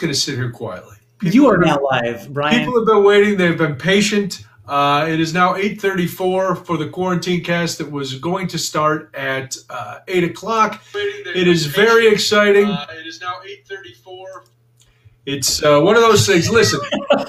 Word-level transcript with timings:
just 0.00 0.02
going 0.02 0.14
to 0.14 0.18
sit 0.18 0.36
here 0.36 0.50
quietly. 0.50 0.96
People 1.18 1.34
you 1.34 1.46
are 1.48 1.58
have 1.66 1.80
now 1.80 1.86
live, 1.90 2.32
Brian. 2.32 2.58
People 2.58 2.78
have 2.78 2.86
been 2.86 3.04
waiting. 3.04 3.36
They've 3.36 3.58
been 3.58 3.76
patient. 3.76 4.46
Uh, 4.66 5.06
it 5.08 5.20
is 5.20 5.34
now 5.34 5.54
8.34 5.54 6.64
for 6.64 6.76
the 6.78 6.88
quarantine 6.88 7.42
cast 7.44 7.78
that 7.78 7.90
was 7.90 8.18
going 8.18 8.46
to 8.48 8.58
start 8.58 9.10
at 9.14 9.56
uh, 9.68 9.98
8 10.08 10.24
o'clock. 10.24 10.80
It 10.94 11.48
is 11.48 11.66
very 11.66 12.08
exciting. 12.08 12.68
it 12.68 13.06
is 13.06 13.20
now 13.20 13.40
8.34. 13.68 14.46
It's 15.26 15.62
uh, 15.62 15.80
one 15.80 15.96
of 15.96 16.02
those 16.02 16.26
things. 16.26 16.48
Listen, 16.48 16.80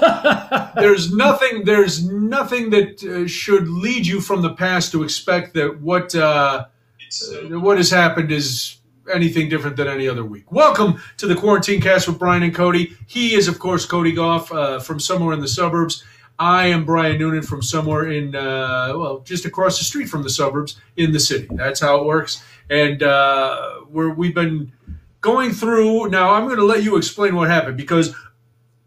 there's 0.76 1.14
nothing. 1.14 1.66
There's 1.66 2.06
nothing 2.06 2.70
that 2.70 3.04
uh, 3.04 3.28
should 3.28 3.68
lead 3.68 4.08
you 4.08 4.22
from 4.22 4.42
the 4.42 4.54
past 4.54 4.94
to 4.94 5.04
expect 5.04 5.54
that 5.56 5.82
what 5.82 6.16
uh, 6.16 6.66
uh, 7.12 7.60
what 7.60 7.78
has 7.78 7.92
happened 7.92 8.32
is 8.32 8.78
anything 9.14 9.50
different 9.50 9.78
than 9.78 9.88
any 9.88 10.08
other 10.08 10.24
week. 10.24 10.52
Welcome 10.52 11.02
to 11.18 11.28
the 11.28 11.36
Quarantine 11.36 11.82
Cast 11.82 12.08
with 12.08 12.20
Brian 12.20 12.44
and 12.44 12.54
Cody. 12.54 12.96
He 13.08 13.34
is, 13.34 13.48
of 13.48 13.60
course, 13.60 13.86
Cody 13.86 14.12
Goff 14.12 14.52
uh, 14.52 14.80
from 14.80 15.00
somewhere 15.00 15.34
in 15.34 15.40
the 15.40 15.48
suburbs. 15.48 16.04
I 16.38 16.68
am 16.68 16.86
Brian 16.86 17.20
Noonan 17.20 17.44
from 17.44 17.62
somewhere 17.62 18.10
in, 18.10 18.36
uh, 18.36 18.94
well, 18.96 19.20
just 19.20 19.46
across 19.46 19.78
the 19.78 19.84
street 19.84 20.10
from 20.10 20.24
the 20.24 20.30
suburbs 20.30 20.80
in 20.98 21.12
the 21.12 21.20
city. 21.20 21.48
That's 21.52 21.80
how 21.80 22.00
it 22.00 22.06
works. 22.06 22.44
And 22.70 23.04
uh, 23.04 23.82
we're, 23.90 24.14
we've 24.14 24.34
been 24.34 24.72
going 25.20 25.52
through. 25.52 26.10
Now, 26.10 26.34
I'm 26.34 26.46
going 26.46 26.58
to 26.58 26.66
let 26.66 26.84
you 26.84 26.98
explain 26.98 27.36
what 27.36 27.50
happened 27.50 27.78
because 27.78 28.16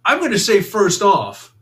I'm 0.04 0.18
going 0.18 0.32
to 0.32 0.38
say 0.38 0.62
first 0.62 1.00
off, 1.00 1.54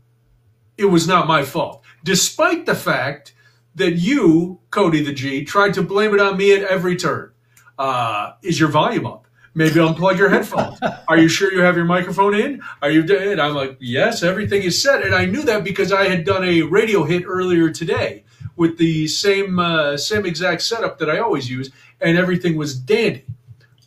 it 0.77 0.85
was 0.85 1.07
not 1.07 1.27
my 1.27 1.43
fault. 1.43 1.83
Despite 2.03 2.65
the 2.65 2.75
fact 2.75 3.33
that 3.75 3.93
you, 3.93 4.59
Cody 4.71 5.03
the 5.03 5.13
G, 5.13 5.43
tried 5.45 5.73
to 5.75 5.83
blame 5.83 6.13
it 6.13 6.19
on 6.19 6.37
me 6.37 6.53
at 6.53 6.63
every 6.63 6.95
turn. 6.95 7.32
Uh, 7.77 8.33
is 8.41 8.59
your 8.59 8.69
volume 8.69 9.05
up? 9.05 9.27
Maybe 9.55 9.75
unplug 9.75 10.17
your 10.17 10.29
headphones. 10.29 10.79
Are 11.07 11.17
you 11.17 11.27
sure 11.27 11.53
you 11.53 11.61
have 11.61 11.75
your 11.75 11.85
microphone 11.85 12.33
in? 12.33 12.61
Are 12.81 12.89
you 12.89 13.03
dead? 13.03 13.39
I'm 13.39 13.53
like, 13.53 13.77
yes, 13.79 14.23
everything 14.23 14.63
is 14.63 14.81
set. 14.81 15.03
And 15.03 15.13
I 15.13 15.25
knew 15.25 15.43
that 15.43 15.63
because 15.63 15.91
I 15.91 16.05
had 16.05 16.25
done 16.25 16.43
a 16.43 16.63
radio 16.63 17.03
hit 17.03 17.23
earlier 17.25 17.69
today 17.69 18.23
with 18.55 18.77
the 18.77 19.07
same 19.07 19.59
uh, 19.59 19.97
same 19.97 20.25
exact 20.25 20.63
setup 20.63 20.97
that 20.99 21.09
I 21.09 21.19
always 21.19 21.49
use, 21.49 21.71
and 22.01 22.17
everything 22.17 22.55
was 22.57 22.77
dandy. 22.77 23.25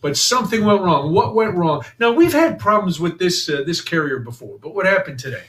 But 0.01 0.17
something 0.17 0.65
went 0.65 0.83
wrong. 0.83 1.13
What 1.13 1.35
went 1.35 1.55
wrong? 1.55 1.83
Now 1.99 2.13
we've 2.13 2.33
had 2.33 2.61
problems 2.61 3.01
with 3.01 3.19
this 3.19 3.49
uh, 3.49 3.65
this 3.67 3.81
carrier 3.81 4.21
before, 4.21 4.59
but 4.61 4.75
what 4.75 4.87
happened 4.87 5.19
today? 5.19 5.45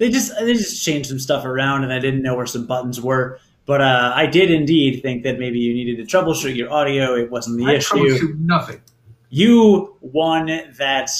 they 0.00 0.10
just 0.10 0.32
they 0.40 0.54
just 0.54 0.82
changed 0.82 1.10
some 1.10 1.20
stuff 1.20 1.44
around, 1.44 1.84
and 1.84 1.92
I 1.92 1.98
didn't 1.98 2.22
know 2.22 2.34
where 2.34 2.46
some 2.46 2.66
buttons 2.66 3.00
were. 3.00 3.38
But 3.70 3.82
uh, 3.82 4.12
I 4.16 4.26
did 4.26 4.50
indeed 4.50 5.00
think 5.00 5.22
that 5.22 5.38
maybe 5.38 5.60
you 5.60 5.72
needed 5.72 5.96
to 5.98 6.16
troubleshoot 6.16 6.56
your 6.56 6.72
audio. 6.72 7.14
It 7.14 7.30
wasn't 7.30 7.58
the 7.58 7.66
I 7.66 7.74
issue. 7.74 7.98
troubleshoot 7.98 8.40
nothing. 8.40 8.80
You 9.28 9.94
won 10.00 10.46
that 10.76 11.10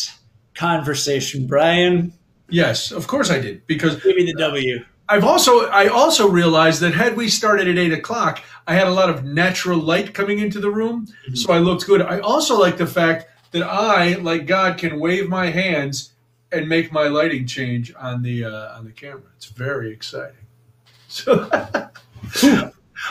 conversation, 0.55 1.47
Brian. 1.47 2.13
Yes, 2.49 2.91
of 2.91 3.07
course 3.07 3.31
I 3.31 3.39
did 3.39 3.65
because 3.69 4.03
Give 4.03 4.17
me 4.17 4.25
the 4.25 4.35
W. 4.37 4.85
I've 5.09 5.23
also 5.23 5.67
I 5.67 5.87
also 5.87 6.29
realized 6.29 6.81
that 6.81 6.93
had 6.93 7.17
we 7.17 7.29
started 7.29 7.69
at 7.69 7.79
eight 7.79 7.93
o'clock, 7.93 8.43
I 8.67 8.75
had 8.75 8.89
a 8.89 8.93
lot 8.93 9.11
of 9.11 9.23
natural 9.23 9.79
light 9.79 10.13
coming 10.13 10.41
into 10.41 10.59
the 10.59 10.73
room, 10.73 11.07
so 11.35 11.53
I 11.53 11.61
looked 11.61 11.87
good. 11.87 12.03
I 12.03 12.19
also 12.19 12.59
like 12.59 12.79
the 12.79 12.87
fact 12.89 13.29
that 13.53 13.63
I, 13.63 14.15
like 14.15 14.49
God, 14.49 14.77
can 14.77 14.99
wave 14.99 15.29
my 15.29 15.51
hands 15.51 16.15
and 16.51 16.69
make 16.69 16.91
my 16.91 17.07
lighting 17.07 17.47
change 17.47 17.95
on 17.95 18.23
the 18.23 18.45
uh, 18.45 18.77
on 18.77 18.87
the 18.87 18.91
camera. 18.91 19.31
It's 19.37 19.47
very 19.47 19.93
exciting. 19.93 20.35
So 21.07 21.49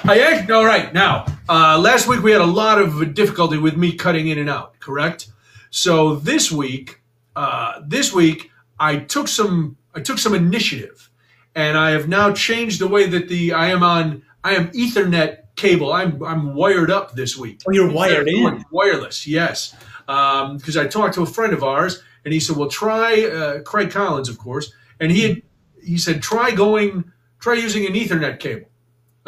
I 0.03 0.19
act 0.19 0.49
all 0.51 0.65
right 0.65 0.93
now. 0.93 1.25
Uh, 1.47 1.79
last 1.79 2.07
week 2.07 2.21
we 2.21 2.31
had 2.31 2.41
a 2.41 2.45
lot 2.45 2.79
of 2.79 3.13
difficulty 3.13 3.57
with 3.57 3.75
me 3.75 3.93
cutting 3.93 4.27
in 4.27 4.37
and 4.37 4.49
out. 4.49 4.79
Correct. 4.79 5.27
So 5.71 6.15
this 6.15 6.51
week, 6.51 7.01
uh, 7.35 7.81
this 7.85 8.13
week 8.13 8.51
I 8.79 8.97
took 8.97 9.27
some 9.27 9.77
I 9.93 10.01
took 10.01 10.19
some 10.19 10.35
initiative, 10.35 11.09
and 11.55 11.77
I 11.77 11.91
have 11.91 12.07
now 12.07 12.31
changed 12.31 12.79
the 12.79 12.87
way 12.87 13.07
that 13.07 13.27
the 13.27 13.53
I 13.53 13.67
am 13.67 13.83
on 13.83 14.23
I 14.43 14.55
am 14.55 14.69
Ethernet 14.69 15.55
cable. 15.55 15.91
I'm 15.91 16.23
I'm 16.23 16.55
wired 16.55 16.91
up 16.91 17.13
this 17.15 17.37
week. 17.37 17.61
Oh, 17.67 17.71
you're 17.71 17.91
wired 17.91 18.27
in. 18.27 18.63
Wireless, 18.71 19.27
yes. 19.27 19.75
Because 20.05 20.77
I 20.77 20.87
talked 20.87 21.15
to 21.15 21.21
a 21.23 21.25
friend 21.25 21.53
of 21.53 21.63
ours, 21.63 22.01
and 22.23 22.33
he 22.33 22.39
said, 22.39 22.55
"Well, 22.55 22.69
try 22.69 23.25
uh, 23.25 23.61
Craig 23.61 23.91
Collins, 23.91 24.29
of 24.29 24.37
course." 24.37 24.71
And 24.99 25.11
he 25.11 25.21
had, 25.21 25.41
he 25.83 25.97
said, 25.97 26.21
"Try 26.21 26.51
going, 26.51 27.11
try 27.39 27.55
using 27.55 27.85
an 27.85 27.93
Ethernet 27.93 28.39
cable." 28.39 28.69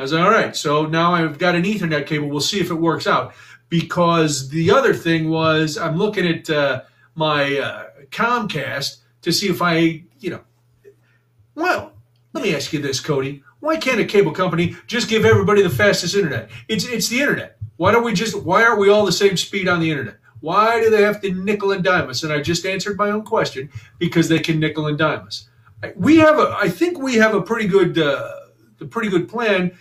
Was 0.02 0.14
"All 0.14 0.30
right." 0.30 0.56
So 0.56 0.86
now 0.86 1.14
I've 1.14 1.38
got 1.38 1.56
an 1.56 1.64
Ethernet 1.64 2.08
cable. 2.08 2.28
We'll 2.28 2.42
see 2.42 2.60
if 2.60 2.72
it 2.72 2.76
works 2.76 3.08
out. 3.08 3.34
Because 3.70 4.50
the 4.50 4.70
other 4.70 4.94
thing 4.94 5.30
was, 5.30 5.78
I'm 5.78 5.96
looking 5.96 6.28
at 6.28 6.50
uh, 6.50 6.82
my 7.16 7.58
uh, 7.58 7.86
Comcast 8.10 8.98
to 9.22 9.32
see 9.32 9.48
if 9.48 9.62
I, 9.62 10.04
you 10.20 10.32
know, 10.32 10.42
well, 11.56 11.94
let 12.34 12.44
me 12.44 12.54
ask 12.54 12.74
you 12.74 12.80
this, 12.80 13.00
Cody. 13.00 13.44
Why 13.60 13.78
can't 13.78 14.00
a 14.00 14.06
cable 14.06 14.32
company 14.32 14.76
just 14.88 15.08
give 15.08 15.24
everybody 15.24 15.62
the 15.62 15.70
fastest 15.70 16.16
internet? 16.16 16.50
It's 16.68 16.86
it's 16.86 17.08
the 17.08 17.20
internet. 17.20 17.58
Why 17.78 17.92
don't 17.92 18.04
we 18.04 18.14
just 18.14 18.42
why 18.44 18.64
aren't 18.64 18.80
we 18.80 18.90
all 18.90 19.06
the 19.06 19.12
same 19.12 19.38
speed 19.38 19.68
on 19.68 19.80
the 19.80 19.90
internet? 19.90 20.18
Why 20.40 20.82
do 20.82 20.90
they 20.90 21.04
have 21.04 21.22
to 21.22 21.32
nickel 21.32 21.72
and 21.72 21.84
dime 21.84 22.10
us? 22.10 22.24
And 22.24 22.34
I 22.34 22.42
just 22.42 22.66
answered 22.66 22.98
my 22.98 23.12
own 23.12 23.24
question 23.24 23.70
because 24.00 24.28
they 24.28 24.40
can 24.40 24.60
nickel 24.60 24.88
and 24.88 24.98
dime 24.98 25.28
us. 25.28 25.48
We 25.96 26.18
have 26.18 26.40
a 26.40 26.56
I 26.60 26.70
think 26.70 26.98
we 26.98 27.16
have 27.16 27.36
a 27.36 27.42
pretty 27.42 27.68
good 27.68 28.00
uh, 28.00 28.32
the 28.80 28.86
pretty 28.86 29.10
good 29.10 29.30
plan. 29.30 29.72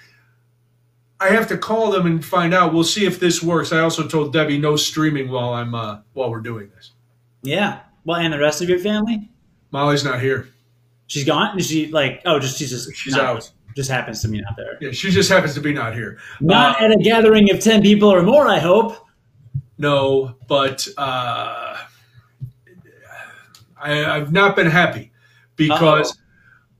I 1.20 1.28
have 1.30 1.46
to 1.48 1.58
call 1.58 1.90
them 1.90 2.06
and 2.06 2.24
find 2.24 2.54
out. 2.54 2.72
We'll 2.72 2.82
see 2.84 3.04
if 3.04 3.20
this 3.20 3.42
works. 3.42 3.72
I 3.72 3.80
also 3.80 4.06
told 4.08 4.32
Debbie 4.32 4.58
no 4.58 4.76
streaming 4.76 5.30
while 5.30 5.52
I'm 5.52 5.74
uh, 5.74 5.98
while 6.14 6.30
we're 6.30 6.40
doing 6.40 6.70
this. 6.74 6.92
Yeah. 7.42 7.80
Well, 8.04 8.18
and 8.18 8.32
the 8.32 8.38
rest 8.38 8.62
of 8.62 8.68
your 8.68 8.78
family? 8.78 9.28
Molly's 9.70 10.04
not 10.04 10.20
here. 10.20 10.48
She's 11.06 11.24
gone. 11.24 11.58
Is 11.58 11.68
she 11.68 11.88
like? 11.88 12.22
Oh, 12.24 12.38
just 12.38 12.58
she's 12.58 12.70
just 12.70 12.94
She's 12.94 13.14
not- 13.14 13.24
out. 13.24 13.50
Just 13.76 13.88
happens 13.90 14.20
to 14.22 14.28
be 14.28 14.40
not 14.40 14.54
there. 14.56 14.76
Yeah, 14.80 14.90
she 14.90 15.10
just 15.12 15.30
happens 15.30 15.54
to 15.54 15.60
be 15.60 15.72
not 15.72 15.94
here. 15.94 16.18
Not 16.40 16.80
Uh, 16.80 16.86
at 16.86 16.90
a 16.90 16.96
gathering 16.96 17.52
of 17.52 17.60
ten 17.60 17.82
people 17.82 18.08
or 18.12 18.20
more. 18.22 18.48
I 18.48 18.58
hope. 18.58 18.96
No, 19.78 20.34
but 20.48 20.88
uh, 20.98 21.76
I, 23.80 24.04
I've 24.04 24.32
not 24.32 24.56
been 24.56 24.66
happy 24.66 25.12
because 25.56 26.18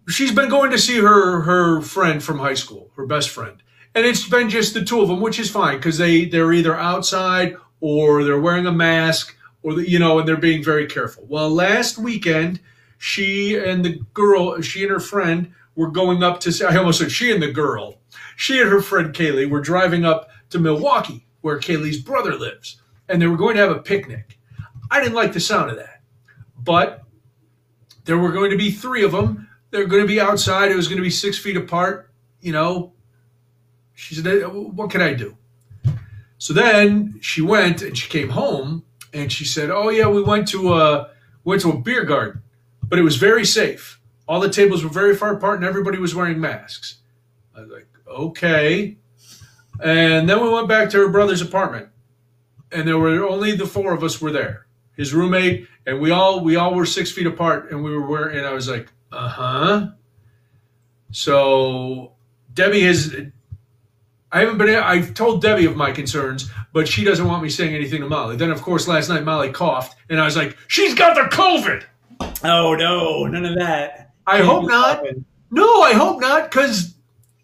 she's 0.08 0.32
been 0.32 0.48
going 0.48 0.70
to 0.72 0.78
see 0.78 0.98
her 0.98 1.42
her 1.42 1.80
friend 1.80 2.22
from 2.22 2.38
high 2.40 2.54
school, 2.54 2.90
her 2.96 3.06
best 3.06 3.30
friend, 3.30 3.62
and 3.94 4.06
it's 4.06 4.28
been 4.28 4.48
just 4.48 4.74
the 4.74 4.84
two 4.84 5.00
of 5.00 5.08
them, 5.08 5.20
which 5.20 5.38
is 5.38 5.50
fine 5.50 5.76
because 5.76 5.98
they 5.98 6.24
they're 6.24 6.52
either 6.52 6.76
outside 6.76 7.56
or 7.80 8.24
they're 8.24 8.40
wearing 8.40 8.66
a 8.66 8.72
mask 8.72 9.36
or 9.62 9.74
the, 9.74 9.88
you 9.88 9.98
know, 9.98 10.18
and 10.18 10.28
they're 10.28 10.36
being 10.36 10.62
very 10.62 10.86
careful. 10.86 11.24
Well, 11.28 11.50
last 11.50 11.98
weekend, 11.98 12.60
she 12.98 13.56
and 13.56 13.84
the 13.84 14.00
girl, 14.14 14.60
she 14.60 14.82
and 14.82 14.90
her 14.90 15.00
friend 15.00 15.52
were 15.74 15.90
going 15.90 16.22
up 16.22 16.40
to. 16.40 16.66
I 16.68 16.76
almost 16.76 17.00
said 17.00 17.10
she 17.10 17.32
and 17.32 17.42
the 17.42 17.52
girl. 17.52 17.98
She 18.36 18.60
and 18.60 18.70
her 18.70 18.80
friend 18.80 19.14
Kaylee 19.14 19.50
were 19.50 19.60
driving 19.60 20.04
up 20.04 20.30
to 20.50 20.58
Milwaukee, 20.58 21.26
where 21.40 21.58
Kaylee's 21.58 21.98
brother 21.98 22.34
lives, 22.34 22.80
and 23.08 23.20
they 23.20 23.26
were 23.26 23.36
going 23.36 23.56
to 23.56 23.62
have 23.62 23.70
a 23.70 23.80
picnic. 23.80 24.38
I 24.90 25.00
didn't 25.00 25.14
like 25.14 25.32
the 25.32 25.40
sound 25.40 25.70
of 25.70 25.76
that, 25.76 26.02
but 26.58 27.02
there 28.04 28.18
were 28.18 28.32
going 28.32 28.50
to 28.50 28.56
be 28.56 28.70
three 28.70 29.04
of 29.04 29.12
them. 29.12 29.48
They're 29.70 29.86
going 29.86 30.02
to 30.02 30.08
be 30.08 30.20
outside. 30.20 30.70
It 30.70 30.76
was 30.76 30.88
going 30.88 30.96
to 30.96 31.02
be 31.02 31.10
six 31.10 31.38
feet 31.38 31.56
apart. 31.56 32.10
You 32.40 32.52
know, 32.52 32.92
she 34.00 34.14
said, 34.14 34.42
"What 34.48 34.90
can 34.90 35.02
I 35.02 35.14
do?" 35.14 35.36
So 36.38 36.54
then 36.54 37.18
she 37.20 37.42
went 37.42 37.82
and 37.82 37.96
she 37.96 38.08
came 38.08 38.30
home 38.30 38.82
and 39.12 39.30
she 39.30 39.44
said, 39.44 39.70
"Oh 39.70 39.90
yeah, 39.90 40.08
we 40.08 40.22
went 40.22 40.48
to 40.48 40.72
a 40.74 41.10
went 41.44 41.60
to 41.62 41.70
a 41.70 41.78
beer 41.78 42.04
garden, 42.04 42.42
but 42.82 42.98
it 42.98 43.02
was 43.02 43.16
very 43.16 43.44
safe. 43.44 44.00
All 44.26 44.40
the 44.40 44.48
tables 44.48 44.82
were 44.82 44.90
very 44.90 45.14
far 45.14 45.34
apart 45.34 45.56
and 45.56 45.64
everybody 45.64 45.98
was 45.98 46.14
wearing 46.14 46.40
masks." 46.40 46.96
I 47.54 47.60
was 47.60 47.70
like, 47.70 47.88
"Okay." 48.08 48.96
And 49.82 50.28
then 50.28 50.42
we 50.42 50.48
went 50.48 50.68
back 50.68 50.90
to 50.90 50.98
her 50.98 51.08
brother's 51.08 51.42
apartment, 51.42 51.88
and 52.72 52.88
there 52.88 52.98
were 52.98 53.28
only 53.28 53.52
the 53.52 53.66
four 53.66 53.92
of 53.92 54.02
us 54.02 54.20
were 54.20 54.32
there. 54.32 54.66
His 54.96 55.12
roommate 55.14 55.66
and 55.86 56.00
we 56.00 56.10
all 56.10 56.41
we 56.41 56.56
all 56.56 56.74
were 56.74 56.86
six 56.86 57.12
feet 57.12 57.26
apart, 57.26 57.70
and 57.70 57.84
we 57.84 57.92
were 57.92 58.06
wearing. 58.06 58.38
And 58.38 58.46
I 58.46 58.54
was 58.54 58.68
like, 58.68 58.88
"Uh 59.12 59.28
huh." 59.28 59.88
So 61.12 62.12
Debbie 62.54 62.82
has. 62.82 63.14
I 64.32 64.41
haven't 64.41 64.59
been. 64.59 64.74
I've 64.77 65.15
told 65.15 65.42
Debbie 65.42 65.65
of 65.66 65.77
my 65.77 65.91
concerns, 65.91 66.50
but 66.72 66.86
she 66.86 67.04
doesn't 67.04 67.27
want 67.27 67.42
me 67.42 67.48
saying 67.48 67.74
anything 67.74 68.00
to 68.00 68.09
Molly. 68.09 68.36
Then, 68.36 68.50
of 68.50 68.62
course, 68.62 68.86
last 68.86 69.09
night 69.09 69.24
Molly 69.24 69.50
coughed, 69.50 69.97
and 70.09 70.21
I 70.21 70.24
was 70.24 70.36
like, 70.36 70.56
"She's 70.68 70.94
got 70.94 71.15
the 71.15 71.34
COVID." 71.34 71.84
Oh 72.44 72.74
no, 72.74 73.27
none 73.27 73.44
of 73.44 73.56
that. 73.59 74.12
I 74.27 74.36
Can't 74.38 74.48
hope 74.48 74.68
not. 74.68 75.04
No, 75.50 75.82
I 75.82 75.94
hope 75.94 76.21
not, 76.21 76.50
because 76.50 76.94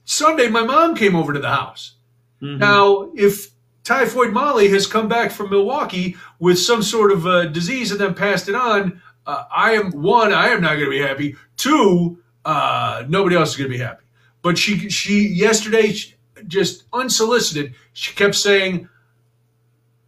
Sunday 0.04 0.48
my 0.48 0.62
mom 0.62 0.94
came 0.94 1.16
over 1.16 1.32
to 1.32 1.40
the 1.40 1.48
house. 1.48 1.94
Mhm. 2.40 2.58
Now, 2.58 3.10
if 3.16 3.50
typhoid 3.82 4.32
Molly 4.32 4.68
has 4.68 4.86
come 4.86 5.08
back 5.08 5.30
from 5.32 5.50
Milwaukee 5.50 6.16
with 6.38 6.58
some 6.58 6.82
sort 6.82 7.10
of 7.10 7.26
uh, 7.26 7.46
disease 7.46 7.90
and 7.90 8.00
then 8.00 8.14
passed 8.14 8.48
it 8.48 8.54
on, 8.54 9.00
uh, 9.26 9.44
I 9.54 9.72
am 9.72 9.90
one, 9.90 10.32
I 10.32 10.48
am 10.48 10.60
not 10.60 10.74
going 10.74 10.84
to 10.84 10.90
be 10.90 11.00
happy. 11.00 11.36
Two, 11.56 12.18
uh, 12.44 13.04
nobody 13.08 13.34
else 13.36 13.50
is 13.50 13.56
going 13.56 13.70
to 13.70 13.76
be 13.76 13.82
happy. 13.82 14.04
But 14.42 14.58
she, 14.58 14.88
she 14.90 15.26
yesterday, 15.26 15.92
she, 15.92 16.14
just 16.46 16.84
unsolicited, 16.92 17.74
she 17.92 18.14
kept 18.14 18.34
saying, 18.34 18.88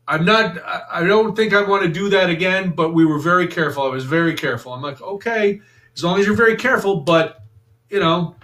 I'm 0.08 0.24
not. 0.24 0.56
I 0.90 1.04
don't 1.04 1.36
think 1.36 1.52
I 1.52 1.62
want 1.62 1.82
to 1.82 1.88
do 1.88 2.08
that 2.08 2.30
again. 2.30 2.70
But 2.70 2.94
we 2.94 3.04
were 3.04 3.18
very 3.18 3.46
careful. 3.46 3.82
I 3.82 3.88
was 3.88 4.04
very 4.04 4.34
careful. 4.34 4.72
I'm 4.72 4.80
like, 4.80 5.00
okay, 5.02 5.60
as 5.94 6.02
long 6.02 6.18
as 6.18 6.26
you're 6.26 6.34
very 6.34 6.56
careful. 6.56 7.00
But 7.00 7.42
you 7.90 8.00
know, 8.00 8.34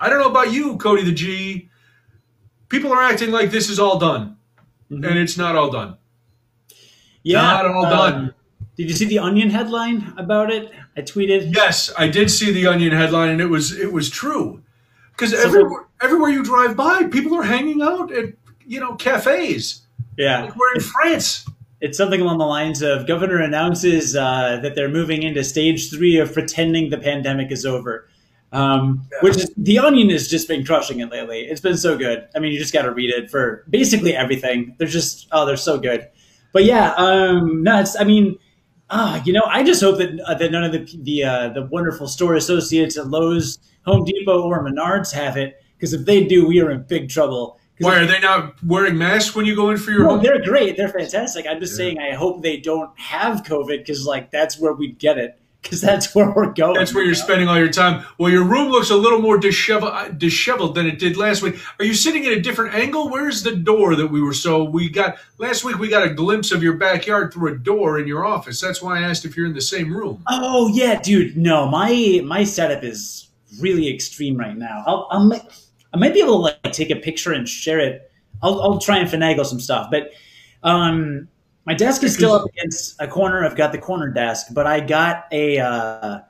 I 0.00 0.08
don't 0.08 0.18
know 0.18 0.28
about 0.28 0.52
you, 0.52 0.76
Cody 0.78 1.04
the 1.04 1.12
G. 1.12 1.70
People 2.68 2.92
are 2.92 3.02
acting 3.02 3.30
like 3.30 3.52
this 3.52 3.70
is 3.70 3.78
all 3.78 3.98
done, 3.98 4.36
mm-hmm. 4.90 5.04
and 5.04 5.16
it's 5.16 5.36
not 5.36 5.54
all 5.54 5.70
done. 5.70 5.96
Yeah, 7.22 7.42
not 7.42 7.66
all 7.66 7.86
um, 7.86 7.90
done. 7.90 8.34
Did 8.76 8.88
you 8.88 8.96
see 8.96 9.04
the 9.04 9.20
Onion 9.20 9.50
headline 9.50 10.12
about 10.16 10.50
it? 10.50 10.72
I 10.96 11.02
tweeted. 11.02 11.54
Yes, 11.54 11.92
I 11.96 12.08
did 12.08 12.30
see 12.30 12.50
the 12.50 12.66
Onion 12.66 12.92
headline, 12.92 13.28
and 13.28 13.40
it 13.40 13.46
was 13.46 13.78
it 13.78 13.92
was 13.92 14.10
true. 14.10 14.62
Because 15.20 15.38
so 15.38 15.46
everywhere, 15.46 15.86
everywhere 16.00 16.30
you 16.30 16.42
drive 16.42 16.76
by, 16.76 17.04
people 17.04 17.36
are 17.36 17.42
hanging 17.42 17.82
out 17.82 18.10
at 18.10 18.32
you 18.64 18.80
know 18.80 18.94
cafes. 18.94 19.82
Yeah, 20.16 20.44
like 20.44 20.56
we're 20.56 20.74
in 20.74 20.80
France. 20.80 21.46
It's 21.82 21.98
something 21.98 22.20
along 22.20 22.38
the 22.38 22.46
lines 22.46 22.80
of 22.80 23.06
governor 23.06 23.38
announces 23.38 24.16
uh, 24.16 24.60
that 24.62 24.74
they're 24.74 24.88
moving 24.88 25.22
into 25.22 25.44
stage 25.44 25.90
three 25.90 26.18
of 26.18 26.32
pretending 26.32 26.88
the 26.90 26.98
pandemic 26.98 27.50
is 27.50 27.66
over. 27.66 28.08
Um, 28.52 29.06
yeah. 29.12 29.18
Which 29.20 29.36
is 29.36 29.52
the 29.56 29.78
Onion 29.78 30.10
has 30.10 30.26
just 30.26 30.48
been 30.48 30.64
crushing 30.64 31.00
it 31.00 31.10
lately. 31.10 31.40
It's 31.40 31.60
been 31.60 31.76
so 31.76 31.96
good. 31.96 32.26
I 32.34 32.38
mean, 32.38 32.52
you 32.52 32.58
just 32.58 32.72
got 32.72 32.82
to 32.82 32.90
read 32.90 33.10
it 33.14 33.30
for 33.30 33.64
basically 33.68 34.16
everything. 34.16 34.74
They're 34.78 34.88
just 34.88 35.28
oh, 35.32 35.44
they're 35.44 35.56
so 35.58 35.78
good. 35.78 36.08
But 36.52 36.64
yeah, 36.64 36.94
um, 36.96 37.62
no, 37.62 37.78
it's 37.78 37.98
I 37.98 38.04
mean 38.04 38.38
ah, 38.90 39.22
you 39.24 39.32
know, 39.32 39.44
I 39.46 39.62
just 39.62 39.82
hope 39.82 39.98
that 39.98 40.18
uh, 40.26 40.34
that 40.34 40.50
none 40.50 40.64
of 40.64 40.72
the 40.72 40.98
the 41.02 41.24
uh, 41.24 41.48
the 41.50 41.66
wonderful 41.66 42.08
store 42.08 42.34
associates 42.34 42.98
at 42.98 43.06
Lowe's, 43.08 43.58
Home 43.86 44.04
Depot, 44.04 44.42
or 44.42 44.64
Menards 44.64 45.12
have 45.12 45.36
it. 45.36 45.62
Because 45.76 45.92
if 45.94 46.04
they 46.04 46.24
do, 46.24 46.46
we 46.46 46.60
are 46.60 46.70
in 46.70 46.82
big 46.82 47.08
trouble. 47.08 47.58
Why 47.78 47.96
are 47.96 48.06
they 48.06 48.20
not 48.20 48.62
wearing 48.62 48.98
masks 48.98 49.34
when 49.34 49.46
you 49.46 49.56
go 49.56 49.70
in 49.70 49.78
for 49.78 49.90
your? 49.90 50.02
No, 50.02 50.10
home? 50.10 50.22
they're 50.22 50.42
great. 50.42 50.76
They're 50.76 50.90
fantastic. 50.90 51.46
I'm 51.48 51.60
just 51.60 51.72
yeah. 51.72 51.76
saying. 51.78 51.98
I 51.98 52.14
hope 52.14 52.42
they 52.42 52.58
don't 52.58 52.90
have 52.98 53.42
COVID 53.42 53.78
because, 53.78 54.06
like, 54.06 54.30
that's 54.30 54.60
where 54.60 54.74
we'd 54.74 54.98
get 54.98 55.16
it 55.16 55.40
because 55.62 55.80
that's 55.80 56.14
where 56.14 56.30
we're 56.30 56.52
going. 56.52 56.74
That's 56.74 56.94
where 56.94 57.04
you're 57.04 57.14
spending 57.14 57.48
all 57.48 57.58
your 57.58 57.70
time. 57.70 58.04
Well, 58.18 58.30
your 58.30 58.44
room 58.44 58.68
looks 58.68 58.90
a 58.90 58.96
little 58.96 59.20
more 59.20 59.38
disheveled, 59.38 59.92
uh, 59.92 60.08
disheveled 60.08 60.74
than 60.74 60.86
it 60.86 60.98
did 60.98 61.16
last 61.16 61.42
week. 61.42 61.56
Are 61.78 61.84
you 61.84 61.94
sitting 61.94 62.26
at 62.26 62.32
a 62.32 62.40
different 62.40 62.74
angle? 62.74 63.08
Where's 63.08 63.42
the 63.42 63.56
door 63.56 63.96
that 63.96 64.08
we 64.08 64.20
were? 64.20 64.34
So 64.34 64.64
we 64.64 64.88
got 64.88 65.16
last 65.38 65.64
week. 65.64 65.78
We 65.78 65.88
got 65.88 66.04
a 66.04 66.12
glimpse 66.12 66.52
of 66.52 66.62
your 66.62 66.74
backyard 66.74 67.32
through 67.32 67.54
a 67.54 67.58
door 67.58 67.98
in 67.98 68.06
your 68.06 68.24
office. 68.26 68.60
That's 68.60 68.82
why 68.82 68.98
I 68.98 69.02
asked 69.02 69.24
if 69.24 69.36
you're 69.36 69.46
in 69.46 69.54
the 69.54 69.60
same 69.60 69.92
room. 69.92 70.22
Oh 70.28 70.68
yeah, 70.68 71.00
dude. 71.00 71.36
No, 71.36 71.66
my 71.66 72.20
my 72.24 72.44
setup 72.44 72.84
is 72.84 73.29
really 73.58 73.92
extreme 73.92 74.36
right 74.36 74.56
now. 74.56 74.82
I'll, 74.86 75.08
I'll 75.10 75.48
I 75.92 75.96
might 75.96 76.14
be 76.14 76.20
able 76.20 76.36
to 76.36 76.42
like 76.42 76.72
take 76.72 76.90
a 76.90 76.96
picture 76.96 77.32
and 77.32 77.48
share 77.48 77.80
it. 77.80 78.10
I'll 78.42 78.60
I'll 78.62 78.78
try 78.78 78.98
and 78.98 79.08
finagle 79.08 79.44
some 79.44 79.60
stuff, 79.60 79.88
but 79.90 80.12
um 80.62 81.28
my 81.66 81.74
desk 81.74 82.02
is 82.02 82.14
still 82.14 82.32
up 82.32 82.46
against 82.46 83.00
a 83.00 83.06
corner. 83.06 83.44
I've 83.44 83.56
got 83.56 83.72
the 83.72 83.78
corner 83.78 84.08
desk, 84.08 84.48
but 84.52 84.66
I 84.66 84.80
got 84.80 85.26
a 85.30 85.58
uh, 85.58 86.20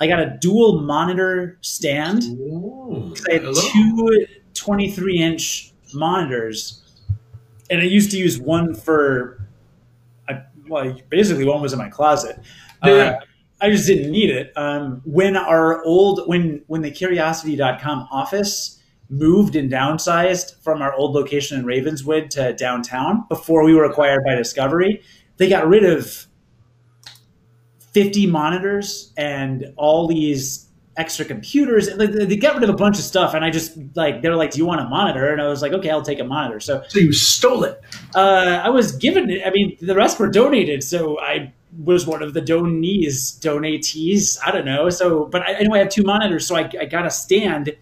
I 0.00 0.06
got 0.06 0.20
a 0.20 0.36
dual 0.40 0.80
monitor 0.80 1.58
stand. 1.60 2.22
Ooh, 2.24 3.14
I 3.28 3.34
have 3.34 3.54
two 3.54 4.26
23 4.54 5.18
inch 5.18 5.72
monitors, 5.92 6.82
and 7.70 7.80
I 7.80 7.84
used 7.84 8.10
to 8.12 8.16
use 8.16 8.38
one 8.38 8.74
for, 8.74 9.46
I, 10.28 10.42
well, 10.68 10.96
basically 11.08 11.44
one 11.44 11.60
was 11.60 11.72
in 11.72 11.78
my 11.78 11.88
closet. 11.88 12.38
Yeah. 12.84 12.92
Uh, 12.92 13.20
I 13.60 13.70
just 13.70 13.86
didn't 13.86 14.10
need 14.10 14.30
it. 14.30 14.52
Um, 14.56 15.00
when 15.04 15.36
our 15.36 15.82
old 15.84 16.22
when 16.26 16.62
when 16.66 16.82
the 16.82 16.90
Curiosity.com 16.90 18.08
office 18.10 18.76
moved 19.08 19.56
and 19.56 19.70
downsized 19.70 20.60
from 20.62 20.82
our 20.82 20.92
old 20.94 21.14
location 21.14 21.58
in 21.58 21.64
Ravenswood 21.64 22.30
to 22.32 22.52
downtown 22.54 23.24
before 23.28 23.64
we 23.64 23.74
were 23.74 23.84
acquired 23.84 24.22
by 24.24 24.34
Discovery. 24.34 25.02
They 25.36 25.48
got 25.48 25.66
rid 25.68 25.84
of 25.84 26.26
50 27.92 28.26
monitors 28.26 29.12
and 29.16 29.72
all 29.76 30.06
these 30.08 30.66
extra 30.96 31.24
computers. 31.24 31.94
They 31.96 32.36
got 32.36 32.54
rid 32.54 32.64
of 32.64 32.70
a 32.70 32.76
bunch 32.76 32.98
of 32.98 33.04
stuff, 33.04 33.34
and 33.34 33.44
I 33.44 33.50
just 33.50 33.76
like 33.94 34.22
they're 34.22 34.36
like, 34.36 34.50
"Do 34.50 34.58
you 34.58 34.66
want 34.66 34.80
a 34.80 34.88
monitor?" 34.88 35.30
And 35.30 35.40
I 35.40 35.48
was 35.48 35.62
like, 35.62 35.72
"Okay, 35.72 35.90
I'll 35.90 36.02
take 36.02 36.18
a 36.20 36.24
monitor." 36.24 36.58
So, 36.58 36.82
so 36.88 36.98
you 36.98 37.12
stole 37.12 37.64
it? 37.64 37.80
Uh, 38.14 38.60
I 38.64 38.70
was 38.70 38.92
given 38.92 39.30
it. 39.30 39.46
I 39.46 39.50
mean, 39.50 39.76
the 39.80 39.94
rest 39.94 40.18
were 40.18 40.28
donated, 40.28 40.82
so 40.82 41.20
I 41.20 41.52
was 41.78 42.06
one 42.06 42.22
of 42.22 42.34
the 42.34 42.40
donees, 42.40 43.38
donatees. 43.40 44.38
I 44.44 44.50
don't 44.50 44.64
know. 44.64 44.88
So, 44.90 45.26
but 45.26 45.42
I, 45.42 45.54
anyway, 45.54 45.78
I 45.78 45.82
have 45.82 45.90
two 45.90 46.02
monitors, 46.02 46.46
so 46.46 46.56
I, 46.56 46.68
I 46.80 46.86
got 46.86 47.06
a 47.06 47.10
stand 47.10 47.76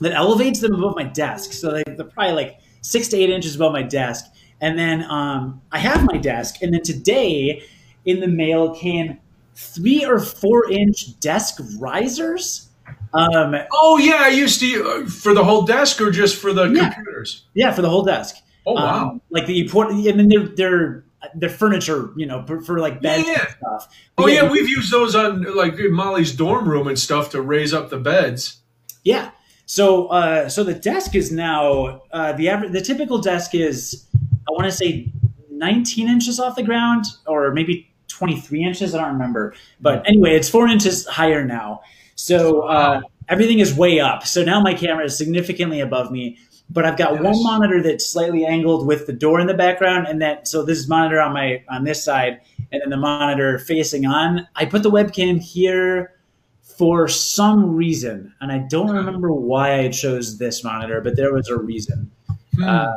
that 0.00 0.12
elevates 0.12 0.60
them 0.60 0.74
above 0.74 0.96
my 0.96 1.04
desk. 1.04 1.52
So 1.52 1.72
they, 1.72 1.82
are 1.82 2.04
probably 2.04 2.34
like 2.34 2.58
six 2.82 3.08
to 3.08 3.16
eight 3.16 3.30
inches 3.30 3.56
above 3.56 3.72
my 3.72 3.82
desk. 3.82 4.26
And 4.60 4.78
then 4.78 5.04
um, 5.10 5.62
I 5.72 5.78
have 5.78 6.04
my 6.04 6.16
desk. 6.16 6.62
And 6.62 6.72
then 6.72 6.82
today 6.82 7.62
in 8.04 8.20
the 8.20 8.28
mail 8.28 8.74
came 8.74 9.18
three 9.54 10.04
or 10.04 10.18
four 10.18 10.70
inch 10.70 11.18
desk 11.20 11.60
risers. 11.78 12.68
Um, 13.12 13.54
oh 13.72 13.98
yeah, 13.98 14.18
I 14.20 14.28
used 14.28 14.60
to 14.60 14.84
uh, 14.84 15.06
for 15.06 15.34
the 15.34 15.44
whole 15.44 15.62
desk 15.62 16.00
or 16.00 16.10
just 16.10 16.36
for 16.36 16.52
the 16.52 16.64
yeah. 16.64 16.92
computers. 16.92 17.46
Yeah, 17.54 17.72
for 17.72 17.82
the 17.82 17.88
whole 17.88 18.02
desk. 18.02 18.36
Oh 18.66 18.72
wow! 18.72 19.10
Um, 19.10 19.20
like 19.30 19.46
the 19.46 19.60
important, 19.60 20.06
and 20.06 20.18
then 20.18 20.28
they're 20.28 20.48
they're 20.48 21.03
they're 21.34 21.48
furniture, 21.48 22.12
you 22.16 22.26
know, 22.26 22.44
for, 22.46 22.60
for 22.60 22.78
like 22.78 23.00
beds 23.00 23.26
yeah, 23.26 23.32
yeah. 23.32 23.40
and 23.40 23.56
stuff. 23.56 23.96
But 24.16 24.22
oh 24.24 24.26
yeah, 24.26 24.42
yeah, 24.42 24.50
we've 24.50 24.68
used 24.68 24.92
those 24.92 25.14
on 25.14 25.42
like 25.56 25.74
Molly's 25.78 26.32
dorm 26.32 26.68
room 26.68 26.88
and 26.88 26.98
stuff 26.98 27.30
to 27.30 27.40
raise 27.40 27.72
up 27.74 27.90
the 27.90 27.98
beds. 27.98 28.58
Yeah, 29.02 29.30
so, 29.66 30.08
uh, 30.08 30.48
so 30.48 30.62
the 30.62 30.74
desk 30.74 31.14
is 31.14 31.32
now 31.32 32.02
uh, 32.12 32.32
the 32.32 32.48
average. 32.48 32.72
The 32.72 32.80
typical 32.80 33.18
desk 33.18 33.54
is, 33.54 34.06
I 34.48 34.52
want 34.52 34.64
to 34.64 34.72
say, 34.72 35.10
19 35.50 36.08
inches 36.08 36.38
off 36.38 36.56
the 36.56 36.62
ground, 36.62 37.04
or 37.26 37.52
maybe 37.52 37.90
23 38.08 38.64
inches. 38.64 38.94
I 38.94 39.00
don't 39.00 39.12
remember, 39.12 39.54
but 39.80 40.06
anyway, 40.06 40.34
it's 40.34 40.48
four 40.48 40.68
inches 40.68 41.06
higher 41.06 41.44
now. 41.44 41.80
So 42.16 42.62
uh, 42.62 43.00
everything 43.28 43.60
is 43.60 43.74
way 43.74 44.00
up. 44.00 44.26
So 44.26 44.44
now 44.44 44.60
my 44.60 44.74
camera 44.74 45.04
is 45.04 45.16
significantly 45.16 45.80
above 45.80 46.10
me, 46.10 46.38
but 46.70 46.84
I've 46.84 46.96
got 46.96 47.22
one 47.22 47.42
monitor 47.42 47.82
that's 47.82 48.06
slightly 48.06 48.44
angled 48.44 48.86
with 48.86 49.06
the 49.06 49.12
door 49.12 49.40
in 49.40 49.46
the 49.46 49.54
background, 49.54 50.06
and 50.06 50.20
that 50.22 50.48
so 50.48 50.62
this 50.64 50.78
is 50.78 50.88
monitor 50.88 51.20
on 51.20 51.32
my 51.32 51.62
on 51.68 51.84
this 51.84 52.02
side, 52.02 52.40
and 52.72 52.82
then 52.82 52.90
the 52.90 52.96
monitor 52.96 53.58
facing 53.58 54.06
on. 54.06 54.48
I 54.56 54.64
put 54.64 54.82
the 54.82 54.90
webcam 54.90 55.40
here 55.40 56.14
for 56.62 57.06
some 57.06 57.76
reason, 57.76 58.34
and 58.40 58.50
I 58.50 58.58
don't 58.58 58.90
remember 58.90 59.32
why 59.32 59.80
I 59.80 59.88
chose 59.90 60.38
this 60.38 60.64
monitor, 60.64 61.00
but 61.00 61.16
there 61.16 61.32
was 61.32 61.48
a 61.48 61.56
reason. 61.56 62.10
Hmm. 62.56 62.64
Uh, 62.64 62.94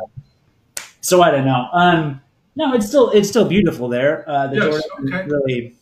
so 1.00 1.22
I 1.22 1.30
don't 1.30 1.44
know. 1.44 1.68
Um, 1.72 2.20
no, 2.56 2.74
it's 2.74 2.86
still 2.86 3.10
it's 3.10 3.28
still 3.28 3.48
beautiful 3.48 3.88
there. 3.88 4.28
Uh, 4.28 4.48
the 4.48 4.56
yes, 4.56 4.64
door 4.64 4.80
okay. 5.04 5.28
really, 5.28 5.76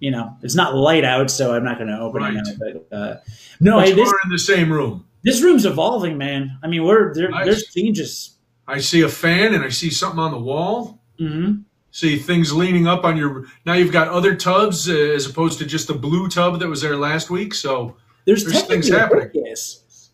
you 0.00 0.10
know, 0.10 0.36
it's 0.42 0.54
not 0.54 0.74
light 0.74 1.04
out, 1.04 1.30
so 1.30 1.54
I'm 1.54 1.64
not 1.64 1.78
going 1.78 1.88
to 1.88 1.98
open 1.98 2.22
right. 2.22 2.34
it. 2.34 2.42
Now, 2.44 2.52
but 2.58 2.96
uh, 2.96 3.16
no, 3.60 3.76
but 3.80 3.94
this, 3.94 4.06
we're 4.06 4.20
in 4.24 4.30
the 4.30 4.38
same 4.38 4.70
room. 4.70 5.06
This 5.22 5.42
room's 5.42 5.64
evolving, 5.64 6.16
man. 6.16 6.58
I 6.62 6.66
mean, 6.66 6.84
we're 6.84 7.12
there, 7.14 7.30
there's 7.44 7.64
changes. 7.64 8.38
I 8.66 8.78
see 8.78 9.02
a 9.02 9.08
fan 9.08 9.54
and 9.54 9.64
I 9.64 9.68
see 9.68 9.90
something 9.90 10.20
on 10.20 10.30
the 10.30 10.38
wall. 10.38 11.02
Mm-hmm. 11.20 11.62
See 11.90 12.18
things 12.18 12.52
leaning 12.52 12.86
up 12.86 13.04
on 13.04 13.16
your 13.16 13.46
now 13.66 13.72
you've 13.72 13.92
got 13.92 14.08
other 14.08 14.36
tubs 14.36 14.88
uh, 14.88 14.94
as 14.94 15.26
opposed 15.26 15.58
to 15.58 15.66
just 15.66 15.88
the 15.88 15.94
blue 15.94 16.28
tub 16.28 16.60
that 16.60 16.68
was 16.68 16.80
there 16.80 16.96
last 16.96 17.30
week 17.30 17.52
so 17.52 17.96
there's, 18.26 18.44
there's 18.44 18.62
things 18.62 18.88
happening. 18.88 19.28
Yes. 19.34 20.10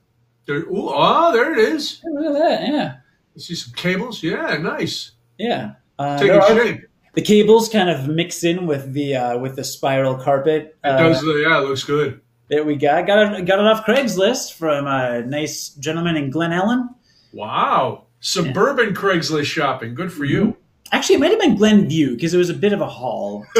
there, 0.46 0.60
ooh, 0.60 0.88
oh 0.88 1.32
there 1.34 1.52
it 1.52 1.58
is. 1.58 2.00
Look 2.02 2.34
at 2.34 2.38
that 2.38 2.68
yeah. 2.68 2.96
You 3.34 3.42
see 3.42 3.54
some 3.54 3.74
cables? 3.74 4.22
Yeah 4.22 4.56
nice. 4.56 5.12
Yeah 5.36 5.74
uh, 5.98 6.18
taking 6.18 6.40
shape 6.56 6.80
the 7.12 7.22
cables 7.22 7.68
kind 7.68 7.90
of 7.90 8.08
mix 8.08 8.42
in 8.42 8.66
with 8.66 8.92
the 8.94 9.14
uh, 9.14 9.38
with 9.38 9.56
the 9.56 9.64
spiral 9.64 10.16
carpet 10.16 10.76
it 10.82 10.88
does 10.88 11.22
uh, 11.22 11.34
yeah 11.34 11.58
it 11.58 11.64
looks 11.64 11.84
good 11.84 12.22
that 12.48 12.64
we 12.64 12.76
got 12.76 13.06
got 13.06 13.34
it 13.34 13.44
got 13.44 13.58
it 13.58 13.64
off 13.64 13.84
craigslist 13.84 14.54
from 14.54 14.86
a 14.86 15.22
nice 15.22 15.70
gentleman 15.70 16.16
in 16.16 16.30
Glen 16.30 16.50
Ellyn 16.50 16.88
wow 17.32 18.04
suburban 18.20 18.88
yeah. 18.88 18.92
craigslist 18.94 19.44
shopping 19.44 19.94
good 19.94 20.12
for 20.12 20.24
you 20.24 20.44
mm-hmm. 20.44 20.60
Actually, 20.92 21.16
it 21.16 21.18
might 21.18 21.30
have 21.30 21.40
been 21.40 21.56
Glenview 21.56 22.14
because 22.14 22.32
it 22.32 22.38
was 22.38 22.50
a 22.50 22.54
bit 22.54 22.72
of 22.72 22.80
a 22.80 22.86
haul. 22.86 23.44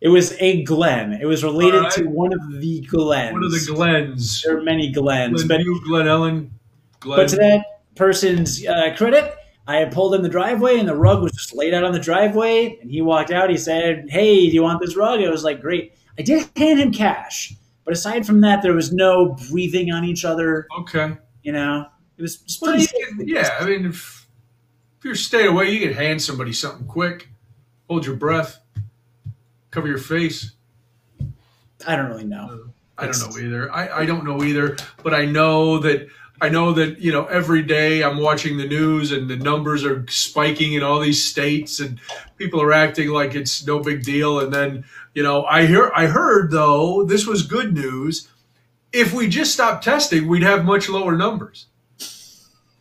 it 0.00 0.08
was 0.08 0.32
a 0.38 0.62
Glen. 0.62 1.14
It 1.14 1.26
was 1.26 1.42
related 1.42 1.80
right. 1.80 1.92
to 1.92 2.04
one 2.04 2.32
of 2.32 2.60
the 2.60 2.80
Glens. 2.82 3.32
One 3.32 3.44
of 3.44 3.50
the 3.50 3.66
Glens. 3.66 4.42
There 4.42 4.58
are 4.58 4.62
many 4.62 4.92
Glens. 4.92 5.42
Glenview, 5.42 5.80
but, 5.80 5.86
Glen 5.86 6.06
Ellyn. 6.06 6.50
Glen. 7.00 7.18
But 7.18 7.28
to 7.30 7.36
that 7.36 7.64
person's 7.96 8.64
uh, 8.64 8.94
credit, 8.96 9.34
I 9.66 9.76
had 9.76 9.92
pulled 9.92 10.14
in 10.14 10.22
the 10.22 10.28
driveway 10.28 10.78
and 10.78 10.88
the 10.88 10.94
rug 10.94 11.22
was 11.22 11.32
just 11.32 11.54
laid 11.54 11.74
out 11.74 11.84
on 11.84 11.92
the 11.92 11.98
driveway. 11.98 12.78
And 12.80 12.90
he 12.90 13.02
walked 13.02 13.32
out. 13.32 13.50
He 13.50 13.58
said, 13.58 14.06
Hey, 14.08 14.48
do 14.48 14.54
you 14.54 14.62
want 14.62 14.80
this 14.80 14.96
rug? 14.96 15.20
I 15.20 15.28
was 15.28 15.44
like, 15.44 15.60
Great. 15.60 15.94
I 16.18 16.22
did 16.22 16.48
hand 16.56 16.80
him 16.80 16.92
cash. 16.92 17.54
But 17.84 17.94
aside 17.94 18.26
from 18.26 18.42
that, 18.42 18.62
there 18.62 18.74
was 18.74 18.92
no 18.92 19.36
breathing 19.50 19.90
on 19.92 20.04
each 20.04 20.24
other. 20.24 20.66
Okay. 20.80 21.16
You 21.42 21.52
know, 21.52 21.86
it 22.18 22.22
was 22.22 22.36
just 22.36 22.62
pretty. 22.62 22.86
Well, 23.16 23.26
yeah, 23.26 23.56
I 23.58 23.64
mean, 23.64 23.86
if, 23.86 24.26
if 24.98 25.04
you're 25.04 25.14
staying 25.14 25.48
away, 25.48 25.70
you 25.70 25.80
can 25.80 25.94
hand 25.94 26.20
somebody 26.20 26.52
something 26.52 26.86
quick. 26.86 27.28
Hold 27.88 28.04
your 28.04 28.16
breath. 28.16 28.60
Cover 29.70 29.88
your 29.88 29.98
face. 29.98 30.52
I 31.86 31.96
don't 31.96 32.08
really 32.08 32.24
know. 32.24 32.72
I 32.98 33.06
don't 33.06 33.18
know 33.20 33.38
either. 33.38 33.72
I, 33.72 34.00
I 34.00 34.06
don't 34.06 34.24
know 34.24 34.42
either, 34.42 34.76
but 35.02 35.14
I 35.14 35.24
know 35.24 35.78
that 35.78 36.08
I 36.40 36.48
know 36.48 36.72
that, 36.72 37.00
you 37.00 37.10
know, 37.10 37.24
every 37.26 37.62
day 37.62 38.02
I'm 38.02 38.18
watching 38.18 38.58
the 38.58 38.66
news 38.66 39.10
and 39.10 39.28
the 39.28 39.36
numbers 39.36 39.84
are 39.84 40.06
spiking 40.08 40.74
in 40.74 40.82
all 40.84 41.00
these 41.00 41.24
states 41.24 41.80
and 41.80 41.98
people 42.36 42.62
are 42.62 42.72
acting 42.72 43.08
like 43.08 43.34
it's 43.34 43.66
no 43.66 43.80
big 43.80 44.04
deal. 44.04 44.38
And 44.38 44.52
then, 44.52 44.84
you 45.18 45.24
know, 45.24 45.44
I 45.46 45.66
hear, 45.66 45.90
I 45.96 46.06
heard 46.06 46.52
though, 46.52 47.02
this 47.02 47.26
was 47.26 47.42
good 47.42 47.74
news. 47.74 48.28
If 48.92 49.12
we 49.12 49.26
just 49.26 49.52
stopped 49.52 49.82
testing, 49.82 50.28
we'd 50.28 50.44
have 50.44 50.64
much 50.64 50.88
lower 50.88 51.16
numbers. 51.16 51.66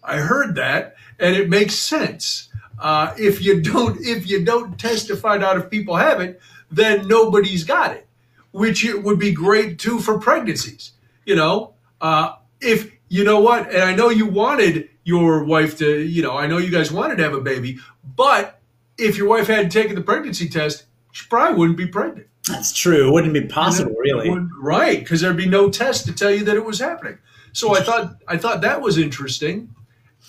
I 0.04 0.18
heard 0.18 0.54
that 0.54 0.98
and 1.18 1.36
it 1.36 1.50
makes 1.50 1.74
sense. 1.74 2.50
Uh, 2.78 3.12
if 3.18 3.42
you 3.42 3.60
don't, 3.60 4.00
if 4.06 4.30
you 4.30 4.46
don't 4.46 4.78
test 4.78 5.08
to 5.08 5.16
find 5.16 5.44
out 5.44 5.58
if 5.58 5.72
people 5.72 5.96
have 5.96 6.22
it, 6.22 6.40
then 6.70 7.08
nobody's 7.08 7.64
got 7.64 7.94
it, 7.94 8.06
which 8.52 8.86
it 8.86 9.02
would 9.02 9.18
be 9.18 9.32
great 9.32 9.80
too 9.80 9.98
for 9.98 10.20
pregnancies. 10.20 10.92
You 11.26 11.38
know, 11.38 11.74
uh, 12.02 12.36
if 12.62 12.92
you 13.10 13.24
know 13.24 13.40
what, 13.40 13.72
and 13.72 13.82
I 13.82 13.96
know 13.96 14.10
you 14.10 14.28
wanted 14.28 14.90
your 15.04 15.44
wife 15.44 15.80
to, 15.80 16.02
you 16.02 16.22
know, 16.22 16.38
I 16.38 16.46
know 16.46 16.60
you 16.60 16.70
guys 16.70 16.92
wanted 16.92 17.16
to 17.16 17.24
have 17.24 17.34
a 17.34 17.42
baby, 17.42 17.80
but 18.16 18.60
if 18.96 19.18
your 19.18 19.28
wife 19.28 19.48
hadn't 19.48 19.72
taken 19.72 19.96
the 19.96 20.02
pregnancy 20.02 20.48
test, 20.48 20.84
she 21.12 21.28
probably 21.28 21.58
wouldn't 21.58 21.78
be 21.78 21.88
pregnant. 21.88 22.28
That's 22.48 22.72
true. 22.72 23.10
It 23.10 23.12
wouldn't 23.12 23.34
be 23.34 23.46
possible, 23.46 23.96
really. 23.98 24.30
Right, 24.58 25.00
because 25.00 25.22
there'd 25.22 25.36
be 25.36 25.48
no 25.48 25.70
test 25.70 26.06
to 26.06 26.14
tell 26.14 26.32
you 26.32 26.46
that 26.46 26.56
it 26.56 26.64
was 26.64 26.80
happening. 26.80 27.18
So 27.52 27.76
I 27.76 27.82
thought 27.82 28.18
I 28.28 28.38
thought 28.38 28.62
that 28.62 28.82
was 28.82 28.98
interesting. 28.98 29.74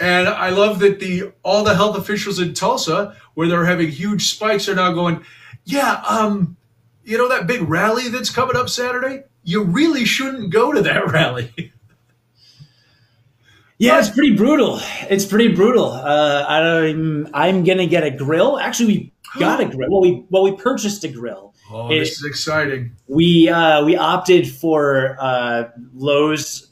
And 0.00 0.28
I 0.28 0.50
love 0.50 0.78
that 0.80 1.00
the 1.00 1.32
all 1.42 1.64
the 1.64 1.74
health 1.74 1.96
officials 1.96 2.38
in 2.38 2.54
Tulsa, 2.54 3.16
where 3.34 3.48
they're 3.48 3.64
having 3.64 3.90
huge 3.90 4.28
spikes, 4.28 4.68
are 4.68 4.74
now 4.74 4.92
going, 4.92 5.24
yeah, 5.64 6.02
um, 6.08 6.56
you 7.04 7.18
know 7.18 7.28
that 7.28 7.46
big 7.46 7.68
rally 7.68 8.08
that's 8.08 8.30
coming 8.30 8.56
up 8.56 8.68
Saturday? 8.68 9.24
You 9.44 9.64
really 9.64 10.04
shouldn't 10.04 10.50
go 10.50 10.72
to 10.72 10.82
that 10.82 11.06
rally. 11.12 11.72
Yeah, 13.78 14.00
it's 14.00 14.10
pretty 14.10 14.34
brutal. 14.34 14.80
It's 15.08 15.24
pretty 15.24 15.54
brutal. 15.54 15.86
Uh, 15.92 16.44
I'm 16.48 17.28
I'm 17.32 17.62
gonna 17.62 17.86
get 17.86 18.02
a 18.02 18.10
grill. 18.10 18.58
Actually, 18.58 18.86
we 18.86 19.12
got 19.38 19.60
a 19.60 19.66
grill. 19.70 19.88
Well, 19.90 20.00
we 20.00 20.24
well 20.30 20.42
we 20.42 20.52
purchased 20.56 21.04
a 21.04 21.08
grill. 21.08 21.54
Oh, 21.70 21.90
it, 21.90 22.00
this 22.00 22.18
is 22.18 22.24
exciting. 22.24 22.96
We 23.06 23.48
uh, 23.48 23.84
we 23.84 23.96
opted 23.96 24.50
for 24.50 25.16
uh, 25.20 25.68
Lowe's, 25.94 26.68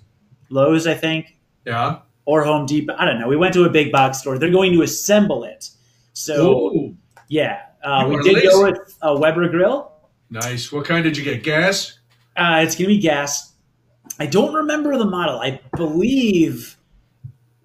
Lowe's, 0.51 0.87
I 0.87 0.95
think. 0.95 1.37
Yeah. 1.65 2.01
Or 2.25 2.43
Home 2.43 2.67
Depot. 2.67 2.97
I 2.99 3.05
don't 3.05 3.21
know. 3.21 3.29
We 3.29 3.37
went 3.37 3.55
to 3.55 3.65
a 3.65 3.71
big 3.71 3.93
box 3.93 4.19
store. 4.19 4.37
They're 4.39 4.51
going 4.51 4.73
to 4.73 4.83
assemble 4.83 5.45
it. 5.45 5.71
So 6.13 6.73
Ooh. 6.73 6.97
yeah, 7.29 7.61
uh, 7.85 8.07
we 8.09 8.21
did 8.23 8.35
lazy. 8.35 8.49
go 8.49 8.63
with 8.65 8.97
a 9.03 9.17
Weber 9.17 9.49
grill. 9.49 9.93
Nice. 10.29 10.73
What 10.73 10.87
kind 10.87 11.05
did 11.05 11.17
you 11.17 11.23
get? 11.23 11.45
Gas. 11.45 12.01
Uh, 12.37 12.63
it's 12.65 12.75
gonna 12.75 12.89
be 12.89 12.99
gas. 12.99 13.53
I 14.19 14.27
don't 14.27 14.55
remember 14.55 14.97
the 14.97 15.05
model. 15.05 15.39
I 15.39 15.61
believe 15.77 16.77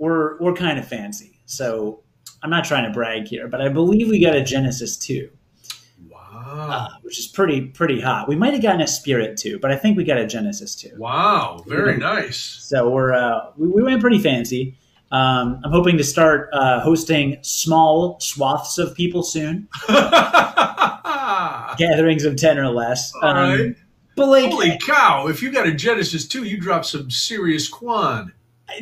we're 0.01 0.38
we're 0.39 0.53
kind 0.53 0.79
of 0.79 0.88
fancy. 0.88 1.39
So 1.46 2.01
I'm 2.41 2.50
not 2.50 2.65
trying 2.65 2.86
to 2.86 2.91
brag 2.91 3.27
here, 3.27 3.48
but 3.48 3.62
I 3.62 3.70
believe 3.70 4.10
we 4.10 4.20
got 4.20 4.36
a 4.36 4.43
Genesis 4.43 4.98
2. 4.98 5.29
Wow. 6.10 6.67
Uh, 6.72 6.89
which 7.03 7.20
is 7.20 7.27
pretty 7.27 7.67
pretty 7.67 8.01
hot. 8.01 8.27
We 8.27 8.36
might 8.36 8.53
have 8.53 8.63
gotten 8.63 8.81
a 8.81 8.88
Spirit 8.88 9.38
2, 9.38 9.60
but 9.60 9.72
I 9.72 9.77
think 9.77 9.96
we 9.96 10.03
got 10.03 10.17
a 10.17 10.25
Genesis 10.25 10.75
2. 10.75 10.96
Wow, 10.98 11.63
very 11.67 11.98
nice. 11.98 12.38
So 12.38 12.89
we're 12.89 13.13
uh, 13.13 13.51
we, 13.55 13.67
we 13.67 13.84
went 13.84 14.01
pretty 14.01 14.17
fancy. 14.17 14.75
Um, 15.12 15.62
I'm 15.63 15.72
hoping 15.72 15.98
to 15.98 16.03
start 16.03 16.50
uh, 16.51 16.79
hosting 16.79 17.38
small 17.43 18.20
swaths 18.20 18.79
of 18.79 18.96
people 18.96 19.22
soon. 19.22 19.67
Gatherings 21.77 22.25
of 22.25 22.38
10 22.38 22.58
or 22.58 22.70
less. 22.70 23.13
All 23.22 23.29
um, 23.29 23.36
right. 23.38 23.75
But 24.15 24.29
like, 24.29 24.51
Holy 24.51 24.77
cow, 24.79 25.27
if 25.27 25.43
you 25.43 25.51
got 25.51 25.67
a 25.67 25.74
Genesis 25.74 26.27
2, 26.27 26.46
you 26.46 26.58
drop 26.58 26.86
some 26.86 27.12
serious 27.12 27.67
quan 27.67 28.34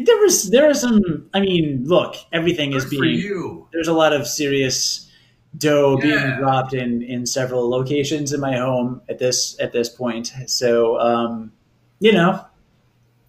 there 0.03 0.17
was 0.17 0.49
there 0.49 0.69
are 0.69 0.73
some. 0.73 1.29
I 1.33 1.39
mean, 1.39 1.83
look, 1.85 2.15
everything 2.31 2.71
Good 2.71 2.77
is 2.77 2.85
being. 2.89 3.67
There's 3.71 3.87
a 3.87 3.93
lot 3.93 4.13
of 4.13 4.27
serious 4.27 5.09
dough 5.57 5.99
yeah. 5.99 6.05
being 6.05 6.37
dropped 6.37 6.73
in 6.73 7.01
in 7.01 7.25
several 7.25 7.69
locations 7.69 8.33
in 8.33 8.39
my 8.39 8.57
home 8.57 9.01
at 9.09 9.19
this 9.19 9.59
at 9.59 9.71
this 9.71 9.89
point. 9.89 10.33
So, 10.47 10.99
um, 10.99 11.51
you 11.99 12.13
know, 12.13 12.45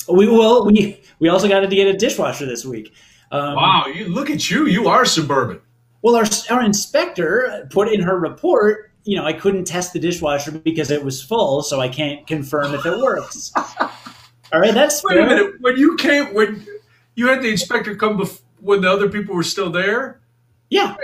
we 0.08 0.28
will 0.28 0.66
we 0.66 1.00
we 1.18 1.28
also 1.28 1.48
got 1.48 1.60
to 1.60 1.66
get 1.68 1.86
a 1.86 1.96
dishwasher 1.96 2.46
this 2.46 2.64
week. 2.64 2.92
Um, 3.32 3.54
wow, 3.54 3.86
you 3.86 4.08
look 4.08 4.28
at 4.28 4.50
you! 4.50 4.66
You 4.66 4.88
are 4.88 5.04
suburban. 5.04 5.60
Well, 6.02 6.16
our 6.16 6.24
our 6.50 6.62
inspector 6.62 7.68
put 7.70 7.92
in 7.92 8.00
her 8.02 8.18
report. 8.18 8.90
You 9.04 9.16
know, 9.16 9.24
I 9.24 9.32
couldn't 9.32 9.64
test 9.64 9.92
the 9.92 9.98
dishwasher 9.98 10.52
because 10.52 10.90
it 10.90 11.02
was 11.02 11.22
full, 11.22 11.62
so 11.62 11.80
I 11.80 11.88
can't 11.88 12.26
confirm 12.26 12.74
if 12.74 12.84
it 12.84 12.98
works. 12.98 13.52
All 14.52 14.60
right, 14.60 14.74
that's 14.74 15.02
wait 15.04 15.14
fair. 15.14 15.26
a 15.26 15.28
minute. 15.28 15.54
When 15.60 15.76
you 15.76 15.96
came, 15.96 16.34
when 16.34 16.66
you 17.14 17.28
had 17.28 17.42
the 17.42 17.50
inspector 17.50 17.94
come 17.94 18.18
bef- 18.18 18.40
when 18.60 18.80
the 18.80 18.90
other 18.90 19.08
people 19.08 19.34
were 19.34 19.42
still 19.42 19.70
there. 19.70 20.20
Yeah, 20.68 20.96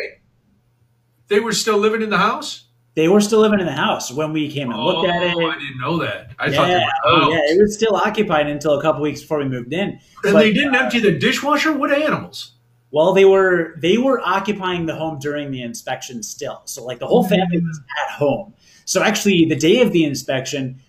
they 1.29 1.41
were 1.41 1.53
still 1.53 1.79
living 1.79 2.03
in 2.03 2.11
the 2.11 2.19
house. 2.19 2.65
They 2.95 3.09
were 3.09 3.21
still 3.21 3.41
living 3.41 3.61
in 3.61 3.67
the 3.67 3.73
house 3.73 4.11
when 4.11 4.33
we 4.33 4.51
came 4.51 4.71
and 4.71 4.81
looked 4.81 5.09
at 5.09 5.23
it. 5.23 5.35
Oh, 5.37 5.51
I 5.51 5.59
didn't 5.59 5.79
know 5.79 5.99
that. 5.99 6.31
I 6.39 6.47
yeah, 6.47 6.57
thought 6.57 6.67
they 6.67 6.75
were 6.75 6.91
oh, 7.05 7.31
yeah, 7.31 7.55
it 7.55 7.61
was 7.61 7.75
still 7.75 7.95
occupied 7.95 8.47
until 8.47 8.79
a 8.79 8.83
couple 8.83 9.03
weeks 9.03 9.21
before 9.21 9.39
we 9.39 9.45
moved 9.45 9.73
in. 9.73 9.91
And 9.91 10.01
but, 10.23 10.39
they 10.39 10.53
didn't 10.53 10.75
uh, 10.75 10.85
empty 10.85 11.01
the 11.01 11.19
dishwasher. 11.19 11.73
What 11.73 11.93
animals? 11.93 12.53
Well, 12.91 13.13
they 13.13 13.27
were 13.27 13.75
they 13.79 13.99
were 13.99 14.21
occupying 14.21 14.87
the 14.87 14.95
home 14.95 15.19
during 15.19 15.51
the 15.51 15.63
inspection 15.63 16.23
still. 16.23 16.63
So 16.65 16.85
like 16.85 16.99
the 16.99 17.07
whole 17.07 17.25
family 17.25 17.59
was 17.59 17.81
at 18.03 18.13
home. 18.13 18.55
So 18.87 19.03
actually, 19.03 19.45
the 19.45 19.57
day 19.57 19.83
of 19.83 19.93
the 19.93 20.05
inspection, 20.05 20.81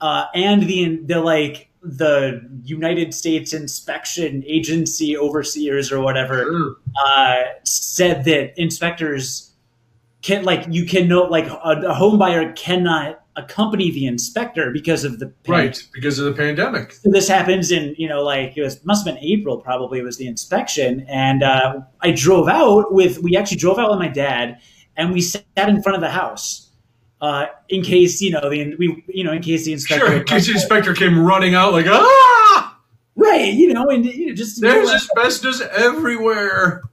uh, 0.00 0.24
and 0.34 0.64
the 0.64 0.96
the 1.04 1.20
like 1.20 1.67
the 1.82 2.48
United 2.64 3.14
States 3.14 3.52
Inspection 3.52 4.42
Agency 4.46 5.16
overseers 5.16 5.92
or 5.92 6.00
whatever 6.00 6.76
uh, 7.04 7.42
said 7.64 8.24
that 8.24 8.60
inspectors 8.60 9.52
can 10.22 10.44
like 10.44 10.66
you 10.68 10.84
can 10.84 11.08
know 11.08 11.22
like 11.22 11.46
a, 11.46 11.82
a 11.86 11.94
home 11.94 12.18
buyer 12.18 12.52
cannot 12.52 13.20
accompany 13.36 13.90
the 13.92 14.06
inspector 14.06 14.72
because 14.72 15.04
of 15.04 15.20
the 15.20 15.26
pandemic. 15.44 15.48
right 15.48 15.88
because 15.92 16.18
of 16.18 16.24
the 16.24 16.32
pandemic. 16.32 16.92
So 16.92 17.10
this 17.10 17.28
happens 17.28 17.70
in 17.70 17.94
you 17.96 18.08
know 18.08 18.22
like 18.22 18.56
it 18.56 18.62
was 18.62 18.84
must 18.84 19.06
have 19.06 19.14
been 19.14 19.24
April 19.24 19.58
probably 19.58 20.02
was 20.02 20.18
the 20.18 20.26
inspection, 20.26 21.06
and 21.08 21.42
uh, 21.42 21.80
I 22.00 22.10
drove 22.10 22.48
out 22.48 22.92
with 22.92 23.22
we 23.22 23.36
actually 23.36 23.58
drove 23.58 23.78
out 23.78 23.90
with 23.90 24.00
my 24.00 24.08
dad, 24.08 24.58
and 24.96 25.12
we 25.12 25.20
sat 25.20 25.44
in 25.56 25.82
front 25.82 25.94
of 25.94 26.02
the 26.02 26.10
house 26.10 26.67
uh, 27.20 27.46
in 27.68 27.82
case 27.82 28.20
you 28.20 28.30
know 28.30 28.48
the 28.48 28.74
we 28.76 29.04
you 29.08 29.24
know 29.24 29.32
in 29.32 29.42
case 29.42 29.64
the 29.64 29.72
inspector 29.72 30.06
sure 30.06 30.16
in 30.16 30.24
case 30.24 30.46
the 30.46 30.52
inspector 30.52 30.94
came 30.94 31.18
running 31.18 31.54
out 31.54 31.72
like 31.72 31.86
ah! 31.88 32.78
Right 33.16 33.52
you 33.52 33.74
know 33.74 33.88
and 33.88 34.04
you 34.04 34.28
know, 34.28 34.34
just 34.34 34.60
there's 34.60 34.90
asbestos 34.90 35.60
everywhere. 35.60 36.82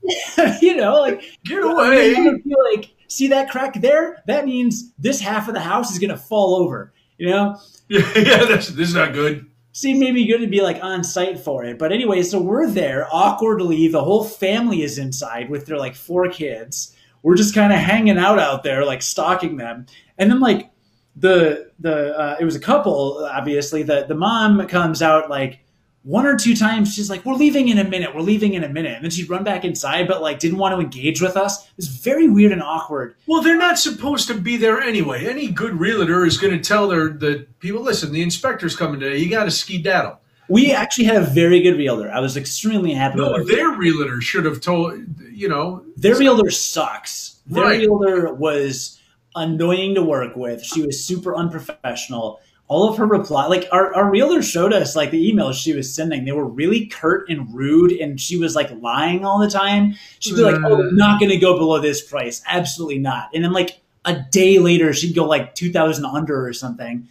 You 0.62 0.76
know 0.76 1.02
like 1.02 1.22
get 1.46 1.64
away. 1.64 2.14
feel 2.14 2.58
like 2.74 2.90
see 3.08 3.28
that 3.30 3.50
crack 3.50 3.80
there? 3.82 4.24
That 4.28 4.46
means 4.46 4.92
this 4.98 5.20
half 5.20 5.48
of 5.48 5.54
the 5.54 5.60
house 5.60 5.92
is 5.92 6.00
gonna 6.00 6.18
fall 6.18 6.56
over 6.56 6.94
you 7.18 7.30
know? 7.30 7.58
Yeah, 7.88 8.12
yeah 8.16 8.46
this 8.46 8.70
is 8.70 8.96
not 8.96 9.14
good. 9.14 9.46
Seemed 9.72 10.00
maybe 10.00 10.26
good 10.26 10.40
to 10.40 10.48
be 10.48 10.62
like 10.62 10.84
on 10.84 11.04
site 11.04 11.40
for 11.40 11.64
it 11.64 11.78
but 11.78 11.92
anyway 11.92 12.24
so 12.24 12.42
we're 12.42 12.68
there 12.68 13.08
awkwardly. 13.12 13.88
The 13.88 14.04
whole 14.04 14.24
family 14.24 14.82
is 14.82 14.98
inside 14.98 15.52
with 15.52 15.68
their 15.68 15.78
like 15.78 15.94
four 15.94 16.28
kids 16.30 16.95
we're 17.26 17.36
just 17.36 17.56
kind 17.56 17.74
of 17.74 17.80
hanging 17.80 18.20
out 18.20 18.38
out 18.38 18.62
there 18.62 18.86
like 18.86 19.02
stalking 19.02 19.58
them. 19.58 19.88
And 20.20 20.30
then 20.30 20.40
like 20.40 20.70
the 21.16 21.72
the 21.80 22.16
uh, 22.16 22.38
it 22.40 22.46
was 22.46 22.56
a 22.56 22.60
couple 22.60 23.28
obviously 23.30 23.82
the 23.82 24.06
the 24.08 24.14
mom 24.14 24.66
comes 24.68 25.02
out 25.02 25.28
like 25.28 25.62
one 26.04 26.28
or 26.28 26.38
two 26.38 26.56
times 26.56 26.94
she's 26.94 27.10
like 27.10 27.26
we're 27.26 27.34
leaving 27.34 27.68
in 27.68 27.80
a 27.80 27.84
minute 27.84 28.14
we're 28.14 28.22
leaving 28.22 28.54
in 28.54 28.64
a 28.64 28.70
minute. 28.70 28.94
And 28.94 29.04
then 29.04 29.10
she'd 29.10 29.28
run 29.28 29.44
back 29.44 29.66
inside 29.66 30.08
but 30.08 30.22
like 30.22 30.38
didn't 30.38 30.60
want 30.60 30.76
to 30.76 30.80
engage 30.80 31.20
with 31.20 31.36
us. 31.36 31.66
It 31.66 31.78
was 31.78 31.88
very 31.88 32.30
weird 32.30 32.52
and 32.52 32.62
awkward. 32.62 33.16
Well 33.26 33.42
they're 33.42 33.58
not 33.58 33.80
supposed 33.80 34.28
to 34.28 34.36
be 34.36 34.56
there 34.56 34.80
anyway. 34.80 35.26
Any 35.26 35.48
good 35.48 35.80
realtor 35.80 36.26
is 36.26 36.38
going 36.38 36.54
to 36.54 36.64
tell 36.64 36.88
their 36.88 37.10
the 37.10 37.48
people 37.58 37.82
listen 37.82 38.14
the 38.14 38.22
inspector's 38.22 38.76
coming 38.76 39.00
today. 39.00 39.18
You 39.18 39.32
got 39.32 39.46
to 39.46 39.52
skedaddle. 39.52 40.20
We 40.48 40.72
actually 40.72 41.06
had 41.06 41.16
a 41.16 41.26
very 41.26 41.60
good 41.62 41.76
realtor. 41.76 42.12
I 42.12 42.20
was 42.20 42.38
extremely 42.38 42.94
happy. 42.94 43.18
No, 43.18 43.44
their 43.44 43.72
realtor 43.72 44.22
should 44.22 44.46
have 44.46 44.62
told 44.62 44.94
you 45.36 45.50
know. 45.50 45.84
Their 45.98 46.18
realtor 46.18 46.50
sucks. 46.52 47.42
Their 47.46 47.64
right. 47.64 47.80
realtor 47.80 48.34
was 48.34 49.00
annoying 49.36 49.96
to 49.96 50.02
work 50.02 50.36
with. 50.36 50.64
She 50.64 50.82
was 50.82 51.04
super 51.04 51.36
unprofessional. 51.36 52.40
All 52.68 52.90
of 52.90 52.98
her 52.98 53.06
reply, 53.06 53.46
like 53.46 53.68
our, 53.72 53.94
our 53.94 54.10
realtor 54.10 54.42
showed 54.42 54.74
us, 54.74 54.96
like 54.96 55.12
the 55.12 55.32
emails 55.32 55.54
she 55.54 55.74
was 55.74 55.94
sending, 55.94 56.26
they 56.26 56.32
were 56.32 56.48
really 56.48 56.88
curt 56.88 57.30
and 57.30 57.54
rude, 57.54 57.92
and 57.92 58.20
she 58.20 58.38
was 58.38 58.56
like 58.56 58.72
lying 58.82 59.24
all 59.24 59.40
the 59.40 59.50
time. 59.50 59.94
She'd 60.20 60.36
be 60.36 60.42
like, 60.42 60.60
"Oh, 60.66 60.82
I'm 60.82 60.96
not 60.96 61.20
going 61.20 61.30
to 61.30 61.38
go 61.38 61.60
below 61.60 61.80
this 61.80 62.02
price, 62.02 62.42
absolutely 62.48 62.98
not." 62.98 63.30
And 63.36 63.44
then 63.44 63.52
like 63.52 63.82
a 64.04 64.20
day 64.32 64.58
later, 64.58 64.94
she'd 64.94 65.14
go 65.14 65.26
like 65.26 65.54
two 65.54 65.72
thousand 65.72 66.06
under 66.06 66.44
or 66.44 66.54
something. 66.54 67.08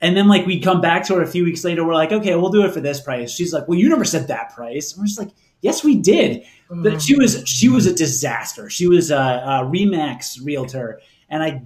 And 0.00 0.16
then 0.16 0.26
like 0.26 0.46
we'd 0.46 0.64
come 0.64 0.80
back 0.80 1.04
to 1.06 1.16
her 1.16 1.22
a 1.22 1.26
few 1.26 1.44
weeks 1.44 1.64
later, 1.64 1.84
we're 1.84 1.94
like, 1.94 2.12
"Okay, 2.12 2.34
we'll 2.34 2.50
do 2.50 2.64
it 2.64 2.72
for 2.72 2.80
this 2.80 3.00
price." 3.00 3.30
She's 3.30 3.52
like, 3.52 3.68
"Well, 3.68 3.78
you 3.78 3.90
never 3.90 4.06
said 4.06 4.28
that 4.28 4.54
price." 4.54 4.92
And 4.92 5.02
we're 5.02 5.06
just 5.06 5.18
like, 5.18 5.32
"Yes, 5.60 5.84
we 5.84 5.96
did." 5.96 6.44
But 6.82 7.02
she 7.02 7.16
was 7.16 7.42
she 7.46 7.68
was 7.68 7.86
a 7.86 7.94
disaster. 7.94 8.68
She 8.70 8.86
was 8.86 9.10
a, 9.10 9.16
a 9.16 9.64
Remax 9.64 10.44
realtor 10.44 11.00
and 11.28 11.42
I, 11.42 11.62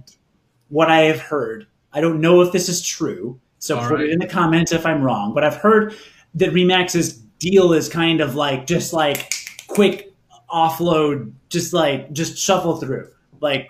what 0.69 0.89
I 0.89 1.01
have 1.01 1.19
heard, 1.19 1.67
I 1.93 2.01
don't 2.01 2.21
know 2.21 2.41
if 2.41 2.51
this 2.51 2.69
is 2.69 2.81
true. 2.81 3.39
So 3.59 3.77
All 3.77 3.87
put 3.87 3.95
right. 3.95 4.05
it 4.05 4.11
in 4.11 4.19
the 4.19 4.27
comments 4.27 4.71
if 4.71 4.85
I'm 4.85 5.01
wrong. 5.03 5.33
But 5.33 5.43
I've 5.43 5.57
heard 5.57 5.95
that 6.35 6.51
Remax's 6.51 7.13
deal 7.13 7.73
is 7.73 7.89
kind 7.89 8.21
of 8.21 8.35
like 8.35 8.65
just 8.65 8.93
like 8.93 9.33
quick 9.67 10.13
offload, 10.49 11.33
just 11.49 11.73
like 11.73 12.11
just 12.13 12.37
shuffle 12.37 12.77
through. 12.77 13.09
Like 13.41 13.69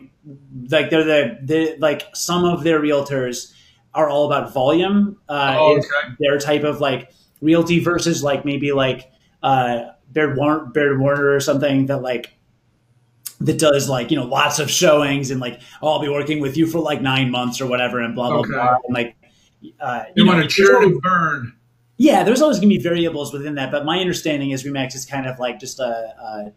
like 0.69 0.89
they're 0.89 1.03
the 1.03 1.39
the 1.43 1.75
like 1.79 2.03
some 2.13 2.45
of 2.45 2.63
their 2.63 2.79
realtors 2.79 3.53
are 3.93 4.09
all 4.09 4.25
about 4.25 4.53
volume. 4.53 5.17
Uh, 5.27 5.55
Oh, 5.57 5.77
okay. 5.77 6.15
Their 6.19 6.37
type 6.37 6.63
of 6.63 6.79
like 6.79 7.11
realty 7.41 7.79
versus 7.79 8.23
like 8.23 8.45
maybe 8.45 8.71
like 8.71 9.11
uh, 9.41 9.81
Baird 10.11 10.37
Warner, 10.37 10.65
Baird 10.65 10.99
Warner 10.99 11.33
or 11.33 11.39
something 11.39 11.85
that 11.87 12.01
like 12.01 12.33
that 13.41 13.57
does 13.59 13.87
like 13.89 14.11
you 14.11 14.17
know 14.17 14.25
lots 14.25 14.59
of 14.59 14.69
showings 14.69 15.31
and 15.31 15.39
like 15.39 15.61
oh, 15.81 15.93
I'll 15.93 15.99
be 16.01 16.09
working 16.09 16.39
with 16.41 16.57
you 16.57 16.67
for 16.67 16.79
like 16.79 17.01
nine 17.01 17.31
months 17.31 17.61
or 17.61 17.67
whatever 17.67 17.99
and 17.99 18.13
blah 18.15 18.29
blah 18.29 18.39
Okay. 18.39 18.51
blah 18.51 18.77
and 18.85 18.93
like 18.93 19.15
uh, 19.79 20.03
You, 20.15 20.25
know, 20.25 20.31
want 20.33 20.49
to 20.49 20.63
there's 20.63 20.69
churn 20.69 20.83
and 20.83 21.01
burn. 21.01 21.53
yeah, 21.97 22.23
there's 22.23 22.41
always 22.41 22.57
going 22.59 22.69
to 22.69 22.75
be 22.77 22.81
variables 22.81 23.31
within 23.33 23.55
that, 23.55 23.71
but 23.71 23.85
my 23.85 23.99
understanding 23.99 24.51
is 24.51 24.63
Remax 24.63 24.95
is 24.95 25.05
kind 25.05 25.25
of 25.27 25.37
like 25.39 25.59
just 25.59 25.79
a, 25.79 25.83
a 25.85 26.51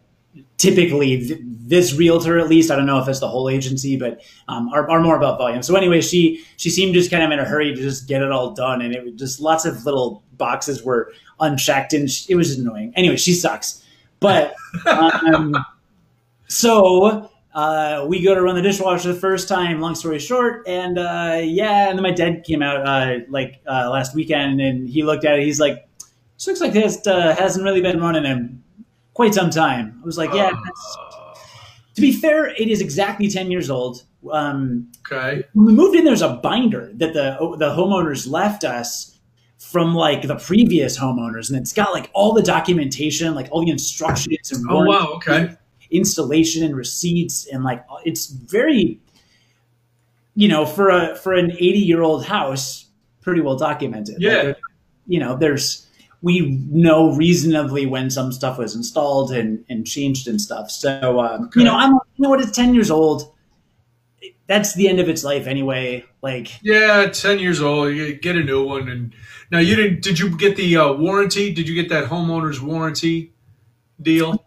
typically 0.57 1.27
th- 1.27 1.39
this 1.43 1.93
realtor 1.93 2.39
at 2.39 2.49
least. 2.49 2.71
I 2.71 2.75
don't 2.75 2.85
know 2.85 2.99
if 2.99 3.07
it's 3.07 3.19
the 3.19 3.27
whole 3.27 3.49
agency, 3.49 3.97
but 3.97 4.21
um, 4.47 4.69
are, 4.69 4.89
are 4.89 5.01
more 5.01 5.17
about 5.17 5.37
volume. 5.37 5.63
So 5.63 5.75
anyway, 5.75 6.01
she 6.01 6.43
she 6.57 6.69
seemed 6.69 6.93
just 6.93 7.11
kind 7.11 7.23
of 7.23 7.31
in 7.31 7.39
a 7.39 7.45
hurry 7.45 7.73
to 7.73 7.81
just 7.81 8.07
get 8.07 8.21
it 8.21 8.31
all 8.31 8.53
done, 8.53 8.81
and 8.81 8.93
it 8.93 9.03
was 9.03 9.13
just 9.15 9.39
lots 9.39 9.65
of 9.65 9.85
little 9.85 10.23
boxes 10.33 10.83
were 10.83 11.11
unchecked, 11.39 11.93
and 11.93 12.09
sh- 12.09 12.25
it 12.29 12.35
was 12.35 12.47
just 12.47 12.59
annoying. 12.59 12.93
Anyway, 12.95 13.17
she 13.17 13.33
sucks, 13.33 13.83
but 14.19 14.55
um, 14.85 15.55
so 16.47 17.29
uh, 17.53 18.05
we 18.07 18.21
go 18.21 18.33
to 18.33 18.41
run 18.41 18.55
the 18.55 18.61
dishwasher 18.61 19.13
the 19.13 19.19
first 19.19 19.47
time. 19.47 19.79
Long 19.79 19.95
story 19.95 20.19
short, 20.19 20.67
and 20.67 20.97
uh, 20.97 21.39
yeah, 21.43 21.89
and 21.89 21.97
then 21.97 22.03
my 22.03 22.11
dad 22.11 22.43
came 22.43 22.61
out 22.61 22.85
uh, 22.87 23.19
like 23.29 23.61
uh, 23.67 23.89
last 23.89 24.15
weekend, 24.15 24.61
and 24.61 24.89
he 24.89 25.03
looked 25.03 25.25
at 25.25 25.39
it. 25.39 25.45
He's 25.45 25.59
like, 25.59 25.87
"This 26.35 26.47
looks 26.47 26.61
like 26.61 26.73
this 26.73 27.05
uh, 27.05 27.35
hasn't 27.35 27.63
really 27.63 27.81
been 27.81 27.99
running 27.99 28.25
in 28.25 28.62
quite 29.13 29.33
some 29.33 29.49
time." 29.49 29.99
I 30.01 30.05
was 30.05 30.17
like, 30.17 30.33
"Yeah." 30.33 30.51
Uh, 30.51 31.33
to 31.95 32.01
be 32.01 32.11
fair, 32.11 32.47
it 32.47 32.69
is 32.69 32.81
exactly 32.81 33.27
ten 33.29 33.51
years 33.51 33.69
old. 33.69 34.03
Um, 34.31 34.87
okay. 35.11 35.43
when 35.53 35.65
we 35.65 35.73
moved 35.73 35.95
in, 35.95 36.05
there's 36.05 36.21
a 36.21 36.35
binder 36.35 36.91
that 36.95 37.13
the 37.13 37.37
the 37.59 37.69
homeowners 37.75 38.29
left 38.29 38.63
us 38.63 39.19
from 39.59 39.93
like 39.93 40.23
the 40.27 40.35
previous 40.35 40.97
homeowners, 40.97 41.49
and 41.49 41.57
it's 41.59 41.73
got 41.73 41.93
like 41.93 42.09
all 42.13 42.33
the 42.33 42.41
documentation, 42.43 43.33
like 43.35 43.47
all 43.51 43.63
the 43.63 43.71
instructions 43.71 44.51
and 44.51 44.65
Oh 44.69 44.85
wow. 44.85 45.13
Okay. 45.15 45.55
installation 45.91 46.63
and 46.63 46.75
receipts 46.75 47.45
and 47.47 47.63
like 47.63 47.85
it's 48.03 48.27
very 48.27 48.99
you 50.35 50.47
know 50.47 50.65
for 50.65 50.89
a 50.89 51.15
for 51.17 51.33
an 51.33 51.51
80 51.51 51.79
year 51.79 52.01
old 52.01 52.25
house 52.25 52.87
pretty 53.21 53.41
well 53.41 53.55
documented 53.55 54.15
Yeah. 54.19 54.41
Like, 54.41 54.57
you 55.05 55.19
know 55.19 55.37
there's 55.37 55.87
we 56.23 56.57
know 56.71 57.11
reasonably 57.13 57.85
when 57.85 58.09
some 58.09 58.31
stuff 58.31 58.57
was 58.57 58.75
installed 58.75 59.31
and 59.31 59.63
and 59.69 59.85
changed 59.85 60.27
and 60.27 60.39
stuff 60.41 60.71
so 60.71 61.19
um, 61.19 61.43
Okay. 61.45 61.59
you 61.59 61.65
know 61.65 61.75
i'm 61.75 61.91
you 61.93 61.99
know 62.23 62.29
what 62.29 62.41
it's 62.41 62.51
10 62.51 62.73
years 62.73 62.89
old 62.89 63.31
that's 64.47 64.73
the 64.75 64.87
end 64.89 64.99
of 64.99 65.07
its 65.09 65.23
life 65.23 65.47
anyway 65.47 66.03
like 66.21 66.59
Yeah, 66.61 67.07
ten 67.07 67.39
years 67.39 67.61
old. 67.61 67.93
You 67.93 68.13
get 68.15 68.35
a 68.37 68.43
new 68.43 68.63
one, 68.65 68.87
and 68.87 69.13
now 69.51 69.59
you 69.59 69.75
didn't. 69.75 70.01
Did 70.01 70.19
you 70.19 70.29
get 70.37 70.55
the 70.55 70.77
uh, 70.77 70.93
warranty? 70.93 71.53
Did 71.53 71.67
you 71.67 71.75
get 71.75 71.89
that 71.89 72.05
homeowner's 72.09 72.61
warranty 72.61 73.33
deal? 74.01 74.41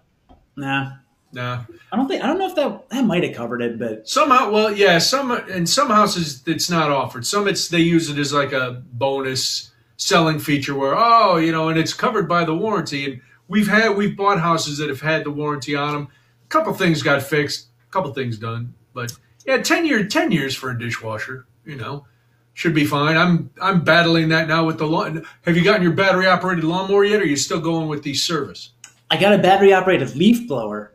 nah 0.56 0.92
Nah. 1.32 1.64
i 1.92 1.96
don't 1.96 2.08
think 2.08 2.22
i 2.24 2.26
don't 2.26 2.38
know 2.38 2.48
if 2.48 2.54
that 2.54 2.88
that 2.88 3.04
might 3.04 3.22
have 3.24 3.34
covered 3.34 3.60
it 3.60 3.78
but 3.78 4.08
Somehow, 4.08 4.50
well, 4.50 4.72
yeah. 4.74 4.96
Some 4.98 5.32
in 5.50 5.66
some 5.66 5.88
houses 5.88 6.42
it's 6.46 6.70
not 6.70 6.90
offered. 6.90 7.26
Some 7.26 7.46
it's 7.48 7.68
they 7.68 7.80
use 7.80 8.08
it 8.08 8.18
as 8.18 8.32
like 8.32 8.52
a 8.52 8.82
bonus 8.92 9.72
selling 9.96 10.38
feature 10.38 10.74
where 10.74 10.94
oh 10.96 11.36
you 11.36 11.52
know 11.52 11.68
and 11.68 11.78
it's 11.78 11.94
covered 11.94 12.28
by 12.28 12.44
the 12.44 12.54
warranty. 12.54 13.12
And 13.12 13.20
we've 13.48 13.68
had 13.68 13.96
we've 13.96 14.16
bought 14.16 14.40
houses 14.40 14.78
that 14.78 14.88
have 14.88 15.00
had 15.00 15.24
the 15.24 15.30
warranty 15.30 15.74
on 15.74 15.92
them. 15.92 16.08
A 16.44 16.48
couple 16.48 16.72
things 16.74 17.02
got 17.02 17.22
fixed. 17.22 17.68
A 17.88 17.92
couple 17.92 18.12
things 18.12 18.38
done, 18.38 18.74
but 18.92 19.12
yeah, 19.46 19.58
ten 19.58 19.86
year 19.86 20.06
ten 20.06 20.32
years 20.32 20.54
for 20.54 20.70
a 20.70 20.78
dishwasher. 20.78 21.46
You 21.64 21.76
know, 21.76 22.06
should 22.54 22.74
be 22.74 22.84
fine. 22.84 23.16
I'm 23.16 23.50
I'm 23.60 23.84
battling 23.84 24.28
that 24.30 24.48
now 24.48 24.64
with 24.64 24.78
the 24.78 24.86
lawn. 24.86 25.24
Have 25.42 25.56
you 25.56 25.64
gotten 25.64 25.82
your 25.82 25.92
battery 25.92 26.26
operated 26.26 26.64
lawnmower 26.64 27.04
yet? 27.04 27.20
Or 27.20 27.24
are 27.24 27.26
you 27.26 27.36
still 27.36 27.60
going 27.60 27.88
with 27.88 28.02
the 28.02 28.14
service? 28.14 28.70
I 29.10 29.18
got 29.20 29.32
a 29.32 29.38
battery 29.38 29.72
operated 29.72 30.16
leaf 30.16 30.48
blower, 30.48 30.92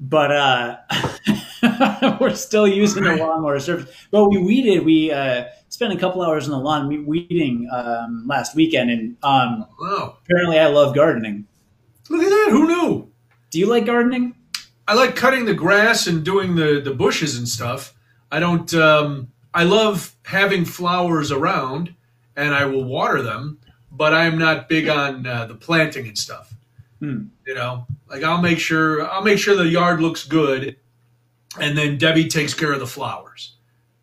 but 0.00 0.32
uh, 0.32 0.76
we're 2.20 2.34
still 2.34 2.66
using 2.66 3.04
the 3.04 3.16
lawnmower 3.16 3.60
service. 3.60 3.88
But 4.10 4.28
we 4.28 4.38
weeded. 4.38 4.84
We 4.84 5.12
uh, 5.12 5.44
spent 5.76 5.92
a 5.92 5.98
couple 5.98 6.22
hours 6.22 6.46
on 6.48 6.52
the 6.52 6.58
lawn 6.58 6.88
weeding 7.06 7.68
um, 7.70 8.24
last 8.26 8.56
weekend, 8.56 8.90
and 8.90 9.16
um, 9.22 9.66
Oh, 9.78 10.16
apparently 10.24 10.58
I 10.58 10.68
love 10.68 10.94
gardening. 10.94 11.46
look 12.08 12.22
at 12.22 12.30
that! 12.30 12.48
Who 12.50 12.66
knew? 12.66 13.10
Do 13.50 13.58
you 13.58 13.66
like 13.66 13.84
gardening? 13.84 14.34
I 14.88 14.94
like 14.94 15.16
cutting 15.16 15.44
the 15.44 15.52
grass 15.52 16.06
and 16.06 16.24
doing 16.24 16.54
the, 16.54 16.80
the 16.82 16.94
bushes 16.94 17.36
and 17.36 17.46
stuff. 17.46 17.92
I 18.32 18.40
don't. 18.40 18.72
Um, 18.72 19.28
I 19.52 19.64
love 19.64 20.14
having 20.24 20.64
flowers 20.64 21.30
around, 21.30 21.94
and 22.36 22.54
I 22.54 22.64
will 22.64 22.84
water 22.84 23.20
them. 23.20 23.58
But 23.92 24.14
I 24.14 24.24
am 24.24 24.38
not 24.38 24.68
big 24.70 24.88
on 24.88 25.26
uh, 25.26 25.44
the 25.46 25.54
planting 25.54 26.06
and 26.08 26.16
stuff. 26.18 26.54
Hmm. 27.00 27.24
You 27.46 27.54
know, 27.54 27.86
like 28.08 28.22
I'll 28.22 28.40
make 28.40 28.58
sure 28.58 29.06
I'll 29.10 29.22
make 29.22 29.38
sure 29.38 29.54
the 29.54 29.68
yard 29.68 30.00
looks 30.00 30.24
good, 30.24 30.76
and 31.60 31.76
then 31.76 31.98
Debbie 31.98 32.28
takes 32.28 32.54
care 32.54 32.72
of 32.72 32.80
the 32.80 32.86
flowers. 32.86 33.55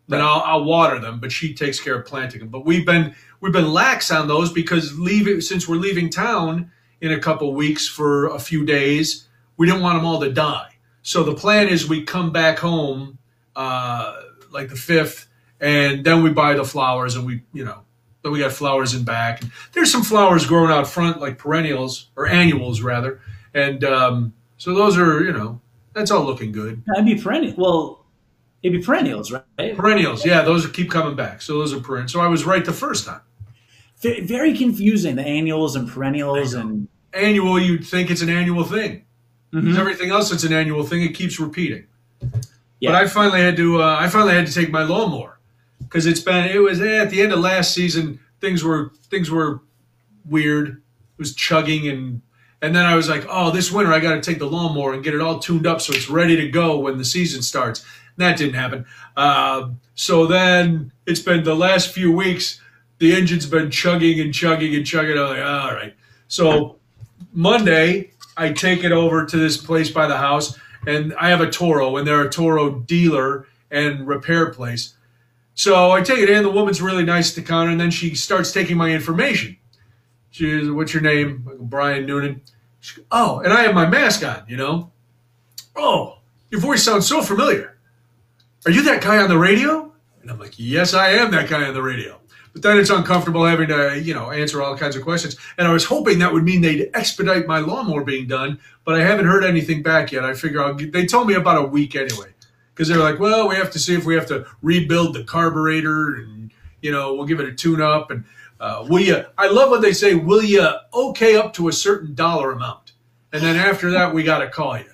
Then 0.06 0.20
I'll, 0.20 0.42
I'll 0.44 0.64
water 0.64 0.98
them, 0.98 1.18
but 1.18 1.32
she 1.32 1.54
takes 1.54 1.80
care 1.80 1.98
of 1.98 2.06
planting 2.06 2.40
them. 2.40 2.48
But 2.48 2.64
we've 2.64 2.84
been 2.84 3.14
we've 3.40 3.52
been 3.52 3.72
lax 3.72 4.10
on 4.10 4.28
those 4.28 4.52
because 4.52 4.98
leaving 4.98 5.40
since 5.40 5.66
we're 5.66 5.76
leaving 5.76 6.10
town 6.10 6.70
in 7.00 7.12
a 7.12 7.18
couple 7.18 7.52
weeks 7.54 7.88
for 7.88 8.26
a 8.28 8.38
few 8.38 8.64
days, 8.64 9.26
we 9.56 9.66
didn't 9.66 9.82
want 9.82 9.98
them 9.98 10.06
all 10.06 10.20
to 10.20 10.30
die. 10.32 10.68
So 11.02 11.22
the 11.22 11.34
plan 11.34 11.68
is 11.68 11.88
we 11.88 12.02
come 12.02 12.32
back 12.32 12.58
home 12.58 13.18
uh, 13.56 14.22
like 14.50 14.68
the 14.68 14.76
fifth, 14.76 15.28
and 15.60 16.04
then 16.04 16.22
we 16.22 16.30
buy 16.30 16.54
the 16.54 16.64
flowers, 16.64 17.16
and 17.16 17.26
we 17.26 17.42
you 17.52 17.64
know 17.64 17.80
then 18.22 18.32
we 18.32 18.40
got 18.40 18.52
flowers 18.52 18.94
in 18.94 19.04
back. 19.04 19.42
And 19.42 19.52
there's 19.72 19.92
some 19.92 20.02
flowers 20.02 20.46
growing 20.46 20.70
out 20.70 20.86
front 20.88 21.20
like 21.20 21.38
perennials 21.38 22.10
or 22.16 22.26
annuals 22.26 22.80
rather, 22.80 23.20
and 23.52 23.84
um, 23.84 24.34
so 24.56 24.74
those 24.74 24.96
are 24.96 25.22
you 25.24 25.32
know 25.32 25.60
that's 25.92 26.10
all 26.10 26.24
looking 26.24 26.52
good. 26.52 26.82
I'd 26.96 27.04
be 27.04 27.16
perennial. 27.16 27.54
Well, 27.56 28.03
it'd 28.64 28.80
be 28.80 28.84
perennials, 28.84 29.30
right? 29.30 29.76
Perennials, 29.76 30.24
yeah, 30.24 30.42
those 30.42 30.66
keep 30.68 30.90
coming 30.90 31.14
back. 31.14 31.42
So 31.42 31.58
those 31.58 31.72
are 31.72 31.78
perennials. 31.80 32.12
So 32.12 32.20
I 32.20 32.26
was 32.26 32.44
right 32.44 32.64
the 32.64 32.72
first 32.72 33.06
time. 33.06 33.20
Very 34.00 34.56
confusing. 34.56 35.16
The 35.16 35.22
annuals 35.22 35.76
and 35.76 35.88
perennials 35.88 36.54
and 36.54 36.88
Annual, 37.12 37.60
you'd 37.60 37.86
think 37.86 38.10
it's 38.10 38.22
an 38.22 38.28
annual 38.28 38.64
thing. 38.64 39.04
Mhm. 39.52 39.78
Everything 39.78 40.10
else 40.10 40.32
it's 40.32 40.42
an 40.42 40.52
annual 40.52 40.82
thing, 40.82 41.02
it 41.02 41.14
keeps 41.14 41.38
repeating. 41.38 41.84
Yeah. 42.80 42.90
But 42.90 42.94
I 42.96 43.06
finally 43.06 43.40
had 43.40 43.56
to. 43.56 43.80
Uh, 43.80 43.96
I 44.00 44.08
finally 44.08 44.34
had 44.34 44.46
to 44.48 44.52
take 44.52 44.70
my 44.72 44.82
lawnmower 44.82 45.38
because 45.78 46.06
it's 46.06 46.18
been. 46.20 46.46
It 46.46 46.58
was 46.58 46.80
eh, 46.80 47.02
at 47.02 47.10
the 47.10 47.22
end 47.22 47.32
of 47.32 47.38
last 47.38 47.72
season. 47.72 48.18
Things 48.40 48.64
were 48.64 48.90
things 49.10 49.30
were 49.30 49.60
weird. 50.28 50.68
It 50.68 51.18
was 51.18 51.34
chugging 51.34 51.86
and 51.88 52.20
and 52.60 52.74
then 52.74 52.84
I 52.84 52.96
was 52.96 53.08
like, 53.08 53.26
oh, 53.28 53.50
this 53.50 53.70
winter 53.70 53.92
I 53.92 54.00
got 54.00 54.14
to 54.14 54.20
take 54.20 54.38
the 54.38 54.46
lawnmower 54.46 54.92
and 54.94 55.04
get 55.04 55.14
it 55.14 55.20
all 55.20 55.38
tuned 55.38 55.66
up 55.66 55.80
so 55.82 55.92
it's 55.92 56.08
ready 56.08 56.34
to 56.36 56.48
go 56.48 56.78
when 56.78 56.98
the 56.98 57.04
season 57.04 57.42
starts. 57.42 57.84
That 58.16 58.36
didn't 58.36 58.54
happen. 58.54 58.86
Uh, 59.16 59.70
so 59.94 60.26
then 60.26 60.92
it's 61.06 61.20
been 61.20 61.44
the 61.44 61.54
last 61.54 61.90
few 61.90 62.12
weeks. 62.12 62.60
The 62.98 63.14
engine's 63.14 63.46
been 63.46 63.70
chugging 63.70 64.20
and 64.20 64.32
chugging 64.32 64.74
and 64.74 64.86
chugging. 64.86 65.18
I'm 65.18 65.28
like, 65.28 65.44
all 65.44 65.74
right. 65.74 65.94
So 66.28 66.78
Monday, 67.32 68.12
I 68.36 68.52
take 68.52 68.84
it 68.84 68.92
over 68.92 69.26
to 69.26 69.36
this 69.36 69.56
place 69.56 69.90
by 69.90 70.06
the 70.06 70.16
house, 70.16 70.58
and 70.86 71.14
I 71.14 71.28
have 71.28 71.40
a 71.40 71.50
Toro, 71.50 71.96
and 71.96 72.06
they're 72.06 72.22
a 72.22 72.30
Toro 72.30 72.70
dealer 72.70 73.46
and 73.70 74.06
repair 74.06 74.50
place. 74.50 74.94
So 75.54 75.90
I 75.92 76.02
take 76.02 76.18
it 76.18 76.30
in. 76.30 76.42
The 76.42 76.50
woman's 76.50 76.82
really 76.82 77.04
nice 77.04 77.30
at 77.30 77.36
the 77.36 77.48
counter, 77.48 77.70
and 77.70 77.80
then 77.80 77.90
she 77.90 78.14
starts 78.14 78.52
taking 78.52 78.76
my 78.76 78.90
information. 78.90 79.56
She's, 80.30 80.68
what's 80.70 80.92
your 80.92 81.02
name? 81.02 81.48
Brian 81.60 82.06
Noonan. 82.06 82.42
She, 82.80 83.02
oh, 83.10 83.40
and 83.40 83.52
I 83.52 83.62
have 83.62 83.74
my 83.74 83.86
mask 83.86 84.24
on, 84.24 84.44
you 84.48 84.56
know. 84.56 84.90
Oh, 85.76 86.18
your 86.50 86.60
voice 86.60 86.82
sounds 86.82 87.06
so 87.06 87.22
familiar. 87.22 87.73
Are 88.66 88.70
you 88.70 88.82
that 88.84 89.02
guy 89.02 89.18
on 89.18 89.28
the 89.28 89.38
radio? 89.38 89.92
And 90.22 90.30
I'm 90.30 90.38
like, 90.38 90.54
yes, 90.56 90.94
I 90.94 91.10
am 91.10 91.30
that 91.32 91.50
guy 91.50 91.64
on 91.64 91.74
the 91.74 91.82
radio. 91.82 92.18
But 92.54 92.62
then 92.62 92.78
it's 92.78 92.88
uncomfortable 92.88 93.44
having 93.44 93.68
to, 93.68 94.00
you 94.00 94.14
know, 94.14 94.30
answer 94.30 94.62
all 94.62 94.76
kinds 94.76 94.96
of 94.96 95.02
questions. 95.02 95.36
And 95.58 95.68
I 95.68 95.72
was 95.72 95.84
hoping 95.84 96.20
that 96.20 96.32
would 96.32 96.44
mean 96.44 96.62
they'd 96.62 96.88
expedite 96.94 97.46
my 97.46 97.58
lawnmower 97.58 98.04
being 98.04 98.26
done, 98.26 98.58
but 98.84 98.94
I 98.94 99.04
haven't 99.04 99.26
heard 99.26 99.44
anything 99.44 99.82
back 99.82 100.12
yet. 100.12 100.24
I 100.24 100.32
figure 100.34 100.62
I'll 100.62 100.72
get, 100.72 100.92
they 100.92 101.04
told 101.04 101.26
me 101.26 101.34
about 101.34 101.62
a 101.62 101.66
week 101.66 101.94
anyway. 101.94 102.28
Because 102.72 102.88
they're 102.88 102.98
like, 102.98 103.20
well, 103.20 103.48
we 103.48 103.54
have 103.56 103.70
to 103.72 103.78
see 103.78 103.94
if 103.94 104.04
we 104.04 104.14
have 104.14 104.26
to 104.28 104.46
rebuild 104.62 105.14
the 105.14 105.24
carburetor 105.24 106.16
and, 106.16 106.50
you 106.80 106.90
know, 106.90 107.14
we'll 107.14 107.26
give 107.26 107.38
it 107.40 107.48
a 107.48 107.54
tune 107.54 107.80
up. 107.82 108.10
And 108.10 108.24
uh, 108.60 108.86
will 108.88 109.00
you, 109.00 109.24
I 109.36 109.48
love 109.48 109.70
what 109.70 109.82
they 109.82 109.92
say, 109.92 110.14
will 110.14 110.42
you 110.42 110.66
okay 110.92 111.36
up 111.36 111.52
to 111.54 111.68
a 111.68 111.72
certain 111.72 112.14
dollar 112.14 112.52
amount? 112.52 112.92
And 113.32 113.42
then 113.42 113.56
after 113.56 113.90
that, 113.90 114.14
we 114.14 114.22
got 114.22 114.38
to 114.38 114.48
call 114.48 114.78
you. 114.78 114.90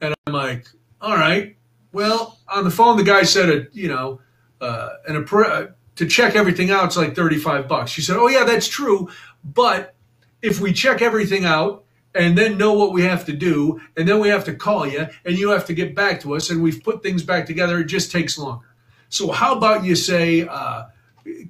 And 0.00 0.14
I'm 0.26 0.32
like, 0.32 0.66
all 1.00 1.16
right. 1.16 1.56
Well, 1.92 2.39
on 2.50 2.64
the 2.64 2.70
phone, 2.70 2.96
the 2.96 3.04
guy 3.04 3.22
said, 3.22 3.48
a, 3.48 3.66
you 3.72 3.88
know, 3.88 4.20
uh, 4.60 4.90
an, 5.06 5.22
appra- 5.22 5.74
to 5.96 6.06
check 6.06 6.34
everything 6.34 6.70
out, 6.70 6.86
it's 6.86 6.96
like 6.96 7.14
35 7.14 7.68
bucks. 7.68 7.90
She 7.90 8.02
said, 8.02 8.16
oh, 8.16 8.28
yeah, 8.28 8.44
that's 8.44 8.68
true. 8.68 9.08
But 9.44 9.94
if 10.42 10.60
we 10.60 10.72
check 10.72 11.02
everything 11.02 11.44
out 11.44 11.84
and 12.14 12.36
then 12.36 12.58
know 12.58 12.72
what 12.72 12.92
we 12.92 13.02
have 13.02 13.24
to 13.26 13.32
do, 13.32 13.80
and 13.96 14.08
then 14.08 14.18
we 14.18 14.28
have 14.28 14.44
to 14.44 14.54
call 14.54 14.86
you, 14.86 15.06
and 15.24 15.38
you 15.38 15.50
have 15.50 15.64
to 15.66 15.74
get 15.74 15.94
back 15.94 16.20
to 16.20 16.34
us, 16.34 16.50
and 16.50 16.62
we've 16.62 16.82
put 16.82 17.02
things 17.02 17.22
back 17.22 17.46
together, 17.46 17.78
it 17.78 17.84
just 17.84 18.10
takes 18.10 18.36
longer. 18.36 18.66
So 19.08 19.30
how 19.30 19.56
about 19.56 19.84
you 19.84 19.94
say, 19.94 20.46
uh, 20.48 20.84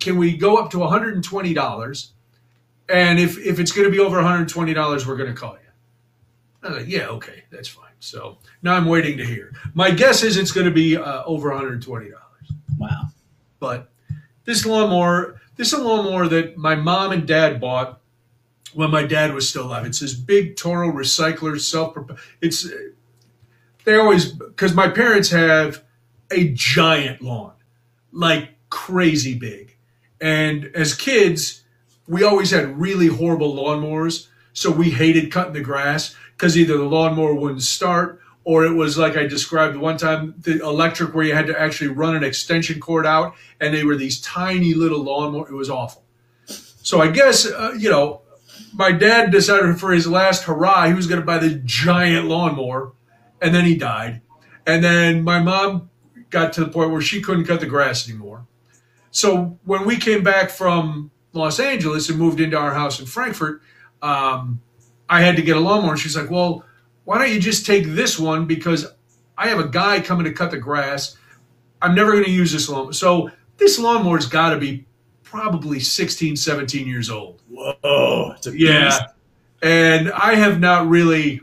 can 0.01 0.17
we 0.19 0.37
go 0.37 0.57
up 0.57 0.71
to 0.73 0.79
$120? 0.79 2.09
And 2.89 3.19
if, 3.21 3.39
if 3.39 3.61
it's 3.61 3.73
going 3.73 3.87
to 3.87 3.91
be 3.91 4.01
over 4.01 4.19
$120, 4.21 5.07
we're 5.07 5.17
going 5.17 5.33
to 5.33 5.39
call 5.39 5.53
you. 5.53 5.59
I 6.63 6.69
was 6.69 6.79
like, 6.79 6.89
yeah, 6.89 7.07
okay, 7.07 7.45
that's 7.51 7.69
fine. 7.69 7.90
So 8.01 8.39
now 8.63 8.75
I'm 8.75 8.87
waiting 8.87 9.17
to 9.19 9.25
hear. 9.25 9.53
My 9.75 9.91
guess 9.91 10.23
is 10.23 10.37
it's 10.37 10.53
going 10.53 10.67
to 10.67 10.73
be 10.73 10.97
uh, 10.97 11.23
over 11.25 11.51
$120. 11.51 12.13
Wow. 12.79 13.03
But 13.61 13.91
this 14.45 14.67
lawnmower, 14.67 15.41
this 15.57 15.73
is 15.73 15.79
a 15.79 15.83
lawnmower 15.83 16.27
that 16.29 16.57
my 16.57 16.75
mom 16.75 17.13
and 17.13 17.29
dad 17.29 17.61
bought 17.61 18.01
when 18.75 18.91
my 18.91 19.05
dad 19.05 19.35
was 19.35 19.49
still 19.49 19.67
alive. 19.67 19.85
It's 19.87 20.01
this 20.01 20.15
big 20.15 20.57
Toro 20.57 20.91
recycler 20.91 21.61
self. 21.61 21.97
It's 22.41 22.67
they 23.85 23.97
always 23.97 24.33
because 24.33 24.75
my 24.75 24.89
parents 24.89 25.31
have 25.31 25.85
a 26.31 26.49
giant 26.51 27.23
lawn, 27.23 27.55
like 28.13 28.51
crazy 28.71 29.35
big, 29.35 29.77
and 30.21 30.71
as 30.75 30.95
kids, 30.95 31.65
we 32.07 32.23
always 32.23 32.51
had 32.51 32.81
really 32.81 33.09
horrible 33.09 33.55
lawnmowers. 33.55 34.29
So 34.53 34.71
we 34.71 34.91
hated 34.91 35.31
cutting 35.31 35.53
the 35.53 35.61
grass 35.61 36.17
because 36.41 36.57
either 36.57 36.79
the 36.79 36.85
lawnmower 36.85 37.35
wouldn't 37.35 37.61
start 37.61 38.19
or 38.45 38.65
it 38.65 38.73
was 38.73 38.97
like 38.97 39.15
I 39.15 39.27
described 39.27 39.77
one 39.77 39.99
time 39.99 40.35
the 40.39 40.59
electric 40.63 41.15
where 41.15 41.23
you 41.23 41.35
had 41.35 41.47
to 41.49 41.61
actually 41.61 41.89
run 41.89 42.17
an 42.17 42.25
extension 42.25 42.81
cord 42.81 43.05
out 43.05 43.35
and 43.61 43.75
they 43.75 43.85
were 43.85 43.95
these 43.95 44.19
tiny 44.23 44.73
little 44.73 45.03
lawnmower. 45.03 45.47
It 45.47 45.53
was 45.53 45.69
awful. 45.69 46.03
So 46.47 47.03
I 47.03 47.09
guess, 47.11 47.45
uh, 47.45 47.75
you 47.79 47.91
know, 47.91 48.23
my 48.73 48.91
dad 48.91 49.31
decided 49.31 49.79
for 49.79 49.93
his 49.93 50.07
last 50.07 50.45
hurrah, 50.45 50.87
he 50.87 50.95
was 50.95 51.07
going 51.07 51.21
to 51.21 51.27
buy 51.27 51.37
the 51.37 51.61
giant 51.67 52.27
lawnmower 52.27 52.93
and 53.43 53.55
then 53.55 53.67
he 53.67 53.77
died. 53.77 54.23
And 54.67 54.83
then 54.83 55.23
my 55.23 55.43
mom 55.43 55.91
got 56.31 56.55
to 56.55 56.65
the 56.65 56.71
point 56.71 56.91
where 56.91 57.03
she 57.03 57.21
couldn't 57.21 57.45
cut 57.45 57.61
the 57.61 57.67
grass 57.67 58.09
anymore. 58.09 58.47
So 59.11 59.59
when 59.67 59.85
we 59.85 59.99
came 59.99 60.23
back 60.23 60.49
from 60.49 61.11
Los 61.35 61.61
Angeles 61.61 62.09
and 62.09 62.19
moved 62.19 62.41
into 62.41 62.57
our 62.57 62.73
house 62.73 62.99
in 62.99 63.05
Frankfort, 63.05 63.61
um, 64.01 64.63
I 65.11 65.21
had 65.21 65.37
to 65.37 65.43
get 65.43 65.57
a 65.57 65.61
lawnmower. 65.61 65.91
And 65.91 66.01
she's 66.01 66.17
like, 66.17 66.31
well, 66.31 66.65
why 67.05 67.19
don't 67.19 67.35
you 67.35 67.41
just 67.41 67.67
take 67.67 67.85
this 67.85 68.19
one 68.19 68.47
because 68.47 68.87
I 69.37 69.49
have 69.49 69.59
a 69.59 69.69
guy 69.69 70.01
coming 70.01 70.25
to 70.25 70.33
cut 70.33 70.53
the 70.53 70.59
grass. 70.59 71.17
I'm 71.83 71.97
never 71.97 72.13
going 72.13 72.25
to 72.25 72.31
use 72.31 72.53
this 72.53 72.69
lawnmower. 72.69 72.93
So 72.93 73.31
this 73.57 73.79
lawnmower's 73.79 74.27
got 74.27 74.51
to 74.51 74.59
be 74.59 74.87
probably 75.25 75.81
16, 75.81 76.37
17 76.37 76.87
years 76.87 77.11
old. 77.11 77.43
Whoa. 77.51 78.37
yeah. 78.53 78.99
And 79.63 80.13
I 80.13 80.37
have 80.37 80.61
not 80.61 80.89
really, 80.89 81.41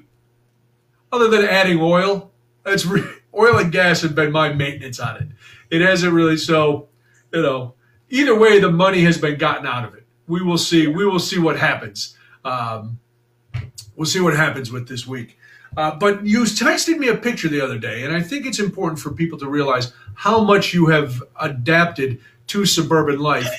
other 1.11 1.27
than 1.27 1.43
adding 1.43 1.79
oil, 1.81 2.31
that's 2.63 2.85
re- 2.85 3.03
oil 3.37 3.57
and 3.57 3.71
gas 3.71 4.01
have 4.01 4.15
been 4.15 4.31
my 4.31 4.53
maintenance 4.53 4.99
on 4.99 5.17
it. 5.17 5.27
It 5.69 5.81
hasn't 5.81 6.13
really, 6.13 6.37
so, 6.37 6.87
you 7.33 7.41
know, 7.41 7.75
either 8.09 8.37
way, 8.37 8.59
the 8.59 8.71
money 8.71 9.01
has 9.01 9.17
been 9.17 9.37
gotten 9.37 9.67
out 9.67 9.83
of 9.83 9.93
it. 9.93 10.05
We 10.27 10.41
will 10.41 10.57
see. 10.57 10.87
We 10.87 11.05
will 11.05 11.19
see 11.19 11.37
what 11.37 11.59
happens. 11.59 12.17
Um, 12.45 12.99
we'll 13.97 14.05
see 14.05 14.21
what 14.21 14.35
happens 14.35 14.71
with 14.71 14.87
this 14.87 15.05
week. 15.05 15.37
Uh, 15.75 15.93
but 15.95 16.25
you 16.25 16.43
texted 16.43 16.97
me 16.97 17.09
a 17.09 17.17
picture 17.17 17.49
the 17.49 17.59
other 17.59 17.77
day, 17.77 18.03
and 18.03 18.15
I 18.15 18.21
think 18.21 18.45
it's 18.45 18.59
important 18.59 18.99
for 18.99 19.11
people 19.11 19.37
to 19.39 19.49
realize 19.49 19.91
how 20.13 20.41
much 20.41 20.73
you 20.73 20.85
have 20.85 21.21
adapted 21.41 22.21
to 22.47 22.65
suburban 22.65 23.19
life. 23.19 23.49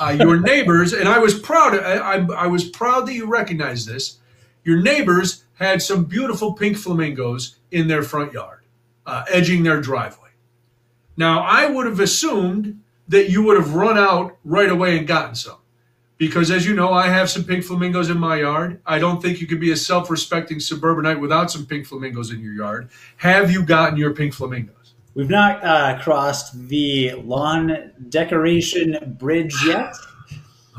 Uh, 0.00 0.16
your 0.18 0.40
neighbors, 0.40 0.92
and 0.92 1.08
I 1.08 1.18
was 1.18 1.38
proud. 1.38 1.74
I, 1.78 2.16
I, 2.16 2.26
I, 2.32 2.46
was 2.48 2.68
proud 2.68 3.06
that 3.06 3.14
you 3.14 3.26
recognized 3.26 3.86
this. 3.86 4.18
Your 4.64 4.80
neighbors 4.80 5.44
had 5.54 5.80
some 5.80 6.04
beautiful 6.04 6.54
pink 6.54 6.76
flamingos 6.76 7.56
in 7.70 7.86
their 7.86 8.02
front 8.02 8.32
yard, 8.32 8.62
uh, 9.06 9.24
edging 9.30 9.62
their 9.62 9.80
driveway. 9.80 10.30
Now, 11.16 11.42
I 11.42 11.66
would 11.66 11.86
have 11.86 12.00
assumed 12.00 12.80
that 13.06 13.30
you 13.30 13.44
would 13.44 13.56
have 13.56 13.74
run 13.74 13.96
out 13.96 14.36
right 14.44 14.68
away 14.68 14.98
and 14.98 15.06
gotten 15.06 15.36
some 15.36 15.58
because 16.24 16.50
as 16.50 16.64
you 16.64 16.74
know, 16.74 16.90
I 16.90 17.08
have 17.08 17.28
some 17.28 17.44
pink 17.44 17.64
flamingos 17.64 18.08
in 18.08 18.18
my 18.18 18.40
yard. 18.40 18.80
I 18.86 18.98
don't 18.98 19.20
think 19.20 19.42
you 19.42 19.46
could 19.46 19.60
be 19.60 19.72
a 19.72 19.76
self-respecting 19.76 20.58
suburbanite 20.58 21.20
without 21.20 21.50
some 21.50 21.66
pink 21.66 21.86
flamingos 21.86 22.30
in 22.30 22.40
your 22.40 22.54
yard. 22.54 22.88
Have 23.18 23.50
you 23.50 23.62
gotten 23.62 23.98
your 23.98 24.14
pink 24.14 24.32
flamingos? 24.32 24.94
We've 25.14 25.28
not 25.28 25.62
uh, 25.62 26.00
crossed 26.02 26.68
the 26.68 27.12
lawn 27.12 27.92
decoration 28.08 29.16
bridge 29.18 29.54
yet. 29.66 29.94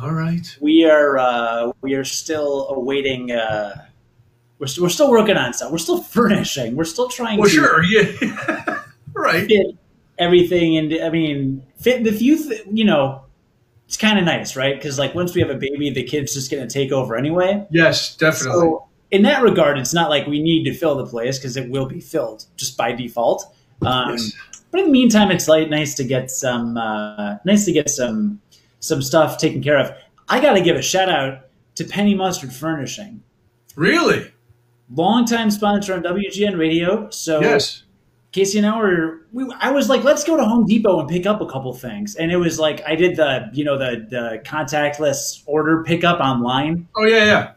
All 0.01 0.13
right. 0.13 0.57
We 0.59 0.89
are 0.89 1.19
uh, 1.19 1.73
we 1.81 1.93
are 1.93 2.03
still 2.03 2.67
awaiting. 2.69 3.31
Uh, 3.31 3.85
we're, 4.57 4.65
st- 4.65 4.81
we're 4.81 4.89
still 4.89 5.11
working 5.11 5.37
on 5.37 5.53
stuff. 5.53 5.71
We're 5.71 5.77
still 5.77 6.01
furnishing. 6.01 6.75
We're 6.75 6.85
still 6.85 7.07
trying. 7.07 7.39
Well, 7.39 7.49
to 7.49 7.55
sure. 7.55 7.83
Yeah. 7.83 8.81
right. 9.13 9.47
Fit 9.47 9.77
everything, 10.17 10.77
and 10.77 11.03
I 11.03 11.09
mean, 11.11 11.63
fit 11.77 12.05
if 12.07 12.19
you 12.19 12.43
th- 12.43 12.63
you 12.71 12.83
know 12.83 13.24
it's 13.87 13.97
kind 13.97 14.17
of 14.17 14.25
nice, 14.25 14.55
right? 14.55 14.75
Because 14.75 14.97
like 14.97 15.13
once 15.13 15.35
we 15.35 15.41
have 15.41 15.49
a 15.49 15.55
baby, 15.55 15.89
the 15.89 16.03
kid's 16.03 16.33
just 16.33 16.49
going 16.49 16.67
to 16.67 16.71
take 16.71 16.91
over 16.91 17.15
anyway. 17.15 17.65
Yes, 17.69 18.15
definitely. 18.15 18.61
So 18.61 18.87
in 19.11 19.21
that 19.23 19.43
regard, 19.43 19.77
it's 19.77 19.93
not 19.93 20.09
like 20.09 20.27
we 20.27 20.41
need 20.41 20.63
to 20.65 20.73
fill 20.73 20.95
the 20.95 21.05
place 21.05 21.37
because 21.37 21.55
it 21.55 21.69
will 21.69 21.85
be 21.85 21.99
filled 21.99 22.45
just 22.57 22.77
by 22.77 22.91
default. 22.91 23.45
Um, 23.81 24.11
yes. 24.11 24.33
But 24.71 24.81
in 24.81 24.87
the 24.87 24.91
meantime, 24.91 25.31
it's 25.31 25.47
like 25.47 25.69
nice 25.69 25.93
to 25.95 26.03
get 26.03 26.31
some 26.31 26.77
uh, 26.77 27.37
nice 27.45 27.65
to 27.65 27.71
get 27.71 27.89
some 27.89 28.41
some 28.79 29.01
stuff 29.01 29.37
taken 29.37 29.63
care 29.63 29.79
of. 29.79 29.91
I 30.27 30.41
got 30.41 30.53
to 30.53 30.61
give 30.61 30.75
a 30.75 30.81
shout 30.81 31.09
out 31.09 31.47
to 31.75 31.85
Penny 31.85 32.15
Mustard 32.15 32.51
Furnishing. 32.51 33.23
Really? 33.75 34.31
Longtime 34.93 35.51
sponsor 35.51 35.93
on 35.93 36.03
WGN 36.03 36.57
Radio. 36.57 37.09
So 37.09 37.41
yes. 37.41 37.83
Casey 38.35 38.57
and 38.57 38.67
I 38.67 38.77
were, 38.77 39.21
we, 39.31 39.49
I 39.61 39.71
was 39.71 39.87
like, 39.87 40.03
let's 40.03 40.25
go 40.25 40.35
to 40.35 40.43
Home 40.43 40.65
Depot 40.65 40.99
and 40.99 41.07
pick 41.07 41.25
up 41.25 41.39
a 41.39 41.45
couple 41.45 41.71
things. 41.71 42.17
And 42.17 42.33
it 42.33 42.35
was 42.35 42.59
like, 42.59 42.81
I 42.85 42.95
did 42.95 43.15
the, 43.15 43.49
you 43.53 43.63
know, 43.63 43.77
the, 43.77 44.05
the 44.09 44.41
contactless 44.43 45.41
order 45.45 45.85
pickup 45.85 46.19
online. 46.19 46.89
Oh, 46.97 47.05
yeah, 47.05 47.23
yeah. 47.23 47.51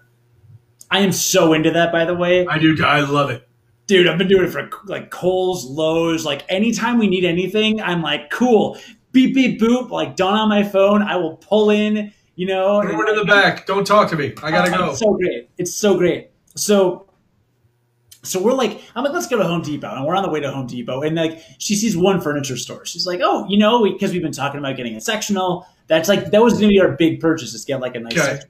I 0.88 1.00
am 1.00 1.10
so 1.10 1.52
into 1.52 1.72
that, 1.72 1.90
by 1.90 2.04
the 2.04 2.14
way. 2.14 2.46
I 2.46 2.60
do. 2.60 2.76
I 2.84 3.00
love 3.00 3.30
it. 3.30 3.48
Dude, 3.88 4.06
I've 4.06 4.18
been 4.18 4.28
doing 4.28 4.44
it 4.44 4.50
for 4.50 4.70
like 4.86 5.10
Kohl's, 5.10 5.64
Lowe's. 5.64 6.24
Like 6.24 6.44
anytime 6.48 6.98
we 6.98 7.08
need 7.08 7.24
anything, 7.24 7.82
I'm 7.82 8.00
like, 8.00 8.30
cool. 8.30 8.78
Beep, 9.10 9.34
beep, 9.34 9.60
boop. 9.60 9.90
Like 9.90 10.14
done 10.14 10.34
on 10.34 10.48
my 10.48 10.62
phone. 10.62 11.02
I 11.02 11.16
will 11.16 11.38
pull 11.38 11.70
in, 11.70 12.12
you 12.36 12.46
know. 12.46 12.82
It 12.82 12.90
in 12.90 13.16
the 13.16 13.24
back. 13.24 13.66
Don't 13.66 13.84
talk 13.84 14.10
to 14.10 14.16
me. 14.16 14.32
I 14.44 14.52
got 14.52 14.66
to 14.66 14.72
uh, 14.72 14.78
go. 14.78 14.90
It's 14.90 15.00
so 15.00 15.14
great. 15.14 15.50
It's 15.58 15.74
so 15.74 15.98
great. 15.98 16.30
So 16.54 17.08
so 18.22 18.42
we're 18.42 18.52
like, 18.52 18.83
I'm 18.94 19.04
like, 19.04 19.12
let's 19.12 19.28
go 19.28 19.38
to 19.38 19.44
Home 19.44 19.62
Depot. 19.62 19.94
And 19.94 20.04
we're 20.04 20.16
on 20.16 20.22
the 20.22 20.31
way 20.31 20.40
to 20.40 20.50
Home 20.50 20.66
Depot. 20.66 21.02
And 21.02 21.16
like, 21.16 21.42
she 21.59 21.76
sees 21.76 21.96
one 21.96 22.20
furniture 22.20 22.57
store. 22.57 22.85
She's 22.85 23.07
like, 23.07 23.20
oh, 23.22 23.46
you 23.48 23.59
know, 23.59 23.85
because 23.85 24.11
we, 24.11 24.16
have 24.16 24.22
been 24.22 24.33
talking 24.33 24.59
about 24.59 24.76
getting 24.76 24.96
a 24.96 25.00
sectional. 25.00 25.66
That's 25.87 26.09
like, 26.09 26.31
that 26.33 26.42
was 26.42 26.54
going 26.54 26.64
to 26.64 26.68
be 26.68 26.81
our 26.81 26.92
big 26.92 27.20
purchase 27.20 27.54
is 27.54 27.64
get 27.64 27.81
like 27.81 27.94
a 27.94 28.00
nice 28.00 28.18
okay. 28.18 28.40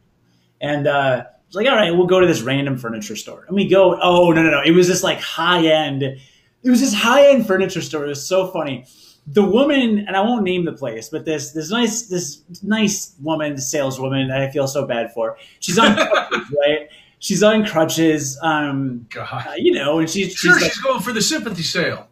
And, 0.61 0.87
uh, 0.87 1.25
it's 1.47 1.57
like, 1.57 1.67
all 1.67 1.77
right, 1.77 1.91
we'll 1.91 2.07
go 2.07 2.21
to 2.21 2.27
this 2.27 2.43
random 2.43 2.77
furniture 2.77 3.17
store. 3.17 3.45
And 3.47 3.57
we 3.57 3.69
go, 3.69 3.99
oh, 4.01 4.33
no, 4.33 4.43
no, 4.43 4.51
no. 4.51 4.63
It 4.63 4.73
was 4.73 4.87
this 4.87 5.03
like 5.03 5.19
high 5.19 5.67
end, 5.67 6.03
it 6.03 6.71
was 6.71 6.81
this 6.81 6.93
high 6.93 7.29
end 7.29 7.47
furniture 7.47 7.81
store. 7.81 8.05
It 8.05 8.09
was 8.09 8.27
so 8.27 8.49
funny. 8.49 8.85
The 9.27 9.45
woman, 9.45 10.05
and 10.07 10.17
I 10.17 10.21
won't 10.21 10.43
name 10.43 10.65
the 10.65 10.73
place, 10.73 11.11
but 11.11 11.25
this 11.25 11.53
this 11.53 11.71
nice 11.71 12.07
this 12.09 12.43
nice 12.63 13.15
woman, 13.21 13.59
saleswoman, 13.59 14.31
I 14.31 14.51
feel 14.51 14.67
so 14.67 14.87
bad 14.87 15.13
for. 15.13 15.37
She's 15.61 15.79
on 15.79 15.97
right? 15.97 16.89
She's 17.19 17.43
on 17.43 17.65
crutches. 17.67 18.39
Um, 18.43 19.07
God. 19.11 19.47
Uh, 19.47 19.55
you 19.57 19.73
know, 19.73 19.99
and 19.99 20.09
she's 20.09 20.35
sure 20.35 20.55
she's, 20.55 20.63
like, 20.63 20.73
she's 20.73 20.83
going 20.83 21.01
for 21.01 21.13
the 21.13 21.23
sympathy 21.23 21.63
sale. 21.63 22.09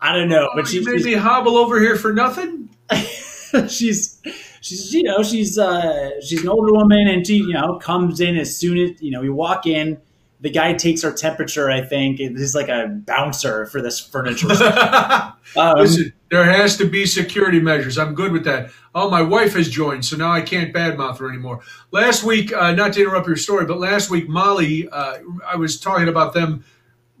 I 0.00 0.14
don't 0.14 0.28
know, 0.28 0.48
oh, 0.50 0.56
but 0.56 0.66
she 0.66 0.80
made 0.82 1.04
me 1.04 1.12
hobble 1.12 1.56
over 1.56 1.78
here 1.78 1.96
for 1.96 2.12
nothing. 2.12 2.70
she's 3.68 4.20
she's 4.60 4.92
you 4.94 5.02
know 5.02 5.22
she's 5.22 5.58
uh 5.58 6.10
she's 6.22 6.42
an 6.42 6.48
older 6.48 6.72
woman 6.72 7.06
and 7.06 7.26
she 7.26 7.36
you 7.36 7.52
know 7.52 7.78
comes 7.78 8.20
in 8.20 8.36
as 8.36 8.56
soon 8.56 8.78
as 8.78 9.02
you 9.02 9.10
know 9.10 9.20
we 9.20 9.28
walk 9.28 9.66
in 9.66 9.98
the 10.40 10.50
guy 10.50 10.72
takes 10.72 11.04
our 11.04 11.12
temperature. 11.12 11.70
I 11.70 11.82
think 11.82 12.18
he's 12.18 12.54
like 12.54 12.68
a 12.68 12.88
bouncer 12.88 13.66
for 13.66 13.82
this 13.82 14.00
furniture. 14.00 14.50
um, 15.56 15.76
Listen, 15.76 16.12
there 16.30 16.44
has 16.44 16.76
to 16.78 16.86
be 16.86 17.06
security 17.06 17.60
measures. 17.60 17.98
I'm 17.98 18.14
good 18.14 18.32
with 18.32 18.44
that. 18.44 18.70
Oh, 18.94 19.10
my 19.10 19.22
wife 19.22 19.54
has 19.54 19.68
joined, 19.68 20.04
so 20.04 20.16
now 20.16 20.32
I 20.32 20.42
can't 20.42 20.72
badmouth 20.74 21.18
her 21.18 21.28
anymore. 21.28 21.60
Last 21.92 22.24
week, 22.24 22.52
uh, 22.54 22.72
not 22.72 22.94
to 22.94 23.02
interrupt 23.02 23.26
your 23.26 23.36
story, 23.36 23.66
but 23.66 23.78
last 23.78 24.10
week, 24.10 24.28
Molly, 24.28 24.88
uh, 24.90 25.18
I 25.46 25.56
was 25.56 25.80
talking 25.80 26.08
about 26.08 26.34
them 26.34 26.64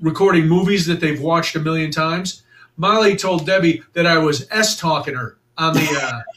recording 0.00 0.48
movies 0.48 0.86
that 0.86 1.00
they've 1.00 1.20
watched 1.20 1.56
a 1.56 1.60
million 1.60 1.90
times. 1.90 2.42
Molly 2.76 3.16
told 3.16 3.46
Debbie 3.46 3.82
that 3.94 4.06
I 4.06 4.18
was 4.18 4.46
s 4.50 4.78
talking 4.78 5.14
her 5.14 5.38
on 5.58 5.74
the, 5.74 5.80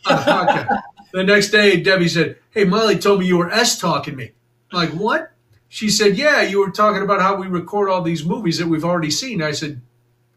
uh, 0.08 0.12
on 0.12 0.18
the 0.18 0.24
podcast. 0.32 0.82
The 1.14 1.24
next 1.24 1.50
day, 1.52 1.80
Debbie 1.82 2.10
said, 2.10 2.38
"Hey, 2.52 2.66
Molly 2.66 2.98
told 2.98 3.20
me 3.22 3.28
you 3.28 3.38
were 3.38 3.52
s 3.52 3.80
talking 3.80 4.16
me." 4.16 4.32
I'm 4.72 4.80
like, 4.80 4.92
what? 4.92 5.32
She 5.70 5.90
said, 5.90 6.18
Yeah, 6.18 6.42
you 6.44 6.60
were 6.60 6.72
talking 6.72 7.02
about 7.02 7.22
how 7.22 7.36
we 7.36 7.48
record 7.48 7.90
all 7.90 8.02
these 8.04 8.26
movies 8.26 8.60
that 8.60 8.68
we've 8.68 8.86
already 8.86 9.12
seen. 9.12 9.42
I 9.42 9.52
said, 9.52 9.82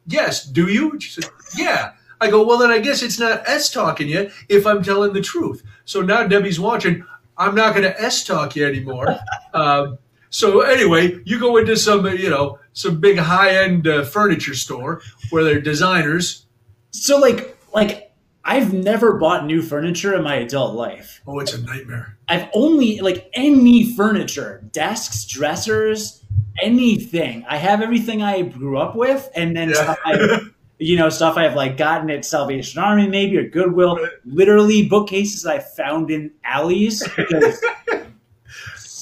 Yes, 0.06 0.46
do 0.46 0.68
you? 0.68 0.98
She 1.00 1.10
said, 1.10 1.30
Yeah. 1.56 1.92
I 2.20 2.30
go, 2.30 2.44
Well, 2.44 2.58
then 2.58 2.70
I 2.70 2.78
guess 2.78 3.02
it's 3.02 3.18
not 3.18 3.48
S 3.48 3.70
talking 3.70 4.08
you 4.08 4.30
if 4.48 4.66
I'm 4.66 4.82
telling 4.82 5.12
the 5.12 5.20
truth. 5.20 5.62
So 5.84 6.00
now 6.00 6.26
Debbie's 6.26 6.60
watching. 6.60 7.04
I'm 7.38 7.54
not 7.54 7.74
going 7.74 7.84
to 7.84 8.00
S 8.00 8.24
talk 8.24 8.56
you 8.56 8.66
anymore. 8.66 9.18
um, 9.54 9.98
so 10.30 10.60
anyway, 10.62 11.20
you 11.24 11.38
go 11.38 11.56
into 11.56 11.76
some, 11.76 12.06
you 12.06 12.30
know, 12.30 12.58
some 12.72 13.00
big 13.00 13.18
high 13.18 13.50
end 13.62 13.86
uh, 13.86 14.04
furniture 14.04 14.54
store 14.54 15.00
where 15.30 15.44
they're 15.44 15.60
designers. 15.60 16.46
So 16.90 17.18
like, 17.18 17.56
like 17.74 18.06
I've 18.44 18.72
never 18.72 19.14
bought 19.14 19.44
new 19.44 19.60
furniture 19.60 20.14
in 20.14 20.22
my 20.22 20.36
adult 20.36 20.74
life. 20.74 21.20
Oh, 21.26 21.40
it's 21.40 21.52
a 21.52 21.60
nightmare. 21.62 22.16
I've 22.28 22.48
only 22.54 23.00
like 23.00 23.28
any 23.34 23.94
furniture, 23.94 24.62
desks, 24.72 25.24
dressers, 25.24 26.24
anything. 26.62 27.44
I 27.48 27.56
have 27.56 27.82
everything 27.82 28.22
I 28.22 28.42
grew 28.42 28.78
up 28.78 28.94
with, 28.94 29.28
and 29.34 29.56
then 29.56 29.70
Yeah. 29.70 29.94
I, 30.04 30.38
you 30.78 30.96
know, 30.96 31.08
stuff 31.08 31.36
I've 31.36 31.54
like 31.54 31.76
gotten 31.76 32.10
at 32.10 32.24
Salvation 32.24 32.82
Army 32.82 33.08
maybe 33.08 33.36
or 33.38 33.48
Goodwill. 33.48 33.98
Literally 34.24 34.86
bookcases 34.88 35.46
I 35.46 35.58
found 35.58 36.10
in 36.10 36.30
alleys 36.44 37.02
because 37.16 37.64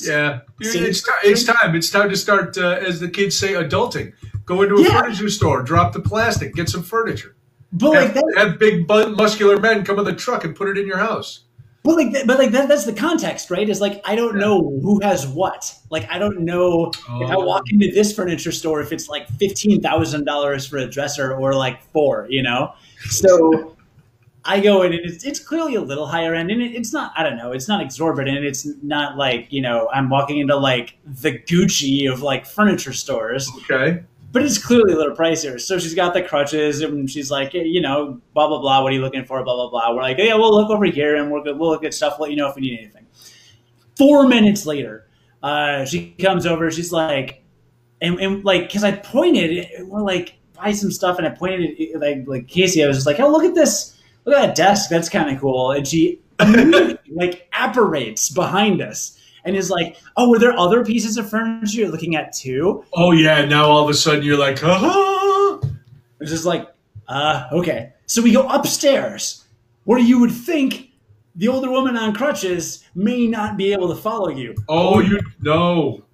Yeah, 0.06 0.40
it's, 0.60 1.02
ti- 1.02 1.10
it's 1.28 1.44
time. 1.44 1.74
It's 1.74 1.90
time 1.90 2.10
to 2.10 2.16
start, 2.16 2.58
uh, 2.58 2.78
as 2.86 3.00
the 3.00 3.08
kids 3.08 3.38
say, 3.38 3.52
adulting. 3.54 4.12
Go 4.44 4.60
into 4.62 4.74
a 4.76 4.82
Yeah. 4.82 5.00
furniture 5.00 5.30
store, 5.30 5.62
drop 5.62 5.92
the 5.94 6.00
plastic, 6.00 6.54
get 6.54 6.68
some 6.68 6.82
furniture. 6.82 7.34
but 7.72 7.90
like 7.90 8.00
Have, 8.06 8.14
that, 8.14 8.34
have 8.36 8.58
big, 8.58 8.86
muscular 8.88 9.58
men 9.58 9.84
come 9.84 9.96
with 9.96 10.08
a 10.08 10.12
truck 10.12 10.44
and 10.44 10.54
put 10.54 10.68
it 10.68 10.76
in 10.76 10.86
your 10.86 10.98
house. 10.98 11.44
But 11.84 11.96
like 11.96 12.26
but 12.26 12.38
like 12.38 12.50
that, 12.52 12.66
that's 12.68 12.84
the 12.86 12.92
context, 12.94 13.50
right? 13.50 13.68
Is 13.68 13.80
like 13.80 14.00
I 14.04 14.16
don't 14.16 14.36
know 14.36 14.58
who 14.82 15.00
has 15.02 15.26
what. 15.28 15.72
Like 15.90 16.10
I 16.10 16.18
don't 16.18 16.40
know 16.40 16.86
if 17.20 17.30
I 17.30 17.34
Oh. 17.36 17.44
walk 17.44 17.64
into 17.70 17.92
this 17.92 18.12
furniture 18.14 18.52
store 18.52 18.80
if 18.80 18.90
it's 18.90 19.08
like 19.08 19.28
fifteen 19.38 19.80
thousand 19.82 20.24
dollars 20.24 20.66
for 20.66 20.78
a 20.78 20.86
dresser 20.88 21.34
or 21.34 21.54
like 21.54 21.82
four, 21.92 22.26
you 22.30 22.42
know. 22.42 22.72
So 23.10 23.76
I 24.46 24.60
go 24.60 24.82
in 24.82 24.92
and 24.92 25.04
it's, 25.04 25.24
it's 25.24 25.38
clearly 25.40 25.74
a 25.74 25.80
little 25.80 26.06
higher 26.06 26.34
end, 26.34 26.50
and 26.50 26.60
it, 26.62 26.74
it's 26.74 26.92
not. 26.92 27.12
I 27.16 27.22
don't 27.22 27.36
know. 27.36 27.52
It's 27.52 27.68
not 27.68 27.80
exorbitant. 27.82 28.44
It's 28.44 28.66
not 28.82 29.16
like 29.18 29.48
you 29.50 29.60
know 29.60 29.88
I'm 29.92 30.08
walking 30.08 30.38
into 30.38 30.56
like 30.56 30.96
the 31.04 31.38
Gucci 31.38 32.10
of 32.10 32.22
like 32.22 32.46
furniture 32.46 32.92
stores, 32.94 33.50
Okay. 33.70 34.02
But 34.34 34.42
it's 34.42 34.58
clearly 34.58 34.92
a 34.92 34.96
little 34.96 35.14
pricier. 35.14 35.60
So 35.60 35.78
she's 35.78 35.94
got 35.94 36.12
the 36.12 36.20
crutches, 36.20 36.80
and 36.80 37.08
she's 37.08 37.30
like, 37.30 37.52
hey, 37.52 37.66
you 37.66 37.80
know, 37.80 38.20
blah 38.34 38.48
blah 38.48 38.58
blah. 38.58 38.82
What 38.82 38.90
are 38.90 38.94
you 38.96 39.00
looking 39.00 39.24
for? 39.24 39.42
Blah 39.44 39.54
blah 39.54 39.70
blah. 39.70 39.94
We're 39.94 40.02
like, 40.02 40.18
yeah, 40.18 40.34
we'll 40.34 40.52
look 40.52 40.70
over 40.70 40.84
here, 40.86 41.14
and 41.14 41.30
good. 41.44 41.56
We'll 41.56 41.70
look 41.70 41.84
at 41.84 41.94
stuff. 41.94 42.18
Let 42.18 42.30
you 42.30 42.36
know 42.36 42.48
if 42.48 42.56
we 42.56 42.62
need 42.62 42.80
anything. 42.80 43.06
Four 43.96 44.26
minutes 44.26 44.66
later, 44.66 45.06
uh, 45.40 45.84
she 45.84 46.10
comes 46.18 46.46
over. 46.46 46.68
She's 46.72 46.90
like, 46.90 47.44
and, 48.00 48.18
and 48.18 48.44
like, 48.44 48.62
because 48.62 48.82
I 48.82 48.90
pointed, 48.90 49.68
we're 49.86 50.02
like, 50.02 50.34
buy 50.52 50.72
some 50.72 50.90
stuff, 50.90 51.18
and 51.18 51.28
I 51.28 51.30
pointed 51.30 51.80
at 51.94 52.00
like 52.00 52.26
like 52.26 52.48
Casey. 52.48 52.82
I 52.82 52.88
was 52.88 52.96
just 52.96 53.06
like, 53.06 53.20
oh, 53.20 53.30
look 53.30 53.44
at 53.44 53.54
this. 53.54 53.96
Look 54.24 54.34
at 54.34 54.48
that 54.48 54.56
desk. 54.56 54.90
That's 54.90 55.08
kind 55.08 55.32
of 55.32 55.40
cool. 55.40 55.70
And 55.70 55.86
she 55.86 56.20
like 56.40 57.48
apparates 57.52 58.30
behind 58.30 58.82
us. 58.82 59.16
And 59.44 59.56
is 59.56 59.70
like, 59.70 59.98
oh, 60.16 60.30
were 60.30 60.38
there 60.38 60.58
other 60.58 60.84
pieces 60.84 61.18
of 61.18 61.28
furniture 61.28 61.80
you're 61.80 61.90
looking 61.90 62.16
at 62.16 62.32
too? 62.32 62.84
Oh 62.94 63.12
yeah. 63.12 63.44
Now 63.44 63.66
all 63.66 63.84
of 63.84 63.90
a 63.90 63.94
sudden 63.94 64.24
you're 64.24 64.38
like, 64.38 64.62
ah. 64.62 65.60
It's 66.20 66.30
just 66.30 66.46
like, 66.46 66.68
uh, 67.08 67.48
okay. 67.52 67.92
So 68.06 68.22
we 68.22 68.32
go 68.32 68.48
upstairs, 68.48 69.44
where 69.84 69.98
you 69.98 70.18
would 70.20 70.32
think 70.32 70.90
the 71.34 71.48
older 71.48 71.70
woman 71.70 71.96
on 71.96 72.14
crutches 72.14 72.84
may 72.94 73.26
not 73.26 73.56
be 73.56 73.72
able 73.72 73.88
to 73.88 73.94
follow 73.94 74.28
you. 74.28 74.54
Oh, 74.68 75.00
you 75.00 75.20
no. 75.40 76.04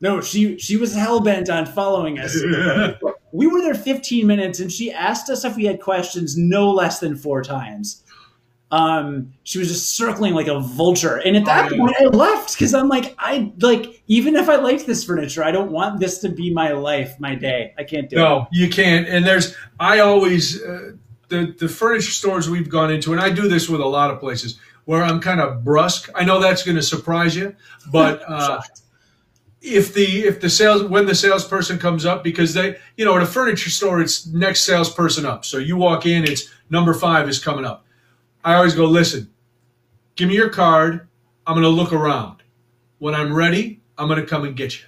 No, 0.00 0.20
she 0.20 0.58
she 0.58 0.76
was 0.76 0.94
hell 0.94 1.20
bent 1.20 1.48
on 1.48 1.64
following 1.64 2.18
us. 2.18 2.36
we 3.32 3.46
were 3.46 3.62
there 3.62 3.74
15 3.74 4.26
minutes, 4.26 4.60
and 4.60 4.70
she 4.70 4.92
asked 4.92 5.30
us 5.30 5.44
if 5.44 5.56
we 5.56 5.64
had 5.64 5.80
questions 5.80 6.36
no 6.36 6.70
less 6.70 7.00
than 7.00 7.16
four 7.16 7.42
times. 7.42 8.02
Um, 8.72 9.32
she 9.44 9.58
was 9.58 9.68
just 9.68 9.94
circling 9.96 10.34
like 10.34 10.48
a 10.48 10.58
vulture, 10.58 11.16
and 11.16 11.36
at 11.36 11.44
that 11.44 11.70
point, 11.70 11.94
I 12.00 12.06
left 12.06 12.54
because 12.54 12.74
I'm 12.74 12.88
like, 12.88 13.14
I 13.18 13.52
like 13.60 14.02
even 14.08 14.34
if 14.34 14.48
I 14.48 14.56
liked 14.56 14.86
this 14.86 15.04
furniture, 15.04 15.44
I 15.44 15.52
don't 15.52 15.70
want 15.70 16.00
this 16.00 16.18
to 16.18 16.28
be 16.28 16.52
my 16.52 16.72
life, 16.72 17.18
my 17.20 17.36
day. 17.36 17.74
I 17.78 17.84
can't 17.84 18.10
do 18.10 18.16
it. 18.16 18.18
No, 18.18 18.48
you 18.50 18.68
can't. 18.68 19.06
And 19.08 19.24
there's, 19.24 19.54
I 19.78 20.00
always, 20.00 20.62
uh, 20.62 20.92
the, 21.28 21.54
the 21.58 21.68
furniture 21.68 22.10
stores 22.10 22.50
we've 22.50 22.68
gone 22.68 22.90
into, 22.90 23.12
and 23.12 23.20
I 23.20 23.30
do 23.30 23.48
this 23.48 23.68
with 23.68 23.80
a 23.80 23.86
lot 23.86 24.10
of 24.10 24.18
places 24.18 24.58
where 24.84 25.02
I'm 25.02 25.20
kind 25.20 25.40
of 25.40 25.62
brusque. 25.62 26.10
I 26.14 26.24
know 26.24 26.40
that's 26.40 26.64
going 26.64 26.76
to 26.76 26.82
surprise 26.82 27.36
you, 27.36 27.54
but 27.92 28.22
uh, 28.28 28.60
if 29.62 29.94
the 29.94 30.24
if 30.24 30.40
the 30.40 30.50
sales 30.50 30.82
when 30.84 31.06
the 31.06 31.14
salesperson 31.14 31.78
comes 31.78 32.04
up 32.04 32.22
because 32.22 32.54
they 32.54 32.76
you 32.96 33.04
know 33.04 33.16
at 33.16 33.22
a 33.22 33.26
furniture 33.26 33.70
store 33.70 34.00
it's 34.00 34.26
next 34.26 34.64
salesperson 34.64 35.26
up 35.26 35.44
so 35.44 35.58
you 35.58 35.76
walk 35.76 36.06
in 36.06 36.24
it's 36.24 36.52
number 36.70 36.94
five 36.94 37.28
is 37.28 37.42
coming 37.42 37.64
up 37.64 37.84
i 38.46 38.54
always 38.54 38.74
go 38.74 38.86
listen 38.86 39.30
give 40.14 40.28
me 40.28 40.34
your 40.34 40.48
card 40.48 41.06
i'm 41.46 41.54
going 41.54 41.62
to 41.62 41.68
look 41.68 41.92
around 41.92 42.42
when 42.98 43.14
i'm 43.14 43.34
ready 43.34 43.82
i'm 43.98 44.08
going 44.08 44.20
to 44.20 44.26
come 44.26 44.44
and 44.44 44.56
get 44.56 44.80
you 44.80 44.86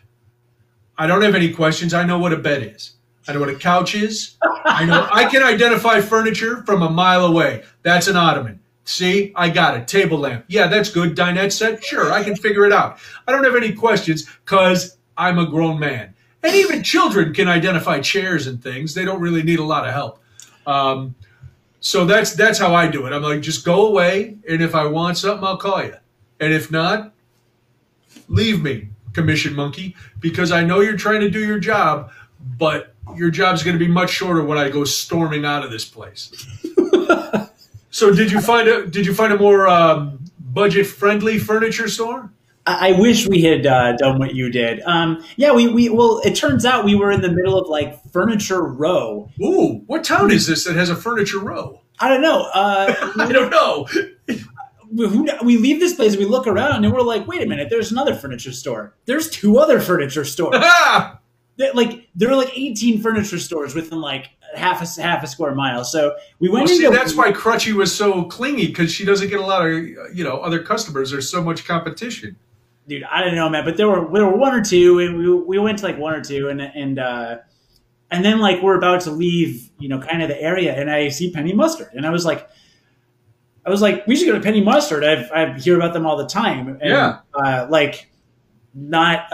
i 0.97 1.07
don't 1.07 1.21
have 1.21 1.35
any 1.35 1.53
questions 1.53 1.93
i 1.93 2.03
know 2.03 2.19
what 2.19 2.33
a 2.33 2.39
bed 2.39 2.63
is 2.75 2.93
i 3.29 3.35
know 3.35 3.41
what 3.41 3.51
a 3.51 3.57
couch 3.57 3.95
is 3.95 4.37
i 4.65 4.87
know 4.87 5.07
i 5.13 5.27
can 5.27 5.43
identify 5.43 6.01
furniture 6.01 6.63
from 6.65 6.81
a 6.81 6.89
mile 6.89 7.27
away 7.27 7.63
that's 7.83 8.09
an 8.09 8.17
ottoman 8.17 8.59
See, 8.89 9.33
I 9.37 9.51
got 9.51 9.77
it. 9.77 9.87
Table 9.87 10.17
lamp. 10.17 10.47
Yeah, 10.49 10.67
that's 10.67 10.91
good. 10.91 11.15
Dinette 11.15 11.53
set. 11.53 11.85
Sure, 11.85 12.11
I 12.11 12.25
can 12.25 12.35
figure 12.35 12.65
it 12.65 12.73
out. 12.73 12.99
I 13.27 13.33
don't 13.33 13.45
have 13.45 13.55
any 13.55 13.75
questions 13.75 14.25
because 14.25 14.97
I'm 15.15 15.39
a 15.39 15.45
grown 15.45 15.79
man. 15.79 16.15
And 16.43 16.55
even 16.55 16.83
children 16.83 17.35
can 17.35 17.49
identify 17.49 18.01
chairs 18.01 18.47
and 18.47 18.63
things. 18.63 18.95
They 18.95 19.05
don't 19.05 19.21
really 19.21 19.43
need 19.43 19.59
a 19.59 19.65
lot 19.65 19.87
of 19.87 19.93
help. 19.93 20.23
Um, 20.67 21.15
so 21.81 22.05
that's 22.05 22.35
that's 22.35 22.59
how 22.59 22.75
I 22.75 22.89
do 22.89 23.07
it. 23.07 23.13
I'm 23.13 23.23
like, 23.23 23.41
just 23.41 23.65
go 23.65 23.87
away, 23.87 24.37
and 24.49 24.63
if 24.63 24.75
I 24.75 24.87
want 24.87 25.19
something, 25.19 25.47
I'll 25.47 25.57
call 25.57 25.83
you. 25.83 25.97
And 26.41 26.53
if 26.53 26.71
not, 26.71 27.13
leave 28.29 28.63
me, 28.63 28.89
commission 29.13 29.55
monkey, 29.55 29.97
because 30.21 30.53
I 30.53 30.65
know 30.65 30.81
you're 30.81 30.97
trying 30.97 31.21
to 31.21 31.31
do 31.31 31.41
your 31.41 31.59
job, 31.59 32.11
but 32.59 32.95
your 33.17 33.31
job's 33.31 33.63
going 33.63 33.79
to 33.79 33.85
be 33.85 33.91
much 33.91 34.11
shorter 34.11 34.43
when 34.45 34.59
I 34.59 34.69
go 34.69 34.85
storming 34.85 35.45
out 35.45 35.65
of 35.65 35.71
this 35.71 35.85
place. 35.85 36.33
so 37.91 38.13
did 38.13 38.31
you 38.31 38.41
find 38.41 38.69
a 38.69 38.87
did 38.87 39.07
you 39.07 39.15
find 39.15 39.33
a 39.33 39.39
more 39.39 39.69
um, 39.69 40.19
budget 40.39 40.87
friendly 40.87 41.39
furniture 41.39 41.89
store? 41.89 42.31
I, 42.69 42.93
wish 42.93 43.27
we 43.27 43.43
had 43.43 43.67
uh, 43.67 43.93
done 43.97 44.19
what 44.19 44.35
you 44.35 44.51
did. 44.51 44.81
Um, 44.83 45.25
yeah, 45.37 45.53
we, 45.53 45.69
we 45.69 45.89
well, 45.89 46.21
it 46.25 46.35
turns 46.35 46.65
out 46.65 46.85
we 46.85 46.95
were 46.95 47.11
in 47.11 47.21
the 47.21 47.31
middle 47.31 47.59
of 47.59 47.69
like 47.69 48.03
Furniture 48.13 48.63
Row. 48.63 49.31
Ooh, 49.43 49.83
what 49.87 50.05
town 50.05 50.31
is 50.31 50.47
this 50.47 50.65
that 50.65 50.77
has 50.77 50.91
a 50.91 50.97
furniture 50.97 51.39
row? 51.39 51.81
I 52.01 52.09
don't 52.09 52.23
know. 52.23 52.43
Uh, 52.53 52.95
I 53.19 53.33
don't 53.33 53.51
know. 53.51 53.87
we, 54.93 55.07
we 55.43 55.57
leave 55.57 55.81
this 55.81 55.95
place, 55.95 56.13
and 56.13 56.21
we 56.21 56.27
look 56.27 56.47
around, 56.47 56.85
and 56.85 56.93
we're 56.93 57.03
like, 57.03 57.27
wait 57.27 57.43
a 57.43 57.47
minute, 57.47 57.69
there's 57.71 57.91
another 57.91 58.15
furniture 58.15 58.53
store. 58.53 58.95
There's 59.07 59.31
two 59.31 59.59
other 59.59 59.81
furniture 59.81 60.25
stores. 60.25 60.57
Ah! 60.65 61.21
Like 61.75 62.09
there 62.15 62.31
are 62.31 62.37
like 62.37 62.57
18 62.57 63.03
furniture 63.03 63.41
stores 63.41 63.75
within 63.75 64.01
like 64.01 64.29
half 64.55 64.81
a 64.81 65.03
half 65.03 65.25
a 65.25 65.27
square 65.27 65.57
mile. 65.57 65.83
So 65.83 66.15
we 66.39 66.49
went 66.49 66.69
Well, 66.69 66.77
see, 66.77 66.87
that's 66.89 67.17
why 67.17 67.33
Crutchy 67.33 67.73
was 67.73 67.93
so 67.93 68.23
clingy 68.25 68.69
because 68.69 68.93
she 68.93 69.05
doesn't 69.05 69.29
get 69.29 69.41
a 69.41 69.45
lot 69.45 69.67
of 69.67 69.73
you 70.15 70.23
know 70.23 70.39
other 70.39 70.63
customers. 70.63 71.11
There's 71.11 71.29
so 71.29 71.43
much 71.43 71.65
competition. 71.65 72.37
Dude, 72.89 73.05
I 73.05 73.23
don't 73.23 73.35
know, 73.37 73.49
man, 73.49 73.65
but 73.65 73.77
there 73.77 73.87
were 73.89 74.11
there 74.13 74.27
were 74.27 74.37
one 74.37 74.55
or 74.55 74.65
two, 74.65 74.99
and 74.99 75.17
we 75.19 75.33
we 75.33 75.59
went 75.59 75.79
to 75.79 75.85
like 75.85 75.99
one 75.99 76.15
or 76.15 76.23
two, 76.23 76.49
and 76.49 76.61
and 76.61 76.99
uh, 76.99 77.37
and 78.11 78.25
then 78.25 78.41
like 78.41 78.63
we're 78.63 78.77
about 78.79 79.03
to 79.03 79.11
leave, 79.11 79.71
you 79.79 79.89
know, 79.89 80.01
kind 80.01 80.23
of 80.23 80.29
the 80.29 80.41
area, 80.43 80.75
and 80.75 80.91
I 80.91 81.09
see 81.11 81.31
Penny 81.31 81.53
Mustard, 81.53 81.91
and 81.93 82.07
I 82.07 82.11
was 82.11 82.25
like, 82.25 82.49
I 83.67 83.71
was 83.71 83.83
like, 83.83 84.07
we 84.07 84.17
should 84.17 84.27
go 84.27 84.35
to 84.35 84.41
Penny 84.41 84.63
Mustard. 84.63 85.05
I've 85.05 85.31
I 85.31 85.59
hear 85.59 85.77
about 85.77 85.93
them 85.93 86.07
all 86.07 86.17
the 86.17 86.27
time, 86.27 86.69
and, 86.69 86.81
Yeah. 86.83 87.19
uh, 87.35 87.67
like 87.71 88.11
not 88.75 89.25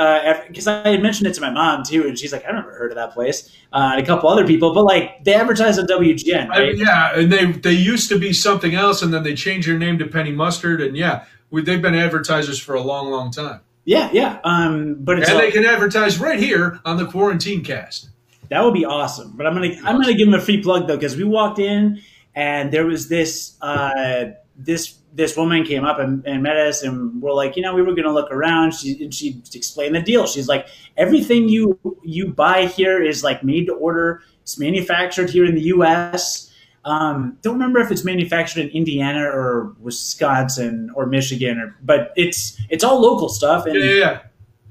because 0.48 0.66
I 0.66 0.88
had 0.88 1.02
mentioned 1.02 1.26
it 1.26 1.34
to 1.34 1.40
my 1.40 1.50
mom 1.50 1.82
too, 1.84 2.06
and 2.06 2.18
she's 2.18 2.32
like, 2.32 2.44
"I've 2.46 2.54
never 2.54 2.72
heard 2.72 2.92
of 2.92 2.96
that 2.96 3.12
place, 3.12 3.54
uh, 3.72 3.90
and 3.92 4.00
a 4.02 4.06
couple 4.06 4.28
other 4.30 4.46
people, 4.46 4.72
but 4.72 4.84
like 4.84 5.22
they 5.24 5.34
advertise 5.34 5.78
on 5.78 5.86
WGN, 5.86 6.46
I 6.46 6.48
right? 6.48 6.68
mean, 6.72 6.78
yeah, 6.78 7.18
and 7.18 7.30
they 7.32 7.44
they 7.52 7.72
used 7.72 8.08
to 8.10 8.18
be 8.18 8.32
something 8.32 8.74
else, 8.74 9.02
and 9.02 9.12
then 9.12 9.22
they 9.22 9.34
changed 9.34 9.68
their 9.68 9.78
name 9.78 9.98
to 9.98 10.06
Penny 10.06 10.32
Mustard, 10.32 10.80
and 10.80 10.96
yeah, 10.96 11.24
we, 11.54 11.62
they've 11.62 11.80
been 11.82 11.94
advertisers 11.94 12.58
for 12.58 12.74
a 12.74 12.80
long, 12.80 13.10
long 13.10 13.30
time, 13.30 13.60
yeah, 13.84 14.10
yeah. 14.12 14.40
Um, 14.44 14.94
but 15.00 15.18
it's 15.18 15.28
and 15.28 15.36
all- 15.36 15.44
they 15.44 15.50
can 15.50 15.64
advertise 15.64 16.18
right 16.18 16.38
here 16.38 16.80
on 16.84 16.96
the 16.96 17.06
Quarantine 17.06 17.62
Cast. 17.62 18.08
That 18.50 18.62
would 18.62 18.74
be 18.74 18.84
awesome. 18.84 19.32
But 19.36 19.46
I'm 19.46 19.54
gonna 19.54 19.74
I'm 19.84 20.00
gonna 20.00 20.14
give 20.14 20.28
him 20.28 20.34
a 20.34 20.40
free 20.40 20.62
plug 20.62 20.86
though 20.86 20.96
because 20.96 21.16
we 21.16 21.24
walked 21.24 21.58
in 21.58 22.00
and 22.34 22.72
there 22.72 22.86
was 22.86 23.08
this 23.08 23.56
uh, 23.62 24.26
this 24.56 24.98
this 25.14 25.36
woman 25.36 25.64
came 25.64 25.84
up 25.84 25.98
and, 25.98 26.24
and 26.26 26.42
met 26.42 26.56
us 26.56 26.82
and 26.82 27.22
we're 27.22 27.32
like 27.32 27.56
you 27.56 27.62
know 27.62 27.74
we 27.74 27.82
were 27.82 27.94
gonna 27.94 28.12
look 28.12 28.30
around. 28.30 28.74
She 28.74 29.02
and 29.02 29.14
she 29.14 29.42
explained 29.54 29.94
the 29.94 30.02
deal. 30.02 30.26
She's 30.26 30.48
like 30.48 30.68
everything 30.96 31.48
you 31.48 31.78
you 32.02 32.28
buy 32.28 32.66
here 32.66 33.02
is 33.02 33.24
like 33.24 33.42
made 33.42 33.66
to 33.66 33.74
order. 33.74 34.22
It's 34.42 34.58
manufactured 34.58 35.30
here 35.30 35.46
in 35.46 35.54
the 35.54 35.62
U.S. 35.62 36.52
Um, 36.84 37.38
don't 37.42 37.54
remember 37.54 37.80
if 37.80 37.90
it's 37.90 38.04
manufactured 38.04 38.60
in 38.60 38.68
Indiana 38.70 39.22
or 39.22 39.74
Wisconsin 39.80 40.90
or 40.94 41.06
Michigan 41.06 41.58
or 41.58 41.74
but 41.82 42.12
it's 42.16 42.60
it's 42.68 42.84
all 42.84 43.00
local 43.00 43.28
stuff 43.30 43.64
and 43.66 43.74
Yeah, 43.76 43.84
yeah, 43.84 43.94
yeah. 43.96 44.20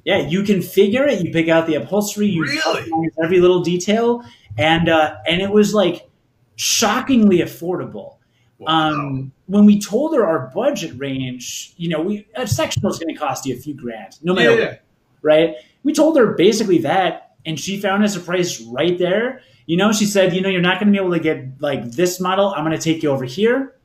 yeah, 0.05 0.27
you 0.27 0.43
can 0.43 0.61
figure 0.61 1.05
it. 1.07 1.23
You 1.25 1.31
pick 1.31 1.49
out 1.49 1.65
the 1.65 1.75
upholstery. 1.75 2.27
You 2.27 2.43
Really? 2.43 3.11
every 3.23 3.39
little 3.39 3.61
detail, 3.61 4.23
and 4.57 4.89
uh, 4.89 5.15
and 5.27 5.41
it 5.41 5.49
was 5.49 5.73
like 5.73 6.07
shockingly 6.55 7.39
affordable. 7.39 8.17
Um, 8.65 9.33
when 9.47 9.65
we 9.65 9.77
told 9.79 10.15
her 10.15 10.25
our 10.25 10.49
budget 10.55 10.93
range, 10.97 11.73
you 11.75 11.89
know, 11.89 11.99
we 12.01 12.25
a 12.35 12.47
sectional 12.47 12.91
is 12.91 12.99
going 12.99 13.13
to 13.13 13.19
cost 13.19 13.45
you 13.45 13.55
a 13.55 13.59
few 13.59 13.73
grand, 13.73 14.17
no 14.23 14.33
matter 14.33 14.51
Yeah, 14.51 14.55
what, 14.55 14.59
yeah. 14.73 14.77
right? 15.21 15.55
We 15.83 15.91
told 15.93 16.15
her 16.17 16.27
basically 16.27 16.77
that, 16.79 17.31
and 17.45 17.59
she 17.59 17.77
found 17.81 18.05
us 18.05 18.15
a 18.15 18.21
price 18.21 18.61
right 18.61 18.97
there. 18.97 19.41
You 19.65 19.77
know, 19.77 19.91
she 19.93 20.05
said, 20.05 20.33
you 20.33 20.41
know, 20.41 20.49
you're 20.49 20.61
not 20.61 20.79
going 20.79 20.87
to 20.87 20.91
be 20.91 21.03
able 21.03 21.13
to 21.13 21.19
get 21.19 21.61
like 21.61 21.91
this 21.91 22.19
model. 22.19 22.53
I'm 22.55 22.65
going 22.65 22.77
to 22.77 22.81
take 22.83 23.01
you 23.03 23.09
over 23.11 23.25
here. 23.25 23.75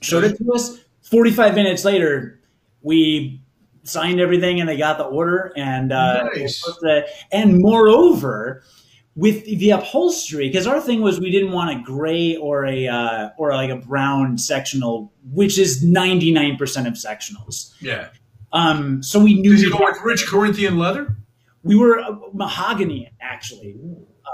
Showed 0.00 0.24
it 0.24 0.36
to 0.38 0.52
us. 0.52 0.78
45 1.02 1.54
minutes 1.54 1.84
later, 1.84 2.38
we 2.82 3.40
signed 3.84 4.20
everything 4.20 4.60
and 4.60 4.68
they 4.68 4.76
got 4.76 4.98
the 4.98 5.04
order. 5.04 5.52
And 5.56 5.92
uh, 5.92 6.24
Nice. 6.34 6.62
the- 6.80 7.06
and 7.32 7.58
moreover, 7.60 8.62
with 9.16 9.44
the 9.46 9.70
upholstery, 9.70 10.48
because 10.48 10.66
our 10.66 10.80
thing 10.80 11.00
was 11.00 11.18
we 11.18 11.30
didn't 11.30 11.50
want 11.52 11.76
a 11.80 11.82
gray 11.82 12.36
or 12.36 12.66
a 12.66 12.86
uh, 12.86 13.30
or 13.38 13.52
like 13.54 13.70
a 13.70 13.76
brown 13.76 14.38
sectional, 14.38 15.12
which 15.32 15.58
is 15.58 15.82
99% 15.84 16.86
of 16.86 16.92
sectionals. 16.94 17.72
Yeah. 17.80 18.08
Um, 18.52 19.02
so 19.02 19.18
we 19.18 19.34
knew 19.40 19.56
Did 19.56 19.62
you 19.62 19.72
go 19.72 19.84
with 19.84 19.98
rich 20.04 20.26
Corinthian 20.28 20.78
leather? 20.78 21.16
we 21.64 21.74
were 21.74 21.98
uh, 21.98 22.12
mahogany 22.32 23.10
actually 23.20 23.76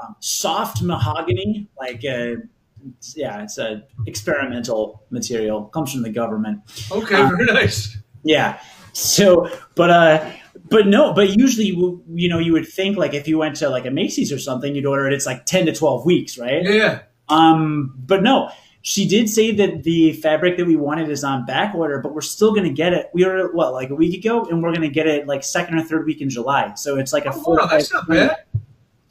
um, 0.03 0.17
soft 0.21 0.83
mahogany 0.83 1.69
like 1.79 2.03
it's- 2.05 3.15
yeah 3.17 3.43
it's 3.43 3.59
a 3.59 3.83
experimental 4.07 5.03
material 5.11 5.65
comes 5.67 5.93
from 5.93 6.03
the 6.03 6.11
government 6.11 6.61
Okay, 6.91 7.15
Uh, 7.17 7.29
very 7.31 7.47
nice. 7.47 7.97
yeah 8.23 8.61
so 8.93 9.49
but 9.75 9.91
uh 9.91 10.31
but 10.71 10.87
no 10.87 11.13
but 11.13 11.37
usually 11.37 11.69
you 12.15 12.29
know 12.29 12.39
you 12.39 12.53
would 12.53 12.67
think 12.69 12.97
like 12.97 13.13
if 13.15 13.27
you 13.29 13.37
went 13.39 13.57
to 13.57 13.69
like 13.69 13.87
a 13.87 13.91
Macy's 13.91 14.33
or 14.33 14.39
something 14.39 14.75
you'd 14.75 14.87
order 14.87 15.07
it 15.07 15.13
it's 15.13 15.27
like 15.27 15.45
10 15.47 15.67
to 15.67 15.73
12 15.73 16.05
weeks 16.07 16.39
right 16.39 16.63
Yeah, 16.63 16.71
yeah. 16.73 16.99
um, 17.29 17.95
but 17.99 18.23
no, 18.23 18.51
she 18.83 19.09
did 19.09 19.29
say 19.31 19.51
that 19.53 19.83
the 19.83 20.13
fabric 20.13 20.59
that 20.59 20.67
we 20.67 20.77
wanted 20.77 21.09
is 21.09 21.25
on 21.25 21.47
back 21.47 21.75
order, 21.75 22.01
but 22.01 22.13
we're 22.15 22.21
still 22.21 22.51
going 22.51 22.65
to 22.65 22.71
get 22.83 22.93
it. 22.93 23.09
We 23.15 23.25
were 23.25 23.51
what 23.55 23.73
like 23.73 23.89
a 23.89 23.95
week 23.95 24.13
ago, 24.23 24.45
and 24.45 24.63
we're 24.63 24.73
going 24.75 24.83
to 24.87 24.95
get 25.01 25.07
it 25.07 25.27
like 25.27 25.43
second 25.43 25.79
or 25.79 25.83
third 25.83 26.05
week 26.05 26.21
in 26.21 26.29
July. 26.29 26.75
So 26.75 26.99
it's 26.99 27.11
like 27.11 27.25
a 27.25 27.31
Oh, 27.33 27.41
four. 27.43 27.57
wow, 27.57 27.67
that's 27.67 27.91
not 27.91 28.07
bad. 28.07 28.37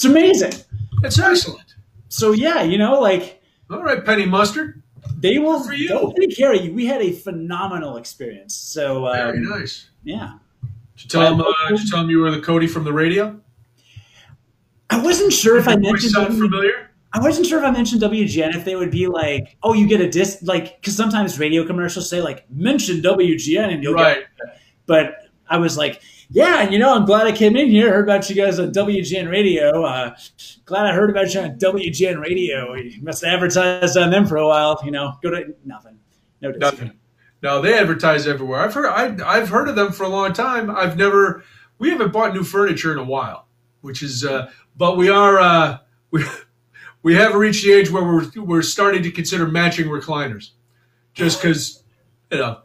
It's 0.03 0.09
amazing. 0.11 0.51
It's 1.03 1.17
excellent. 1.17 1.75
So 2.09 2.33
yeah, 2.33 2.61
you 2.63 2.77
know, 2.77 2.99
like 2.99 3.41
All 3.69 3.81
right, 3.81 4.03
Penny 4.03 4.25
Mustard. 4.25 4.81
they 5.17 5.39
will 5.39 5.59
Good 5.59 5.67
for 5.67 5.73
you. 5.73 5.87
they'll 5.87 6.11
take 6.13 6.35
care 6.35 6.53
of 6.53 6.63
you. 6.63 6.73
We 6.73 6.85
had 6.85 7.01
a 7.01 7.13
phenomenal 7.13 7.95
experience. 7.95 8.53
So 8.53 9.05
Very 9.11 9.37
um, 9.39 9.43
nice. 9.49 9.89
yeah, 10.03 10.33
Did 10.97 11.03
you 11.05 11.09
tell 11.09 11.37
them? 11.37 11.41
Uh, 11.41 11.69
did 11.69 11.79
you 11.81 11.89
tell 11.89 12.01
him 12.01 12.09
you 12.09 12.19
were 12.19 12.31
the 12.31 12.41
Cody 12.41 12.67
from 12.67 12.83
the 12.83 12.91
radio? 12.91 13.39
I 14.89 15.01
wasn't 15.01 15.31
sure 15.31 15.57
if 15.57 15.67
I 15.69 15.75
Did 15.75 15.85
your 15.85 15.93
voice 15.93 16.03
mentioned. 16.03 16.11
sound 16.13 16.27
W- 16.27 16.43
familiar? 16.49 16.89
I 17.13 17.19
wasn't 17.19 17.47
sure 17.47 17.59
if 17.59 17.63
I 17.65 17.71
mentioned 17.71 18.01
WGN 18.01 18.55
if 18.55 18.65
they 18.65 18.75
would 18.75 18.91
be 18.91 19.07
like, 19.07 19.55
oh, 19.63 19.73
you 19.73 19.87
get 19.87 20.01
a 20.01 20.09
disc, 20.09 20.39
like 20.41 20.81
because 20.81 20.97
sometimes 20.97 21.39
radio 21.39 21.65
commercials 21.65 22.09
say 22.09 22.21
like 22.21 22.45
mention 22.51 23.01
WGN 23.01 23.71
and 23.73 23.81
you'll 23.83 23.93
Right. 23.93 24.25
get. 24.45 24.59
But 24.85 25.15
I 25.47 25.57
was 25.57 25.77
like, 25.77 26.01
yeah, 26.29 26.69
you 26.69 26.79
know, 26.79 26.93
I'm 26.93 27.05
glad 27.05 27.27
I 27.27 27.31
came 27.31 27.55
in 27.55 27.69
here, 27.69 27.91
heard 27.93 28.05
about 28.05 28.29
you 28.29 28.35
guys 28.35 28.59
on 28.59 28.71
WGN 28.71 29.29
Radio. 29.29 29.83
Uh, 29.83 30.15
glad 30.65 30.85
I 30.85 30.93
heard 30.93 31.09
about 31.09 31.33
you 31.33 31.41
on 31.41 31.57
WGN 31.57 32.19
Radio. 32.19 32.73
You 32.73 33.01
must 33.03 33.23
have 33.23 33.33
advertised 33.33 33.97
on 33.97 34.09
them 34.09 34.25
for 34.25 34.37
a 34.37 34.47
while. 34.47 34.79
You 34.83 34.91
know, 34.91 35.13
go 35.21 35.29
to 35.29 35.53
nothing. 35.65 35.99
No. 36.41 36.51
Nothing. 36.51 36.91
No, 37.41 37.61
they 37.61 37.77
advertise 37.77 38.25
everywhere. 38.25 38.61
I've 38.61 38.73
heard. 38.73 38.87
I, 38.87 39.15
I've 39.25 39.49
heard 39.49 39.67
of 39.67 39.75
them 39.75 39.91
for 39.91 40.03
a 40.03 40.09
long 40.09 40.33
time. 40.33 40.71
I've 40.71 40.97
never. 40.97 41.43
We 41.77 41.89
haven't 41.89 42.13
bought 42.13 42.33
new 42.33 42.43
furniture 42.43 42.91
in 42.91 42.97
a 42.97 43.03
while, 43.03 43.47
which 43.81 44.01
is. 44.01 44.25
Uh, 44.25 44.49
but 44.75 44.97
we 44.97 45.09
are. 45.09 45.39
Uh, 45.39 45.77
we 46.11 46.23
we 47.03 47.15
have 47.15 47.35
reached 47.35 47.63
the 47.63 47.73
age 47.73 47.91
where 47.91 48.03
we're 48.03 48.29
we're 48.41 48.61
starting 48.61 49.03
to 49.03 49.11
consider 49.11 49.45
matching 49.45 49.87
recliners, 49.87 50.51
just 51.13 51.41
because 51.41 51.83
you 52.31 52.39
know. 52.39 52.62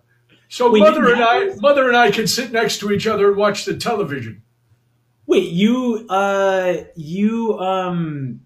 So 0.48 0.70
We 0.70 0.80
mother 0.80 1.12
and 1.12 1.22
I, 1.22 1.54
mother 1.56 1.88
and 1.88 1.96
I 1.96 2.11
can 2.11 2.26
sit 2.26 2.52
next 2.52 2.78
to 2.78 2.90
each 2.90 3.06
other 3.06 3.28
and 3.28 3.37
watch 3.37 3.64
the 3.64 3.76
television. 3.76 4.42
Wait, 5.26 5.50
you, 5.50 6.06
uh, 6.08 6.84
you, 6.96 7.58
um, 7.58 8.40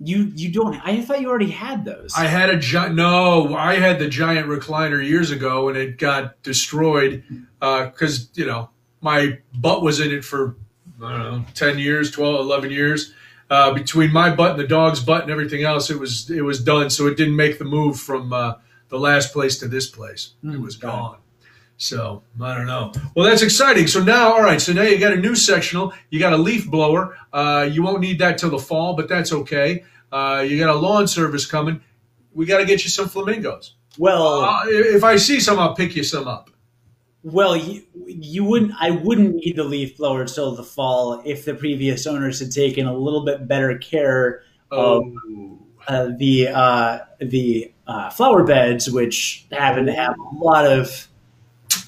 you, 0.00 0.32
you 0.34 0.50
don't. 0.50 0.74
I 0.84 1.00
thought 1.02 1.20
you 1.20 1.30
already 1.30 1.50
had 1.50 1.84
those. 1.84 2.14
I 2.16 2.26
had 2.26 2.50
a 2.50 2.58
giant. 2.58 2.96
No, 2.96 3.54
I 3.54 3.76
had 3.76 4.00
the 4.00 4.08
giant 4.08 4.48
recliner 4.48 5.06
years 5.06 5.30
ago, 5.30 5.68
and 5.68 5.78
it 5.78 5.98
got 5.98 6.42
destroyed 6.42 7.22
because 7.60 8.28
you 8.34 8.44
know 8.44 8.70
my 9.00 9.38
butt 9.54 9.82
was 9.82 10.00
in 10.00 10.10
it 10.10 10.24
for 10.24 10.56
I 11.02 11.12
don't 11.12 11.20
know 11.20 11.44
10 11.54 11.78
years, 11.78 12.10
12, 12.10 12.40
11 12.40 12.70
years. 12.70 13.12
Uh, 13.50 13.72
between 13.74 14.12
my 14.12 14.34
butt 14.34 14.52
and 14.52 14.60
the 14.60 14.66
dog's 14.66 15.00
butt 15.00 15.22
and 15.22 15.30
everything 15.30 15.62
else, 15.62 15.90
it 15.90 15.98
was 15.98 16.30
it 16.30 16.42
was 16.42 16.62
done. 16.62 16.90
So 16.90 17.06
it 17.06 17.16
didn't 17.16 17.36
make 17.36 17.58
the 17.58 17.64
move 17.64 18.00
from 18.00 18.32
uh, 18.32 18.54
the 18.94 19.00
last 19.00 19.32
place 19.32 19.58
to 19.58 19.66
this 19.68 19.86
place. 19.88 20.34
it 20.42 20.46
Mm, 20.46 20.62
was 20.62 20.76
gone. 20.76 21.18
So 21.76 22.22
I 22.40 22.56
don't 22.56 22.66
know. 22.68 22.92
Well, 23.16 23.28
that's 23.28 23.42
exciting. 23.42 23.88
So 23.88 24.02
now, 24.02 24.32
all 24.32 24.42
right. 24.42 24.60
So 24.60 24.72
now 24.72 24.82
you 24.82 24.98
got 24.98 25.12
a 25.12 25.16
new 25.16 25.34
sectional. 25.34 25.92
You 26.10 26.20
got 26.20 26.32
a 26.32 26.36
leaf 26.36 26.70
blower. 26.70 27.16
Uh, 27.32 27.68
you 27.70 27.82
won't 27.82 28.00
need 28.00 28.20
that 28.20 28.38
till 28.38 28.50
the 28.50 28.58
fall, 28.60 28.94
but 28.94 29.08
that's 29.08 29.32
okay. 29.32 29.82
Uh, 30.12 30.44
you 30.48 30.56
got 30.58 30.70
a 30.70 30.78
lawn 30.78 31.08
service 31.08 31.44
coming. 31.46 31.80
We 32.32 32.46
got 32.46 32.58
to 32.58 32.64
get 32.64 32.84
you 32.84 32.90
some 32.90 33.08
flamingos. 33.08 33.74
well, 33.98 34.44
Uh, 34.44 34.62
if 34.66 35.02
I 35.02 35.16
see 35.16 35.40
some, 35.40 35.58
I'll 35.58 35.74
pick 35.74 35.96
you 35.96 36.04
some 36.04 36.28
up. 36.28 36.50
Well, 37.24 37.56
you, 37.56 37.82
you 38.06 38.44
wouldn't. 38.44 38.72
I 38.78 38.90
wouldn't 38.92 39.34
need 39.36 39.56
the 39.56 39.64
leaf 39.64 39.96
blower 39.96 40.26
till 40.26 40.54
the 40.54 40.62
fall 40.62 41.22
if 41.24 41.44
the 41.44 41.54
previous 41.54 42.06
owners 42.06 42.38
had 42.38 42.52
taken 42.52 42.86
a 42.86 42.96
little 42.96 43.24
bit 43.24 43.48
better 43.48 43.76
care 43.78 44.42
of 44.70 45.02
uh, 45.88 46.10
the 46.18 46.48
uh, 46.48 46.98
the 47.20 47.72
uh, 47.86 48.10
flower 48.10 48.44
beds, 48.44 48.90
which 48.90 49.46
happen 49.52 49.86
to 49.86 49.92
have 49.92 50.14
a 50.18 50.36
lot 50.36 50.66
of 50.66 51.08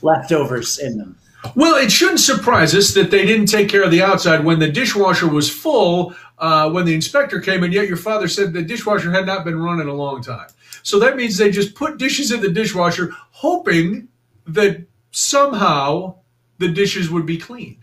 leftovers 0.02 0.78
in 0.78 0.98
them. 0.98 1.18
Well, 1.54 1.76
it 1.76 1.92
shouldn't 1.92 2.20
surprise 2.20 2.74
us 2.74 2.94
that 2.94 3.10
they 3.10 3.24
didn't 3.24 3.46
take 3.46 3.68
care 3.68 3.84
of 3.84 3.90
the 3.90 4.02
outside 4.02 4.44
when 4.44 4.58
the 4.58 4.70
dishwasher 4.70 5.28
was 5.28 5.50
full. 5.50 6.14
Uh, 6.38 6.68
when 6.68 6.84
the 6.84 6.94
inspector 6.94 7.40
came, 7.40 7.62
and 7.62 7.72
yet 7.72 7.88
your 7.88 7.96
father 7.96 8.28
said 8.28 8.52
the 8.52 8.60
dishwasher 8.60 9.10
had 9.10 9.24
not 9.24 9.42
been 9.42 9.58
run 9.58 9.80
in 9.80 9.88
a 9.88 9.94
long 9.94 10.22
time. 10.22 10.48
So 10.82 10.98
that 10.98 11.16
means 11.16 11.38
they 11.38 11.50
just 11.50 11.74
put 11.74 11.96
dishes 11.96 12.30
in 12.30 12.42
the 12.42 12.50
dishwasher, 12.50 13.10
hoping 13.30 14.08
that 14.46 14.84
somehow 15.12 16.16
the 16.58 16.68
dishes 16.68 17.08
would 17.08 17.24
be 17.24 17.38
clean. 17.38 17.82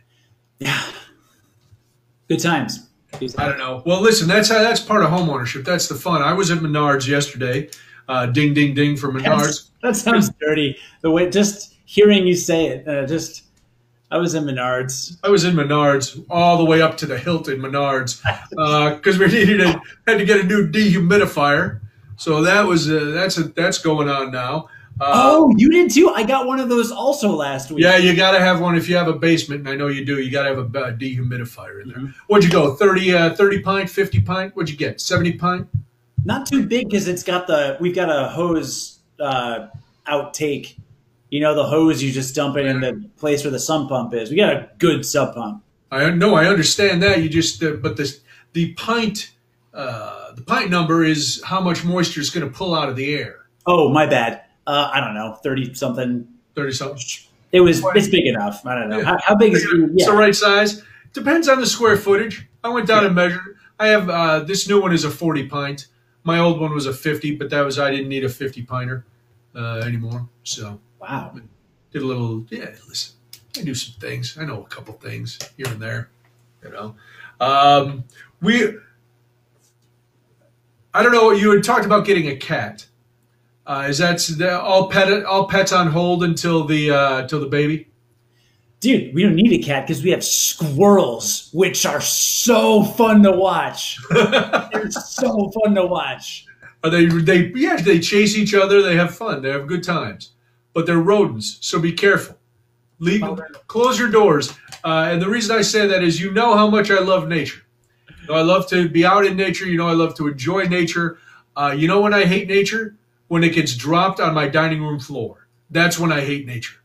Yeah, 0.60 0.86
good 2.28 2.42
times. 2.42 2.88
I 3.40 3.48
don't 3.48 3.58
know. 3.58 3.82
Well, 3.88 4.02
listen, 4.02 4.28
that's 4.28 4.50
how 4.50 4.60
that's 4.60 4.80
part 4.80 5.04
of 5.04 5.10
homeownership. 5.10 5.66
That's 5.66 5.88
the 5.88 5.96
fun. 5.96 6.22
I 6.22 6.34
was 6.34 6.52
at 6.52 6.60
Menards 6.60 7.08
yesterday. 7.08 7.70
Uh, 8.08 8.26
ding, 8.28 8.54
ding, 8.54 8.74
ding 8.74 8.98
for 8.98 9.12
Menards. 9.12 9.70
That 9.82 9.96
sounds 9.96 10.30
dirty. 10.40 10.78
The 11.02 11.12
way 11.12 11.30
just 11.30 11.76
hearing 11.86 12.28
you 12.28 12.36
say 12.36 12.68
it, 12.68 12.88
uh, 12.88 13.06
just 13.06 13.44
I 14.12 14.18
was 14.18 14.36
in 14.36 14.44
Menards. 14.44 15.18
I 15.24 15.30
was 15.30 15.44
in 15.44 15.56
Menards 15.56 16.24
all 16.30 16.58
the 16.58 16.66
way 16.66 16.82
up 16.82 16.98
to 16.98 17.06
the 17.06 17.18
hilt 17.18 17.48
in 17.48 17.60
Menards 17.60 18.22
because 18.96 19.18
we 19.18 19.28
needed 19.28 19.62
a, 19.62 19.82
had 20.08 20.20
to 20.20 20.26
get 20.26 20.42
a 20.42 20.44
new 20.44 20.70
dehumidifier. 20.70 21.82
So 22.18 22.42
that 22.44 22.66
was 22.68 22.90
uh, 22.92 23.12
that's 23.14 23.38
a, 23.38 23.44
that's 23.44 23.80
going 23.80 24.10
on 24.10 24.32
now. 24.32 24.70
Uh, 25.02 25.12
Oh, 25.16 25.54
you 25.58 25.70
did 25.72 25.90
too. 25.90 26.10
I 26.10 26.24
got 26.24 26.46
one 26.46 26.60
of 26.60 26.70
those 26.70 26.92
also 26.92 27.30
last 27.30 27.72
week. 27.72 27.84
yeah, 27.84 27.98
you 27.98 28.16
got 28.16 28.32
to 28.32 28.40
have 28.40 28.62
one 28.62 28.76
if 28.76 28.88
you 28.88 28.96
have 28.96 29.08
a 29.08 29.14
basement, 29.14 29.62
and 29.62 29.70
I 29.70 29.76
know 29.76 29.88
you 29.88 30.06
do. 30.06 30.20
You 30.20 30.30
got 30.30 30.44
to 30.44 30.50
have 30.50 30.60
a 30.60 30.80
uh, 30.80 30.92
dehumidifier 30.96 31.82
in 31.82 31.88
there. 31.88 31.98
Mm-hmm. 31.98 32.12
What'd 32.28 32.46
you 32.46 32.52
go? 32.52 32.76
30, 32.76 33.14
uh, 33.14 33.36
30 33.36 33.62
pint, 33.62 33.90
fifty 33.90 34.22
pint? 34.22 34.56
What'd 34.56 34.70
you 34.70 34.78
get? 34.78 35.02
Seventy 35.02 35.34
pint? 35.34 35.68
Not 36.26 36.46
too 36.48 36.66
big 36.66 36.90
because 36.90 37.08
it's 37.08 37.24
got 37.24 37.48
the 37.48 37.78
we've 37.80 37.96
got 37.96 38.10
a 38.10 38.30
hose 38.30 39.00
uh, 39.20 39.68
outtake. 40.08 40.78
You 41.30 41.40
know 41.40 41.56
the 41.56 41.66
hose 41.66 42.04
you 42.04 42.12
just 42.12 42.36
dump 42.36 42.58
it 42.58 42.66
in 42.66 42.82
the 42.82 43.10
place 43.18 43.44
where 43.44 43.52
the 43.52 43.60
sump 43.60 43.90
pump 43.90 44.14
is. 44.14 44.30
We 44.30 44.36
got 44.38 44.54
a 44.54 44.70
good 44.78 45.06
sub 45.06 45.34
pump. 45.34 45.64
I 45.92 46.10
know, 46.12 46.36
I 46.36 46.46
understand 46.48 47.04
that. 47.04 47.22
You 47.22 47.30
just, 47.30 47.62
uh, 47.64 47.74
but 47.74 47.98
the 47.98 48.16
the 48.54 48.74
pint, 48.74 49.32
uh, 49.74 50.34
the 50.34 50.42
pint 50.42 50.70
number 50.72 51.04
is 51.04 51.42
how 51.46 51.60
much 51.62 51.84
moisture 51.84 52.22
is 52.22 52.30
going 52.30 52.48
to 52.48 52.52
pull 52.56 52.74
out 52.76 52.90
of 52.90 52.96
the 52.96 53.14
air. 53.16 53.46
Oh 53.66 53.90
my 53.90 54.06
bad. 54.06 54.42
Uh, 54.66 54.90
I 54.94 55.00
don't 55.00 55.14
know, 55.14 55.34
thirty 55.44 55.74
something. 55.74 56.28
Thirty 56.56 56.72
something. 56.72 57.00
It 57.52 57.62
was 57.62 57.84
it's 57.96 58.08
big 58.08 58.26
enough. 58.26 58.66
I 58.66 58.76
don't 58.76 58.90
know 58.90 59.00
Yeah. 59.00 59.04
how, 59.06 59.18
how 59.22 59.36
big 59.36 59.54
is 59.54 59.64
it? 59.64 59.70
It's 59.96 60.06
the 60.06 60.14
right 60.14 60.36
size. 60.36 60.82
Depends 61.14 61.48
on 61.48 61.60
the 61.60 61.66
square 61.68 61.98
footage. 61.98 62.48
I 62.64 62.70
went 62.70 62.88
down 62.88 63.06
and 63.06 63.14
measured. 63.14 63.58
I 63.80 63.88
have 63.88 64.10
uh, 64.10 64.40
this 64.40 64.68
new 64.68 64.82
one 64.82 64.94
is 64.94 65.04
a 65.04 65.12
forty 65.12 65.48
pint. 65.48 65.88
My 66.24 66.40
old 66.40 66.60
one 66.60 66.74
was 66.74 66.86
a 66.86 66.94
fifty, 66.94 67.36
but 67.36 67.50
that 67.50 67.62
was 67.62 67.80
I 67.80 67.92
didn't 67.92 68.10
need 68.10 68.24
a 68.24 68.30
fifty 68.30 68.62
pinter 68.62 69.06
uh, 69.56 69.82
anymore. 69.86 70.28
So 70.44 70.80
Wow. 71.00 71.36
did 71.92 72.02
a 72.02 72.06
little. 72.06 72.46
Yeah, 72.50 72.70
listen, 72.88 73.16
I 73.58 73.62
do 73.62 73.76
some 73.76 73.96
things. 74.00 74.38
I 74.40 74.46
know 74.46 74.62
a 74.64 74.68
couple 74.68 74.94
things 74.96 75.38
here 75.58 75.68
and 75.68 75.82
there. 75.82 76.10
You 76.64 76.72
know, 76.72 76.96
um, 77.40 78.06
we. 78.42 78.78
I 80.94 81.02
don't 81.04 81.12
know. 81.12 81.32
You 81.32 81.52
had 81.52 81.64
talked 81.64 81.86
about 81.86 82.06
getting 82.06 82.28
a 82.28 82.36
cat. 82.36 82.86
Uh, 83.66 83.86
is 83.88 83.98
that 83.98 84.30
all 84.62 84.90
pet 84.90 85.26
all 85.26 85.48
pets 85.48 85.72
on 85.72 85.88
hold 85.88 86.24
until 86.24 86.66
the 86.66 86.92
uh, 86.92 87.18
until 87.20 87.40
the 87.40 87.48
baby? 87.48 87.88
Dude, 88.84 89.14
we 89.14 89.24
don't 89.24 89.36
need 89.36 89.54
a 89.54 89.64
cat 89.64 89.88
because 89.88 90.04
we 90.04 90.10
have 90.10 90.26
squirrels, 90.26 91.50
which 91.54 91.86
are 91.86 92.02
so 92.02 92.84
fun 92.84 93.24
to 93.24 93.32
watch. 93.32 93.98
They're 94.12 94.92
so 94.92 95.50
fun 95.52 95.74
to 95.76 95.86
watch. 95.86 96.46
Are 96.84 96.90
they? 96.90 97.06
They 97.06 97.54
yeah. 97.56 97.78
They 97.78 98.02
chase 98.02 98.36
each 98.36 98.54
other. 98.54 98.82
They 98.82 98.98
have 98.98 99.16
fun. 99.16 99.42
They 99.42 99.52
have 99.52 99.68
good 99.68 99.84
times. 99.84 100.32
But 100.74 100.86
they're 100.86 101.00
rodents, 101.00 101.60
so 101.62 101.80
be 101.80 101.94
careful. 101.94 102.38
Leave, 103.00 103.24
close 103.68 103.98
your 103.98 104.10
doors. 104.10 104.52
Uh, 104.84 105.08
and 105.10 105.22
the 105.22 105.30
reason 105.30 105.56
I 105.56 105.62
say 105.62 105.88
that 105.88 106.04
is, 106.04 106.20
you 106.20 106.34
know 106.34 106.54
how 106.54 106.70
much 106.70 106.92
I 106.92 107.00
love 107.00 107.30
nature. 107.30 107.62
You 108.10 108.28
know, 108.28 108.34
I 108.34 108.42
love 108.42 108.68
to 108.72 108.90
be 108.90 109.06
out 109.06 109.26
in 109.26 109.38
nature. 109.38 109.66
You 109.66 109.78
know, 109.78 109.88
I 109.88 109.94
love 109.94 110.14
to 110.16 110.28
enjoy 110.28 110.64
nature. 110.64 111.20
Uh, 111.56 111.74
you 111.78 111.88
know 111.88 112.02
when 112.02 112.14
I 112.14 112.26
hate 112.26 112.50
nature? 112.50 112.98
When 113.30 113.46
it 113.46 113.54
gets 113.54 113.78
dropped 113.78 114.20
on 114.20 114.34
my 114.34 114.50
dining 114.50 114.82
room 114.82 115.00
floor. 115.00 115.48
That's 115.70 115.98
when 115.98 116.12
I 116.12 116.20
hate 116.20 116.46
nature. 116.46 116.83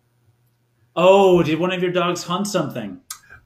Oh, 1.00 1.44
did 1.44 1.60
one 1.60 1.70
of 1.70 1.80
your 1.80 1.92
dogs 1.92 2.24
hunt 2.24 2.48
something? 2.48 3.00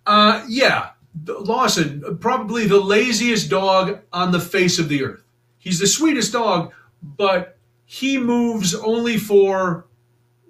Uh, 0.07 0.43
yeah. 0.49 0.93
Lawson, 1.27 2.17
probably 2.19 2.67
the 2.67 2.81
laziest 2.81 3.51
dog 3.51 4.01
on 4.11 4.33
the 4.33 4.41
face 4.41 4.79
of 4.79 4.89
the 4.89 5.05
earth. 5.05 5.23
He's 5.59 5.79
the 5.79 5.87
sweetest 5.87 6.33
dog, 6.33 6.73
but 7.03 7.59
he 7.85 8.17
moves 8.17 8.75
only 8.75 9.19
for 9.19 9.85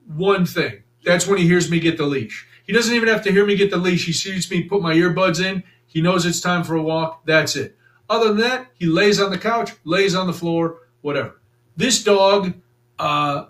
one 0.06 0.46
thing. 0.46 0.84
That's 1.04 1.26
when 1.26 1.38
he 1.38 1.46
hears 1.48 1.68
me 1.68 1.80
get 1.80 1.96
the 1.96 2.06
leash. 2.06 2.46
He 2.64 2.72
doesn't 2.72 2.94
even 2.94 3.08
have 3.08 3.24
to 3.24 3.32
hear 3.32 3.44
me 3.44 3.56
get 3.56 3.72
the 3.72 3.78
leash. 3.78 4.06
He 4.06 4.12
sees 4.12 4.48
me 4.48 4.62
put 4.62 4.80
my 4.80 4.94
earbuds 4.94 5.44
in. 5.44 5.64
He 5.88 6.00
knows 6.00 6.24
it's 6.24 6.40
time 6.40 6.62
for 6.62 6.76
a 6.76 6.82
walk. 6.82 7.26
That's 7.26 7.56
it. 7.56 7.76
Other 8.08 8.28
than 8.28 8.36
that, 8.36 8.68
he 8.74 8.86
lays 8.86 9.20
on 9.20 9.32
the 9.32 9.38
couch, 9.38 9.72
lays 9.82 10.14
on 10.14 10.28
the 10.28 10.32
floor, 10.32 10.78
whatever. 11.00 11.40
This 11.76 12.04
dog, 12.04 12.54
uh, 12.96 13.46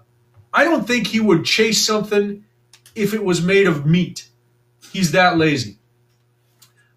I 0.55 0.64
don't 0.64 0.86
think 0.86 1.09
he 1.09 1.20
would 1.20 1.44
chase 1.44 1.84
something 1.84 2.46
if 2.95 3.14
it 3.14 3.24
was 3.24 3.43
made 3.43 3.66
of 3.66 3.86
meat. 3.86 4.28
He's 4.93 5.12
that 5.12 5.38
lazy. 5.38 5.78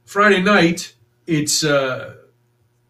Friday 0.04 0.42
night, 0.42 0.96
it's 1.28 1.64
uh, 1.64 2.16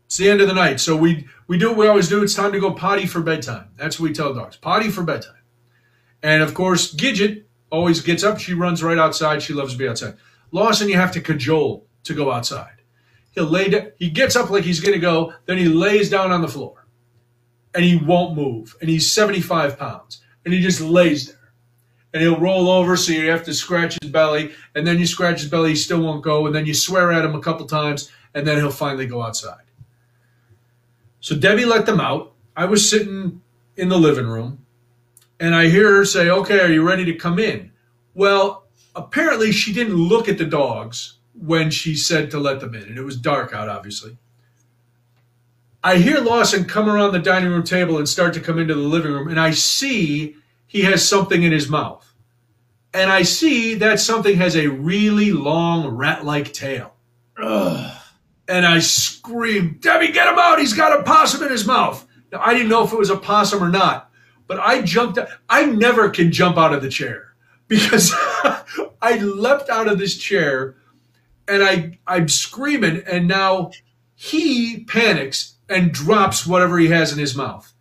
it's 0.06 0.18
the 0.18 0.30
end 0.30 0.42
of 0.42 0.48
the 0.48 0.54
night, 0.54 0.80
so 0.80 0.96
we 0.96 1.28
we 1.48 1.58
do 1.58 1.70
what 1.70 1.78
we 1.78 1.88
always 1.88 2.10
do. 2.10 2.24
It's 2.24 2.34
time 2.34 2.52
to 2.52 2.60
go 2.60 2.72
potty 2.72 3.06
for 3.06 3.22
bedtime. 3.22 3.70
That's 3.78 4.00
what 4.00 4.10
we 4.10 4.14
tell 4.14 4.34
dogs: 4.34 4.58
potty 4.58 4.90
for 4.90 5.04
bedtime. 5.04 5.34
And 6.24 6.42
of 6.42 6.54
course, 6.54 6.94
Gidget 6.94 7.44
always 7.70 8.02
gets 8.02 8.24
up. 8.24 8.40
She 8.40 8.54
runs 8.54 8.84
right 8.84 8.98
outside. 8.98 9.44
She 9.44 9.54
loves 9.54 9.74
to 9.74 9.78
be 9.78 9.88
outside. 9.88 10.16
Lawson, 10.52 10.90
you 10.90 10.96
have 10.96 11.12
to 11.12 11.22
cajole 11.22 11.86
to 12.04 12.14
go 12.14 12.32
outside. 12.32 12.82
He'll 13.32 13.46
lay 13.46 13.70
down, 13.70 13.92
he 13.98 14.10
gets 14.10 14.36
up 14.36 14.50
like 14.50 14.64
he's 14.64 14.80
going 14.80 14.94
to 14.94 15.00
go, 15.00 15.34
then 15.46 15.58
he 15.58 15.66
lays 15.66 16.10
down 16.10 16.32
on 16.32 16.42
the 16.42 16.48
floor 16.48 16.88
and 17.74 17.84
he 17.84 17.98
won't 17.98 18.36
move. 18.36 18.76
And 18.80 18.90
he's 18.90 19.12
75 19.12 19.78
pounds 19.78 20.22
and 20.46 20.54
he 20.54 20.62
just 20.62 20.80
lays 20.80 21.28
there. 21.28 21.45
And 22.16 22.24
he'll 22.24 22.40
roll 22.40 22.70
over, 22.70 22.96
so 22.96 23.12
you 23.12 23.30
have 23.30 23.44
to 23.44 23.54
scratch 23.54 23.98
his 24.02 24.10
belly. 24.10 24.54
And 24.74 24.88
then 24.88 24.98
you 24.98 25.06
scratch 25.06 25.42
his 25.42 25.50
belly, 25.52 25.72
he 25.72 25.76
still 25.76 26.02
won't 26.02 26.24
go. 26.24 26.46
And 26.46 26.56
then 26.56 26.66
you 26.66 26.74
swear 26.74 27.12
at 27.12 27.26
him 27.26 27.36
a 27.36 27.42
couple 27.42 27.68
times, 27.68 28.10
and 28.34 28.48
then 28.48 28.56
he'll 28.56 28.72
finally 28.72 29.06
go 29.06 29.22
outside. 29.22 29.66
So 31.20 31.36
Debbie 31.36 31.66
let 31.66 31.86
them 31.86 32.00
out. 32.00 32.32
I 32.56 32.66
was 32.66 32.90
sitting 32.90 33.42
in 33.76 33.90
the 33.90 33.98
living 33.98 34.28
room 34.28 34.66
and 35.40 35.56
I 35.56 35.68
hear 35.68 35.92
her 35.96 36.06
say, 36.06 36.30
Okay, 36.30 36.60
are 36.60 36.72
you 36.72 36.88
ready 36.88 37.06
to 37.06 37.14
come 37.14 37.40
in? 37.40 37.72
Well, 38.14 38.66
apparently 38.96 39.52
she 39.52 39.74
didn't 39.74 39.96
look 39.96 40.30
at 40.30 40.38
the 40.38 40.46
dogs 40.46 41.18
when 41.34 41.70
she 41.70 41.96
said 41.96 42.32
to 42.32 42.40
let 42.40 42.62
them 42.62 42.74
in, 42.74 42.84
and 42.84 42.98
it 42.98 43.04
was 43.04 43.18
dark 43.18 43.54
out, 43.54 43.68
obviously. 43.68 44.18
I 45.84 45.98
hear 45.98 46.20
Lawson 46.20 46.66
come 46.66 46.90
around 46.90 47.12
the 47.12 47.20
dining 47.20 47.50
room 47.50 47.64
table 47.64 47.98
and 47.98 48.08
start 48.08 48.34
to 48.36 48.40
come 48.40 48.58
into 48.58 48.74
the 48.74 48.80
living 48.80 49.12
room, 49.12 49.28
and 49.28 49.40
I 49.40 49.52
see 49.52 50.38
he 50.68 50.82
has 50.82 51.08
something 51.08 51.44
in 51.44 51.52
his 51.52 51.70
mouth. 51.70 52.14
And 52.94 53.12
I 53.12 53.24
see 53.24 53.76
that 53.76 54.00
something 54.00 54.38
has 54.38 54.56
a 54.56 54.68
really 54.68 55.34
long 55.34 55.88
rat 55.88 56.24
like 56.24 56.54
tail. 56.54 56.94
Ugh. 57.42 58.02
And 58.48 58.66
I 58.66 58.80
scream, 58.80 59.78
Debbie, 59.82 60.12
get 60.12 60.32
him 60.32 60.40
out. 60.40 60.60
He's 60.60 60.74
got 60.74 60.98
a 60.98 61.04
possum 61.04 61.44
in 61.44 61.52
his 61.52 61.66
mouth. 61.66 62.08
Now, 62.32 62.42
I 62.42 62.54
didn't 62.54 62.70
know 62.70 62.84
if 62.84 62.94
it 62.94 63.00
was 63.00 63.10
a 63.10 63.18
possum 63.18 63.64
or 63.64 63.70
not, 63.70 64.12
but 64.48 64.60
I 64.60 64.82
jumped. 64.82 65.20
I 65.50 65.66
never 65.66 66.10
can 66.10 66.32
jump 66.32 66.58
out 66.58 66.74
of 66.74 66.82
the 66.82 66.90
chair 66.90 67.34
because 67.68 68.12
I 69.02 69.18
leapt 69.22 69.70
out 69.70 69.88
of 69.88 69.98
this 69.98 70.18
chair 70.18 70.76
and 71.48 71.64
I 71.64 72.00
I'm 72.08 72.28
screaming 72.28 73.04
and 73.08 73.28
now 73.28 73.72
he 74.14 74.84
panics 74.86 75.56
and 75.68 75.92
drops 75.92 76.46
whatever 76.46 76.78
he 76.78 76.88
has 76.88 77.12
in 77.12 77.20
his 77.20 77.36
mouth. 77.36 77.74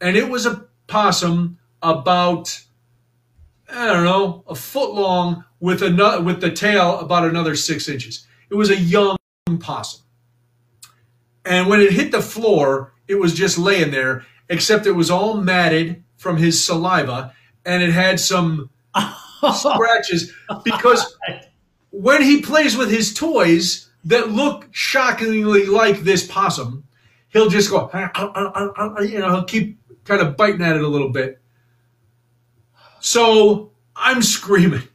And 0.00 0.16
it 0.16 0.28
was 0.28 0.46
a 0.46 0.66
possum 0.86 1.58
about 1.82 2.62
I 3.74 3.86
don't 3.86 4.04
know, 4.04 4.44
a 4.46 4.54
foot 4.54 4.92
long 4.92 5.44
with 5.60 5.82
another 5.82 6.22
with 6.22 6.40
the 6.40 6.50
tail 6.50 6.98
about 6.98 7.26
another 7.26 7.56
six 7.56 7.88
inches. 7.88 8.26
It 8.50 8.54
was 8.54 8.70
a 8.70 8.76
young 8.76 9.16
possum. 9.60 10.02
And 11.44 11.68
when 11.68 11.80
it 11.80 11.92
hit 11.92 12.12
the 12.12 12.20
floor, 12.20 12.92
it 13.08 13.16
was 13.16 13.34
just 13.34 13.58
laying 13.58 13.90
there, 13.90 14.24
except 14.48 14.86
it 14.86 14.92
was 14.92 15.10
all 15.10 15.34
matted 15.34 16.04
from 16.16 16.36
his 16.36 16.62
saliva 16.62 17.34
and 17.64 17.82
it 17.82 17.92
had 17.92 18.20
some 18.20 18.70
scratches 19.54 20.32
because 20.64 21.16
when 21.90 22.22
he 22.22 22.42
plays 22.42 22.76
with 22.76 22.90
his 22.90 23.12
toys 23.12 23.90
that 24.04 24.30
look 24.30 24.68
shockingly 24.70 25.66
like 25.66 26.00
this 26.00 26.26
possum, 26.26 26.84
he'll 27.28 27.48
just 27.48 27.70
go, 27.70 27.90
you 29.00 29.18
know, 29.18 29.30
he'll 29.30 29.44
keep 29.44 29.78
kind 30.04 30.20
of 30.20 30.36
biting 30.36 30.62
at 30.62 30.76
it 30.76 30.82
a 30.82 30.88
little 30.88 31.10
bit. 31.10 31.41
So 33.02 33.72
I'm 33.96 34.22
screaming 34.22 34.86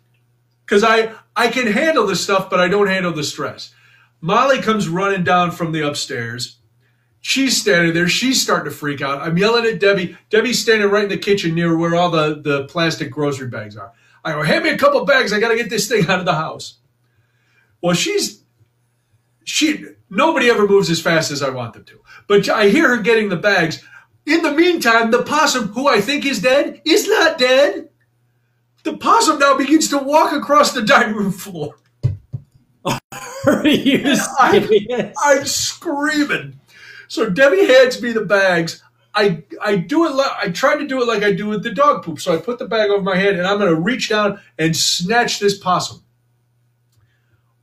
because 0.65 0.81
I, 0.81 1.11
I 1.35 1.49
can 1.49 1.67
handle 1.67 2.07
the 2.07 2.15
stuff, 2.15 2.49
but 2.49 2.61
I 2.61 2.69
don't 2.69 2.87
handle 2.87 3.11
the 3.11 3.23
stress. 3.23 3.75
Molly 4.21 4.61
comes 4.61 4.87
running 4.87 5.25
down 5.25 5.51
from 5.51 5.73
the 5.73 5.85
upstairs. 5.85 6.57
She's 7.19 7.59
standing 7.59 7.93
there. 7.93 8.07
She's 8.07 8.41
starting 8.41 8.71
to 8.71 8.75
freak 8.75 9.01
out. 9.01 9.21
I'm 9.21 9.37
yelling 9.37 9.65
at 9.65 9.81
Debbie. 9.81 10.17
Debbie's 10.29 10.57
standing 10.57 10.89
right 10.89 11.03
in 11.03 11.09
the 11.09 11.17
kitchen 11.17 11.53
near 11.53 11.77
where 11.77 11.95
all 11.95 12.09
the, 12.09 12.41
the 12.41 12.65
plastic 12.67 13.11
grocery 13.11 13.49
bags 13.49 13.75
are. 13.75 13.91
I 14.23 14.31
go, 14.31 14.41
hand 14.41 14.63
me 14.63 14.69
a 14.69 14.77
couple 14.77 15.03
bags. 15.03 15.33
I 15.33 15.41
got 15.41 15.49
to 15.49 15.57
get 15.57 15.69
this 15.69 15.89
thing 15.89 16.07
out 16.07 16.19
of 16.19 16.25
the 16.25 16.35
house. 16.35 16.77
Well, 17.81 17.93
she's 17.93 18.41
she 19.43 19.85
nobody 20.09 20.49
ever 20.49 20.65
moves 20.65 20.89
as 20.89 21.01
fast 21.01 21.29
as 21.29 21.43
I 21.43 21.49
want 21.49 21.73
them 21.73 21.83
to. 21.85 21.99
But 22.27 22.47
I 22.47 22.69
hear 22.69 22.95
her 22.95 23.01
getting 23.01 23.27
the 23.27 23.35
bags. 23.35 23.83
In 24.25 24.41
the 24.43 24.53
meantime, 24.53 25.11
the 25.11 25.23
possum, 25.23 25.69
who 25.69 25.87
I 25.87 25.99
think 25.99 26.25
is 26.25 26.41
dead, 26.41 26.81
is 26.85 27.07
not 27.07 27.37
dead. 27.37 27.89
The 28.87 28.95
possum 28.95 29.37
now 29.37 29.57
begins 29.57 29.89
to 29.89 29.97
walk 29.97 30.31
across 30.31 30.71
the 30.71 30.81
dining 30.81 31.13
room 31.13 31.33
floor. 31.33 31.75
Are 32.85 33.67
you 33.67 34.15
I'm, 34.39 35.11
I'm 35.25 35.45
screaming. 35.45 36.61
So 37.09 37.29
Debbie 37.29 37.65
hands 37.65 38.01
me 38.01 38.13
the 38.13 38.23
bags. 38.23 38.81
I 39.13 39.43
I 39.61 39.75
do 39.75 40.05
it 40.05 40.15
like 40.15 40.31
I 40.41 40.51
try 40.51 40.77
to 40.77 40.87
do 40.87 41.01
it 41.01 41.05
like 41.05 41.21
I 41.21 41.33
do 41.33 41.47
with 41.47 41.63
the 41.63 41.71
dog 41.73 42.05
poop. 42.05 42.21
So 42.21 42.33
I 42.33 42.37
put 42.37 42.59
the 42.59 42.65
bag 42.65 42.89
over 42.89 43.03
my 43.03 43.17
head 43.17 43.35
and 43.35 43.45
I'm 43.45 43.59
going 43.59 43.75
to 43.75 43.81
reach 43.81 44.07
down 44.07 44.39
and 44.57 44.73
snatch 44.73 45.41
this 45.41 45.57
possum. 45.57 46.01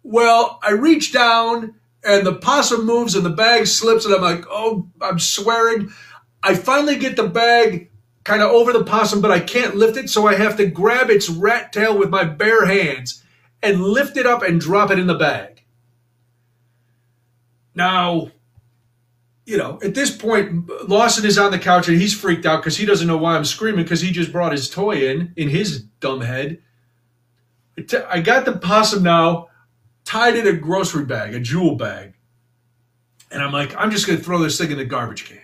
Well, 0.02 0.60
I 0.62 0.72
reach 0.72 1.10
down 1.10 1.76
and 2.04 2.26
the 2.26 2.34
possum 2.34 2.84
moves 2.84 3.14
and 3.14 3.24
the 3.24 3.30
bag 3.30 3.66
slips 3.66 4.04
and 4.04 4.14
I'm 4.14 4.20
like, 4.20 4.44
oh, 4.50 4.90
I'm 5.00 5.18
swearing. 5.18 5.90
I 6.42 6.54
finally 6.54 6.96
get 6.96 7.16
the 7.16 7.26
bag 7.26 7.90
kind 8.24 8.42
of 8.42 8.50
over 8.50 8.72
the 8.72 8.84
possum, 8.84 9.20
but 9.20 9.30
I 9.30 9.40
can't 9.40 9.76
lift 9.76 9.96
it, 9.96 10.08
so 10.10 10.26
I 10.26 10.34
have 10.34 10.56
to 10.56 10.66
grab 10.66 11.10
its 11.10 11.28
rat 11.28 11.72
tail 11.72 11.96
with 11.96 12.10
my 12.10 12.24
bare 12.24 12.66
hands 12.66 13.22
and 13.62 13.82
lift 13.82 14.16
it 14.16 14.26
up 14.26 14.42
and 14.42 14.60
drop 14.60 14.90
it 14.90 14.98
in 14.98 15.06
the 15.06 15.14
bag. 15.14 15.62
Now, 17.74 18.30
you 19.46 19.58
know, 19.58 19.78
at 19.82 19.94
this 19.94 20.14
point, 20.16 20.70
Lawson 20.88 21.26
is 21.26 21.36
on 21.36 21.50
the 21.50 21.58
couch 21.58 21.88
and 21.88 22.00
he's 22.00 22.18
freaked 22.18 22.46
out 22.46 22.62
because 22.62 22.76
he 22.76 22.86
doesn't 22.86 23.06
know 23.06 23.16
why 23.16 23.36
I'm 23.36 23.44
screaming 23.44 23.84
because 23.84 24.00
he 24.00 24.10
just 24.10 24.32
brought 24.32 24.52
his 24.52 24.70
toy 24.70 25.08
in, 25.08 25.34
in 25.36 25.48
his 25.48 25.82
dumb 26.00 26.22
head. 26.22 26.62
I 28.08 28.20
got 28.20 28.44
the 28.44 28.56
possum 28.56 29.02
now 29.02 29.48
tied 30.04 30.36
in 30.36 30.46
a 30.46 30.52
grocery 30.52 31.04
bag, 31.04 31.34
a 31.34 31.40
jewel 31.40 31.74
bag. 31.74 32.14
And 33.30 33.42
I'm 33.42 33.52
like, 33.52 33.74
I'm 33.76 33.90
just 33.90 34.06
going 34.06 34.18
to 34.18 34.24
throw 34.24 34.38
this 34.38 34.56
thing 34.56 34.70
in 34.70 34.78
the 34.78 34.84
garbage 34.84 35.26
can. 35.26 35.43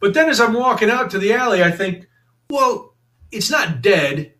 But 0.00 0.14
then 0.14 0.28
as 0.28 0.40
I'm 0.40 0.54
walking 0.54 0.90
out 0.90 1.10
to 1.10 1.18
the 1.18 1.32
alley, 1.32 1.62
I 1.62 1.70
think, 1.70 2.06
well, 2.50 2.94
it's 3.30 3.50
not 3.50 3.82
dead. 3.82 4.32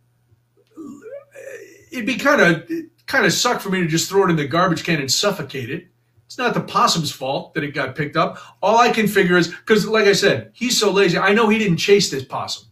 It'd 1.90 2.06
be 2.06 2.16
kind 2.16 2.40
of 2.40 2.70
kind 3.06 3.24
of 3.24 3.32
suck 3.32 3.60
for 3.60 3.70
me 3.70 3.80
to 3.80 3.86
just 3.86 4.08
throw 4.08 4.26
it 4.26 4.30
in 4.30 4.36
the 4.36 4.46
garbage 4.46 4.84
can 4.84 5.00
and 5.00 5.10
suffocate 5.10 5.70
it. 5.70 5.88
It's 6.26 6.36
not 6.36 6.52
the 6.52 6.60
possum's 6.60 7.10
fault 7.10 7.54
that 7.54 7.64
it 7.64 7.72
got 7.72 7.96
picked 7.96 8.16
up. 8.16 8.38
All 8.62 8.76
I 8.76 8.90
can 8.90 9.08
figure 9.08 9.38
is 9.38 9.48
because, 9.48 9.86
like 9.86 10.06
I 10.06 10.12
said, 10.12 10.50
he's 10.52 10.78
so 10.78 10.90
lazy. 10.92 11.16
I 11.16 11.32
know 11.32 11.48
he 11.48 11.58
didn't 11.58 11.78
chase 11.78 12.10
this 12.10 12.24
possum. 12.24 12.68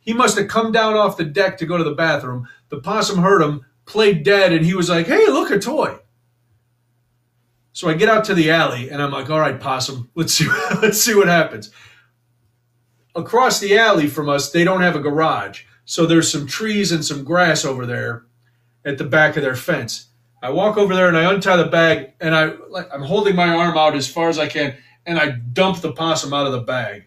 He 0.00 0.12
must 0.12 0.36
have 0.36 0.48
come 0.48 0.72
down 0.72 0.94
off 0.94 1.16
the 1.16 1.24
deck 1.24 1.56
to 1.58 1.66
go 1.66 1.78
to 1.78 1.84
the 1.84 1.94
bathroom. 1.94 2.46
The 2.68 2.80
possum 2.80 3.18
heard 3.18 3.40
him, 3.40 3.64
played 3.86 4.24
dead, 4.24 4.52
and 4.52 4.64
he 4.64 4.74
was 4.74 4.90
like, 4.90 5.06
"Hey, 5.06 5.26
look, 5.26 5.50
a 5.50 5.58
toy." 5.58 5.98
So 7.72 7.88
I 7.88 7.94
get 7.94 8.10
out 8.10 8.24
to 8.24 8.34
the 8.34 8.50
alley, 8.50 8.90
and 8.90 9.00
I'm 9.02 9.10
like, 9.10 9.30
"All 9.30 9.40
right, 9.40 9.58
possum, 9.58 10.10
let's 10.14 10.34
see, 10.34 10.46
let's 10.82 11.00
see 11.00 11.14
what 11.14 11.28
happens." 11.28 11.70
Across 13.18 13.58
the 13.58 13.76
alley 13.76 14.06
from 14.06 14.28
us, 14.28 14.52
they 14.52 14.62
don't 14.62 14.80
have 14.80 14.94
a 14.94 15.00
garage, 15.00 15.64
so 15.84 16.06
there's 16.06 16.30
some 16.30 16.46
trees 16.46 16.92
and 16.92 17.04
some 17.04 17.24
grass 17.24 17.64
over 17.64 17.84
there 17.84 18.26
at 18.84 18.96
the 18.96 19.04
back 19.04 19.36
of 19.36 19.42
their 19.42 19.56
fence. 19.56 20.06
I 20.40 20.50
walk 20.50 20.76
over 20.76 20.94
there 20.94 21.08
and 21.08 21.16
I 21.16 21.32
untie 21.32 21.56
the 21.56 21.64
bag 21.64 22.12
and 22.20 22.32
I 22.32 22.52
like 22.68 22.88
I'm 22.92 23.02
holding 23.02 23.34
my 23.34 23.48
arm 23.48 23.76
out 23.76 23.96
as 23.96 24.06
far 24.06 24.28
as 24.28 24.38
I 24.38 24.46
can 24.46 24.76
and 25.04 25.18
I 25.18 25.30
dump 25.30 25.80
the 25.80 25.92
possum 25.92 26.32
out 26.32 26.46
of 26.46 26.52
the 26.52 26.60
bag. 26.60 27.06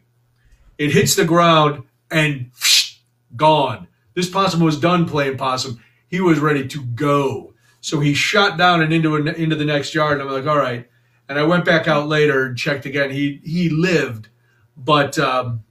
It 0.78 0.92
hits 0.92 1.16
the 1.16 1.24
ground 1.24 1.84
and 2.12 2.52
gone. 3.38 3.88
This 4.14 4.30
possum 4.30 4.60
was 4.60 4.78
done 4.78 5.08
playing 5.08 5.38
possum. 5.38 5.82
He 6.10 6.20
was 6.20 6.40
ready 6.40 6.68
to 6.68 6.84
go. 6.84 7.54
So 7.80 8.02
he 8.02 8.14
shot 8.14 8.58
down 8.58 8.82
and 8.82 8.92
into 8.92 9.16
into 9.16 9.56
the 9.56 9.64
next 9.64 9.96
yard. 9.96 10.20
And 10.20 10.28
I'm 10.28 10.36
like, 10.36 10.46
all 10.46 10.60
right. 10.60 10.90
And 11.30 11.40
I 11.40 11.44
went 11.44 11.64
back 11.64 11.88
out 11.88 12.10
later 12.10 12.48
and 12.48 12.58
checked 12.58 12.86
again. 12.86 13.12
He 13.12 13.40
he 13.46 13.70
lived, 13.70 14.28
but 14.76 15.18
um, 15.18 15.64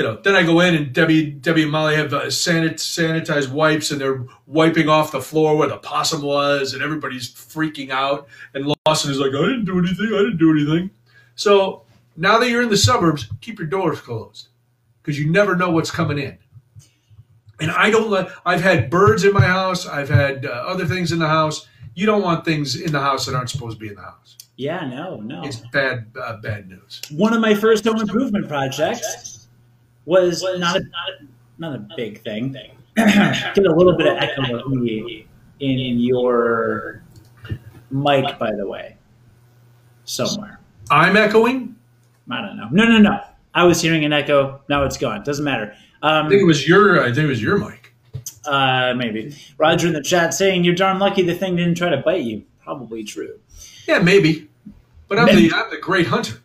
you 0.00 0.06
know, 0.06 0.16
then 0.16 0.34
I 0.34 0.42
go 0.44 0.60
in 0.60 0.74
and 0.74 0.94
Debbie, 0.94 1.30
Debbie 1.30 1.64
and 1.64 1.70
Molly 1.70 1.94
have 1.94 2.14
uh, 2.14 2.24
sanit- 2.24 2.76
sanitized 2.76 3.52
wipes 3.52 3.90
and 3.90 4.00
they're 4.00 4.24
wiping 4.46 4.88
off 4.88 5.12
the 5.12 5.20
floor 5.20 5.58
where 5.58 5.68
the 5.68 5.76
possum 5.76 6.22
was 6.22 6.72
and 6.72 6.82
everybody's 6.82 7.30
freaking 7.30 7.90
out. 7.90 8.26
And 8.54 8.74
Lawson 8.86 9.10
is 9.10 9.18
like, 9.18 9.34
I 9.34 9.42
didn't 9.42 9.66
do 9.66 9.78
anything. 9.78 10.06
I 10.06 10.22
didn't 10.22 10.38
do 10.38 10.52
anything. 10.52 10.90
So 11.34 11.82
now 12.16 12.38
that 12.38 12.48
you're 12.48 12.62
in 12.62 12.70
the 12.70 12.78
suburbs, 12.78 13.28
keep 13.42 13.58
your 13.58 13.68
doors 13.68 14.00
closed 14.00 14.48
because 15.02 15.20
you 15.20 15.30
never 15.30 15.54
know 15.54 15.68
what's 15.68 15.90
coming 15.90 16.18
in. 16.18 16.38
And 17.60 17.70
I 17.70 17.90
don't 17.90 18.08
let, 18.08 18.30
I've 18.46 18.62
had 18.62 18.88
birds 18.88 19.24
in 19.24 19.34
my 19.34 19.44
house. 19.44 19.86
I've 19.86 20.08
had 20.08 20.46
uh, 20.46 20.48
other 20.48 20.86
things 20.86 21.12
in 21.12 21.18
the 21.18 21.28
house. 21.28 21.68
You 21.94 22.06
don't 22.06 22.22
want 22.22 22.46
things 22.46 22.80
in 22.80 22.90
the 22.90 23.00
house 23.00 23.26
that 23.26 23.34
aren't 23.34 23.50
supposed 23.50 23.78
to 23.78 23.80
be 23.84 23.88
in 23.88 23.96
the 23.96 24.00
house. 24.00 24.38
Yeah, 24.56 24.86
no, 24.86 25.16
no. 25.16 25.42
It's 25.44 25.58
bad, 25.74 26.10
uh, 26.18 26.38
bad 26.38 26.70
news. 26.70 27.02
One 27.10 27.34
of 27.34 27.42
my 27.42 27.54
first 27.54 27.84
home 27.84 28.00
improvement 28.00 28.48
projects 28.48 29.39
was 30.04 30.42
not 30.58 30.76
a 30.76 30.82
not 31.58 31.74
a 31.74 31.86
big 31.96 32.22
thing. 32.22 32.52
Get 32.96 33.58
a 33.58 33.74
little 33.74 33.96
bit 33.96 34.06
of 34.06 34.16
echo 34.18 34.42
in 35.60 35.98
your 35.98 37.02
mic, 37.90 38.38
by 38.38 38.54
the 38.54 38.66
way, 38.66 38.96
somewhere. 40.04 40.60
I'm 40.90 41.16
echoing. 41.16 41.76
I 42.30 42.40
don't 42.40 42.56
know. 42.56 42.68
No, 42.70 42.84
no, 42.84 42.98
no. 42.98 43.20
I 43.54 43.64
was 43.64 43.80
hearing 43.80 44.04
an 44.04 44.12
echo. 44.12 44.60
Now 44.68 44.84
it's 44.84 44.96
gone. 44.96 45.24
Doesn't 45.24 45.44
matter. 45.44 45.74
Um, 46.02 46.26
I 46.26 46.28
think 46.30 46.42
it 46.42 46.46
was 46.46 46.66
your. 46.66 47.02
I 47.02 47.06
think 47.06 47.18
it 47.18 47.26
was 47.26 47.42
your 47.42 47.58
mic. 47.58 47.94
Uh, 48.44 48.94
maybe. 48.96 49.36
Roger 49.58 49.88
in 49.88 49.92
the 49.92 50.02
chat 50.02 50.32
saying 50.34 50.64
you're 50.64 50.74
darn 50.74 50.98
lucky 50.98 51.22
the 51.22 51.34
thing 51.34 51.56
didn't 51.56 51.76
try 51.76 51.90
to 51.90 51.98
bite 51.98 52.22
you. 52.22 52.44
Probably 52.62 53.04
true. 53.04 53.38
Yeah, 53.86 53.98
maybe. 53.98 54.48
But 55.08 55.18
I'm 55.18 55.26
maybe. 55.26 55.48
the 55.48 55.54
I'm 55.54 55.70
the 55.70 55.78
great 55.78 56.06
hunter. 56.06 56.39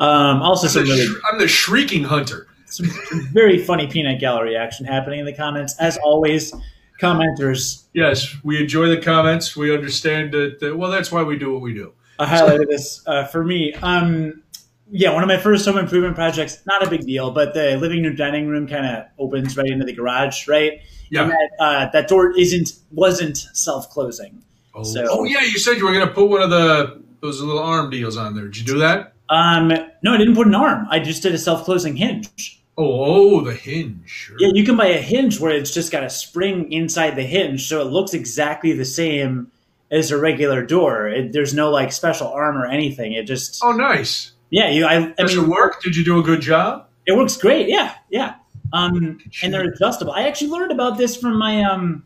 Um, 0.00 0.42
also, 0.42 0.66
I'm, 0.66 0.72
some 0.72 0.84
the, 0.84 0.90
really, 0.90 1.20
I'm 1.30 1.38
the 1.38 1.48
shrieking 1.48 2.04
hunter 2.04 2.48
some 2.70 2.86
very 3.32 3.58
funny 3.58 3.86
peanut 3.86 4.20
gallery 4.20 4.56
action 4.56 4.86
happening 4.86 5.20
in 5.20 5.26
the 5.26 5.32
comments. 5.32 5.74
As 5.78 5.96
always, 5.98 6.54
commenters. 7.00 7.84
Yes, 7.92 8.36
we 8.42 8.60
enjoy 8.60 8.88
the 8.88 9.00
comments. 9.00 9.56
We 9.56 9.74
understand 9.74 10.32
that. 10.32 10.60
that 10.60 10.76
well, 10.76 10.90
that's 10.90 11.10
why 11.10 11.22
we 11.22 11.38
do 11.38 11.52
what 11.52 11.62
we 11.62 11.74
do. 11.74 11.92
I 12.18 12.26
highlighted 12.26 12.68
this 12.68 13.02
uh, 13.06 13.24
for 13.26 13.44
me. 13.44 13.74
Um, 13.74 14.42
yeah, 14.90 15.12
one 15.12 15.22
of 15.22 15.28
my 15.28 15.36
first 15.36 15.66
home 15.66 15.78
improvement 15.78 16.14
projects. 16.14 16.60
Not 16.66 16.86
a 16.86 16.90
big 16.90 17.06
deal, 17.06 17.30
but 17.30 17.54
the 17.54 17.76
living 17.76 18.02
room 18.02 18.16
dining 18.16 18.48
room 18.48 18.66
kind 18.66 18.86
of 18.86 19.04
opens 19.18 19.56
right 19.56 19.66
into 19.66 19.84
the 19.84 19.92
garage, 19.92 20.48
right? 20.48 20.80
Yeah. 21.10 21.22
And 21.22 21.32
that, 21.32 21.50
uh, 21.58 21.90
that 21.92 22.08
door 22.08 22.36
isn't 22.36 22.72
wasn't 22.90 23.36
self 23.36 23.90
closing. 23.90 24.42
Oh. 24.74 24.82
So, 24.82 25.06
oh 25.08 25.24
yeah, 25.24 25.40
you 25.40 25.58
said 25.58 25.76
you 25.76 25.86
were 25.86 25.92
going 25.92 26.06
to 26.06 26.12
put 26.12 26.28
one 26.28 26.42
of 26.42 26.50
the 26.50 27.02
those 27.20 27.40
little 27.40 27.62
arm 27.62 27.90
deals 27.90 28.16
on 28.16 28.34
there. 28.34 28.44
Did 28.44 28.58
you 28.58 28.64
do 28.64 28.78
that? 28.78 29.14
Um, 29.30 29.68
no, 30.02 30.14
I 30.14 30.16
didn't 30.16 30.34
put 30.34 30.46
an 30.46 30.54
arm. 30.54 30.86
I 30.90 30.98
just 31.00 31.22
did 31.22 31.34
a 31.34 31.38
self 31.38 31.64
closing 31.64 31.96
hinge. 31.96 32.62
Oh, 32.76 33.38
oh, 33.38 33.40
the 33.40 33.54
hinge. 33.54 34.08
Sure. 34.08 34.36
Yeah, 34.38 34.50
you 34.54 34.64
can 34.64 34.76
buy 34.76 34.86
a 34.86 35.00
hinge 35.00 35.40
where 35.40 35.50
it's 35.50 35.72
just 35.72 35.90
got 35.90 36.04
a 36.04 36.10
spring 36.10 36.70
inside 36.72 37.16
the 37.16 37.24
hinge, 37.24 37.66
so 37.66 37.80
it 37.80 37.90
looks 37.90 38.14
exactly 38.14 38.72
the 38.72 38.84
same 38.84 39.50
as 39.90 40.10
a 40.10 40.18
regular 40.18 40.64
door. 40.64 41.08
It, 41.08 41.32
there's 41.32 41.54
no 41.54 41.70
like 41.70 41.92
special 41.92 42.28
arm 42.28 42.56
or 42.56 42.66
anything. 42.66 43.12
It 43.12 43.24
just. 43.24 43.60
Oh, 43.62 43.72
nice. 43.72 44.32
Yeah, 44.50 44.70
you. 44.70 44.86
I, 44.86 44.96
I 44.96 45.12
Does 45.18 45.36
mean, 45.36 45.44
it 45.44 45.48
work? 45.48 45.82
Did 45.82 45.96
you 45.96 46.04
do 46.04 46.18
a 46.18 46.22
good 46.22 46.40
job? 46.40 46.86
It 47.06 47.16
works 47.16 47.36
great. 47.36 47.68
Yeah, 47.68 47.94
yeah. 48.10 48.36
Um, 48.72 49.18
and 49.42 49.52
they're 49.52 49.68
adjustable. 49.68 50.12
I 50.12 50.28
actually 50.28 50.50
learned 50.50 50.72
about 50.72 50.98
this 50.98 51.16
from 51.16 51.38
my 51.38 51.62
um, 51.64 52.04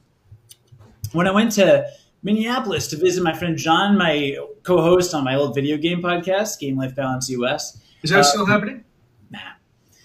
when 1.12 1.26
I 1.26 1.32
went 1.32 1.52
to 1.52 1.88
Minneapolis 2.22 2.86
to 2.88 2.96
visit 2.96 3.22
my 3.22 3.32
friend 3.32 3.56
John, 3.56 3.98
my 3.98 4.36
co-host 4.62 5.12
on 5.14 5.24
my 5.24 5.34
old 5.34 5.54
video 5.54 5.76
game 5.76 6.00
podcast, 6.00 6.58
Game 6.60 6.76
Life 6.76 6.94
Balance 6.94 7.28
US. 7.30 7.80
Is 8.02 8.10
that 8.10 8.20
uh, 8.20 8.22
still 8.22 8.46
happening? 8.46 8.84
Nah. 9.30 9.38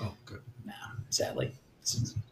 Oh, 0.01 0.13
good. 0.25 0.41
Nah, 0.65 0.73
sadly. 1.09 1.53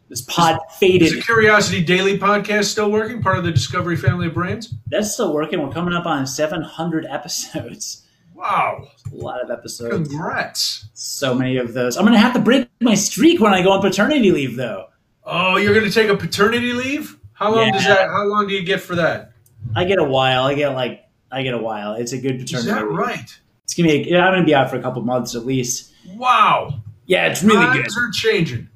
This 0.08 0.22
pod 0.22 0.58
faded. 0.78 1.08
Is 1.08 1.14
the 1.14 1.22
Curiosity 1.22 1.82
Daily 1.82 2.18
podcast 2.18 2.64
still 2.64 2.90
working? 2.90 3.22
Part 3.22 3.38
of 3.38 3.44
the 3.44 3.50
Discovery 3.50 3.96
family 3.96 4.26
of 4.28 4.34
brands? 4.34 4.74
That's 4.86 5.12
still 5.12 5.32
working. 5.32 5.60
We're 5.60 5.72
coming 5.72 5.94
up 5.94 6.06
on 6.06 6.26
700 6.26 7.06
episodes. 7.06 8.02
Wow. 8.34 8.88
A 9.10 9.16
lot 9.16 9.42
of 9.42 9.50
episodes. 9.50 10.08
Congrats. 10.08 10.86
So 10.94 11.34
many 11.34 11.56
of 11.56 11.72
those. 11.72 11.96
I'm 11.96 12.04
going 12.04 12.12
to 12.12 12.20
have 12.20 12.34
to 12.34 12.38
break 12.38 12.68
my 12.80 12.94
streak 12.94 13.40
when 13.40 13.54
I 13.54 13.62
go 13.62 13.72
on 13.72 13.80
paternity 13.80 14.30
leave, 14.30 14.56
though. 14.56 14.88
Oh, 15.24 15.56
you're 15.56 15.72
going 15.72 15.86
to 15.86 15.92
take 15.92 16.10
a 16.10 16.16
paternity 16.16 16.72
leave? 16.72 17.18
How 17.32 17.54
long 17.54 17.68
yeah. 17.68 17.72
does 17.72 17.84
that? 17.84 18.08
How 18.08 18.24
long 18.24 18.46
do 18.46 18.54
you 18.54 18.62
get 18.62 18.80
for 18.80 18.94
that? 18.96 19.32
I 19.74 19.84
get 19.84 19.98
a 19.98 20.04
while. 20.04 20.44
I 20.44 20.54
get 20.54 20.68
like 20.70 21.04
I 21.30 21.42
get 21.42 21.54
a 21.54 21.58
while. 21.58 21.94
It's 21.94 22.12
a 22.12 22.18
good 22.18 22.38
paternity. 22.38 22.56
Is 22.56 22.64
that 22.66 22.88
right? 22.88 23.38
It's 23.64 23.74
gonna 23.74 23.88
be. 23.88 24.12
A, 24.12 24.20
I'm 24.20 24.34
gonna 24.34 24.44
be 24.44 24.54
out 24.54 24.70
for 24.70 24.76
a 24.76 24.82
couple 24.82 25.02
months 25.02 25.34
at 25.34 25.44
least. 25.44 25.92
Wow. 26.14 26.82
Yeah, 27.06 27.26
it's 27.26 27.42
really 27.42 27.64
Times 27.64 27.94
good. 27.94 28.02
are 28.02 28.10
changing. 28.10 28.68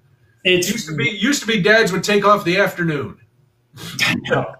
It 0.45 0.68
used 0.68 0.88
to 0.88 0.95
be 0.95 1.11
used 1.11 1.41
to 1.43 1.47
be 1.47 1.61
dads 1.61 1.93
would 1.93 2.05
take 2.05 2.24
off 2.24 2.45
the 2.45 2.59
afternoon. 2.59 3.18
no, 4.30 4.55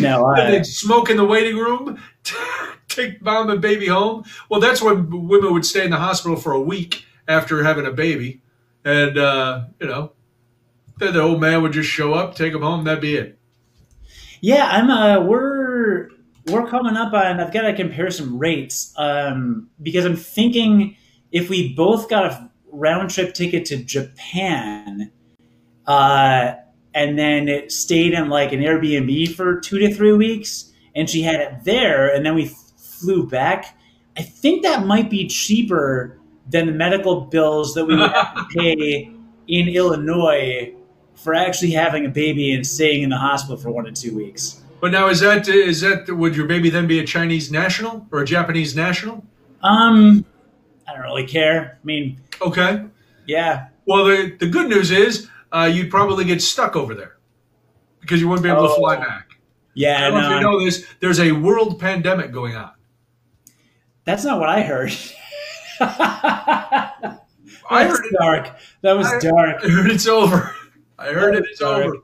no, 0.00 0.26
I, 0.36 0.50
they'd 0.50 0.66
smoke 0.66 1.10
in 1.10 1.16
the 1.16 1.24
waiting 1.24 1.56
room, 1.56 2.02
take 2.88 3.20
mom 3.22 3.50
and 3.50 3.60
baby 3.60 3.86
home. 3.86 4.24
Well, 4.48 4.60
that's 4.60 4.80
when 4.82 5.28
women 5.28 5.52
would 5.52 5.66
stay 5.66 5.84
in 5.84 5.90
the 5.90 5.96
hospital 5.96 6.36
for 6.36 6.52
a 6.52 6.60
week 6.60 7.04
after 7.28 7.62
having 7.62 7.86
a 7.86 7.92
baby, 7.92 8.40
and 8.84 9.18
uh, 9.18 9.64
you 9.80 9.86
know, 9.86 10.12
then 10.98 11.12
the 11.12 11.20
old 11.20 11.40
man 11.40 11.62
would 11.62 11.72
just 11.72 11.90
show 11.90 12.14
up, 12.14 12.34
take 12.34 12.52
them 12.52 12.62
home, 12.62 12.84
that'd 12.84 13.00
be 13.00 13.16
it. 13.16 13.38
Yeah, 14.40 14.66
I'm. 14.66 14.90
Uh, 14.90 15.20
we're 15.24 16.08
we're 16.46 16.66
coming 16.66 16.96
up 16.96 17.12
on. 17.12 17.40
I've 17.40 17.52
got 17.52 17.62
to 17.62 17.74
compare 17.74 18.10
some 18.10 18.38
rates 18.38 18.92
um, 18.96 19.68
because 19.82 20.04
I'm 20.04 20.16
thinking 20.16 20.96
if 21.30 21.50
we 21.50 21.74
both 21.74 22.08
got 22.08 22.24
a 22.26 22.50
round 22.72 23.10
trip 23.10 23.34
ticket 23.34 23.66
to 23.66 23.76
Japan, 23.76 25.12
uh, 25.86 26.54
and 26.94 27.18
then 27.18 27.68
stayed 27.68 28.14
in 28.14 28.28
like 28.28 28.52
an 28.52 28.60
Airbnb 28.60 29.34
for 29.34 29.60
two 29.60 29.78
to 29.78 29.92
three 29.94 30.12
weeks, 30.12 30.72
and 30.94 31.08
she 31.08 31.22
had 31.22 31.40
it 31.40 31.64
there, 31.64 32.12
and 32.12 32.24
then 32.24 32.34
we 32.34 32.46
flew 32.46 33.26
back. 33.26 33.76
I 34.16 34.22
think 34.22 34.62
that 34.62 34.86
might 34.86 35.10
be 35.10 35.28
cheaper 35.28 36.18
than 36.48 36.66
the 36.66 36.72
medical 36.72 37.22
bills 37.22 37.74
that 37.74 37.84
we 37.84 37.96
would 37.96 38.10
have 38.10 38.34
to 38.34 38.58
pay 38.58 39.12
in 39.46 39.68
Illinois 39.68 40.74
for 41.22 41.34
actually 41.34 41.72
having 41.72 42.06
a 42.06 42.08
baby 42.08 42.52
and 42.52 42.66
staying 42.66 43.02
in 43.02 43.10
the 43.10 43.18
hospital 43.18 43.56
for 43.56 43.70
one 43.70 43.84
to 43.84 43.92
two 43.92 44.16
weeks. 44.16 44.62
But 44.80 44.92
now, 44.92 45.08
is 45.08 45.20
that 45.20 45.46
is 45.48 45.82
that 45.82 46.08
would 46.08 46.34
your 46.34 46.46
baby 46.46 46.70
then 46.70 46.86
be 46.86 47.00
a 47.00 47.06
Chinese 47.06 47.52
national 47.52 48.06
or 48.10 48.20
a 48.20 48.24
Japanese 48.24 48.74
national? 48.74 49.22
Um, 49.62 50.24
I 50.88 50.94
don't 50.94 51.02
really 51.02 51.26
care. 51.26 51.78
I 51.82 51.86
mean, 51.86 52.18
Okay. 52.42 52.84
Yeah. 53.26 53.68
Well, 53.86 54.04
the, 54.04 54.36
the 54.38 54.46
good 54.46 54.68
news 54.68 54.90
is 54.90 55.28
uh, 55.52 55.70
you'd 55.72 55.90
probably 55.90 56.24
get 56.24 56.42
stuck 56.42 56.76
over 56.76 56.94
there 56.94 57.16
because 58.00 58.20
you 58.20 58.28
wouldn't 58.28 58.42
be 58.42 58.50
able 58.50 58.62
oh. 58.62 58.68
to 58.68 58.74
fly 58.74 58.96
back. 58.96 59.28
Yeah, 59.74 60.06
I 60.06 60.10
don't 60.10 60.14
no. 60.14 60.20
know 60.20 60.26
if 60.26 60.40
you 60.40 60.40
know 60.40 60.64
this. 60.64 60.86
There's 61.00 61.20
a 61.20 61.32
world 61.32 61.78
pandemic 61.78 62.32
going 62.32 62.56
on. 62.56 62.72
That's 64.04 64.24
not 64.24 64.40
what 64.40 64.48
I 64.48 64.62
heard. 64.62 64.92
I 65.80 67.84
heard 67.84 68.04
it. 68.04 68.52
That 68.82 68.94
was 68.94 69.06
I, 69.06 69.20
dark. 69.20 69.64
I 69.64 69.68
heard 69.68 69.90
it's 69.90 70.08
over. 70.08 70.54
I 71.00 71.12
heard 71.12 71.34
it. 71.34 71.44
It's 71.50 71.62
over. 71.62 71.96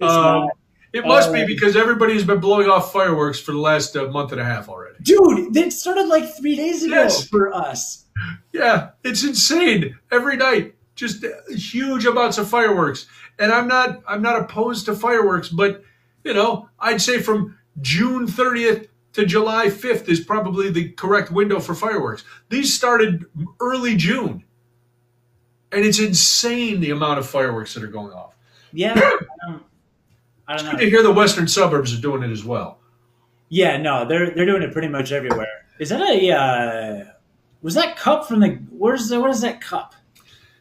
Um, 0.00 0.48
it 0.92 1.04
must 1.04 1.30
uh, 1.30 1.32
be 1.32 1.44
because 1.44 1.76
everybody's 1.76 2.24
been 2.24 2.40
blowing 2.40 2.68
off 2.68 2.92
fireworks 2.92 3.38
for 3.38 3.52
the 3.52 3.58
last 3.58 3.96
uh, 3.96 4.06
month 4.06 4.32
and 4.32 4.40
a 4.40 4.44
half 4.44 4.68
already. 4.68 4.96
Dude, 5.02 5.56
it 5.56 5.72
started 5.72 6.06
like 6.06 6.24
three 6.36 6.56
days 6.56 6.82
ago 6.82 6.94
yes. 6.94 7.28
for 7.28 7.52
us. 7.52 8.06
Yeah, 8.52 8.90
it's 9.04 9.24
insane 9.24 9.98
every 10.10 10.36
night. 10.36 10.74
Just 10.94 11.24
huge 11.48 12.06
amounts 12.06 12.38
of 12.38 12.48
fireworks. 12.48 13.06
And 13.38 13.52
I'm 13.52 13.68
not 13.68 14.02
I'm 14.08 14.22
not 14.22 14.40
opposed 14.40 14.86
to 14.86 14.94
fireworks, 14.94 15.48
but 15.48 15.82
you 16.24 16.34
know, 16.34 16.68
I'd 16.78 17.02
say 17.02 17.20
from 17.20 17.56
June 17.80 18.26
30th 18.26 18.88
to 19.12 19.24
July 19.24 19.66
5th 19.66 20.08
is 20.08 20.20
probably 20.20 20.70
the 20.70 20.90
correct 20.90 21.30
window 21.30 21.60
for 21.60 21.74
fireworks. 21.74 22.24
These 22.48 22.74
started 22.74 23.24
early 23.60 23.96
June. 23.96 24.44
And 25.72 25.84
it's 25.84 25.98
insane 25.98 26.80
the 26.80 26.90
amount 26.90 27.18
of 27.18 27.28
fireworks 27.28 27.74
that 27.74 27.82
are 27.84 27.88
going 27.88 28.12
off. 28.12 28.34
Yeah. 28.72 28.94
I 28.94 29.00
don't, 29.00 29.62
I 30.46 30.56
don't 30.56 30.64
know. 30.64 30.70
Good 30.72 30.80
to 30.80 30.90
hear 30.90 31.02
the 31.02 31.12
western 31.12 31.46
suburbs 31.46 31.92
are 31.96 32.00
doing 32.00 32.22
it 32.22 32.30
as 32.30 32.44
well. 32.44 32.78
Yeah, 33.50 33.78
no, 33.78 34.06
they're 34.06 34.34
they're 34.34 34.46
doing 34.46 34.62
it 34.62 34.72
pretty 34.72 34.88
much 34.88 35.10
everywhere. 35.10 35.46
Is 35.78 35.88
that 35.88 36.02
a 36.02 36.30
uh, 36.30 37.04
was 37.62 37.74
that 37.74 37.96
cup 37.96 38.28
from 38.28 38.40
the 38.40 38.58
where's 38.70 39.08
the, 39.08 39.20
what 39.20 39.30
is 39.30 39.40
that 39.40 39.60
cup? 39.60 39.94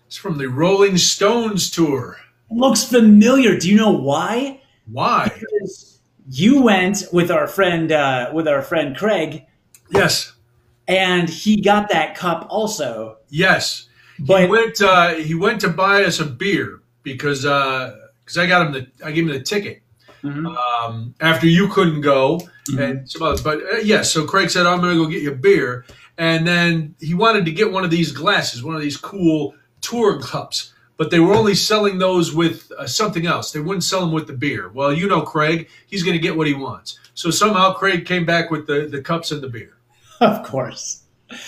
It's 0.06 0.16
from 0.16 0.38
the 0.38 0.48
Rolling 0.48 0.98
Stones 0.98 1.70
tour. 1.70 2.18
It 2.50 2.56
looks 2.56 2.86
familiar. 2.86 3.58
Do 3.58 3.70
you 3.70 3.76
know 3.76 3.92
why? 3.92 4.62
Why? 4.90 5.30
Because 5.34 6.00
you 6.30 6.62
went 6.62 7.04
with 7.12 7.30
our 7.30 7.48
friend 7.48 7.92
uh, 7.92 8.32
with 8.34 8.48
our 8.48 8.62
friend 8.62 8.96
Craig. 8.96 9.46
Yes. 9.90 10.34
And 10.88 11.30
he 11.30 11.60
got 11.60 11.90
that 11.90 12.16
cup 12.16 12.48
also. 12.50 13.18
Yes. 13.30 13.87
But 14.20 14.42
he 14.42 14.48
went. 14.48 14.82
Uh, 14.82 15.10
he 15.16 15.36
went 15.36 15.62
to 15.62 15.70
buy 15.70 16.04
us 16.04 16.20
a 16.20 16.26
beer 16.26 16.82
because 17.04 17.42
because 17.44 18.38
I 18.38 18.46
got 18.48 18.66
him 18.68 18.74
the 18.74 18.88
I 19.06 19.12
gave 19.12 19.26
him 19.26 19.34
the 19.34 19.42
ticket 19.42 19.82
Mhm. 20.24 20.56
um, 20.58 21.14
after 21.22 21.46
you 21.48 21.68
couldn't 21.68 22.02
go 22.02 22.40
Mhm. 22.70 22.80
and 22.80 23.10
some 23.10 23.22
others. 23.22 23.42
But 23.42 23.60
uh, 23.62 23.78
yes, 23.84 24.12
so 24.12 24.26
Craig 24.26 24.50
said 24.50 24.66
I'm 24.66 24.82
going 24.82 24.98
to 24.98 25.04
go 25.04 25.10
get 25.10 25.22
you 25.22 25.32
a 25.32 25.36
beer, 25.36 25.86
and 26.18 26.48
then 26.48 26.96
he 27.00 27.14
wanted 27.14 27.46
to 27.46 27.52
get 27.52 27.72
one 27.72 27.84
of 27.86 27.92
these 27.92 28.12
glasses, 28.12 28.64
one 28.64 28.76
of 28.76 28.82
these 28.82 28.98
cool 28.98 29.54
tour 29.82 30.20
cups. 30.20 30.74
But 30.98 31.12
they 31.12 31.20
were 31.20 31.36
only 31.36 31.54
selling 31.54 32.00
those 32.00 32.34
with 32.34 32.72
uh, 32.80 32.88
something 32.88 33.28
else. 33.28 33.52
They 33.52 33.60
wouldn't 33.60 33.84
sell 33.84 34.02
them 34.02 34.12
with 34.12 34.26
the 34.26 34.34
beer. 34.34 34.70
Well, 34.74 34.92
you 34.92 35.08
know 35.08 35.22
Craig, 35.22 35.68
he's 35.86 36.02
going 36.02 36.16
to 36.18 36.20
get 36.22 36.36
what 36.36 36.48
he 36.48 36.56
wants. 36.56 36.98
So 37.14 37.30
somehow 37.30 37.74
Craig 37.74 38.06
came 38.08 38.26
back 38.26 38.50
with 38.50 38.66
the, 38.66 38.88
the 38.90 39.02
cups 39.02 39.32
and 39.32 39.42
the 39.42 39.48
beer. 39.50 39.78
of 40.22 40.42
course. 40.44 41.04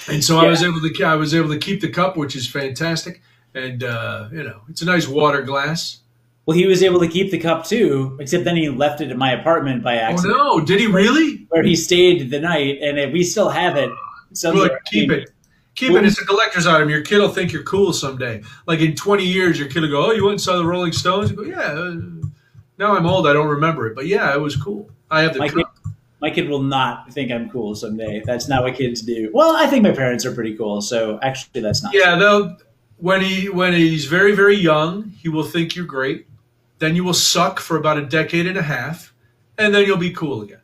And 0.10 0.24
so 0.24 0.38
I 0.38 0.48
was 0.48 0.64
able 0.64 0.82
to 0.82 1.04
I 1.04 1.16
was 1.16 1.34
able 1.34 1.50
to 1.50 1.58
keep 1.58 1.82
the 1.82 1.90
cup, 1.90 2.18
which 2.18 2.36
is 2.36 2.48
fantastic. 2.48 3.22
And 3.54 3.84
uh, 3.84 4.30
you 4.32 4.44
know, 4.44 4.62
it's 4.70 4.82
a 4.82 4.86
nice 4.86 5.08
water 5.08 5.42
glass. 5.42 6.00
Well, 6.46 6.58
he 6.58 6.66
was 6.66 6.82
able 6.82 7.00
to 7.00 7.08
keep 7.08 7.30
the 7.32 7.38
cup 7.38 7.66
too, 7.66 8.18
except 8.20 8.44
then 8.44 8.56
he 8.56 8.70
left 8.70 9.02
it 9.02 9.12
in 9.12 9.18
my 9.18 9.32
apartment 9.34 9.84
by 9.84 9.98
Oh 9.98 10.02
accident, 10.02 10.38
no! 10.38 10.60
Did 10.60 10.80
he 10.80 10.88
really? 10.88 11.46
where 11.50 11.64
he 11.64 11.76
stayed 11.76 12.32
the 12.32 12.40
night, 12.40 12.80
and 12.82 13.14
we 13.14 13.24
still 13.24 13.50
have 13.50 13.76
it. 13.78 13.92
somewhere. 14.34 14.70
Good. 14.70 14.78
Keep 14.92 15.12
it. 15.12 15.30
Keep 15.76 15.92
it. 15.92 16.06
It's 16.06 16.20
a 16.20 16.26
collector's 16.26 16.66
item. 16.68 16.90
Your 16.90 17.02
kid 17.02 17.20
will 17.20 17.30
think 17.30 17.52
you're 17.54 17.64
cool 17.64 17.94
someday. 17.94 18.42
Like 18.68 18.80
in 18.80 18.96
20 18.96 19.24
years, 19.24 19.60
your 19.60 19.70
kid 19.70 19.82
will 19.82 19.90
go, 19.90 20.08
"Oh, 20.08 20.12
you 20.12 20.24
went 20.26 20.34
and 20.34 20.42
saw 20.42 20.58
the 20.58 20.66
Rolling 20.66 20.92
Stones." 20.92 21.30
You 21.30 21.38
go, 21.38 21.44
"Yeah." 21.44 21.60
uh, 21.62 21.96
Now 22.78 22.96
I'm 22.98 23.06
old. 23.06 23.28
I 23.28 23.34
don't 23.34 23.48
remember 23.48 23.88
it, 23.88 23.96
but 23.96 24.08
yeah, 24.08 24.34
it 24.34 24.40
was 24.42 24.56
cool. 24.56 24.90
I 25.12 25.22
have 25.22 25.34
the 25.34 25.40
My 25.40 25.50
kid. 25.50 25.66
My 26.22 26.30
kid 26.30 26.50
will 26.50 26.64
not 26.64 27.12
think 27.14 27.32
I'm 27.32 27.50
cool 27.50 27.76
someday. 27.76 28.22
That's 28.26 28.48
not 28.48 28.64
what 28.64 28.76
kids 28.76 29.02
do. 29.02 29.30
Well, 29.34 29.56
I 29.56 29.68
think 29.68 29.84
my 29.84 29.92
parents 29.92 30.26
are 30.26 30.34
pretty 30.34 30.56
cool, 30.56 30.82
so 30.82 31.20
actually, 31.22 31.62
that's 31.62 31.82
not. 31.82 31.94
Yeah, 31.94 32.16
they'll 32.16 32.58
when 32.98 33.22
he 33.22 33.50
when 33.50 33.74
he's 33.74 34.06
very 34.06 34.36
very 34.36 34.58
young, 34.58 35.10
he 35.10 35.30
will 35.30 35.44
think 35.44 35.76
you're 35.76 35.86
great. 35.86 36.28
Then 36.80 36.96
you 36.96 37.04
will 37.04 37.14
suck 37.14 37.60
for 37.60 37.78
about 37.78 37.98
a 37.98 38.06
decade 38.06 38.48
and 38.48 38.58
a 38.58 38.62
half, 38.62 39.14
and 39.58 39.74
then 39.74 39.86
you'll 39.86 39.98
be 39.98 40.12
cool 40.12 40.42
again. 40.42 40.62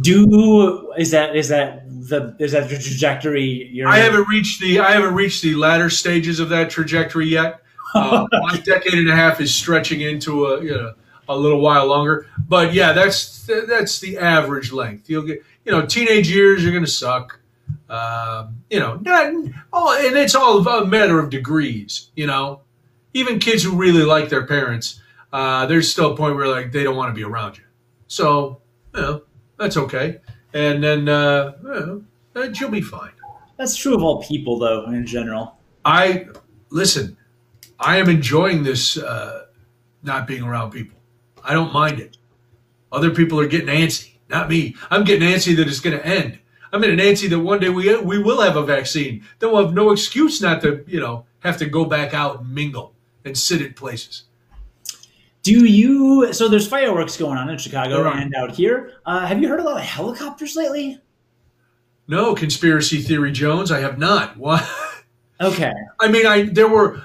Do 0.00 0.92
is 0.98 1.12
that 1.12 1.36
is 1.36 1.48
that 1.48 1.86
the 1.88 2.36
is 2.38 2.52
that 2.52 2.68
the 2.68 2.78
trajectory 2.78 3.68
you're? 3.72 3.88
I 3.88 3.98
haven't 3.98 4.28
reached 4.28 4.60
the 4.60 4.80
I 4.80 4.92
haven't 4.92 5.14
reached 5.14 5.42
the 5.42 5.54
latter 5.54 5.88
stages 5.88 6.40
of 6.40 6.48
that 6.50 6.70
trajectory 6.70 7.26
yet. 7.26 7.60
Uh, 7.96 8.26
my 8.32 8.56
decade 8.56 8.94
and 8.94 9.08
a 9.08 9.14
half 9.14 9.40
is 9.40 9.54
stretching 9.54 10.00
into 10.00 10.46
a 10.46 10.64
you 10.64 10.70
know 10.72 10.94
a 11.28 11.36
little 11.36 11.60
while 11.60 11.86
longer, 11.86 12.26
but 12.48 12.74
yeah, 12.74 12.92
that's 12.92 13.46
that's 13.46 14.00
the 14.00 14.18
average 14.18 14.72
length. 14.72 15.08
You'll 15.08 15.22
get 15.22 15.42
you 15.64 15.72
know 15.72 15.86
teenage 15.86 16.30
years 16.30 16.62
you're 16.62 16.72
gonna 16.72 16.86
suck. 16.86 17.40
Um, 17.88 18.62
you 18.70 18.80
know, 18.80 18.96
not 18.96 19.32
oh, 19.72 20.06
and 20.06 20.16
it's 20.16 20.34
all 20.34 20.66
a 20.66 20.86
matter 20.86 21.18
of 21.18 21.30
degrees. 21.30 22.10
You 22.14 22.26
know, 22.26 22.60
even 23.12 23.38
kids 23.38 23.62
who 23.62 23.76
really 23.76 24.04
like 24.04 24.28
their 24.28 24.46
parents, 24.46 25.00
uh, 25.32 25.66
there's 25.66 25.90
still 25.90 26.12
a 26.12 26.16
point 26.16 26.36
where 26.36 26.48
like 26.48 26.72
they 26.72 26.82
don't 26.82 26.96
want 26.96 27.10
to 27.10 27.14
be 27.14 27.24
around 27.24 27.58
you. 27.58 27.64
So 28.06 28.60
you 28.94 29.00
know 29.00 29.22
that's 29.58 29.76
okay, 29.76 30.20
and 30.52 30.82
then 30.82 31.08
uh, 31.08 31.52
you 31.62 31.68
know, 31.68 32.04
uh, 32.36 32.48
you'll 32.54 32.70
be 32.70 32.82
fine. 32.82 33.12
That's 33.56 33.76
true 33.76 33.94
of 33.94 34.02
all 34.02 34.22
people, 34.22 34.58
though, 34.58 34.86
in 34.86 35.06
general. 35.06 35.56
I 35.84 36.26
listen. 36.70 37.16
I 37.78 37.98
am 37.98 38.08
enjoying 38.08 38.62
this 38.62 38.96
uh, 38.96 39.46
not 40.02 40.26
being 40.26 40.42
around 40.42 40.70
people. 40.70 40.98
I 41.44 41.52
don't 41.52 41.72
mind 41.72 42.00
it. 42.00 42.16
Other 42.90 43.10
people 43.10 43.38
are 43.40 43.46
getting 43.46 43.68
antsy, 43.68 44.14
not 44.28 44.48
me. 44.48 44.76
I'm 44.90 45.04
getting 45.04 45.28
antsy 45.28 45.56
that 45.56 45.68
it's 45.68 45.80
going 45.80 45.98
to 45.98 46.06
end. 46.06 46.38
I'm 46.72 46.80
getting 46.80 46.98
antsy 46.98 47.28
that 47.30 47.38
one 47.38 47.60
day 47.60 47.68
we 47.68 47.96
we 47.98 48.18
will 48.18 48.40
have 48.40 48.56
a 48.56 48.64
vaccine. 48.64 49.24
Then 49.38 49.52
we'll 49.52 49.64
have 49.64 49.74
no 49.74 49.92
excuse 49.92 50.40
not 50.40 50.62
to 50.62 50.84
you 50.88 50.98
know 50.98 51.24
have 51.40 51.56
to 51.58 51.66
go 51.66 51.84
back 51.84 52.14
out 52.14 52.40
and 52.40 52.52
mingle 52.52 52.94
and 53.24 53.38
sit 53.38 53.62
at 53.62 53.76
places. 53.76 54.24
Do 55.42 55.66
you? 55.66 56.32
So 56.32 56.48
there's 56.48 56.66
fireworks 56.66 57.16
going 57.16 57.36
on 57.36 57.50
in 57.50 57.58
Chicago 57.58 58.02
are. 58.02 58.16
and 58.16 58.34
out 58.34 58.52
here. 58.52 58.94
Uh, 59.04 59.26
have 59.26 59.40
you 59.40 59.48
heard 59.48 59.60
a 59.60 59.62
lot 59.62 59.76
of 59.76 59.84
helicopters 59.84 60.56
lately? 60.56 60.98
No 62.08 62.34
conspiracy 62.34 63.00
theory, 63.00 63.30
Jones. 63.30 63.70
I 63.70 63.80
have 63.80 63.98
not. 63.98 64.36
Why? 64.36 64.66
Okay. 65.40 65.72
I 66.00 66.08
mean, 66.08 66.26
I 66.26 66.44
there 66.44 66.68
were 66.68 67.02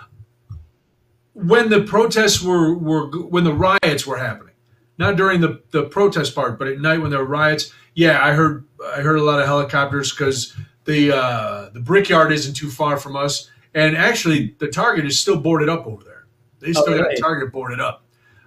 when 1.47 1.69
the 1.69 1.81
protests 1.81 2.41
were 2.41 2.75
were 2.75 3.07
when 3.27 3.43
the 3.43 3.53
riots 3.53 4.05
were 4.05 4.17
happening, 4.17 4.53
not 4.97 5.15
during 5.15 5.41
the 5.41 5.61
the 5.71 5.83
protest 5.83 6.35
part, 6.35 6.57
but 6.59 6.67
at 6.67 6.79
night 6.79 6.99
when 7.01 7.09
there 7.11 7.19
were 7.19 7.25
riots. 7.25 7.73
Yeah, 7.95 8.23
I 8.23 8.31
heard 8.33 8.65
I 8.95 9.01
heard 9.01 9.19
a 9.19 9.23
lot 9.23 9.39
of 9.39 9.45
helicopters 9.45 10.11
because 10.11 10.55
the 10.85 11.15
uh, 11.15 11.69
the 11.69 11.79
brickyard 11.79 12.31
isn't 12.31 12.53
too 12.55 12.69
far 12.69 12.97
from 12.97 13.15
us, 13.15 13.49
and 13.73 13.95
actually 13.97 14.55
the 14.59 14.67
Target 14.67 15.05
is 15.05 15.19
still 15.19 15.39
boarded 15.39 15.69
up 15.69 15.85
over 15.85 16.03
there. 16.03 16.25
They 16.59 16.73
still 16.73 16.93
Oh, 16.93 16.97
got 16.97 17.03
really? 17.07 17.21
Target 17.21 17.51
boarded 17.51 17.79
up. 17.79 18.05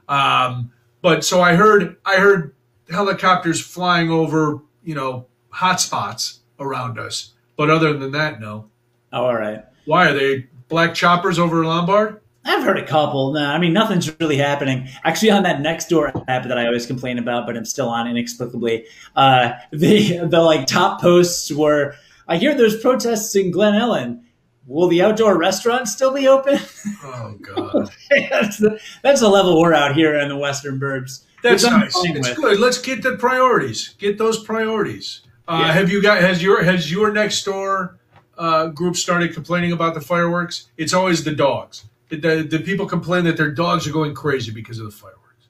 Um, 0.09 0.73
but 1.01 1.25
so 1.25 1.41
I 1.41 1.55
heard 1.55 1.97
I 2.05 2.17
heard 2.17 2.55
helicopters 2.91 3.61
flying 3.61 4.11
over 4.11 4.61
you 4.83 4.95
know 4.95 5.27
hot 5.51 5.81
spots 5.81 6.41
around 6.59 6.99
us, 6.99 7.33
but 7.57 7.71
other 7.71 7.97
than 7.97 8.13
that, 8.13 8.41
no. 8.41 8.69
Oh, 9.13 9.25
all 9.27 9.35
right. 9.35 9.65
Why 9.85 10.09
are 10.09 10.15
they 10.15 10.47
black 10.69 10.95
choppers 10.95 11.39
over 11.39 11.65
Lombard? 11.65 12.21
I've 12.45 12.65
heard 12.65 12.79
a 12.79 12.87
couple. 12.87 13.33
No, 13.33 13.45
I 13.45 13.59
mean 13.59 13.73
nothing's 13.73 14.13
really 14.21 14.37
happening. 14.37 14.89
Actually, 15.05 15.31
on 15.31 15.43
that 15.45 15.61
next 15.61 15.89
door 15.89 16.09
app 16.29 16.43
that 16.45 16.59
I 16.59 16.67
always 16.67 16.87
complain 16.87 17.19
about, 17.19 17.47
but 17.47 17.57
I'm 17.57 17.65
still 17.65 17.89
on 17.89 18.09
inexplicably, 18.09 18.87
uh, 19.15 19.53
the 19.71 20.19
the 20.27 20.41
like 20.41 20.67
top 20.67 21.01
posts 21.01 21.51
were. 21.53 21.95
I 22.29 22.37
hear 22.39 22.55
there's 22.55 22.81
protests 22.81 23.35
in 23.37 23.51
Glen 23.51 23.75
Ellyn. 23.75 24.23
Will 24.67 24.87
the 24.89 25.03
outdoor 25.03 25.37
restaurant 25.37 25.89
still 25.89 26.15
be 26.15 26.29
open? 26.29 26.59
Oh 27.05 27.35
God, 27.41 27.91
that's, 28.31 28.59
the, 28.59 28.79
that's 29.03 29.21
the 29.21 29.29
level 29.29 29.61
we're 29.61 29.75
out 29.75 29.95
here 29.95 30.15
in 30.19 30.29
the 30.29 30.37
Western 30.37 30.79
Burbs. 30.79 31.25
that's 31.43 31.65
nice. 31.65 31.93
It's 31.97 32.29
with. 32.29 32.37
good. 32.37 32.61
Let's 32.61 32.79
get 32.79 33.03
the 33.03 33.17
priorities. 33.17 33.95
Get 33.99 34.19
those 34.19 34.43
priorities. 34.43 35.23
Uh, 35.49 35.63
Yeah. 35.67 35.73
Have 35.73 35.91
you 35.91 36.01
got? 36.01 36.21
Has 36.21 36.43
your 36.43 36.63
has 36.63 36.91
your 36.91 37.13
next 37.13 37.45
door 37.45 37.99
uh, 38.39 38.67
group 38.69 38.97
started 38.97 39.35
complaining 39.35 39.73
about 39.73 39.95
the 39.95 40.01
fireworks? 40.01 40.69
It's 40.77 40.93
always 40.95 41.25
the 41.25 41.35
dogs. 41.35 41.85
The, 42.13 42.43
the, 42.43 42.59
people 42.59 42.85
complain 42.85 43.25
that 43.25 43.39
their 43.39 43.51
dogs 43.51 43.89
are 43.89 43.91
going 43.91 44.15
crazy 44.15 44.53
because 44.53 44.79
of 44.79 44.85
the 44.85 44.91
fireworks. 44.91 45.49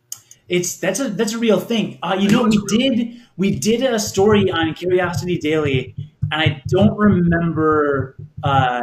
It's 0.49 0.77
that's 0.77 1.01
a 1.01 1.09
that's 1.09 1.33
a 1.33 1.39
real 1.39 1.59
thing. 1.59 1.99
Uh, 2.05 2.17
you 2.17 2.29
I 2.29 2.33
know 2.33 2.45
know, 2.45 2.61
we 2.69 2.79
did 2.79 3.21
we 3.37 3.59
did 3.59 3.83
a 3.83 3.99
story 3.99 4.49
on 4.49 4.73
Curiosity 4.75 5.39
Daily, 5.39 5.95
and 6.31 6.41
I 6.41 6.63
don't 6.69 6.97
remember. 6.97 8.17
Uh, 8.45 8.83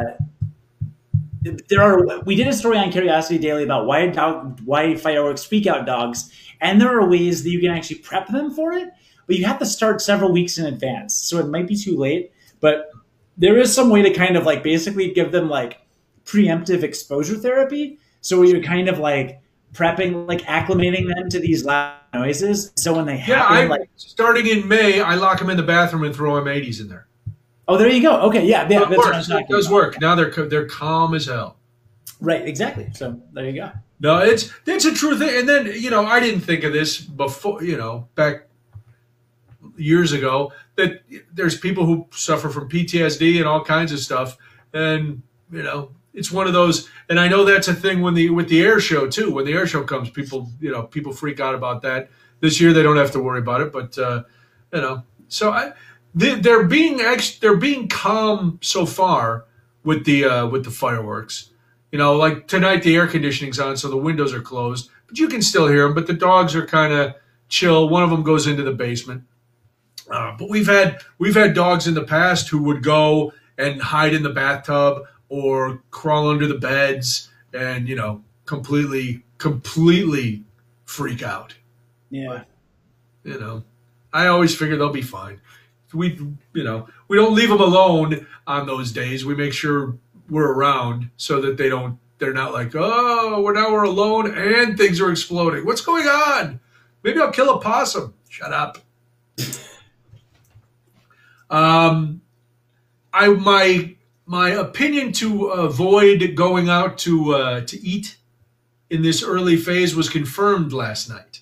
there 1.68 1.80
are 1.80 2.20
we 2.24 2.34
did 2.34 2.48
a 2.48 2.52
story 2.52 2.76
on 2.76 2.92
Curiosity 2.92 3.38
Daily 3.38 3.64
about 3.64 3.86
why 3.86 4.06
dog 4.08 4.60
why 4.66 4.94
fireworks 4.96 5.42
freak 5.42 5.66
out 5.66 5.86
dogs, 5.86 6.30
and 6.60 6.82
there 6.82 6.94
are 6.98 7.08
ways 7.08 7.44
that 7.44 7.50
you 7.50 7.60
can 7.60 7.70
actually 7.70 8.00
prep 8.00 8.28
them 8.28 8.52
for 8.52 8.74
it, 8.74 8.90
but 9.26 9.36
you 9.36 9.46
have 9.46 9.58
to 9.58 9.66
start 9.66 10.02
several 10.02 10.32
weeks 10.32 10.58
in 10.58 10.66
advance, 10.66 11.14
so 11.14 11.38
it 11.38 11.46
might 11.46 11.66
be 11.66 11.76
too 11.76 11.96
late. 11.96 12.30
But 12.60 12.90
there 13.38 13.56
is 13.56 13.74
some 13.74 13.88
way 13.88 14.02
to 14.02 14.12
kind 14.12 14.36
of 14.36 14.44
like 14.44 14.62
basically 14.62 15.12
give 15.12 15.32
them 15.32 15.48
like 15.48 15.80
preemptive 16.30 16.82
exposure 16.82 17.36
therapy. 17.36 17.98
So 18.20 18.42
you're 18.42 18.62
kind 18.62 18.88
of 18.88 18.98
like 18.98 19.40
prepping, 19.72 20.28
like 20.28 20.42
acclimating 20.42 21.06
them 21.14 21.28
to 21.30 21.40
these 21.40 21.64
loud 21.64 21.96
noises. 22.14 22.72
So 22.76 22.94
when 22.96 23.06
they 23.06 23.14
Yeah, 23.16 23.38
happen, 23.48 23.56
I 23.56 23.64
like, 23.64 23.88
starting 23.96 24.46
in 24.46 24.66
May, 24.68 25.00
I 25.00 25.14
lock 25.14 25.38
them 25.38 25.50
in 25.50 25.56
the 25.56 25.62
bathroom 25.62 26.04
and 26.04 26.14
throw 26.14 26.32
M80s 26.42 26.80
in 26.80 26.88
there. 26.88 27.06
oh, 27.68 27.76
there 27.78 27.88
you 27.88 28.02
go. 28.02 28.20
Okay, 28.22 28.44
yeah, 28.46 28.66
yeah, 28.68 28.82
it 28.82 28.90
that's 28.90 29.06
I'm 29.06 29.12
works. 29.12 29.28
It 29.30 29.48
does 29.48 29.66
about. 29.66 29.74
work. 29.74 30.00
Now 30.00 30.14
they're 30.14 30.30
they're 30.30 30.66
calm 30.66 31.14
as 31.14 31.26
hell. 31.26 31.56
Right, 32.20 32.46
exactly. 32.46 32.88
So 32.94 33.20
there 33.32 33.46
you 33.46 33.54
go. 33.54 33.70
No, 34.00 34.18
it's 34.18 34.50
it's 34.66 34.84
a 34.84 34.94
true 34.94 35.16
thing. 35.18 35.38
And 35.38 35.48
then 35.48 35.66
you 35.66 35.88
know, 35.90 36.04
I 36.04 36.20
didn't 36.20 36.40
think 36.42 36.64
of 36.64 36.72
this 36.72 37.00
before. 37.00 37.62
You 37.62 37.76
know, 37.76 38.08
back 38.16 38.48
years 39.76 40.12
ago, 40.12 40.52
that 40.76 41.02
there's 41.32 41.58
people 41.58 41.86
who 41.86 42.06
suffer 42.10 42.48
from 42.48 42.68
PTSD 42.68 43.38
and 43.38 43.46
all 43.46 43.64
kinds 43.64 43.92
of 43.92 43.98
stuff, 44.00 44.36
and 44.74 45.22
you 45.52 45.62
know, 45.62 45.90
it's 46.12 46.30
one 46.30 46.46
of 46.46 46.52
those. 46.52 46.88
And 47.08 47.18
I 47.18 47.28
know 47.28 47.44
that's 47.44 47.68
a 47.68 47.74
thing 47.74 48.00
when 48.00 48.14
the 48.14 48.30
with 48.30 48.48
the 48.48 48.62
air 48.62 48.80
show 48.80 49.08
too. 49.08 49.30
When 49.32 49.44
the 49.44 49.52
air 49.52 49.66
show 49.66 49.82
comes, 49.84 50.10
people 50.10 50.50
you 50.60 50.70
know 50.70 50.84
people 50.84 51.12
freak 51.12 51.40
out 51.40 51.54
about 51.54 51.82
that. 51.82 52.10
This 52.40 52.60
year 52.60 52.72
they 52.72 52.82
don't 52.82 52.96
have 52.96 53.12
to 53.12 53.20
worry 53.20 53.40
about 53.40 53.60
it, 53.60 53.72
but 53.72 53.96
uh, 53.98 54.24
you 54.72 54.80
know, 54.80 55.02
so 55.28 55.50
I 55.50 55.72
they, 56.14 56.34
they're 56.36 56.64
being 56.64 57.00
ex, 57.00 57.38
they're 57.38 57.56
being 57.56 57.88
calm 57.88 58.58
so 58.62 58.86
far 58.86 59.44
with 59.84 60.04
the 60.04 60.24
uh, 60.24 60.46
with 60.46 60.64
the 60.64 60.70
fireworks. 60.70 61.50
You 61.92 61.98
know, 61.98 62.16
like 62.16 62.46
tonight 62.46 62.82
the 62.82 62.96
air 62.96 63.06
conditioning's 63.06 63.58
on, 63.58 63.76
so 63.76 63.88
the 63.88 63.96
windows 63.96 64.32
are 64.32 64.40
closed, 64.40 64.90
but 65.06 65.18
you 65.18 65.28
can 65.28 65.42
still 65.42 65.66
hear 65.66 65.84
them. 65.84 65.94
But 65.94 66.06
the 66.06 66.12
dogs 66.12 66.54
are 66.54 66.66
kind 66.66 66.92
of 66.92 67.14
chill. 67.48 67.88
One 67.88 68.02
of 68.02 68.10
them 68.10 68.22
goes 68.22 68.46
into 68.46 68.62
the 68.62 68.72
basement. 68.72 69.24
Uh, 70.10 70.36
but 70.36 70.48
we've 70.48 70.66
had 70.66 70.98
we've 71.18 71.34
had 71.34 71.54
dogs 71.54 71.86
in 71.86 71.94
the 71.94 72.04
past 72.04 72.48
who 72.48 72.62
would 72.62 72.82
go 72.82 73.32
and 73.58 73.80
hide 73.80 74.14
in 74.14 74.22
the 74.22 74.30
bathtub 74.30 75.02
or 75.30 75.82
crawl 75.90 76.28
under 76.28 76.46
the 76.46 76.58
beds 76.58 77.30
and 77.54 77.88
you 77.88 77.96
know 77.96 78.22
completely 78.44 79.22
completely 79.38 80.44
freak 80.84 81.22
out. 81.22 81.54
Yeah. 82.10 82.42
You 83.24 83.38
know, 83.38 83.64
I 84.12 84.26
always 84.26 84.54
figure 84.54 84.76
they'll 84.76 84.90
be 84.90 85.02
fine. 85.02 85.40
We 85.94 86.18
you 86.52 86.64
know 86.64 86.88
we 87.08 87.16
don't 87.16 87.34
leave 87.34 87.48
them 87.48 87.60
alone 87.60 88.26
on 88.46 88.66
those 88.66 88.92
days. 88.92 89.24
We 89.24 89.34
make 89.34 89.52
sure 89.52 89.96
we're 90.28 90.52
around 90.52 91.10
so 91.16 91.40
that 91.40 91.56
they 91.56 91.68
don't 91.68 91.98
they're 92.18 92.34
not 92.34 92.52
like, 92.52 92.72
oh, 92.74 93.40
we're 93.40 93.54
now 93.54 93.72
we're 93.72 93.84
alone 93.84 94.36
and 94.36 94.76
things 94.76 95.00
are 95.00 95.10
exploding. 95.10 95.64
What's 95.64 95.80
going 95.80 96.06
on? 96.06 96.60
Maybe 97.02 97.18
I'll 97.18 97.32
kill 97.32 97.50
a 97.50 97.60
possum. 97.60 98.14
Shut 98.28 98.52
up. 98.52 98.78
um, 101.50 102.20
I 103.12 103.28
my 103.28 103.96
my 104.30 104.50
opinion 104.50 105.10
to 105.10 105.46
avoid 105.48 106.36
going 106.36 106.68
out 106.68 106.96
to 106.98 107.34
uh, 107.34 107.60
to 107.62 107.76
eat 107.84 108.16
in 108.88 109.02
this 109.02 109.24
early 109.24 109.56
phase 109.56 109.96
was 109.96 110.08
confirmed 110.08 110.72
last 110.72 111.08
night. 111.08 111.40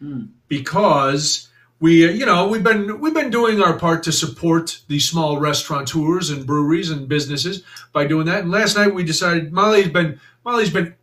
Hmm. 0.00 0.22
because 0.48 1.50
we 1.78 2.08
uh, 2.08 2.10
you 2.12 2.24
know 2.24 2.48
we've 2.48 2.64
been 2.64 2.98
we've 3.00 3.12
been 3.12 3.28
doing 3.28 3.60
our 3.60 3.78
part 3.78 4.02
to 4.04 4.12
support 4.12 4.80
these 4.88 5.06
small 5.06 5.38
restaurateurs 5.38 6.30
and 6.30 6.46
breweries 6.46 6.90
and 6.90 7.06
businesses 7.06 7.62
by 7.92 8.06
doing 8.06 8.24
that. 8.24 8.42
And 8.42 8.50
last 8.50 8.76
night 8.76 8.94
we 8.94 9.04
decided 9.04 9.52
Molly's 9.52 9.90
been 9.90 10.18
Molly's 10.42 10.70
been 10.70 10.94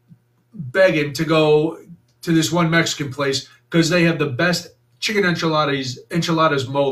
begging 0.51 1.13
to 1.13 1.25
go 1.25 1.77
to 2.23 2.31
this 2.31 2.51
one 2.51 2.71
Mexican 2.71 3.13
place 3.13 3.47
because 3.69 3.91
they 3.91 4.03
have 4.05 4.17
the 4.17 4.25
best 4.25 4.69
chicken 4.99 5.23
enchiladas 5.23 5.99
enchiladas 6.09 6.67
mole 6.67 6.91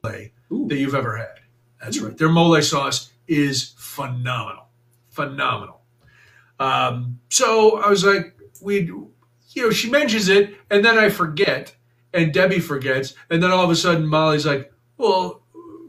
Ooh. 0.52 0.68
that 0.68 0.78
you've 0.78 0.94
ever 0.94 1.18
had. 1.18 1.40
That's 1.82 2.00
right. 2.00 2.16
Their 2.16 2.30
mole 2.30 2.62
sauce 2.62 3.12
is 3.28 3.74
phenomenal 3.96 4.68
phenomenal 5.10 5.82
um, 6.60 7.20
so 7.30 7.80
I 7.82 7.90
was 7.90 8.04
like 8.06 8.36
we 8.62 8.82
you 8.82 9.64
know 9.64 9.72
she 9.72 9.90
mentions 9.90 10.30
it 10.30 10.56
and 10.70 10.84
then 10.84 10.98
I 10.98 11.10
forget 11.10 11.76
and 12.16 12.34
Debbie 12.34 12.60
forgets, 12.60 13.14
and 13.30 13.44
then 13.44 13.52
all 13.52 13.64
of 13.64 13.70
a 13.70 13.76
sudden 13.76 14.08
Molly's 14.08 14.46
like, 14.46 14.72
"Well, 14.98 15.44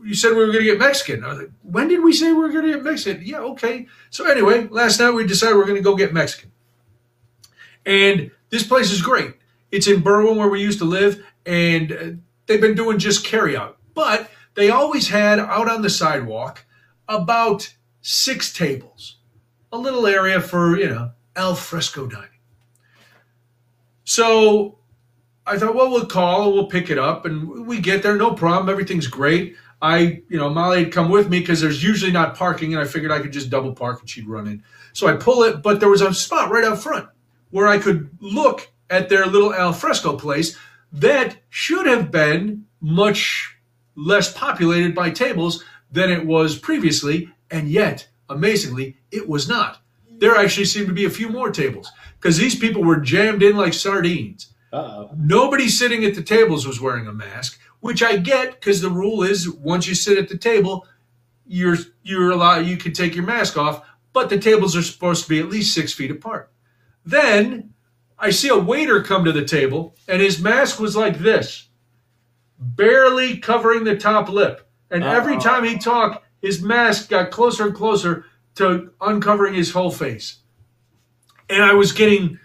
you 0.05 0.15
said 0.15 0.31
we 0.31 0.45
were 0.45 0.53
going 0.53 0.65
to 0.65 0.71
get 0.71 0.79
Mexican." 0.79 1.25
I 1.25 1.29
was 1.29 1.39
like, 1.39 1.51
"When 1.63 1.89
did 1.89 2.03
we 2.03 2.13
say 2.13 2.33
we 2.33 2.41
were 2.41 2.51
going 2.51 2.67
to 2.67 2.73
get 2.75 2.83
Mexican?" 2.83 3.25
Yeah, 3.25 3.39
okay. 3.39 3.87
So 4.11 4.29
anyway, 4.29 4.67
last 4.69 4.99
night 5.01 5.13
we 5.13 5.27
decided 5.27 5.57
we 5.57 5.63
are 5.63 5.67
going 5.67 5.77
to 5.77 5.83
go 5.83 5.97
get 5.97 6.13
Mexican, 6.13 6.51
and 7.87 8.31
this 8.51 8.67
place 8.67 8.91
is 8.91 9.01
great. 9.01 9.35
It's 9.71 9.87
in 9.87 10.03
Berwyn 10.03 10.37
where 10.37 10.49
we 10.49 10.61
used 10.61 10.81
to 10.81 10.85
live, 10.85 11.25
and 11.47 11.93
uh, 11.93 12.11
they've 12.47 12.61
been 12.61 12.75
doing 12.75 12.99
just 12.99 13.25
carry 13.25 13.57
out, 13.57 13.79
but 13.95 14.31
they 14.55 14.71
always 14.71 15.09
had 15.09 15.39
out 15.39 15.69
on 15.69 15.83
the 15.83 15.91
sidewalk 15.91 16.65
about 17.09 17.75
six 18.07 18.53
tables, 18.53 19.17
a 19.73 19.79
little 19.79 20.07
area 20.07 20.41
for 20.41 20.79
you 20.79 20.89
know 20.89 21.11
al 21.35 21.57
fresco 21.57 22.07
dining. 22.07 22.29
So 24.05 24.79
I 25.45 25.59
thought, 25.59 25.75
well, 25.75 25.91
we'll 25.91 26.07
call 26.07 26.45
and 26.45 26.55
we'll 26.55 26.69
pick 26.69 26.89
it 26.89 26.99
up, 26.99 27.27
and 27.27 27.67
we 27.67 27.81
get 27.81 28.05
there, 28.05 28.17
no 28.17 28.33
problem, 28.33 28.69
everything's 28.69 29.09
great. 29.09 29.57
I, 29.83 30.23
you 30.29 30.39
know, 30.39 30.49
Molly 30.49 30.85
had 30.85 30.93
come 30.93 31.11
with 31.11 31.29
me 31.29 31.41
because 31.41 31.61
there's 31.61 31.83
usually 31.83 32.13
not 32.13 32.37
parking, 32.37 32.73
and 32.73 32.81
I 32.81 32.87
figured 32.87 33.11
I 33.11 33.19
could 33.19 33.33
just 33.33 33.51
double 33.51 33.75
park 33.75 34.01
and 34.01 34.09
she'd 34.09 34.29
run 34.29 34.47
in. 34.47 34.63
So 34.93 35.09
I 35.09 35.17
pull 35.17 35.43
it, 35.43 35.61
but 35.63 35.81
there 35.81 35.89
was 35.89 36.01
a 36.01 36.15
spot 36.15 36.51
right 36.51 36.65
out 36.65 36.79
front 36.79 37.09
where 37.51 37.67
I 37.67 37.79
could 37.79 38.09
look 38.21 38.71
at 38.89 39.09
their 39.09 39.27
little 39.27 39.53
al 39.53 39.73
fresco 39.73 40.17
place 40.17 40.57
that 40.93 41.37
should 41.51 41.87
have 41.87 42.13
been 42.13 42.67
much 42.81 43.57
less 43.97 44.33
populated 44.33 44.95
by 44.95 45.11
tables 45.11 45.65
than 45.91 46.11
it 46.11 46.25
was 46.25 46.59
previously, 46.59 47.31
and 47.51 47.69
yet, 47.69 48.09
amazingly, 48.29 48.97
it 49.11 49.29
was 49.29 49.49
not. 49.49 49.79
There 50.19 50.37
actually 50.37 50.65
seemed 50.67 50.89
to 50.89 50.95
be 50.95 51.05
a 51.05 51.11
few 51.11 51.29
more 51.29 51.51
tables 51.51 51.91
because 52.19 52.37
these 52.39 52.55
people 52.55 52.83
were 52.83 53.01
jammed 53.01 53.43
in 53.43 53.57
like 53.57 53.75
sardines. 53.75 54.55
Uh-oh. 54.73 55.11
Nobody 55.17 55.69
sitting 55.69 56.05
at 56.05 56.15
the 56.15 56.23
tables 56.23 56.67
was 56.67 56.81
wearing 56.81 57.07
a 57.07 57.13
mask, 57.13 57.61
which 57.81 58.03
I 58.03 58.17
get 58.17 58.55
because 58.55 58.81
the 58.81 58.91
rule 58.91 59.23
is 59.23 59.49
once 59.49 59.87
you 59.87 59.95
sit 59.95 60.19
at 60.19 60.29
the 60.29 60.39
table, 60.39 60.87
you're 61.47 61.77
you're 62.03 62.33
allowed 62.33 62.67
you 62.67 62.77
can 62.77 62.93
take 62.93 63.15
your 63.15 63.25
mask 63.25 63.57
off, 63.57 63.87
but 64.13 64.29
the 64.29 64.39
tables 64.39 64.77
are 64.77 64.83
supposed 64.83 65.23
to 65.25 65.29
be 65.29 65.39
at 65.39 65.49
least 65.49 65.75
six 65.75 65.93
feet 65.93 66.11
apart. 66.11 66.51
Then 67.05 67.75
I 68.19 68.31
see 68.31 68.49
a 68.49 68.59
waiter 68.59 69.03
come 69.03 69.25
to 69.25 69.33
the 69.33 69.45
table, 69.45 69.95
and 70.09 70.21
his 70.21 70.41
mask 70.41 70.81
was 70.81 70.97
like 70.97 71.19
this, 71.19 71.69
barely 72.59 73.39
covering 73.39 73.85
the 73.85 73.97
top 73.97 74.29
lip. 74.29 74.69
And 74.91 75.05
every 75.05 75.35
Uh-oh. 75.35 75.41
time 75.41 75.65
he 75.65 75.79
talked, 75.79 76.26
his 76.47 76.63
mask 76.63 77.11
got 77.11 77.33
closer 77.33 77.67
and 77.67 77.75
closer 77.75 78.25
to 78.55 78.93
uncovering 79.01 79.55
his 79.55 79.73
whole 79.73 79.91
face. 79.91 80.39
And 81.51 81.63
I 81.63 81.75
was 81.75 81.93
getting 81.93 82.39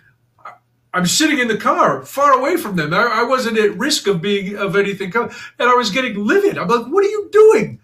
I'm 0.94 1.06
sitting 1.06 1.40
in 1.40 1.48
the 1.48 1.58
car, 1.58 2.04
far 2.04 2.34
away 2.34 2.58
from 2.58 2.76
them. 2.76 2.94
I, 2.94 3.04
I 3.04 3.24
wasn't 3.24 3.58
at 3.58 3.78
risk 3.78 4.08
of 4.08 4.22
being 4.22 4.58
of 4.58 4.76
anything, 4.76 5.14
and 5.16 5.32
I 5.60 5.76
was 5.76 5.90
getting 5.90 6.26
livid. 6.26 6.58
I'm 6.58 6.68
like, 6.68 6.88
"What 6.88 7.06
are 7.06 7.10
you 7.10 7.30
doing?" 7.32 7.80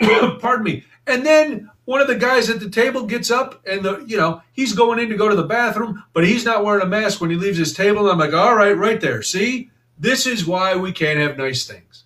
Pardon 0.40 0.64
me. 0.64 0.84
And 1.06 1.26
then 1.26 1.70
one 1.84 2.00
of 2.00 2.06
the 2.06 2.16
guys 2.16 2.48
at 2.48 2.60
the 2.60 2.70
table 2.70 3.04
gets 3.04 3.30
up, 3.30 3.60
and 3.66 3.84
the 3.84 4.04
you 4.06 4.16
know 4.16 4.40
he's 4.52 4.72
going 4.72 4.98
in 5.00 5.10
to 5.10 5.16
go 5.16 5.28
to 5.28 5.36
the 5.36 5.42
bathroom, 5.42 6.02
but 6.14 6.26
he's 6.26 6.44
not 6.44 6.64
wearing 6.64 6.82
a 6.82 6.86
mask 6.86 7.20
when 7.20 7.30
he 7.30 7.36
leaves 7.36 7.58
his 7.58 7.74
table. 7.74 8.02
And 8.02 8.12
I'm 8.12 8.18
like, 8.18 8.32
"All 8.32 8.54
right, 8.54 8.76
right 8.76 9.00
there. 9.00 9.20
See, 9.22 9.70
this 9.98 10.26
is 10.26 10.46
why 10.46 10.76
we 10.76 10.92
can't 10.92 11.18
have 11.18 11.36
nice 11.36 11.66
things, 11.66 12.04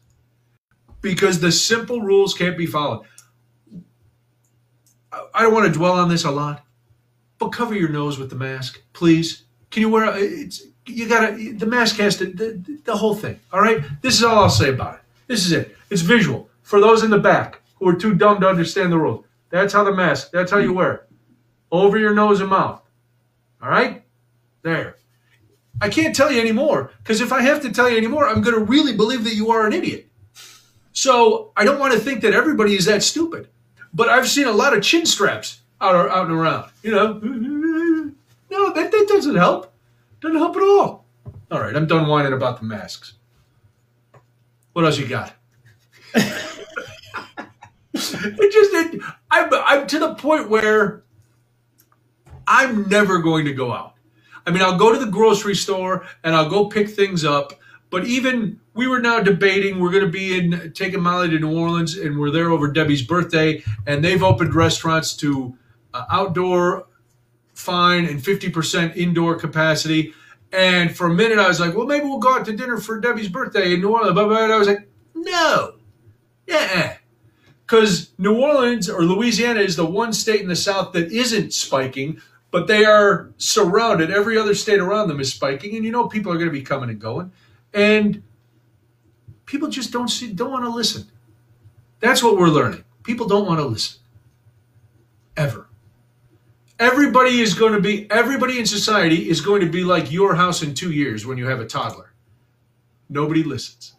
because 1.01 1.39
the 1.39 1.53
simple 1.53 2.01
rules 2.01 2.35
can't 2.35 2.59
be 2.59 2.67
followed." 2.67 3.07
I- 5.41 5.45
don't 5.45 5.55
want 5.55 5.73
to 5.73 5.79
dwell 5.79 5.95
on 5.95 6.11
this 6.11 6.25
a 6.25 6.31
lot, 6.31 6.65
but 7.39 7.49
cover 7.49 7.75
your 7.75 7.89
nose 7.89 8.19
with 8.19 8.29
the 8.29 8.37
mask, 8.37 8.83
please. 8.93 9.45
Can 9.71 9.81
you 9.81 9.89
wear 9.89 10.05
a, 10.05 10.17
it's 10.19 10.63
you 10.87 11.09
gotta 11.09 11.33
the 11.57 11.67
mask 11.67 11.97
has 11.97 12.17
to 12.19 12.27
the, 12.27 12.81
the 12.85 12.97
whole 12.97 13.15
thing 13.15 13.39
all 13.53 13.61
right? 13.61 13.83
This 14.03 14.15
is 14.17 14.25
all 14.25 14.41
i'll 14.45 14.51
say 14.51 14.69
about 14.69 14.97
it. 14.97 15.01
This 15.29 15.47
is 15.47 15.53
it. 15.53 15.77
It's 15.89 16.03
visual. 16.03 16.49
For 16.63 16.81
those 16.81 17.03
in 17.03 17.11
the 17.11 17.19
back 17.19 17.61
who 17.77 17.89
are 17.89 17.95
too 17.95 18.15
dumb 18.15 18.41
to 18.41 18.49
understand 18.49 18.93
the 18.93 18.99
rules 18.99 19.25
that's 19.49 19.73
how 19.73 19.85
the 19.85 19.95
mask 19.95 20.31
that's 20.31 20.51
how 20.51 20.59
you 20.59 20.73
wear 20.73 20.93
it. 20.95 21.09
Over 21.71 21.97
your 21.99 22.15
nose 22.15 22.41
and 22.41 22.51
mouth 22.51 22.83
all 23.63 23.71
right? 23.71 24.03
There. 24.63 24.97
I 25.81 25.89
can't 25.89 26.15
tell 26.15 26.31
you 26.33 26.41
anymore 26.41 26.93
because 26.99 27.21
if 27.21 27.33
i 27.33 27.41
have 27.41 27.63
to 27.63 27.73
tell 27.73 27.89
you 27.89 27.97
anymore 27.97 28.29
i'm 28.29 28.43
going 28.43 28.57
to 28.57 28.65
really 28.65 28.95
believe 28.95 29.25
that 29.25 29.35
you 29.35 29.51
are 29.53 29.67
an 29.67 29.73
idiot. 29.73 30.09
So 30.93 31.53
i 31.57 31.65
don't 31.65 31.79
want 31.79 31.93
to 31.95 32.01
think 32.01 32.21
that 32.23 32.35
everybody 32.35 32.75
is 32.75 32.85
that 32.87 33.03
stupid 33.03 33.49
but 33.93 34.09
i've 34.09 34.29
seen 34.29 34.47
a 34.47 34.53
lot 34.53 34.77
of 34.77 34.83
chin 34.83 35.07
straps 35.07 35.61
out, 35.81 35.95
out 36.11 36.27
and 36.27 36.35
around 36.35 36.71
you 36.83 36.91
know 36.91 37.15
no 38.51 38.73
that, 38.73 38.91
that 38.91 39.07
doesn't 39.09 39.37
help 39.37 39.71
doesn't 40.21 40.39
help 40.39 40.57
at 40.57 40.63
all. 40.63 41.07
All 41.51 41.61
right, 41.61 41.75
I'm 41.75 41.87
done 41.87 42.07
whining 42.07 42.33
about 42.33 42.61
the 42.61 42.67
masks. 42.67 43.15
What 44.73 44.85
else 44.85 44.99
you 44.99 45.09
got? 45.09 45.35
it 46.15 46.35
just, 47.95 48.75
it, 48.75 49.01
I'm, 49.31 49.51
I'm 49.53 49.87
to 49.89 49.99
the 49.99 50.15
point 50.15 50.49
where 50.49 51.03
I'm 52.47 52.89
never 52.89 53.19
going 53.19 53.47
to 53.47 53.53
go 53.53 53.73
out. 53.73 53.95
I 54.47 54.51
mean, 54.51 54.63
I'll 54.63 54.79
go 54.79 54.93
to 54.93 54.99
the 54.99 55.11
grocery 55.11 55.55
store 55.55 56.07
and 56.23 56.35
I'll 56.35 56.49
go 56.49 56.67
pick 56.67 56.89
things 56.89 57.25
up. 57.25 57.55
But 57.91 58.05
even 58.05 58.60
we 58.75 58.87
were 58.87 59.01
now 59.01 59.21
debating, 59.21 59.81
we're 59.81 59.91
going 59.91 60.05
to 60.05 60.11
be 60.11 60.39
in 60.39 60.73
taking 60.73 61.01
Molly 61.01 61.29
to 61.31 61.39
New 61.39 61.59
Orleans, 61.59 61.97
and 61.97 62.19
we're 62.19 62.31
there 62.31 62.51
over 62.51 62.69
Debbie's 62.69 63.03
birthday, 63.03 63.63
and 63.87 64.05
they've 64.05 64.23
opened 64.23 64.55
restaurants 64.55 65.15
to 65.17 65.57
uh, 65.93 66.05
outdoor 66.11 66.87
fine 67.55 68.07
and 68.07 68.21
50% 68.21 68.97
indoor 68.97 69.37
capacity. 69.37 70.15
And 70.53 70.95
for 70.97 71.09
a 71.09 71.15
minute, 71.15 71.39
I 71.39 71.49
was 71.49 71.61
like, 71.61 71.75
well, 71.75 71.87
maybe 71.87 72.05
we'll 72.05 72.19
go 72.19 72.35
out 72.35 72.47
to 72.47 72.57
dinner 72.57 72.79
for 72.79 73.01
Debbie's 73.01 73.29
birthday 73.29 73.75
in 73.75 73.81
New 73.81 73.91
Orleans. 73.91 74.15
But 74.15 74.51
I 74.51 74.57
was 74.57 74.69
like, 74.69 74.89
no. 75.15 75.75
Yeah. 76.47 76.97
Because 77.67 78.11
New 78.19 78.41
Orleans 78.41 78.89
or 78.89 79.03
Louisiana 79.03 79.61
is 79.61 79.77
the 79.77 79.87
one 79.87 80.13
state 80.13 80.41
in 80.41 80.49
the 80.49 80.57
South 80.57 80.93
that 80.93 81.13
isn't 81.13 81.53
spiking, 81.53 82.21
but 82.51 82.67
they 82.67 82.85
are 82.85 83.31
surrounded. 83.37 84.11
Every 84.11 84.37
other 84.37 84.55
state 84.55 84.81
around 84.81 85.09
them 85.09 85.21
is 85.21 85.33
spiking. 85.33 85.77
And 85.77 85.85
you 85.85 85.93
know, 85.93 86.09
people 86.09 86.33
are 86.33 86.37
going 86.37 86.49
to 86.49 86.53
be 86.53 86.63
coming 86.63 86.91
and 86.91 87.01
going. 87.01 87.31
And 87.73 88.23
people 89.51 89.69
just 89.69 89.91
don't 89.93 90.09
see, 90.09 90.33
don't 90.33 90.53
want 90.53 90.65
to 90.65 90.71
listen. 90.71 91.11
That's 91.99 92.23
what 92.23 92.37
we're 92.37 92.49
learning. 92.49 92.85
People 93.03 93.27
don't 93.27 93.47
want 93.47 93.59
to 93.59 93.67
listen. 93.67 94.01
Ever 95.37 95.67
everybody 96.79 97.41
is 97.41 97.53
going 97.55 97.73
to 97.75 97.81
be 97.81 98.11
everybody 98.11 98.59
in 98.59 98.65
society 98.65 99.29
is 99.29 99.41
going 99.43 99.61
to 99.61 99.69
be 99.69 99.85
like 99.85 100.11
your 100.11 100.35
house 100.35 100.63
in 100.63 100.73
two 100.73 100.91
years 100.93 101.27
when 101.27 101.37
you 101.37 101.47
have 101.47 101.61
a 101.61 101.67
toddler 101.67 102.11
nobody 103.11 103.43
listens 103.43 103.95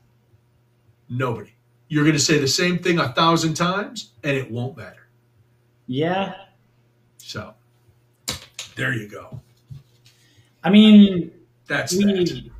nobody 1.07 1.51
you're 1.89 2.03
going 2.03 2.15
to 2.15 2.19
say 2.19 2.39
the 2.39 2.47
same 2.47 2.79
thing 2.79 2.97
a 2.97 3.09
thousand 3.09 3.53
times 3.53 4.13
and 4.23 4.35
it 4.35 4.49
won't 4.49 4.75
matter 4.75 5.07
Yeah. 5.85 6.33
so 7.17 7.53
there 8.75 8.93
you 8.93 9.07
go 9.07 9.39
I 10.63 10.69
mean, 10.69 11.31
that's 11.67 11.95
that 11.97 12.51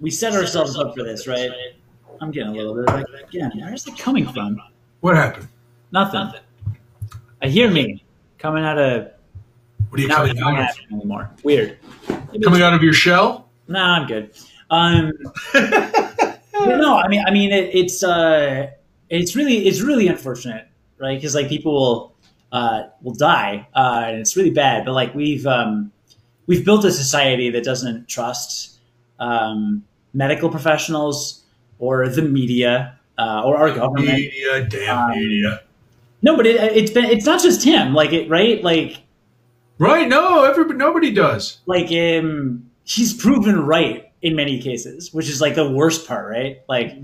we 0.00 0.04
we 0.04 0.10
set 0.10 0.34
ourselves 0.34 0.76
up 0.76 0.94
for 0.94 1.04
this, 1.04 1.26
right? 1.26 1.50
I'm 2.20 2.30
getting 2.30 2.52
a 2.52 2.54
little 2.54 2.74
bit 2.74 2.86
like 2.86 3.06
again. 3.28 3.52
Where's 3.56 3.86
it 3.86 3.98
coming 3.98 4.26
from? 4.26 4.60
what 5.00 5.14
happened 5.14 5.48
Nothing. 5.92 6.32
I 7.40 7.48
hear 7.48 7.70
me 7.70 8.04
coming 8.38 8.64
out 8.64 8.78
of 8.78 9.12
what 9.88 10.00
are 10.00 10.02
you 10.02 10.08
coming 10.08 10.42
out 10.42 10.52
of 10.52 10.56
happening 10.56 11.00
anymore. 11.00 11.30
Weird. 11.44 11.78
Maybe 12.32 12.44
coming 12.44 12.62
out 12.62 12.74
of 12.74 12.82
your 12.82 12.92
shell 12.92 13.48
Nah, 13.68 13.98
I'm 13.98 14.06
good. 14.06 14.30
Um, 14.70 15.12
no, 15.54 16.96
I 16.96 17.08
mean, 17.08 17.22
I 17.26 17.30
mean, 17.30 17.52
it, 17.52 17.70
it's 17.74 18.02
uh, 18.02 18.70
it's 19.10 19.36
really, 19.36 19.66
it's 19.68 19.82
really 19.82 20.08
unfortunate, 20.08 20.66
right? 20.98 21.16
Because 21.16 21.34
like 21.34 21.48
people 21.48 21.72
will, 21.72 22.14
uh, 22.50 22.82
will 23.02 23.14
die, 23.14 23.68
uh, 23.74 24.04
and 24.06 24.18
it's 24.18 24.36
really 24.36 24.50
bad. 24.50 24.86
But 24.86 24.92
like 24.92 25.14
we've 25.14 25.46
um, 25.46 25.92
we've 26.46 26.64
built 26.64 26.84
a 26.86 26.92
society 26.92 27.50
that 27.50 27.62
doesn't 27.62 28.08
trust 28.08 28.78
um, 29.18 29.84
medical 30.14 30.48
professionals 30.50 31.44
or 31.78 32.08
the 32.08 32.22
media 32.22 32.98
uh, 33.18 33.42
or 33.44 33.56
our 33.56 33.72
government. 33.74 34.06
Media, 34.08 34.64
damn 34.64 35.10
Um, 35.10 35.10
media. 35.18 35.62
No, 36.22 36.36
but 36.36 36.46
it, 36.46 36.56
it's 36.76 36.90
been 36.90 37.04
it's 37.04 37.26
not 37.26 37.42
just 37.42 37.64
him. 37.64 37.94
Like 37.94 38.12
it, 38.12 38.28
right? 38.28 38.62
Like 38.62 39.02
Right? 39.78 40.08
No, 40.08 40.42
everybody, 40.42 40.76
nobody 40.76 41.12
does. 41.12 41.58
like 41.66 41.86
um, 41.92 42.68
he's 42.84 43.14
proven 43.14 43.64
right 43.64 44.10
in 44.22 44.34
many 44.34 44.60
cases, 44.60 45.14
which 45.14 45.28
is 45.28 45.40
like 45.40 45.54
the 45.54 45.70
worst 45.70 46.08
part, 46.08 46.28
right? 46.28 46.58
Like 46.68 46.96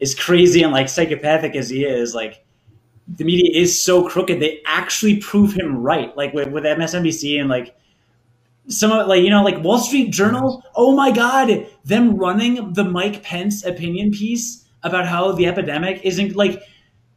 as 0.00 0.14
crazy 0.14 0.62
and 0.62 0.72
like 0.72 0.88
psychopathic 0.88 1.56
as 1.56 1.68
he 1.68 1.84
is, 1.84 2.14
like 2.14 2.44
the 3.08 3.24
media 3.24 3.50
is 3.60 3.76
so 3.80 4.08
crooked 4.08 4.38
they 4.40 4.60
actually 4.66 5.16
prove 5.16 5.52
him 5.54 5.76
right. 5.82 6.16
Like 6.16 6.32
with, 6.32 6.48
with 6.52 6.62
MSNBC 6.62 7.40
and 7.40 7.48
like 7.48 7.74
some 8.68 8.92
of 8.92 9.06
like 9.08 9.22
you 9.22 9.30
know 9.30 9.42
like 9.42 9.62
Wall 9.62 9.78
Street 9.78 10.10
Journal. 10.10 10.62
Oh 10.74 10.94
my 10.94 11.10
God, 11.10 11.66
them 11.84 12.16
running 12.16 12.72
the 12.72 12.84
Mike 12.84 13.22
Pence 13.22 13.64
opinion 13.64 14.10
piece 14.10 14.64
about 14.82 15.06
how 15.06 15.32
the 15.32 15.46
epidemic 15.46 16.00
isn't 16.04 16.36
like 16.36 16.62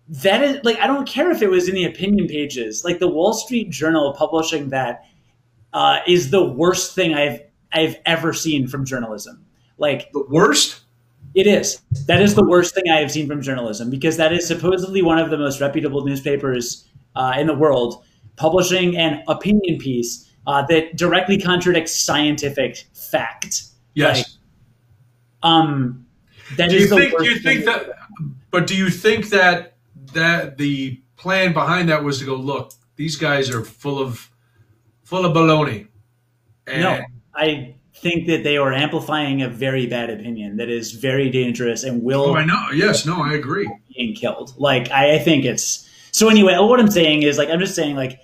that 0.07 0.43
is 0.43 0.63
like 0.63 0.77
I 0.79 0.87
don't 0.87 1.07
care 1.07 1.31
if 1.31 1.41
it 1.41 1.49
was 1.49 1.67
in 1.67 1.75
the 1.75 1.85
opinion 1.85 2.27
pages. 2.27 2.83
Like 2.83 2.99
the 2.99 3.07
Wall 3.07 3.33
Street 3.33 3.69
Journal 3.69 4.13
publishing 4.13 4.69
that 4.69 5.05
uh, 5.73 5.99
is 6.07 6.31
the 6.31 6.43
worst 6.43 6.95
thing 6.95 7.13
I've 7.13 7.41
I've 7.71 7.97
ever 8.05 8.33
seen 8.33 8.67
from 8.67 8.85
journalism. 8.85 9.45
Like 9.77 10.11
The 10.13 10.25
worst? 10.29 10.81
it 11.33 11.47
is. 11.47 11.81
That 12.07 12.21
is 12.21 12.35
the 12.35 12.45
worst 12.45 12.73
thing 12.73 12.85
I 12.89 12.99
have 12.99 13.11
seen 13.11 13.27
from 13.27 13.41
journalism 13.41 13.89
because 13.89 14.15
that 14.17 14.31
is 14.31 14.47
supposedly 14.47 15.01
one 15.01 15.19
of 15.19 15.29
the 15.29 15.37
most 15.37 15.59
reputable 15.59 16.05
newspapers 16.05 16.87
uh, 17.15 17.33
in 17.37 17.47
the 17.47 17.53
world 17.53 18.03
publishing 18.37 18.95
an 18.97 19.23
opinion 19.27 19.77
piece 19.79 20.29
uh, 20.47 20.65
that 20.67 20.95
directly 20.95 21.39
contradicts 21.39 21.95
scientific 21.95 22.85
fact. 22.93 23.63
Yes. 23.93 24.17
Like, 24.17 24.25
um, 25.51 26.05
that 26.57 26.69
do 26.69 26.75
is 26.75 26.83
you 26.83 26.89
the 26.89 26.95
think? 26.95 27.19
Do 27.19 27.25
you 27.25 27.39
think 27.39 27.65
that? 27.65 27.89
But 28.51 28.67
do 28.67 28.75
you 28.75 28.89
think 28.89 29.29
that 29.29 29.73
that 30.13 30.57
the 30.57 31.01
plan 31.17 31.53
behind 31.53 31.89
that 31.89 32.03
was 32.03 32.19
to 32.19 32.25
go 32.25 32.35
look? 32.35 32.71
These 32.95 33.15
guys 33.17 33.49
are 33.49 33.63
full 33.63 33.99
of 33.99 34.29
full 35.03 35.25
of 35.25 35.35
baloney. 35.35 35.87
And 36.67 36.81
No, 36.81 37.01
I 37.33 37.75
think 37.95 38.27
that 38.27 38.43
they 38.43 38.57
are 38.57 38.73
amplifying 38.73 39.41
a 39.41 39.49
very 39.49 39.85
bad 39.87 40.09
opinion 40.09 40.57
that 40.57 40.69
is 40.69 40.91
very 40.91 41.29
dangerous 41.29 41.83
and 41.83 42.03
will 42.03 42.25
Oh, 42.25 42.35
I 42.35 42.45
know. 42.45 42.69
Yes. 42.73 43.05
No, 43.05 43.21
I 43.23 43.33
agree. 43.33 43.69
being 43.95 44.15
killed. 44.15 44.53
Like 44.57 44.91
I, 44.91 45.15
I 45.15 45.19
think 45.19 45.45
it's 45.45 45.89
so. 46.11 46.29
Anyway, 46.29 46.57
what 46.57 46.79
I'm 46.79 46.91
saying 46.91 47.23
is 47.23 47.37
like 47.37 47.49
I'm 47.49 47.59
just 47.59 47.75
saying 47.75 47.95
like 47.95 48.19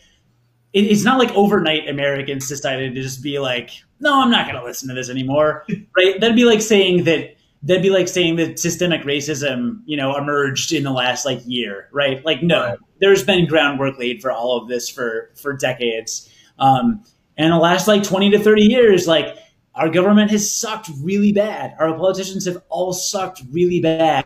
it, 0.73 0.81
it's 0.85 1.03
not 1.03 1.19
like 1.19 1.31
overnight 1.33 1.87
Americans 1.89 2.47
decided 2.47 2.95
to 2.95 3.01
just 3.01 3.21
be 3.23 3.39
like, 3.39 3.71
no, 3.99 4.21
I'm 4.21 4.31
not 4.31 4.47
going 4.47 4.59
to 4.59 4.65
listen 4.65 4.89
to 4.89 4.95
this 4.95 5.09
anymore, 5.09 5.65
right? 5.97 6.19
That'd 6.19 6.35
be 6.35 6.45
like 6.45 6.61
saying 6.61 7.03
that. 7.05 7.35
That'd 7.63 7.83
be 7.83 7.91
like 7.91 8.07
saying 8.07 8.37
that 8.37 8.57
systemic 8.57 9.03
racism, 9.03 9.81
you 9.85 9.95
know, 9.95 10.17
emerged 10.17 10.73
in 10.73 10.81
the 10.81 10.89
last 10.91 11.25
like 11.27 11.41
year, 11.45 11.89
right? 11.91 12.25
Like, 12.25 12.41
no, 12.41 12.61
Right. 12.69 12.79
there's 12.99 13.23
been 13.23 13.45
groundwork 13.45 13.99
laid 13.99 14.19
for 14.19 14.31
all 14.31 14.57
of 14.57 14.67
this 14.67 14.89
for 14.89 15.29
for 15.35 15.53
decades. 15.53 16.27
Um, 16.57 17.03
and 17.37 17.53
the 17.53 17.57
last 17.57 17.87
like 17.87 18.01
20 18.01 18.31
to 18.31 18.39
30 18.39 18.63
years, 18.63 19.07
like 19.07 19.37
our 19.75 19.89
government 19.89 20.31
has 20.31 20.51
sucked 20.51 20.89
really 21.03 21.31
bad. 21.33 21.75
Our 21.77 21.95
politicians 21.95 22.45
have 22.47 22.63
all 22.69 22.93
sucked 22.93 23.43
really 23.51 23.79
bad. 23.79 24.25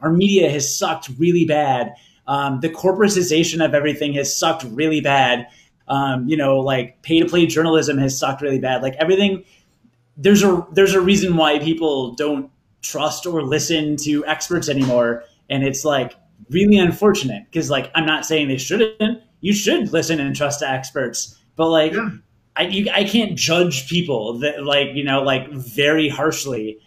Our 0.00 0.12
media 0.12 0.48
has 0.48 0.78
sucked 0.78 1.10
really 1.18 1.44
bad. 1.44 1.92
Um, 2.28 2.60
the 2.60 2.68
corporatization 2.70 3.64
of 3.64 3.74
everything 3.74 4.12
has 4.14 4.34
sucked 4.38 4.62
really 4.70 5.00
bad. 5.00 5.48
Um, 5.88 6.28
you 6.28 6.36
know, 6.36 6.58
like 6.58 7.02
pay 7.02 7.20
to 7.20 7.26
play 7.26 7.46
journalism 7.46 7.98
has 7.98 8.18
sucked 8.18 8.42
really 8.42 8.58
bad. 8.58 8.82
Like 8.82 8.94
everything, 8.98 9.44
there's 10.16 10.42
a 10.42 10.66
there's 10.72 10.94
a 10.94 11.00
reason 11.00 11.36
why 11.36 11.58
people 11.58 12.14
don't 12.14 12.50
trust 12.82 13.26
or 13.26 13.42
listen 13.42 13.96
to 13.98 14.24
experts 14.26 14.68
anymore, 14.68 15.24
and 15.48 15.62
it's 15.64 15.84
like 15.84 16.14
really 16.50 16.78
unfortunate 16.78 17.44
because 17.50 17.70
like 17.70 17.90
I'm 17.94 18.06
not 18.06 18.24
saying 18.24 18.48
they 18.48 18.58
shouldn't. 18.58 19.22
You 19.40 19.52
should 19.52 19.92
listen 19.92 20.18
and 20.18 20.34
trust 20.34 20.60
to 20.60 20.68
experts, 20.68 21.38
but 21.56 21.68
like 21.68 21.92
Yeah. 21.92 22.10
I 22.56 22.62
you, 22.62 22.90
I 22.92 23.04
can't 23.04 23.36
judge 23.36 23.88
people 23.88 24.38
that 24.38 24.64
like 24.64 24.88
you 24.94 25.04
know 25.04 25.22
like 25.22 25.50
very 25.52 26.08
harshly 26.08 26.78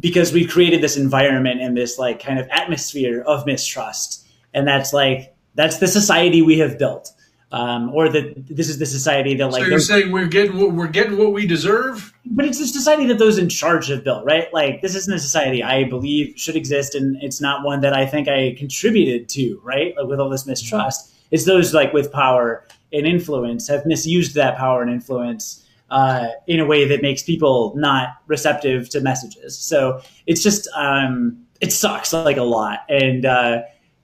because 0.00 0.32
we've 0.32 0.50
created 0.50 0.80
this 0.80 0.96
environment 0.96 1.60
and 1.60 1.76
this 1.76 1.98
like 1.98 2.22
kind 2.22 2.38
of 2.38 2.48
atmosphere 2.50 3.22
of 3.22 3.46
mistrust, 3.46 4.26
and 4.52 4.66
that's 4.66 4.92
like 4.92 5.34
that's 5.54 5.78
the 5.78 5.88
society 5.88 6.42
we 6.42 6.58
have 6.58 6.78
built, 6.78 7.12
um, 7.52 7.90
or 7.94 8.08
that 8.08 8.34
this 8.48 8.68
is 8.68 8.78
the 8.78 8.86
society 8.86 9.34
that 9.34 9.48
like 9.48 9.62
so 9.62 9.68
you're 9.68 9.78
saying 9.78 10.10
we're 10.10 10.26
getting 10.26 10.58
what 10.58 10.72
we're 10.72 10.88
getting 10.88 11.16
what 11.16 11.32
we 11.32 11.46
deserve? 11.46 12.12
but 12.24 12.44
it's 12.44 12.58
the 12.58 12.66
society 12.66 13.06
that 13.06 13.18
those 13.18 13.36
in 13.36 13.48
charge 13.48 13.88
have 13.88 14.04
built, 14.04 14.24
right? 14.24 14.52
Like 14.52 14.80
this 14.80 14.94
isn't 14.94 15.12
a 15.12 15.18
society 15.18 15.62
I 15.62 15.84
believe 15.84 16.38
should 16.38 16.56
exist, 16.56 16.94
and 16.94 17.20
it's 17.22 17.40
not 17.40 17.64
one 17.64 17.80
that 17.80 17.94
I 17.94 18.06
think 18.06 18.28
I 18.28 18.54
contributed 18.56 19.28
to, 19.30 19.60
right? 19.64 19.94
Like 19.96 20.06
with 20.06 20.20
all 20.20 20.30
this 20.30 20.46
mistrust, 20.46 21.12
it's 21.30 21.44
those 21.44 21.74
like 21.74 21.92
with 21.92 22.12
power 22.12 22.66
and 22.92 23.06
influence 23.06 23.68
have 23.68 23.84
misused 23.86 24.34
that 24.34 24.56
power 24.56 24.82
and 24.82 24.90
influence 24.90 25.66
uh, 25.90 26.28
in 26.46 26.60
a 26.60 26.64
way 26.64 26.86
that 26.86 27.02
makes 27.02 27.22
people 27.22 27.74
not 27.76 28.10
receptive 28.28 28.88
to 28.90 29.00
messages. 29.00 29.58
So 29.58 30.00
it's 30.26 30.42
just 30.42 30.68
um, 30.74 31.44
it 31.60 31.72
sucks 31.72 32.12
like 32.12 32.36
a 32.36 32.44
lot, 32.44 32.80
and 32.88 33.26
uh, 33.26 33.62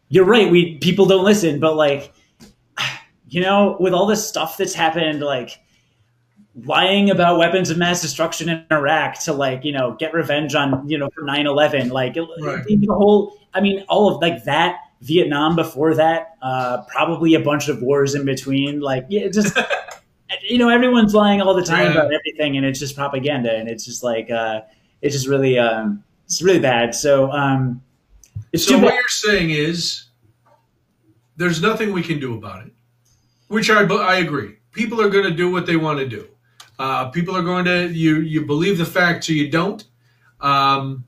you're 0.09 0.26
right. 0.26 0.51
We 0.51 0.76
people 0.78 1.07
don't 1.07 1.24
listen, 1.24 1.61
but 1.61 1.76
like 1.76 2.12
you 3.29 3.41
know, 3.41 3.76
with 3.81 3.93
all 3.93 4.07
this 4.07 4.26
stuff 4.26 4.57
that's 4.57 4.74
happened, 4.74 5.20
like 5.20 5.59
lying 6.64 7.11
about 7.11 7.39
weapons 7.39 7.70
of 7.70 7.79
mass 7.79 8.03
destruction 8.03 8.49
in 8.49 8.64
Iraq 8.70 9.18
to 9.20 9.33
like, 9.33 9.64
you 9.64 9.72
know, 9.72 9.93
get 9.99 10.12
revenge 10.12 10.55
on, 10.55 10.89
you 10.89 10.99
know, 10.99 11.09
for 11.14 11.22
9-11, 11.22 11.91
like 11.91 12.16
Right. 12.41 12.64
the 12.66 12.87
whole, 12.91 13.37
I 13.55 13.61
mean, 13.61 13.85
all 13.89 14.12
of 14.14 14.20
like 14.20 14.45
that, 14.45 14.79
Vietnam 15.03 15.55
before 15.55 15.95
that, 15.95 16.35
uh, 16.43 16.83
probably 16.89 17.35
a 17.35 17.41
bunch 17.41 17.68
of 17.68 17.81
wars 17.83 18.14
in 18.16 18.24
between. 18.24 18.81
Like, 18.81 19.07
yeah, 19.09 19.29
just, 19.29 19.57
you 20.49 20.59
know, 20.59 20.68
everyone's 20.68 21.14
lying 21.14 21.41
all 21.41 21.55
the 21.55 21.62
time 21.62 21.93
Yeah. 21.93 21.93
about 21.93 22.12
everything 22.12 22.57
and 22.57 22.66
it's 22.66 22.81
just 22.81 22.97
propaganda. 22.97 23.55
And 23.55 23.68
it's 23.68 23.85
just 23.85 24.03
like, 24.03 24.29
uh, 24.31 24.62
it's 25.03 25.14
just 25.14 25.29
really, 25.29 25.59
um, 25.59 26.03
it's 26.24 26.43
really 26.43 26.59
bad. 26.59 26.95
So, 26.95 27.31
um, 27.31 27.81
it's 28.53 28.64
So 28.66 28.74
what 28.79 28.89
bad. 28.89 28.95
you're 28.95 29.09
saying 29.09 29.51
is 29.51 30.07
there's 31.37 31.62
nothing 31.62 31.93
we 31.93 32.03
can 32.03 32.18
do 32.18 32.35
about 32.37 32.66
it, 32.66 32.72
which 33.49 33.70
I 33.70 33.82
I 33.82 34.16
agree. 34.16 34.57
People 34.72 35.01
are 35.01 35.09
going 35.09 35.24
to 35.24 35.32
do 35.32 35.51
what 35.51 35.66
they 35.66 35.76
want 35.76 35.99
to 35.99 36.07
do. 36.07 36.28
Uh, 36.78 37.11
people 37.11 37.36
are 37.36 37.42
going 37.42 37.64
to 37.64 37.88
you 37.88 38.20
you 38.20 38.46
believe 38.46 38.78
the 38.78 38.84
facts 38.84 39.28
or 39.28 39.32
you 39.32 39.51
don't. 39.51 39.84
Um, 40.40 41.05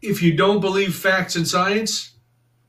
if 0.00 0.22
you 0.22 0.34
don't 0.34 0.60
believe 0.60 0.94
facts 0.94 1.36
and 1.36 1.46
science, 1.46 2.14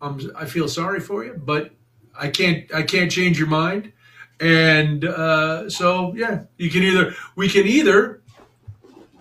I'm, 0.02 0.20
I 0.36 0.46
feel 0.46 0.68
sorry 0.68 1.00
for 1.00 1.24
you, 1.24 1.34
but 1.34 1.72
I 2.20 2.28
can't 2.30 2.74
I 2.74 2.84
can't 2.84 3.12
change 3.12 3.40
your 3.40 3.48
mind. 3.48 3.94
And 4.42 5.06
uh, 5.06 5.70
so 5.70 6.14
yeah, 6.16 6.44
you 6.58 6.70
can 6.70 6.84
either 6.84 7.14
we 7.36 7.48
can 7.48 7.66
either 7.66 8.22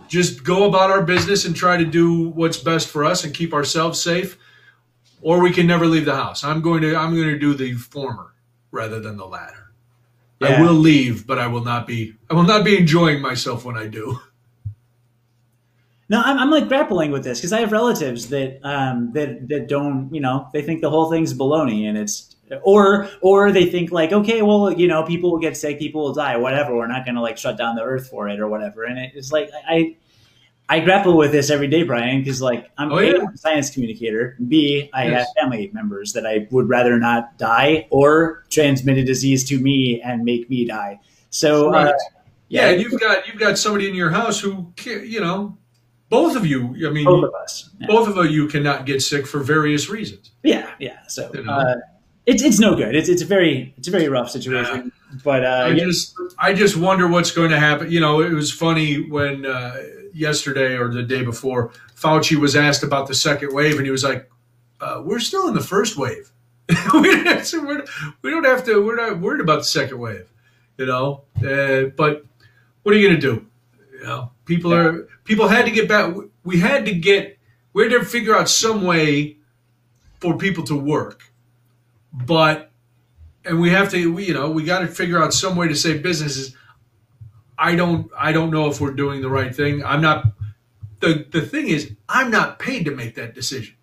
just 0.08 0.42
go 0.42 0.64
about 0.66 0.90
our 0.90 1.02
business 1.02 1.44
and 1.44 1.54
try 1.54 1.76
to 1.76 1.84
do 1.84 2.30
what's 2.30 2.56
best 2.56 2.88
for 2.88 3.04
us 3.04 3.24
and 3.24 3.34
keep 3.34 3.52
ourselves 3.52 4.02
safe 4.02 4.38
or 5.20 5.40
we 5.40 5.52
can 5.52 5.66
never 5.66 5.86
leave 5.86 6.04
the 6.04 6.14
house 6.14 6.42
i'm 6.42 6.60
going 6.60 6.80
to 6.80 6.96
i'm 6.96 7.14
going 7.14 7.28
to 7.28 7.38
do 7.38 7.54
the 7.54 7.74
former 7.74 8.34
rather 8.70 9.00
than 9.00 9.16
the 9.16 9.26
latter 9.26 9.72
i 10.42 10.60
will 10.60 10.74
leave 10.74 11.26
but 11.26 11.38
i 11.38 11.46
will 11.46 11.64
not 11.64 11.86
be 11.86 12.14
i 12.30 12.34
will 12.34 12.44
not 12.44 12.64
be 12.64 12.76
enjoying 12.76 13.20
myself 13.20 13.64
when 13.64 13.76
i 13.76 13.86
do 13.86 14.18
No, 16.10 16.22
I'm, 16.24 16.38
I'm 16.38 16.50
like 16.50 16.68
grappling 16.68 17.10
with 17.10 17.22
this 17.22 17.38
because 17.38 17.52
I 17.52 17.60
have 17.60 17.70
relatives 17.70 18.30
that 18.30 18.60
um, 18.62 19.12
that 19.12 19.46
that 19.48 19.68
don't, 19.68 20.12
you 20.12 20.20
know, 20.22 20.48
they 20.54 20.62
think 20.62 20.80
the 20.80 20.88
whole 20.88 21.10
thing's 21.10 21.34
baloney, 21.34 21.86
and 21.86 21.98
it's 21.98 22.34
or 22.62 23.10
or 23.20 23.52
they 23.52 23.66
think 23.66 23.92
like, 23.92 24.12
okay, 24.12 24.40
well, 24.40 24.72
you 24.72 24.88
know, 24.88 25.02
people 25.02 25.30
will 25.30 25.38
get 25.38 25.54
sick, 25.54 25.78
people 25.78 26.02
will 26.02 26.14
die, 26.14 26.36
whatever. 26.38 26.74
We're 26.74 26.86
not 26.86 27.04
going 27.04 27.16
to 27.16 27.20
like 27.20 27.36
shut 27.36 27.58
down 27.58 27.76
the 27.76 27.82
earth 27.82 28.08
for 28.08 28.26
it 28.28 28.40
or 28.40 28.48
whatever. 28.48 28.84
And 28.84 28.98
it's 28.98 29.30
like 29.32 29.50
I 29.68 29.96
I 30.70 30.80
grapple 30.80 31.16
with 31.16 31.32
this 31.32 31.48
every 31.50 31.68
day, 31.68 31.82
Brian, 31.82 32.20
because 32.20 32.42
like 32.42 32.70
I'm 32.76 32.92
Oh, 32.92 32.98
A, 32.98 33.04
yeah. 33.06 33.18
I'm 33.22 33.34
a 33.34 33.36
science 33.38 33.70
communicator. 33.70 34.36
B, 34.48 34.90
I 34.92 35.06
Yes. 35.08 35.12
have 35.20 35.26
family 35.42 35.70
members 35.72 36.12
that 36.12 36.26
I 36.26 36.46
would 36.50 36.68
rather 36.68 36.98
not 36.98 37.38
die 37.38 37.86
or 37.90 38.44
transmit 38.50 38.98
a 38.98 39.04
disease 39.04 39.44
to 39.48 39.58
me 39.58 40.00
and 40.02 40.24
make 40.24 40.50
me 40.50 40.66
die. 40.66 41.00
So 41.30 41.68
uh, 41.68 41.72
Right. 41.72 41.94
yeah, 42.48 42.68
and 42.70 42.82
you've 42.82 43.00
got 43.00 43.26
you've 43.26 43.38
got 43.38 43.56
somebody 43.58 43.88
in 43.88 43.94
your 43.94 44.10
house 44.10 44.40
who 44.40 44.72
you 44.84 45.20
know 45.20 45.56
both 46.10 46.36
of 46.36 46.46
you 46.46 46.74
i 46.86 46.90
mean 46.90 47.04
both 47.04 47.24
of 47.24 47.34
us. 47.34 47.68
Yeah. 47.80 47.86
both 47.86 48.08
of 48.08 48.30
you 48.30 48.46
cannot 48.48 48.86
get 48.86 49.02
sick 49.02 49.26
for 49.26 49.40
various 49.40 49.90
reasons 49.90 50.30
Yeah, 50.42 50.70
yeah. 50.78 50.98
So 51.06 51.30
You 51.34 51.42
know? 51.44 51.52
uh, 51.52 51.74
it's 52.26 52.42
it's 52.42 52.58
no 52.60 52.74
good. 52.74 52.94
It's 52.94 53.08
it's 53.08 53.22
a 53.22 53.26
very 53.26 53.72
it's 53.78 53.88
a 53.88 53.90
very 53.90 54.08
rough 54.08 54.30
situation. 54.30 54.92
But 55.24 55.44
uh, 55.46 55.48
I 55.48 55.68
yeah, 55.68 55.84
just 55.86 56.14
I 56.38 56.52
just 56.52 56.76
wonder 56.76 57.08
what's 57.08 57.30
going 57.30 57.50
to 57.50 57.58
happen. 57.58 57.90
You 57.90 58.00
know, 58.00 58.20
it 58.20 58.32
was 58.32 58.52
funny 58.52 59.08
when 59.08 59.46
uh, 59.46 59.76
yesterday 60.18 60.76
or 60.76 60.88
the 60.88 61.02
day 61.02 61.24
before 61.24 61.70
Fauci 61.94 62.36
was 62.36 62.56
asked 62.56 62.82
about 62.82 63.06
the 63.06 63.14
second 63.14 63.54
wave, 63.54 63.76
and 63.76 63.84
he 63.84 63.90
was 63.90 64.04
like, 64.04 64.30
uh, 64.80 65.02
"We're 65.04 65.20
still 65.20 65.48
in 65.48 65.54
the 65.54 65.60
first 65.60 65.96
wave." 65.96 66.30
we, 66.94 67.02
don't 67.02 67.26
have 67.26 67.46
to, 67.46 67.84
we're, 68.22 68.30
don't 68.30 68.44
have 68.44 68.64
to. 68.64 68.84
We're 68.84 68.96
not 68.96 69.20
worried 69.20 69.40
about 69.40 69.60
the 69.60 69.64
second 69.64 69.98
wave, 69.98 70.30
you 70.76 70.86
know. 70.86 71.22
Uh, 71.36 71.90
but 71.96 72.24
what 72.82 72.94
are 72.94 72.98
you 72.98 73.08
going 73.08 73.20
to 73.20 73.34
do? 73.34 73.46
You 73.92 74.04
know, 74.04 74.30
people 74.44 74.72
are 74.74 75.08
people 75.24 75.48
had 75.48 75.64
to 75.64 75.70
get 75.70 75.88
back. 75.88 76.14
We 76.44 76.60
had 76.60 76.84
to 76.86 76.94
get. 76.94 77.38
We 77.72 77.84
had 77.84 77.92
to 77.92 78.04
figure 78.04 78.36
out 78.36 78.48
some 78.48 78.82
way 78.84 79.38
for 80.20 80.36
people 80.36 80.64
to 80.64 80.76
work, 80.76 81.32
but 82.12 82.70
and 83.44 83.60
we 83.60 83.70
have 83.70 83.90
to. 83.92 84.12
We, 84.12 84.26
you 84.26 84.34
know, 84.34 84.50
we 84.50 84.64
got 84.64 84.80
to 84.80 84.88
figure 84.88 85.22
out 85.22 85.32
some 85.32 85.56
way 85.56 85.68
to 85.68 85.74
save 85.74 86.02
businesses. 86.02 86.54
I 87.58 87.74
don't. 87.74 88.10
I 88.16 88.32
don't 88.32 88.50
know 88.50 88.68
if 88.68 88.80
we're 88.80 88.92
doing 88.92 89.20
the 89.20 89.28
right 89.28 89.54
thing. 89.54 89.84
I'm 89.84 90.00
not. 90.00 90.26
The 91.00 91.26
the 91.30 91.42
thing 91.42 91.68
is, 91.68 91.92
I'm 92.08 92.30
not 92.30 92.58
paid 92.58 92.84
to 92.84 92.90
make 92.92 93.14
that 93.16 93.34
decision. 93.34 93.74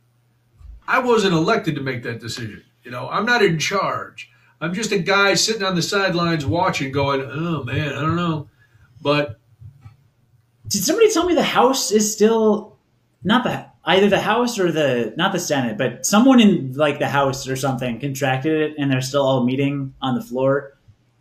I 0.87 0.99
wasn't 0.99 1.33
elected 1.33 1.75
to 1.75 1.81
make 1.81 2.03
that 2.03 2.19
decision. 2.19 2.63
You 2.83 2.91
know, 2.91 3.09
I'm 3.09 3.25
not 3.25 3.43
in 3.43 3.59
charge. 3.59 4.29
I'm 4.61 4.73
just 4.73 4.91
a 4.91 4.99
guy 4.99 5.33
sitting 5.33 5.63
on 5.63 5.75
the 5.75 5.81
sidelines 5.81 6.45
watching, 6.45 6.91
going, 6.91 7.21
"Oh 7.21 7.63
man, 7.63 7.93
I 7.93 8.01
don't 8.01 8.15
know." 8.15 8.47
But 9.01 9.39
did 10.67 10.83
somebody 10.83 11.11
tell 11.11 11.25
me 11.25 11.35
the 11.35 11.43
House 11.43 11.91
is 11.91 12.11
still 12.11 12.77
not 13.23 13.43
the 13.43 13.65
either 13.83 14.09
the 14.09 14.21
House 14.21 14.57
or 14.57 14.71
the 14.71 15.13
not 15.17 15.33
the 15.33 15.39
Senate, 15.39 15.77
but 15.77 16.05
someone 16.05 16.39
in 16.39 16.73
like 16.73 16.99
the 16.99 17.09
House 17.09 17.47
or 17.47 17.55
something 17.55 17.99
contracted 17.99 18.53
it, 18.53 18.75
and 18.77 18.91
they're 18.91 19.01
still 19.01 19.23
all 19.23 19.43
meeting 19.43 19.93
on 20.01 20.15
the 20.15 20.21
floor. 20.21 20.74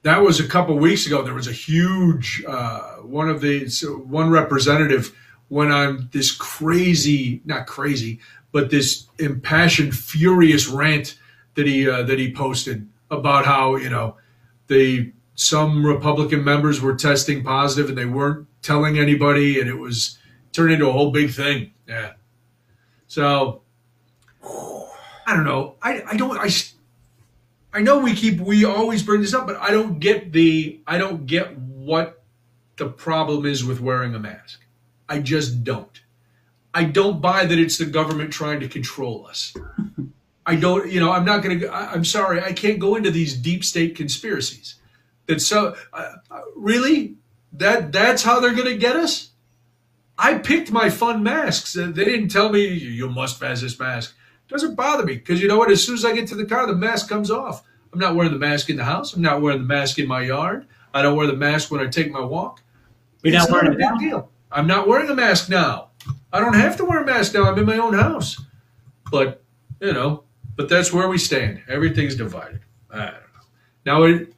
That 0.05 0.21
was 0.21 0.39
a 0.39 0.47
couple 0.47 0.79
weeks 0.79 1.07
ago. 1.07 1.23
There 1.23 1.33
was 1.33 1.49
a 1.49 1.53
huge 1.53 2.45
uh, 2.47 2.97
one 2.99 3.31
of 3.31 3.41
the 3.41 3.67
one 4.07 4.29
representative 4.29 5.17
went 5.49 5.73
on 5.73 6.11
this 6.13 6.31
crazy, 6.31 7.41
not 7.47 7.67
crazy, 7.67 8.21
but 8.53 8.69
this 8.69 9.07
impassioned, 9.19 9.97
furious 9.97 10.67
rant 10.67 11.19
that 11.55 11.67
he 11.67 11.89
uh, 11.89 12.03
that 12.03 12.19
he 12.19 12.35
posted 12.35 12.87
about 13.11 13.47
how 13.47 13.77
you 13.77 13.89
know 13.89 14.19
the 14.67 15.11
some 15.37 15.87
Republican 15.87 16.45
members 16.45 16.83
were 16.83 16.95
testing 16.95 17.43
positive 17.43 17.89
and 17.89 17.97
they 17.97 18.05
weren't 18.05 18.47
telling 18.61 18.99
anybody, 18.99 19.59
and 19.59 19.71
it 19.71 19.79
was 19.79 20.19
turned 20.53 20.73
into 20.73 20.87
a 20.87 20.93
whole 20.93 21.13
big 21.13 21.31
thing. 21.31 21.73
Yeah. 21.89 22.13
So 23.07 23.63
I 24.45 25.35
don't 25.35 25.45
know. 25.45 25.77
I 25.81 26.03
I 26.11 26.17
don't 26.19 26.37
I. 26.37 26.51
I 27.75 27.81
know 27.81 27.99
we 27.99 28.15
keep 28.15 28.41
we 28.41 28.65
always 28.65 29.03
bring 29.03 29.21
this 29.21 29.35
up, 29.35 29.47
but 29.47 29.57
I 29.57 29.73
don't 29.73 29.99
get 29.99 30.33
the 30.33 30.81
I 30.87 30.97
don't 30.97 31.27
get 31.27 31.59
what 31.59 32.23
the 32.77 32.89
problem 32.89 33.45
is 33.45 33.65
with 33.65 33.81
wearing 33.81 34.15
a 34.15 34.19
mask. 34.19 34.65
I 35.09 35.19
just 35.19 35.65
don't. 35.65 36.01
I 36.73 36.85
don't 36.85 37.21
buy 37.21 37.47
that 37.47 37.59
it's 37.59 37.79
the 37.79 37.85
government 37.85 38.33
trying 38.33 38.61
to 38.61 38.69
control 38.69 39.27
us. 39.29 39.55
I 40.47 40.57
don't, 40.57 40.91
you 40.91 41.01
know, 41.01 41.11
I'm 41.11 41.25
not 41.25 41.43
going 41.43 41.61
to, 41.61 41.73
I'm 41.73 42.05
sorry, 42.05 42.43
I 42.43 42.53
can't 42.53 42.79
go 42.79 42.97
into 42.97 43.11
these 43.11 43.35
deep 43.35 43.65
state 43.65 43.97
conspiracies. 43.97 44.75
That 45.27 45.41
so, 45.41 45.75
uh, 45.93 46.13
really? 46.55 47.17
That 47.53 47.93
That's 47.93 48.25
how 48.25 48.41
they're 48.41 48.53
going 48.53 48.67
to 48.67 48.77
get 48.77 48.97
us? 48.97 49.31
I 50.19 50.39
picked 50.39 50.71
my 50.71 50.91
fun 50.91 51.23
masks. 51.23 51.73
They 51.73 51.93
didn't 51.93 52.29
tell 52.29 52.51
me 52.51 52.67
you 52.67 53.09
must 53.09 53.41
wear 53.41 53.57
this 53.57 53.79
mask. 53.79 54.15
Doesn't 54.49 54.75
bother 54.75 55.05
me 55.05 55.15
because 55.15 55.41
you 55.41 55.49
know 55.49 55.59
what? 55.59 55.71
As 55.71 55.85
soon 55.85 55.95
as 55.95 56.05
I 56.05 56.15
get 56.15 56.29
to 56.29 56.35
the 56.35 56.45
car, 56.45 56.67
the 56.67 56.75
mask 56.75 57.09
comes 57.09 57.31
off. 57.31 57.65
I'm 57.93 57.99
not 57.99 58.15
wearing 58.15 58.33
the 58.33 58.39
mask 58.39 58.71
in 58.71 58.77
the 58.77 58.85
house. 58.85 59.15
I'm 59.15 59.23
not 59.23 59.41
wearing 59.41 59.59
the 59.59 59.65
mask 59.65 59.99
in 59.99 60.09
my 60.09 60.23
yard. 60.23 60.67
I 60.93 61.03
don't 61.03 61.17
wear 61.17 61.27
the 61.27 61.37
mask 61.37 61.71
when 61.71 61.81
I 61.81 61.87
take 61.87 62.11
my 62.11 62.21
walk. 62.21 62.61
You're 63.23 63.35
it's 63.35 63.49
not 63.49 63.53
wearing 63.53 63.79
not 63.79 63.93
a 63.93 63.99
big 63.99 64.11
deal. 64.11 64.31
I'm 64.51 64.67
not 64.67 64.87
wearing 64.87 65.09
a 65.11 65.15
mask 65.15 65.49
now. 65.49 65.91
I 66.33 66.41
don't 66.41 66.55
have 66.55 66.77
to 66.79 66.85
wear 66.85 67.03
a 67.03 67.07
mask 67.07 67.35
now. 67.35 67.45
I'm 67.45 67.59
in 67.59 67.67
my 67.67 67.79
own 67.79 67.95
house. 67.95 68.41
But, 69.11 69.43
you 69.81 69.93
know, 69.93 70.25
but 70.57 70.69
that's 70.69 70.93
where 70.93 71.09
we 71.09 71.19
stand. 71.19 71.63
Everything's 71.69 72.15
divided. 72.15 72.61
I 72.91 72.97
don't 72.97 73.13
know. 73.13 73.21
Now, 73.87 74.03
it, 74.05 74.35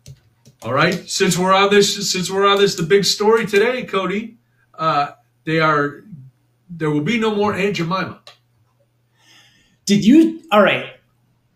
all 0.63 0.73
right. 0.73 1.09
Since 1.09 1.37
we're 1.37 1.55
on 1.55 1.71
this, 1.71 2.11
since 2.11 2.31
we're 2.31 2.47
on 2.47 2.59
this, 2.59 2.75
the 2.75 2.83
big 2.83 3.05
story 3.05 3.47
today, 3.47 3.85
Cody, 3.85 4.39
uh, 4.79 5.13
they 5.45 5.61
are. 5.61 6.05
There 6.69 6.91
will 6.91 7.03
be 7.03 7.19
no 7.19 7.35
more 7.35 7.55
Aunt 7.55 7.77
Jemima. 7.77 8.21
Did 9.87 10.05
you? 10.05 10.43
All 10.51 10.63
right. 10.63 10.95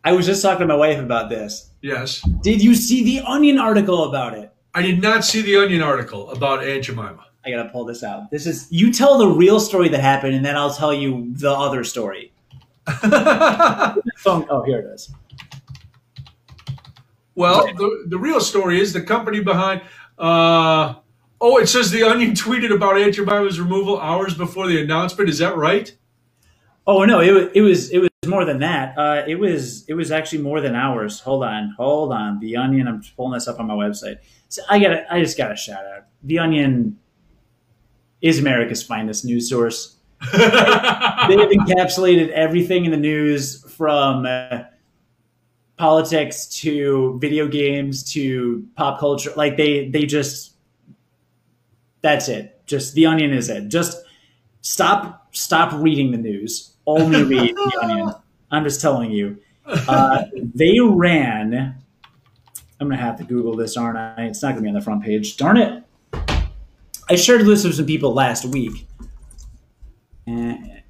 I 0.05 0.13
was 0.13 0.25
just 0.25 0.41
talking 0.41 0.61
to 0.61 0.67
my 0.67 0.77
wife 0.77 0.99
about 0.99 1.29
this. 1.29 1.71
Yes. 1.83 2.23
Did 2.43 2.63
you 2.63 2.75
see 2.77 3.05
the 3.05 3.27
Onion 3.27 3.59
article 3.59 4.05
about 4.05 4.35
it? 4.35 4.53
I 4.73 4.83
did 4.83 5.03
not 5.03 5.25
see 5.25 5.43
the 5.43 5.57
Onion 5.57 5.83
article 5.83 6.31
about 6.31 6.65
Aunt 6.65 6.85
Jemima. 6.85 7.27
I 7.45 7.51
gotta 7.51 7.69
pull 7.71 7.85
this 7.85 8.05
out. 8.05 8.31
This 8.31 8.47
is 8.47 8.69
you 8.71 8.93
tell 8.93 9.19
the 9.19 9.27
real 9.27 9.59
story 9.59 9.89
that 9.89 10.01
happened, 10.01 10.35
and 10.35 10.45
then 10.45 10.57
I'll 10.57 10.73
tell 10.73 10.95
you 10.95 11.33
the 11.35 11.53
other 11.53 11.85
story. 11.85 12.33
Oh, 14.27 14.63
here 14.67 14.81
it 14.81 14.95
is. 14.95 15.13
Well, 17.35 17.67
the, 17.67 18.05
the 18.09 18.19
real 18.19 18.41
story 18.41 18.81
is 18.81 18.93
the 18.93 19.01
company 19.01 19.41
behind. 19.41 19.81
Uh, 20.19 20.97
oh, 21.41 21.57
it 21.59 21.69
says 21.69 21.91
the 21.91 22.03
Onion 22.03 22.33
tweeted 22.35 22.73
about 22.73 23.01
Aunt 23.01 23.15
Jemima's 23.15 23.59
removal 23.59 23.99
hours 23.99 24.35
before 24.35 24.67
the 24.67 24.81
announcement. 24.81 25.31
Is 25.31 25.39
that 25.39 25.57
right? 25.57 25.97
Oh 26.93 27.05
no, 27.05 27.21
it 27.21 27.31
was 27.31 27.49
it 27.55 27.61
was 27.61 27.91
it 27.93 27.99
was 28.01 28.11
more 28.27 28.45
than 28.45 28.59
that. 28.59 28.99
Uh, 28.99 29.23
it 29.25 29.37
was 29.37 29.89
it 29.89 29.95
was 29.95 30.11
actually 30.11 30.43
more 30.43 30.61
than 30.61 30.75
hours. 30.75 31.21
Hold 31.21 31.45
on, 31.45 31.73
hold 31.79 32.13
on. 32.13 32.41
The 32.41 32.57
Onion. 32.57 32.89
I'm 32.89 33.01
pulling 33.17 33.35
this 33.35 33.47
up 33.47 33.61
on 33.61 33.69
my 33.69 33.75
website. 33.75 34.17
So 34.49 34.61
I 34.69 34.81
got 34.81 35.05
I 35.09 35.21
just 35.21 35.39
got 35.39 35.53
a 35.53 35.57
shout 35.57 35.87
out. 35.87 36.07
The 36.25 36.41
Onion 36.41 36.99
is 38.21 38.41
America's 38.41 38.83
finest 38.83 39.25
news 39.25 39.49
source. 39.49 39.99
they 40.33 40.39
have 40.41 41.51
encapsulated 41.51 42.31
everything 42.31 42.87
in 42.87 42.91
the 42.91 42.97
news 42.97 43.63
from 43.77 44.27
uh, 44.27 44.63
politics 45.77 46.47
to 46.63 47.21
video 47.21 47.47
games 47.47 48.03
to 48.15 48.67
pop 48.75 48.99
culture. 48.99 49.31
Like 49.37 49.57
they 49.57 49.91
they 49.91 50.07
just 50.07 50.57
that's 52.03 52.29
it. 52.29 52.67
Just 52.67 52.95
the 52.95 53.07
onion 53.07 53.33
is 53.33 53.49
it. 53.49 53.69
Just 53.69 53.97
stop 54.61 55.29
stop 55.31 55.73
reading 55.81 56.11
the 56.11 56.19
news. 56.19 56.70
Only 56.99 57.23
read 57.23 57.55
the 57.55 57.79
onion. 57.83 58.13
I'm 58.51 58.65
just 58.65 58.81
telling 58.81 59.11
you. 59.11 59.39
Uh, 59.67 60.25
they 60.35 60.81
ran. 60.81 61.77
I'm 62.81 62.89
gonna 62.89 63.01
have 63.01 63.19
to 63.19 63.25
Google 63.25 63.57
this, 63.57 63.77
aren't 63.77 63.99
I? 63.99 64.25
It's 64.25 64.43
not 64.43 64.51
gonna 64.51 64.63
be 64.63 64.69
on 64.69 64.75
the 64.75 64.81
front 64.81 65.03
page. 65.03 65.37
Darn 65.37 65.57
it. 65.57 65.85
I 67.09 67.17
shared 67.17 67.45
this 67.45 67.65
with 67.65 67.75
some 67.75 67.87
people 67.87 68.15
last 68.15 68.45
week. 68.45 68.87
And 70.27 70.83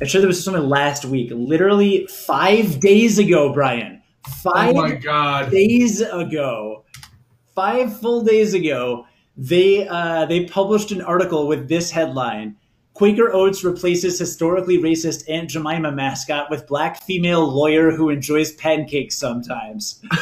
I 0.00 0.04
shared 0.04 0.24
this 0.24 0.28
with 0.28 0.36
someone 0.36 0.68
last 0.68 1.04
week. 1.04 1.30
Literally 1.32 2.06
five 2.06 2.80
days 2.80 3.18
ago, 3.18 3.52
Brian. 3.52 4.02
Five 4.42 4.76
oh 4.76 4.82
my 4.82 4.94
God. 4.94 5.50
days 5.50 6.00
ago. 6.00 6.84
Five 7.54 7.98
full 7.98 8.22
days 8.22 8.54
ago, 8.54 9.06
they 9.36 9.86
uh, 9.88 10.26
they 10.26 10.44
published 10.44 10.92
an 10.92 11.02
article 11.02 11.46
with 11.46 11.68
this 11.68 11.90
headline. 11.90 12.56
Quaker 12.98 13.32
Oats 13.32 13.62
replaces 13.62 14.18
historically 14.18 14.78
racist 14.78 15.22
Aunt 15.30 15.48
Jemima 15.48 15.92
mascot 15.92 16.50
with 16.50 16.66
black 16.66 17.00
female 17.04 17.46
lawyer 17.46 17.92
who 17.92 18.08
enjoys 18.08 18.50
pancakes 18.54 19.16
sometimes. 19.16 20.00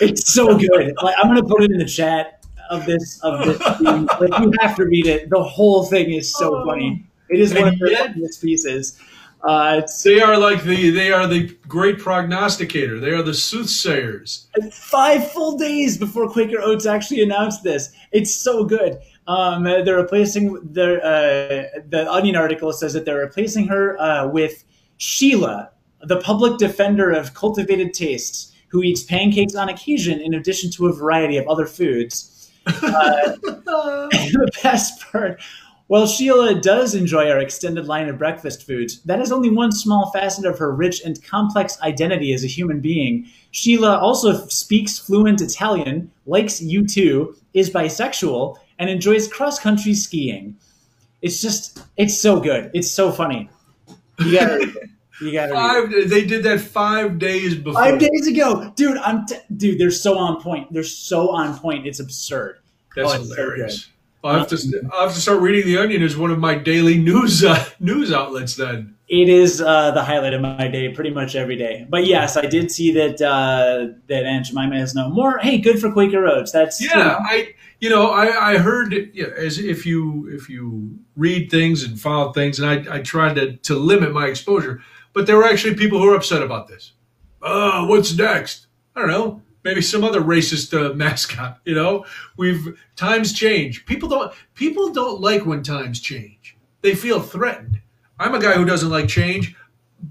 It's 0.00 0.32
so 0.32 0.58
good. 0.58 0.94
Like, 1.00 1.14
I'm 1.18 1.28
gonna 1.28 1.44
put 1.44 1.62
it 1.62 1.70
in 1.70 1.78
the 1.78 1.84
chat 1.84 2.44
of 2.70 2.86
this 2.86 3.20
of 3.22 3.44
this. 3.44 3.58
Thing. 3.78 4.06
Like 4.06 4.40
you 4.40 4.52
have 4.60 4.74
to 4.76 4.86
read 4.86 5.06
it. 5.06 5.30
The 5.30 5.42
whole 5.42 5.84
thing 5.84 6.10
is 6.10 6.34
so 6.34 6.56
oh. 6.56 6.66
funny. 6.66 7.04
It 7.28 7.38
is 7.38 7.54
one 7.54 7.68
of 7.68 7.78
the 7.78 7.94
funniest 7.94 8.42
pieces. 8.42 8.98
Uh, 9.44 9.82
they 10.04 10.20
are 10.20 10.38
like 10.38 10.62
the 10.64 10.90
they 10.90 11.12
are 11.12 11.26
the 11.26 11.56
great 11.68 11.98
prognosticator. 11.98 12.98
They 12.98 13.10
are 13.10 13.22
the 13.22 13.34
soothsayers. 13.34 14.48
Five 14.72 15.30
full 15.30 15.58
days 15.58 15.98
before 15.98 16.28
Quaker 16.28 16.60
Oats 16.60 16.86
actually 16.86 17.22
announced 17.22 17.62
this. 17.62 17.92
It's 18.12 18.34
so 18.34 18.64
good. 18.64 18.98
Um, 19.26 19.64
they're 19.64 19.96
replacing 19.96 20.54
the 20.72 21.00
uh, 21.00 21.80
the 21.88 22.10
Onion 22.10 22.36
article 22.36 22.72
says 22.72 22.92
that 22.94 23.04
they're 23.04 23.20
replacing 23.20 23.68
her 23.68 24.00
uh, 24.00 24.26
with 24.26 24.64
Sheila, 24.96 25.70
the 26.02 26.20
public 26.20 26.58
defender 26.58 27.10
of 27.10 27.34
cultivated 27.34 27.94
tastes 27.94 28.52
who 28.68 28.82
eats 28.82 29.02
pancakes 29.02 29.54
on 29.54 29.68
occasion 29.68 30.20
in 30.20 30.34
addition 30.34 30.70
to 30.72 30.86
a 30.86 30.92
variety 30.92 31.36
of 31.36 31.46
other 31.46 31.66
foods. 31.66 32.28
Uh, 32.64 33.34
the 33.42 34.50
best 34.62 35.00
part, 35.10 35.40
while 35.88 36.06
Sheila 36.06 36.60
does 36.60 36.94
enjoy 36.94 37.28
our 37.28 37.38
extended 37.38 37.86
line 37.86 38.08
of 38.08 38.18
breakfast 38.18 38.66
foods, 38.66 39.02
that 39.02 39.20
is 39.20 39.32
only 39.32 39.50
one 39.50 39.72
small 39.72 40.10
facet 40.10 40.44
of 40.44 40.58
her 40.58 40.74
rich 40.74 41.02
and 41.04 41.22
complex 41.24 41.78
identity 41.82 42.32
as 42.32 42.44
a 42.44 42.46
human 42.46 42.80
being. 42.80 43.26
Sheila 43.50 43.98
also 43.98 44.46
speaks 44.46 44.98
fluent 44.98 45.40
Italian, 45.40 46.10
likes 46.24 46.60
U2, 46.60 47.36
is 47.52 47.68
bisexual, 47.68 48.56
and 48.82 48.90
enjoys 48.90 49.28
cross 49.28 49.60
country 49.60 49.94
skiing. 49.94 50.56
It's 51.22 51.40
just, 51.40 51.80
it's 51.96 52.18
so 52.18 52.40
good. 52.40 52.72
It's 52.74 52.90
so 52.90 53.12
funny. 53.12 53.48
You 54.18 54.38
gotta 54.38 54.72
you 55.20 55.32
got 55.32 55.50
five. 55.50 55.90
They 56.08 56.24
did 56.24 56.42
that 56.44 56.60
five 56.60 57.18
days 57.18 57.54
before. 57.54 57.80
Five 57.80 57.98
days 57.98 58.26
ago, 58.26 58.72
dude. 58.74 58.98
I'm 58.98 59.24
t- 59.26 59.36
dude. 59.56 59.78
They're 59.78 59.90
so 59.90 60.18
on 60.18 60.42
point. 60.42 60.72
They're 60.72 60.82
so 60.82 61.30
on 61.30 61.58
point. 61.58 61.86
It's 61.86 62.00
absurd. 62.00 62.58
That's 62.96 63.14
oh, 63.14 63.22
hilarious. 63.22 63.84
So 63.84 63.88
I'll 64.24 64.38
have 64.40 64.48
to 64.48 64.88
I'll 64.92 65.06
have 65.06 65.14
to 65.14 65.20
start 65.20 65.40
reading 65.40 65.66
the 65.66 65.78
Onion 65.78 66.02
as 66.02 66.16
one 66.16 66.30
of 66.30 66.38
my 66.38 66.56
daily 66.56 66.98
news 66.98 67.44
uh, 67.44 67.64
news 67.80 68.12
outlets. 68.12 68.56
Then 68.56 68.96
it 69.08 69.28
is 69.28 69.60
uh, 69.60 69.92
the 69.92 70.02
highlight 70.02 70.34
of 70.34 70.40
my 70.40 70.68
day, 70.68 70.88
pretty 70.88 71.10
much 71.10 71.36
every 71.36 71.56
day. 71.56 71.86
But 71.88 72.06
yes, 72.06 72.36
I 72.36 72.46
did 72.46 72.70
see 72.70 72.92
that 72.92 73.20
uh, 73.20 73.94
that 74.08 74.24
Aunt 74.24 74.46
Jemima 74.46 74.76
has 74.78 74.94
no 74.94 75.08
more. 75.08 75.38
Hey, 75.38 75.58
good 75.58 75.80
for 75.80 75.92
Quaker 75.92 76.26
Oats. 76.26 76.52
That's 76.52 76.80
yeah. 76.82 76.98
You 76.98 77.04
know. 77.04 77.18
I 77.20 77.54
you 77.82 77.90
know 77.90 78.10
I, 78.10 78.52
I 78.52 78.58
heard 78.58 78.94
yeah, 79.12 79.26
as 79.36 79.58
if 79.58 79.84
you 79.84 80.28
if 80.32 80.48
you 80.48 80.98
read 81.16 81.50
things 81.50 81.82
and 81.84 82.00
follow 82.00 82.32
things, 82.32 82.58
and 82.58 82.88
I, 82.88 82.96
I 82.96 83.02
tried 83.02 83.34
to 83.34 83.56
to 83.56 83.74
limit 83.74 84.12
my 84.12 84.26
exposure, 84.26 84.80
but 85.12 85.26
there 85.26 85.36
were 85.36 85.44
actually 85.44 85.74
people 85.74 85.98
who 85.98 86.08
are 86.08 86.16
upset 86.16 86.42
about 86.42 86.68
this. 86.68 86.92
Oh, 87.42 87.86
what's 87.88 88.16
next? 88.16 88.68
I 88.96 89.00
don't 89.00 89.10
know 89.10 89.42
maybe 89.64 89.80
some 89.80 90.04
other 90.04 90.20
racist 90.20 90.72
uh, 90.74 90.94
mascot. 91.02 91.60
You 91.64 91.74
know, 91.74 92.04
we've 92.36 92.78
times 92.96 93.32
change. 93.32 93.86
People 93.86 94.08
don't 94.08 94.32
people 94.54 94.92
don't 94.92 95.20
like 95.20 95.46
when 95.46 95.62
times 95.62 96.00
change. 96.00 96.56
They 96.82 96.94
feel 96.94 97.20
threatened. 97.20 97.80
I'm 98.18 98.34
a 98.34 98.40
guy 98.40 98.52
who 98.54 98.64
doesn't 98.64 98.90
like 98.90 99.08
change, 99.08 99.56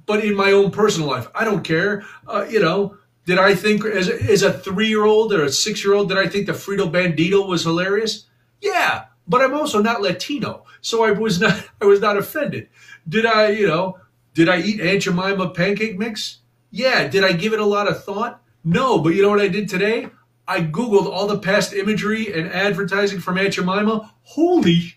but 0.05 0.23
in 0.23 0.35
my 0.35 0.51
own 0.51 0.71
personal 0.71 1.09
life, 1.09 1.27
I 1.35 1.45
don't 1.45 1.63
care. 1.63 2.03
Uh, 2.27 2.45
you 2.49 2.59
know, 2.59 2.97
did 3.31 3.39
I 3.39 3.55
think 3.55 3.85
as 3.85 4.09
as 4.09 4.43
a 4.43 4.51
three 4.51 4.89
year 4.89 5.05
old 5.05 5.31
or 5.31 5.45
a 5.45 5.49
six 5.49 5.85
year 5.85 5.93
old 5.93 6.09
did 6.09 6.17
I 6.17 6.27
think 6.27 6.47
the 6.47 6.51
Frito 6.51 6.91
Bandito 6.91 7.47
was 7.47 7.63
hilarious? 7.63 8.25
Yeah, 8.59 9.05
but 9.25 9.41
I'm 9.41 9.53
also 9.53 9.81
not 9.81 10.01
Latino, 10.01 10.65
so 10.81 11.05
I 11.05 11.11
was 11.11 11.39
not 11.39 11.63
I 11.81 11.85
was 11.85 12.01
not 12.01 12.17
offended. 12.17 12.67
Did 13.07 13.25
I 13.25 13.51
you 13.51 13.67
know 13.67 13.97
did 14.33 14.49
I 14.49 14.59
eat 14.59 14.81
Aunt 14.81 15.03
Jemima 15.03 15.51
pancake 15.51 15.97
mix? 15.97 16.39
Yeah. 16.71 17.07
Did 17.07 17.23
I 17.23 17.31
give 17.31 17.53
it 17.53 17.61
a 17.61 17.65
lot 17.65 17.87
of 17.87 18.03
thought? 18.03 18.41
No, 18.65 18.99
but 18.99 19.13
you 19.15 19.21
know 19.21 19.29
what 19.29 19.39
I 19.39 19.47
did 19.47 19.69
today? 19.69 20.09
I 20.45 20.59
Googled 20.59 21.05
all 21.05 21.27
the 21.27 21.39
past 21.39 21.71
imagery 21.71 22.33
and 22.33 22.51
advertising 22.51 23.21
from 23.21 23.37
Aunt 23.37 23.53
Jemima. 23.53 24.13
Holy, 24.23 24.93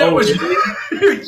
that 0.00 0.12
oh, 0.12 0.14
was, 0.14 0.30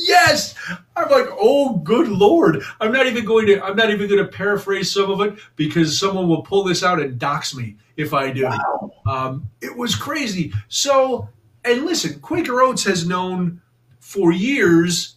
yes. 0.08 0.54
I'm 0.96 1.10
like, 1.10 1.26
oh, 1.30 1.76
good 1.78 2.08
Lord. 2.08 2.62
I'm 2.80 2.90
not 2.90 3.06
even 3.06 3.24
going 3.24 3.46
to, 3.46 3.62
I'm 3.62 3.76
not 3.76 3.90
even 3.90 4.08
going 4.08 4.24
to 4.24 4.30
paraphrase 4.30 4.90
some 4.90 5.10
of 5.10 5.20
it 5.20 5.38
because 5.56 5.98
someone 5.98 6.28
will 6.28 6.42
pull 6.42 6.64
this 6.64 6.82
out 6.82 7.00
and 7.00 7.18
dox 7.18 7.54
me 7.54 7.76
if 7.96 8.14
I 8.14 8.30
do. 8.30 8.44
Wow. 8.44 8.92
Um, 9.06 9.50
it 9.60 9.76
was 9.76 9.94
crazy. 9.94 10.52
So, 10.68 11.28
and 11.64 11.84
listen, 11.84 12.18
Quaker 12.20 12.60
Oats 12.60 12.84
has 12.84 13.06
known 13.06 13.60
for 14.00 14.32
years 14.32 15.16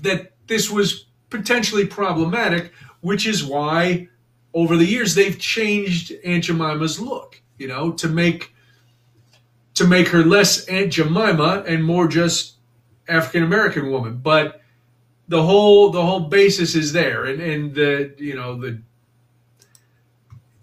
that 0.00 0.32
this 0.46 0.70
was 0.70 1.06
potentially 1.30 1.86
problematic, 1.86 2.72
which 3.00 3.26
is 3.26 3.44
why 3.44 4.08
over 4.54 4.76
the 4.76 4.86
years 4.86 5.14
they've 5.14 5.38
changed 5.38 6.12
Aunt 6.24 6.44
Jemima's 6.44 6.98
look, 6.98 7.40
you 7.58 7.68
know, 7.68 7.92
to 7.92 8.08
make 8.08 8.54
to 9.76 9.86
make 9.86 10.08
her 10.08 10.24
less 10.24 10.66
Aunt 10.66 10.92
Jemima 10.92 11.64
and 11.66 11.84
more 11.84 12.08
just 12.08 12.56
African 13.08 13.44
American 13.44 13.90
woman. 13.90 14.18
But 14.18 14.60
the 15.28 15.42
whole 15.42 15.90
the 15.90 16.04
whole 16.04 16.20
basis 16.20 16.74
is 16.74 16.92
there, 16.92 17.24
and 17.24 17.40
and 17.40 17.74
the 17.74 18.14
you 18.18 18.34
know 18.34 18.60
the 18.60 18.82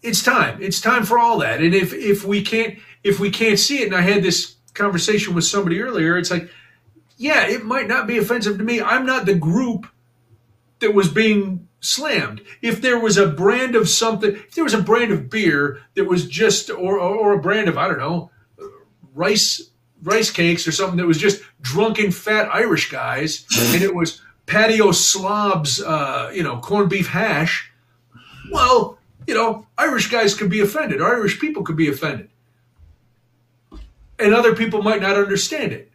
it's 0.01 0.21
time. 0.21 0.61
It's 0.61 0.81
time 0.81 1.05
for 1.05 1.17
all 1.17 1.39
that. 1.39 1.61
And 1.61 1.73
if 1.73 1.93
if 1.93 2.25
we 2.25 2.41
can't 2.41 2.77
if 3.03 3.19
we 3.19 3.29
can't 3.29 3.59
see 3.59 3.81
it, 3.81 3.87
and 3.87 3.95
I 3.95 4.01
had 4.01 4.23
this 4.23 4.55
conversation 4.73 5.33
with 5.33 5.45
somebody 5.45 5.81
earlier, 5.81 6.17
it's 6.17 6.31
like, 6.31 6.49
yeah, 7.17 7.47
it 7.47 7.63
might 7.63 7.87
not 7.87 8.07
be 8.07 8.17
offensive 8.17 8.57
to 8.57 8.63
me. 8.63 8.81
I'm 8.81 9.05
not 9.05 9.25
the 9.25 9.35
group 9.35 9.87
that 10.79 10.93
was 10.93 11.09
being 11.09 11.67
slammed. 11.79 12.41
If 12.61 12.81
there 12.81 12.99
was 12.99 13.17
a 13.17 13.27
brand 13.27 13.75
of 13.75 13.89
something, 13.89 14.31
if 14.31 14.55
there 14.55 14.63
was 14.63 14.73
a 14.73 14.81
brand 14.81 15.11
of 15.11 15.29
beer 15.29 15.81
that 15.95 16.05
was 16.05 16.27
just, 16.27 16.69
or, 16.69 16.97
or, 16.97 17.33
a 17.33 17.41
brand 17.41 17.67
of, 17.67 17.77
I 17.77 17.87
don't 17.87 17.99
know, 17.99 18.31
rice, 19.13 19.69
rice 20.01 20.31
cakes 20.31 20.67
or 20.67 20.71
something 20.71 20.97
that 20.97 21.05
was 21.05 21.17
just 21.17 21.41
drunken 21.61 22.11
fat 22.11 22.49
Irish 22.53 22.89
guys, 22.89 23.45
and 23.73 23.81
it 23.81 23.93
was 23.93 24.21
patio 24.45 24.91
slobs, 24.91 25.81
uh, 25.81 26.31
you 26.33 26.43
know, 26.43 26.57
corned 26.57 26.89
beef 26.89 27.07
hash, 27.07 27.71
well, 28.51 28.97
you 29.27 29.33
know, 29.33 29.65
Irish 29.77 30.09
guys 30.09 30.35
could 30.35 30.49
be 30.49 30.59
offended, 30.59 31.01
Irish 31.01 31.39
people 31.39 31.63
could 31.63 31.77
be 31.77 31.89
offended. 31.89 32.29
And 34.19 34.33
other 34.33 34.55
people 34.55 34.81
might 34.81 35.01
not 35.01 35.17
understand 35.17 35.71
it. 35.71 35.91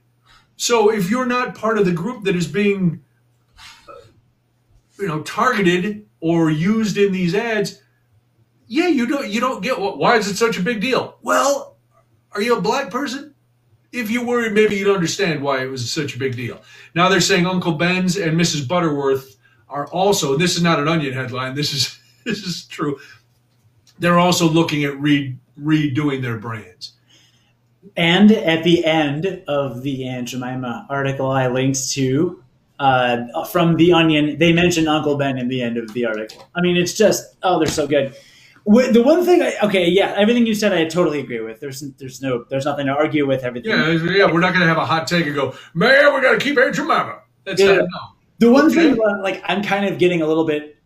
So 0.57 0.91
if 0.91 1.09
you're 1.09 1.27
not 1.27 1.55
part 1.55 1.79
of 1.79 1.85
the 1.85 1.93
group 1.93 2.25
that 2.25 2.35
is 2.35 2.49
being 2.49 3.03
you 4.99 5.07
know 5.07 5.23
targeted 5.23 6.07
or 6.21 6.51
used 6.51 6.97
in 6.97 7.13
these 7.13 7.35
ads 7.35 7.81
yeah 8.67 8.89
you 8.89 9.07
don't 9.07 9.29
you 9.29 9.41
don't 9.41 9.63
get 9.63 9.79
why 9.79 10.17
is 10.17 10.27
it 10.29 10.37
such 10.37 10.59
a 10.59 10.63
big 10.63 10.81
deal 10.81 11.17
well 11.23 11.68
are 12.39 12.43
you 12.43 12.57
a 12.57 12.61
black 12.61 12.91
person 12.91 13.35
if 13.91 14.11
you 14.11 14.25
were 14.25 14.51
maybe 14.51 14.77
you'd 14.77 14.95
understand 14.95 15.43
why 15.43 15.63
it 15.63 15.67
was 15.67 15.91
such 15.91 16.15
a 16.15 16.19
big 16.19 16.37
deal 16.37 16.61
now 16.95 17.09
they're 17.09 17.21
saying 17.21 17.47
uncle 17.47 17.73
ben's 17.73 18.17
and 18.17 18.39
mrs 18.39 18.67
butterworth 18.67 19.37
are 19.69 19.87
also 19.89 20.37
this 20.37 20.57
is 20.57 20.63
not 20.63 20.79
an 20.79 20.87
onion 20.87 21.13
headline 21.13 21.55
this 21.55 21.73
is 21.73 21.99
this 22.25 22.45
is 22.45 22.65
true 22.67 22.99
they're 23.99 24.19
also 24.19 24.49
looking 24.49 24.85
at 24.85 24.99
re, 25.01 25.37
redoing 25.61 26.23
their 26.23 26.39
brands 26.39 26.93
and 27.97 28.31
at 28.31 28.65
the 28.65 28.85
end 28.85 29.43
of 29.49 29.83
the 29.83 30.07
Aunt 30.07 30.29
Jemima 30.29 30.87
article, 30.89 31.31
I 31.31 31.49
linked 31.49 31.91
to 31.93 32.43
uh, 32.79 33.45
from 33.47 33.77
The 33.77 33.93
Onion. 33.93 34.39
They 34.39 34.53
mention 34.53 34.87
Uncle 34.87 35.17
Ben 35.17 35.39
in 35.39 35.49
the 35.49 35.63
end 35.63 35.77
of 35.77 35.93
the 35.93 36.05
article. 36.05 36.49
I 36.55 36.61
mean, 36.61 36.77
it's 36.77 36.95
just 36.95 37.37
oh, 37.43 37.59
they're 37.59 37.69
so 37.69 37.87
good. 37.87 38.15
The 38.69 39.03
one 39.03 39.25
thing, 39.25 39.43
I, 39.43 39.55
okay, 39.65 39.89
yeah, 39.89 40.15
everything 40.17 40.47
you 40.47 40.55
said, 40.55 40.73
I 40.73 40.85
totally 40.85 41.21
agree 41.21 41.41
with. 41.41 41.61
There's, 41.61 41.81
there's 41.97 42.21
no, 42.21 42.45
there's 42.51 42.65
nothing 42.65 42.87
to 42.87 42.93
argue 42.93 43.27
with. 43.27 43.43
Everything. 43.43 43.71
Yeah, 43.71 43.93
yeah, 43.93 44.31
we're 44.31 44.41
not 44.41 44.53
going 44.53 44.61
to 44.61 44.67
have 44.67 44.77
a 44.77 44.85
hot 44.85 45.07
take 45.07 45.27
and 45.27 45.35
go, 45.35 45.55
man, 45.75 46.15
we 46.15 46.21
got 46.21 46.33
to 46.33 46.39
keep 46.39 46.59
Aunt 46.59 46.75
Jemima. 46.75 47.21
That's 47.45 47.61
yeah. 47.61 47.77
not, 47.77 47.79
no. 47.79 47.87
The 48.41 48.53
one 48.53 48.67
okay. 48.67 48.95
thing, 48.95 48.97
like, 49.23 49.43
I'm 49.47 49.63
kind 49.63 49.87
of 49.87 49.99
getting 49.99 50.23
a 50.23 50.27
little 50.27 50.45
bit 50.45 50.77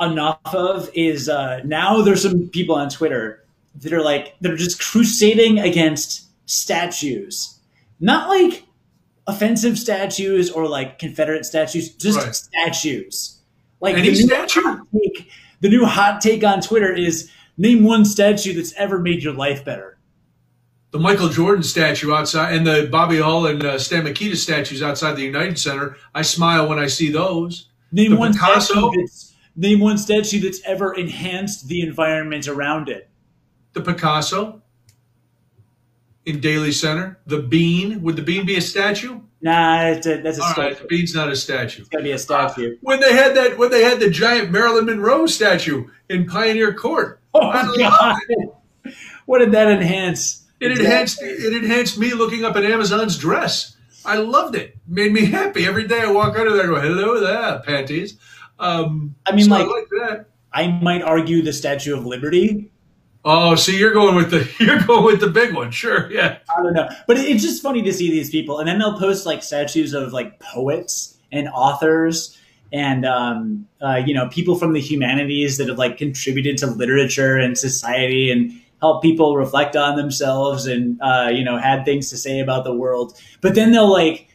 enough 0.00 0.40
of 0.46 0.90
is 0.94 1.28
uh, 1.28 1.60
now 1.64 2.02
there's 2.02 2.22
some 2.22 2.48
people 2.48 2.74
on 2.74 2.88
Twitter 2.88 3.44
that 3.76 3.92
are 3.92 4.02
like 4.02 4.34
that 4.40 4.50
are 4.50 4.56
just 4.56 4.80
crusading 4.80 5.58
against 5.58 6.26
statues, 6.46 7.60
not 8.00 8.28
like 8.28 8.64
offensive 9.26 9.78
statues 9.78 10.50
or 10.50 10.68
like 10.68 10.98
Confederate 10.98 11.44
statues, 11.44 11.94
just 11.94 12.18
right. 12.18 12.34
statues. 12.34 13.40
Like 13.80 13.96
Any 13.96 14.14
statue? 14.14 14.78
take, 14.92 15.30
the 15.64 15.70
new 15.70 15.86
hot 15.86 16.20
take 16.20 16.44
on 16.44 16.60
Twitter 16.60 16.92
is 16.92 17.30
name 17.56 17.84
one 17.84 18.04
statue 18.04 18.52
that's 18.52 18.74
ever 18.74 18.98
made 18.98 19.22
your 19.22 19.32
life 19.32 19.64
better. 19.64 19.96
The 20.90 20.98
Michael 20.98 21.30
Jordan 21.30 21.62
statue 21.62 22.12
outside 22.12 22.52
and 22.52 22.66
the 22.66 22.86
Bobby 22.92 23.16
Hull 23.16 23.46
and 23.46 23.64
uh, 23.64 23.78
Stan 23.78 24.04
Mikita 24.04 24.36
statues 24.36 24.82
outside 24.82 25.16
the 25.16 25.22
United 25.22 25.58
Center. 25.58 25.96
I 26.14 26.20
smile 26.20 26.68
when 26.68 26.78
I 26.78 26.86
see 26.86 27.10
those. 27.10 27.70
Name 27.92 28.10
the 28.10 28.16
one 28.18 28.34
Picasso. 28.34 28.74
statue 28.74 29.00
that's 29.00 29.34
name 29.56 29.80
one 29.80 29.96
statue 29.96 30.38
that's 30.38 30.60
ever 30.66 30.92
enhanced 30.92 31.66
the 31.66 31.80
environment 31.80 32.46
around 32.46 32.90
it. 32.90 33.08
The 33.72 33.80
Picasso 33.80 34.60
in 36.26 36.40
Daley 36.40 36.72
Center? 36.72 37.20
The 37.24 37.40
bean? 37.40 38.02
Would 38.02 38.16
the 38.16 38.22
bean 38.22 38.44
be 38.44 38.56
a 38.56 38.60
statue? 38.60 39.22
Nah, 39.44 39.88
it's 39.88 40.06
a, 40.06 40.22
that's 40.22 40.38
a 40.38 40.42
All 40.42 40.52
statue. 40.52 40.68
Right, 40.68 40.78
the 40.78 40.86
bean's 40.86 41.14
not 41.14 41.30
a 41.30 41.36
statue. 41.36 41.82
It's 41.82 41.90
gotta 41.90 42.02
be 42.02 42.12
a 42.12 42.18
statue. 42.18 42.72
Uh, 42.72 42.76
when 42.80 43.00
they 43.00 43.12
had 43.12 43.36
that, 43.36 43.58
when 43.58 43.70
they 43.70 43.84
had 43.84 44.00
the 44.00 44.08
giant 44.08 44.50
Marilyn 44.50 44.86
Monroe 44.86 45.26
statue 45.26 45.86
in 46.08 46.26
Pioneer 46.26 46.72
Court. 46.72 47.20
Oh 47.34 47.48
my 47.48 47.74
God! 47.76 48.16
It. 48.30 48.54
What 49.26 49.40
did 49.40 49.52
that 49.52 49.70
enhance? 49.70 50.44
It 50.60 50.72
enhanced. 50.72 51.20
It 51.20 51.62
enhanced 51.62 51.98
me 51.98 52.14
looking 52.14 52.42
up 52.42 52.56
at 52.56 52.64
Amazon's 52.64 53.18
dress. 53.18 53.76
I 54.06 54.16
loved 54.16 54.54
it. 54.54 54.78
Made 54.88 55.12
me 55.12 55.26
happy 55.26 55.66
every 55.66 55.86
day. 55.86 56.00
I 56.00 56.10
walk 56.10 56.38
out 56.38 56.46
of 56.46 56.54
there, 56.54 56.62
and 56.62 56.74
go, 56.74 56.80
"Hello 56.80 57.20
there, 57.20 57.58
panties." 57.66 58.16
Um, 58.58 59.14
I 59.26 59.32
mean, 59.32 59.44
so 59.44 59.50
like, 59.50 59.66
I 59.66 59.68
like 59.68 59.88
that. 59.90 60.26
I 60.54 60.68
might 60.68 61.02
argue 61.02 61.42
the 61.42 61.52
Statue 61.52 61.94
of 61.94 62.06
Liberty 62.06 62.70
Oh, 63.26 63.54
see, 63.54 63.78
you're 63.78 63.94
going 63.94 64.16
with 64.16 64.30
the 64.30 64.48
you're 64.64 64.80
going 64.80 65.04
with 65.04 65.20
the 65.20 65.28
big 65.28 65.54
one, 65.54 65.70
sure, 65.70 66.10
yeah. 66.12 66.38
I 66.56 66.62
don't 66.62 66.74
know, 66.74 66.88
but 67.06 67.16
it's 67.16 67.42
just 67.42 67.62
funny 67.62 67.82
to 67.82 67.92
see 67.92 68.10
these 68.10 68.30
people, 68.30 68.58
and 68.58 68.68
then 68.68 68.78
they'll 68.78 68.98
post 68.98 69.24
like 69.24 69.42
statues 69.42 69.94
of 69.94 70.12
like 70.12 70.38
poets 70.40 71.16
and 71.32 71.48
authors, 71.48 72.38
and 72.72 73.06
um, 73.06 73.66
uh, 73.82 73.96
you 74.04 74.12
know, 74.12 74.28
people 74.28 74.56
from 74.56 74.74
the 74.74 74.80
humanities 74.80 75.56
that 75.56 75.68
have 75.68 75.78
like 75.78 75.96
contributed 75.96 76.58
to 76.58 76.66
literature 76.66 77.36
and 77.36 77.56
society 77.56 78.30
and 78.30 78.52
help 78.80 79.02
people 79.02 79.36
reflect 79.36 79.74
on 79.74 79.96
themselves 79.96 80.66
and 80.66 81.00
uh, 81.00 81.30
you 81.32 81.42
know 81.42 81.56
had 81.56 81.86
things 81.86 82.10
to 82.10 82.18
say 82.18 82.40
about 82.40 82.64
the 82.64 82.74
world. 82.74 83.18
But 83.40 83.54
then 83.54 83.72
they'll 83.72 83.90
like 83.90 84.28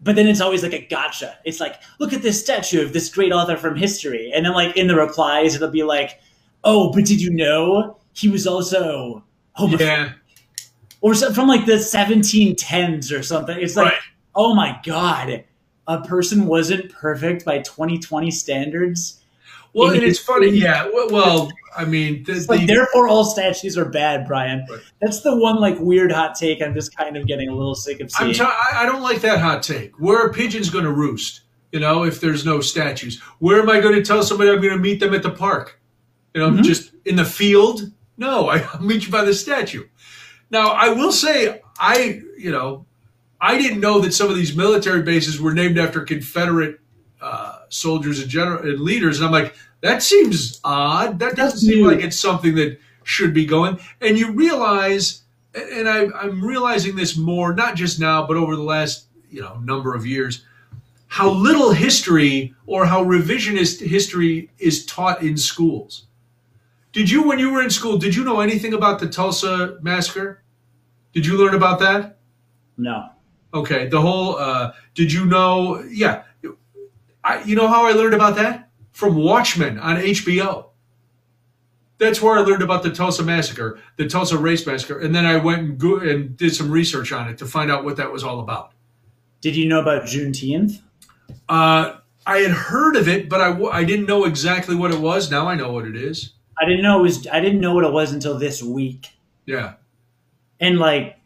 but 0.00 0.14
then 0.14 0.28
it's 0.28 0.40
always 0.40 0.62
like 0.62 0.72
a 0.72 0.86
gotcha. 0.86 1.36
It's 1.44 1.58
like, 1.58 1.80
look 1.98 2.12
at 2.12 2.22
this 2.22 2.40
statue 2.40 2.80
of 2.80 2.92
this 2.92 3.12
great 3.12 3.32
author 3.32 3.56
from 3.56 3.74
history. 3.76 4.30
And 4.32 4.46
then 4.46 4.52
like 4.52 4.76
in 4.76 4.86
the 4.86 4.94
replies, 4.94 5.56
it'll 5.56 5.68
be 5.68 5.82
like, 5.82 6.20
oh, 6.64 6.92
but 6.92 7.04
did 7.04 7.20
you 7.20 7.30
know 7.30 7.98
he 8.12 8.28
was 8.28 8.46
also 8.46 9.24
homophobic? 9.58 9.80
Yeah. 9.80 10.12
Or 11.00 11.14
from 11.14 11.48
like 11.48 11.66
the 11.66 11.74
1710s 11.74 13.16
or 13.16 13.22
something. 13.22 13.56
It's 13.60 13.76
like, 13.76 13.92
right. 13.92 14.00
oh 14.34 14.54
my 14.54 14.78
God, 14.84 15.44
a 15.86 16.00
person 16.02 16.46
wasn't 16.46 16.92
perfect 16.92 17.44
by 17.44 17.58
2020 17.58 18.30
standards. 18.30 19.22
Well, 19.72 19.92
and 19.92 20.02
it's 20.02 20.18
funny. 20.18 20.48
Yeah. 20.48 20.88
Well, 20.92 21.10
well 21.10 21.52
I 21.76 21.84
mean, 21.84 22.24
the, 22.24 22.32
It's 22.32 22.48
like 22.48 22.66
therefore 22.66 23.08
all 23.08 23.24
statues 23.24 23.76
are 23.76 23.84
bad, 23.84 24.26
Brian. 24.26 24.64
Right. 24.70 24.80
That's 25.02 25.20
the 25.20 25.36
one 25.36 25.56
like 25.56 25.78
weird 25.78 26.10
hot 26.10 26.34
take. 26.34 26.62
I'm 26.62 26.72
just 26.72 26.96
kind 26.96 27.16
of 27.16 27.26
getting 27.26 27.50
a 27.50 27.54
little 27.54 27.74
sick 27.74 28.00
of 28.00 28.10
seeing. 28.10 28.30
I'm 28.30 28.34
t- 28.34 28.42
I 28.42 28.84
I 28.84 28.86
don't 28.86 29.02
like 29.02 29.20
that 29.20 29.38
hot 29.38 29.62
take. 29.62 29.98
Where 30.00 30.18
are 30.18 30.32
pigeons 30.32 30.70
going 30.70 30.84
to 30.84 30.92
roost? 30.92 31.42
You 31.72 31.80
know, 31.80 32.04
if 32.04 32.20
there's 32.20 32.46
no 32.46 32.60
statues, 32.60 33.20
where 33.38 33.60
am 33.60 33.68
I 33.68 33.80
going 33.80 33.94
to 33.94 34.02
tell 34.02 34.22
somebody 34.22 34.50
I'm 34.50 34.62
going 34.62 34.72
to 34.72 34.80
meet 34.80 34.98
them 34.98 35.12
at 35.12 35.22
the 35.22 35.30
park? 35.30 35.78
You 36.36 36.42
know, 36.42 36.50
Mhm. 36.50 36.64
just 36.64 36.92
in 37.06 37.16
the 37.16 37.24
field? 37.24 37.90
No, 38.18 38.48
I 38.54 38.58
I'll 38.74 38.82
meet 38.82 39.06
you 39.06 39.10
by 39.10 39.24
the 39.24 39.32
statue. 39.32 39.84
Now, 40.50 40.68
I 40.68 40.90
will 40.90 41.10
say, 41.12 41.62
I 41.80 42.20
you 42.38 42.52
know, 42.52 42.84
I 43.40 43.56
didn't 43.56 43.80
know 43.80 44.00
that 44.00 44.12
some 44.12 44.28
of 44.28 44.36
these 44.36 44.54
military 44.54 45.00
bases 45.02 45.40
were 45.40 45.54
named 45.54 45.78
after 45.78 46.02
Confederate 46.02 46.78
uh, 47.22 47.60
soldiers 47.70 48.20
and 48.20 48.28
general 48.28 48.62
and 48.68 48.80
leaders, 48.80 49.18
and 49.18 49.26
I'm 49.26 49.32
like, 49.32 49.54
that 49.80 50.02
seems 50.02 50.60
odd. 50.62 51.18
That 51.20 51.36
doesn't 51.36 51.60
seem 51.60 51.86
like 51.86 52.00
it's 52.04 52.20
something 52.20 52.54
that 52.56 52.78
should 53.04 53.32
be 53.32 53.46
going. 53.46 53.78
And 54.02 54.18
you 54.18 54.32
realize, 54.32 55.22
and 55.54 55.88
I, 55.88 56.08
I'm 56.20 56.44
realizing 56.44 56.96
this 56.96 57.16
more, 57.16 57.54
not 57.54 57.76
just 57.76 57.98
now, 57.98 58.26
but 58.26 58.36
over 58.36 58.56
the 58.56 58.62
last 58.62 59.06
you 59.30 59.40
know 59.40 59.58
number 59.64 59.94
of 59.94 60.04
years, 60.04 60.44
how 61.06 61.30
little 61.30 61.72
history 61.72 62.54
or 62.66 62.84
how 62.84 63.02
revisionist 63.02 63.80
history 63.86 64.50
is 64.58 64.84
taught 64.84 65.22
in 65.22 65.38
schools. 65.38 66.05
Did 66.96 67.10
you, 67.10 67.24
when 67.24 67.38
you 67.38 67.52
were 67.52 67.62
in 67.62 67.68
school, 67.68 67.98
did 67.98 68.14
you 68.16 68.24
know 68.24 68.40
anything 68.40 68.72
about 68.72 69.00
the 69.00 69.06
Tulsa 69.06 69.76
massacre? 69.82 70.42
Did 71.12 71.26
you 71.26 71.36
learn 71.36 71.54
about 71.54 71.78
that? 71.80 72.16
no. 72.78 73.10
Okay, 73.52 73.86
the 73.86 74.00
whole. 74.00 74.36
Uh, 74.36 74.72
did 74.94 75.12
you 75.12 75.26
know? 75.26 75.82
Yeah, 75.90 76.24
I. 77.22 77.42
You 77.42 77.54
know 77.54 77.68
how 77.68 77.86
I 77.86 77.92
learned 77.92 78.14
about 78.14 78.34
that 78.36 78.70
from 78.92 79.14
Watchmen 79.16 79.78
on 79.78 79.96
HBO. 79.96 80.66
That's 81.98 82.20
where 82.22 82.38
I 82.38 82.40
learned 82.40 82.62
about 82.62 82.82
the 82.82 82.90
Tulsa 82.90 83.22
massacre, 83.22 83.78
the 83.96 84.06
Tulsa 84.06 84.36
race 84.38 84.66
massacre, 84.66 84.98
and 84.98 85.14
then 85.14 85.24
I 85.26 85.36
went 85.36 85.60
and, 85.60 85.78
go- 85.78 85.98
and 85.98 86.34
did 86.36 86.54
some 86.54 86.70
research 86.70 87.12
on 87.12 87.28
it 87.28 87.36
to 87.38 87.46
find 87.46 87.70
out 87.70 87.84
what 87.84 87.96
that 87.98 88.10
was 88.10 88.24
all 88.24 88.40
about. 88.40 88.72
Did 89.42 89.54
you 89.54 89.68
know 89.68 89.80
about 89.80 90.04
Juneteenth? 90.04 90.80
Uh, 91.48 91.96
I 92.26 92.38
had 92.38 92.50
heard 92.50 92.96
of 92.96 93.06
it, 93.06 93.28
but 93.28 93.40
I, 93.40 93.48
w- 93.48 93.70
I 93.70 93.84
didn't 93.84 94.06
know 94.06 94.24
exactly 94.24 94.74
what 94.74 94.90
it 94.92 94.98
was. 95.00 95.30
Now 95.30 95.46
I 95.46 95.54
know 95.54 95.72
what 95.72 95.86
it 95.86 95.96
is. 95.96 96.32
I 96.58 96.64
didn't 96.64 96.82
know 96.82 97.00
it 97.00 97.02
was. 97.02 97.26
I 97.28 97.40
didn't 97.40 97.60
know 97.60 97.74
what 97.74 97.84
it 97.84 97.92
was 97.92 98.12
until 98.12 98.38
this 98.38 98.62
week. 98.62 99.10
Yeah, 99.44 99.74
And 100.58 100.78
like, 100.78 101.18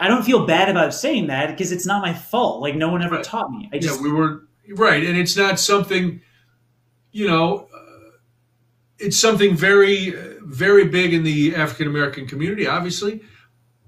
I 0.00 0.08
don't 0.08 0.22
feel 0.22 0.46
bad 0.46 0.68
about 0.70 0.94
saying 0.94 1.26
that 1.26 1.50
because 1.50 1.70
it's 1.72 1.84
not 1.84 2.00
my 2.00 2.14
fault. 2.14 2.62
Like, 2.62 2.76
no 2.76 2.88
one 2.88 3.02
ever 3.02 3.16
Right. 3.16 3.24
taught 3.24 3.50
me. 3.50 3.68
I 3.72 3.78
just 3.78 3.96
yeah, 3.98 4.02
we 4.04 4.10
were 4.12 4.44
right, 4.70 5.04
and 5.04 5.18
it's 5.18 5.36
not 5.36 5.58
something, 5.60 6.20
you 7.12 7.26
know, 7.28 7.68
uh, 7.74 8.10
it's 8.98 9.18
something 9.18 9.54
very, 9.54 10.14
very 10.42 10.84
big 10.86 11.12
in 11.12 11.24
the 11.24 11.54
African 11.56 11.88
American 11.88 12.26
community, 12.26 12.66
obviously, 12.66 13.20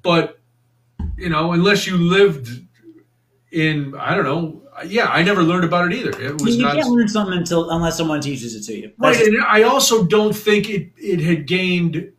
but 0.02 0.38
you 1.16 1.28
know, 1.30 1.52
unless 1.52 1.86
you 1.86 1.96
lived 1.96 2.48
in, 3.50 3.94
I 3.98 4.14
don't 4.14 4.24
know, 4.24 4.62
yeah, 4.86 5.06
I 5.08 5.22
never 5.22 5.42
learned 5.42 5.64
about 5.64 5.92
it 5.92 5.94
either. 5.94 6.10
It 6.20 6.40
was 6.40 6.56
you 6.56 6.62
not 6.62 6.76
can't 6.76 6.88
learn 6.88 7.08
something 7.08 7.36
until 7.36 7.70
unless 7.70 7.96
someone 7.96 8.20
teaches 8.20 8.54
it 8.54 8.62
to 8.72 8.78
you. 8.78 8.92
right, 8.98 9.20
and 9.20 9.42
I 9.42 9.62
also 9.64 10.04
don't 10.04 10.34
think 10.34 10.70
it 10.70 10.90
it 10.96 11.20
had 11.20 11.46
gained 11.46 12.12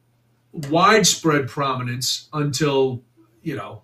widespread 0.69 1.47
prominence 1.47 2.27
until 2.33 3.01
you 3.41 3.55
know 3.55 3.81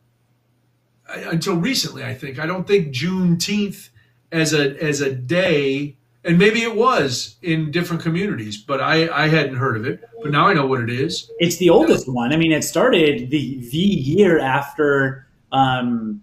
until 1.09 1.55
recently. 1.55 2.03
I 2.03 2.13
think 2.13 2.39
I 2.39 2.45
don't 2.45 2.67
think 2.67 2.93
Juneteenth 2.93 3.89
as 4.31 4.53
a 4.53 4.81
as 4.83 5.01
a 5.01 5.11
day, 5.13 5.95
and 6.23 6.37
maybe 6.37 6.61
it 6.61 6.75
was 6.75 7.37
in 7.41 7.71
different 7.71 8.01
communities, 8.01 8.57
but 8.57 8.81
I 8.81 9.09
I 9.09 9.27
hadn't 9.27 9.55
heard 9.55 9.77
of 9.77 9.85
it. 9.85 10.03
But 10.21 10.31
now 10.31 10.47
I 10.47 10.53
know 10.53 10.65
what 10.65 10.81
it 10.81 10.89
is. 10.89 11.31
It's 11.39 11.57
the 11.57 11.69
oldest 11.69 12.11
one. 12.11 12.33
I 12.33 12.37
mean, 12.37 12.51
it 12.51 12.63
started 12.63 13.29
the 13.29 13.59
the 13.71 13.77
year 13.77 14.39
after, 14.39 15.27
um, 15.51 16.21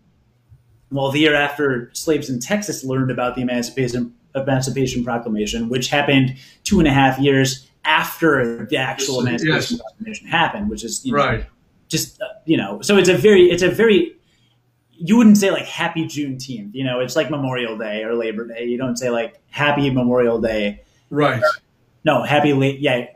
well, 0.94 1.10
the 1.10 1.20
year 1.20 1.34
after 1.34 1.90
slaves 1.92 2.30
in 2.30 2.38
Texas 2.40 2.84
learned 2.84 3.10
about 3.10 3.34
the 3.34 3.42
Emancipation 3.42 4.14
Emancipation 4.34 5.04
Proclamation, 5.04 5.68
which 5.68 5.88
happened 5.88 6.36
two 6.64 6.78
and 6.78 6.88
a 6.88 6.92
half 6.92 7.18
years 7.18 7.68
after 7.84 8.64
the 8.66 8.76
actual 8.76 9.16
Yes. 9.16 9.42
Emancipation 9.42 9.78
Proclamation 9.78 10.26
happened, 10.28 10.70
which 10.70 10.84
is 10.84 11.04
you 11.04 11.12
know, 11.12 11.18
Right. 11.18 11.46
just 11.88 12.20
uh, 12.22 12.26
you 12.44 12.56
know, 12.56 12.80
so 12.80 12.96
it's 12.96 13.08
a 13.08 13.16
very 13.16 13.50
it's 13.50 13.62
a 13.62 13.68
very 13.70 14.16
you 14.90 15.16
wouldn't 15.16 15.36
say 15.38 15.50
like 15.50 15.64
Happy 15.66 16.04
Juneteenth, 16.04 16.70
you 16.72 16.84
know, 16.84 17.00
it's 17.00 17.16
like 17.16 17.28
Memorial 17.30 17.76
Day 17.76 18.02
or 18.04 18.14
Labor 18.14 18.46
Day. 18.46 18.64
You 18.64 18.78
don't 18.78 18.96
say 18.96 19.10
like 19.10 19.40
Happy 19.50 19.90
Memorial 19.90 20.40
Day. 20.40 20.82
Right. 21.10 21.42
No, 22.04 22.22
Happy 22.22 22.52
late. 22.52 22.80
Yeah, 22.80 23.06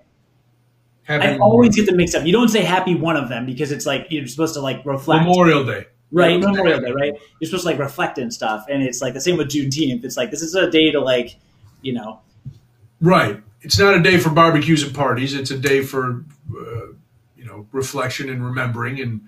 Happy 1.04 1.26
I 1.26 1.38
always 1.38 1.74
get 1.74 1.86
them 1.86 1.96
mixed 1.96 2.14
up. 2.14 2.26
You 2.26 2.32
don't 2.32 2.48
say 2.48 2.62
happy 2.62 2.94
one 2.94 3.16
of 3.16 3.28
them 3.28 3.46
because 3.46 3.72
it's 3.72 3.86
like 3.86 4.06
you're 4.10 4.26
supposed 4.26 4.54
to 4.54 4.60
like 4.60 4.84
reflect, 4.84 5.24
Memorial 5.24 5.64
Day. 5.64 5.86
Right? 6.12 6.40
Memorial 6.40 6.80
Day, 6.80 6.92
right? 6.92 7.14
You're 7.40 7.48
supposed 7.48 7.64
to 7.64 7.70
like 7.70 7.78
reflect 7.78 8.18
and 8.18 8.32
stuff, 8.32 8.64
and 8.68 8.82
it's 8.82 9.00
like 9.02 9.14
the 9.14 9.20
same 9.20 9.36
with 9.36 9.48
Juneteenth. 9.48 10.04
It's 10.04 10.16
like 10.16 10.30
this 10.30 10.42
is 10.42 10.54
a 10.54 10.70
day 10.70 10.90
to 10.90 11.00
like, 11.00 11.36
you 11.82 11.92
know, 11.92 12.20
Right. 13.00 13.40
It's 13.60 13.78
not 13.78 13.94
a 13.94 14.00
day 14.00 14.18
for 14.18 14.30
barbecues 14.30 14.82
and 14.82 14.94
parties. 14.94 15.34
It's 15.34 15.50
a 15.50 15.58
day 15.58 15.82
for, 15.82 16.24
uh, 16.50 16.92
you 17.36 17.44
know, 17.44 17.66
reflection 17.72 18.28
and 18.28 18.44
remembering 18.44 19.00
and, 19.00 19.20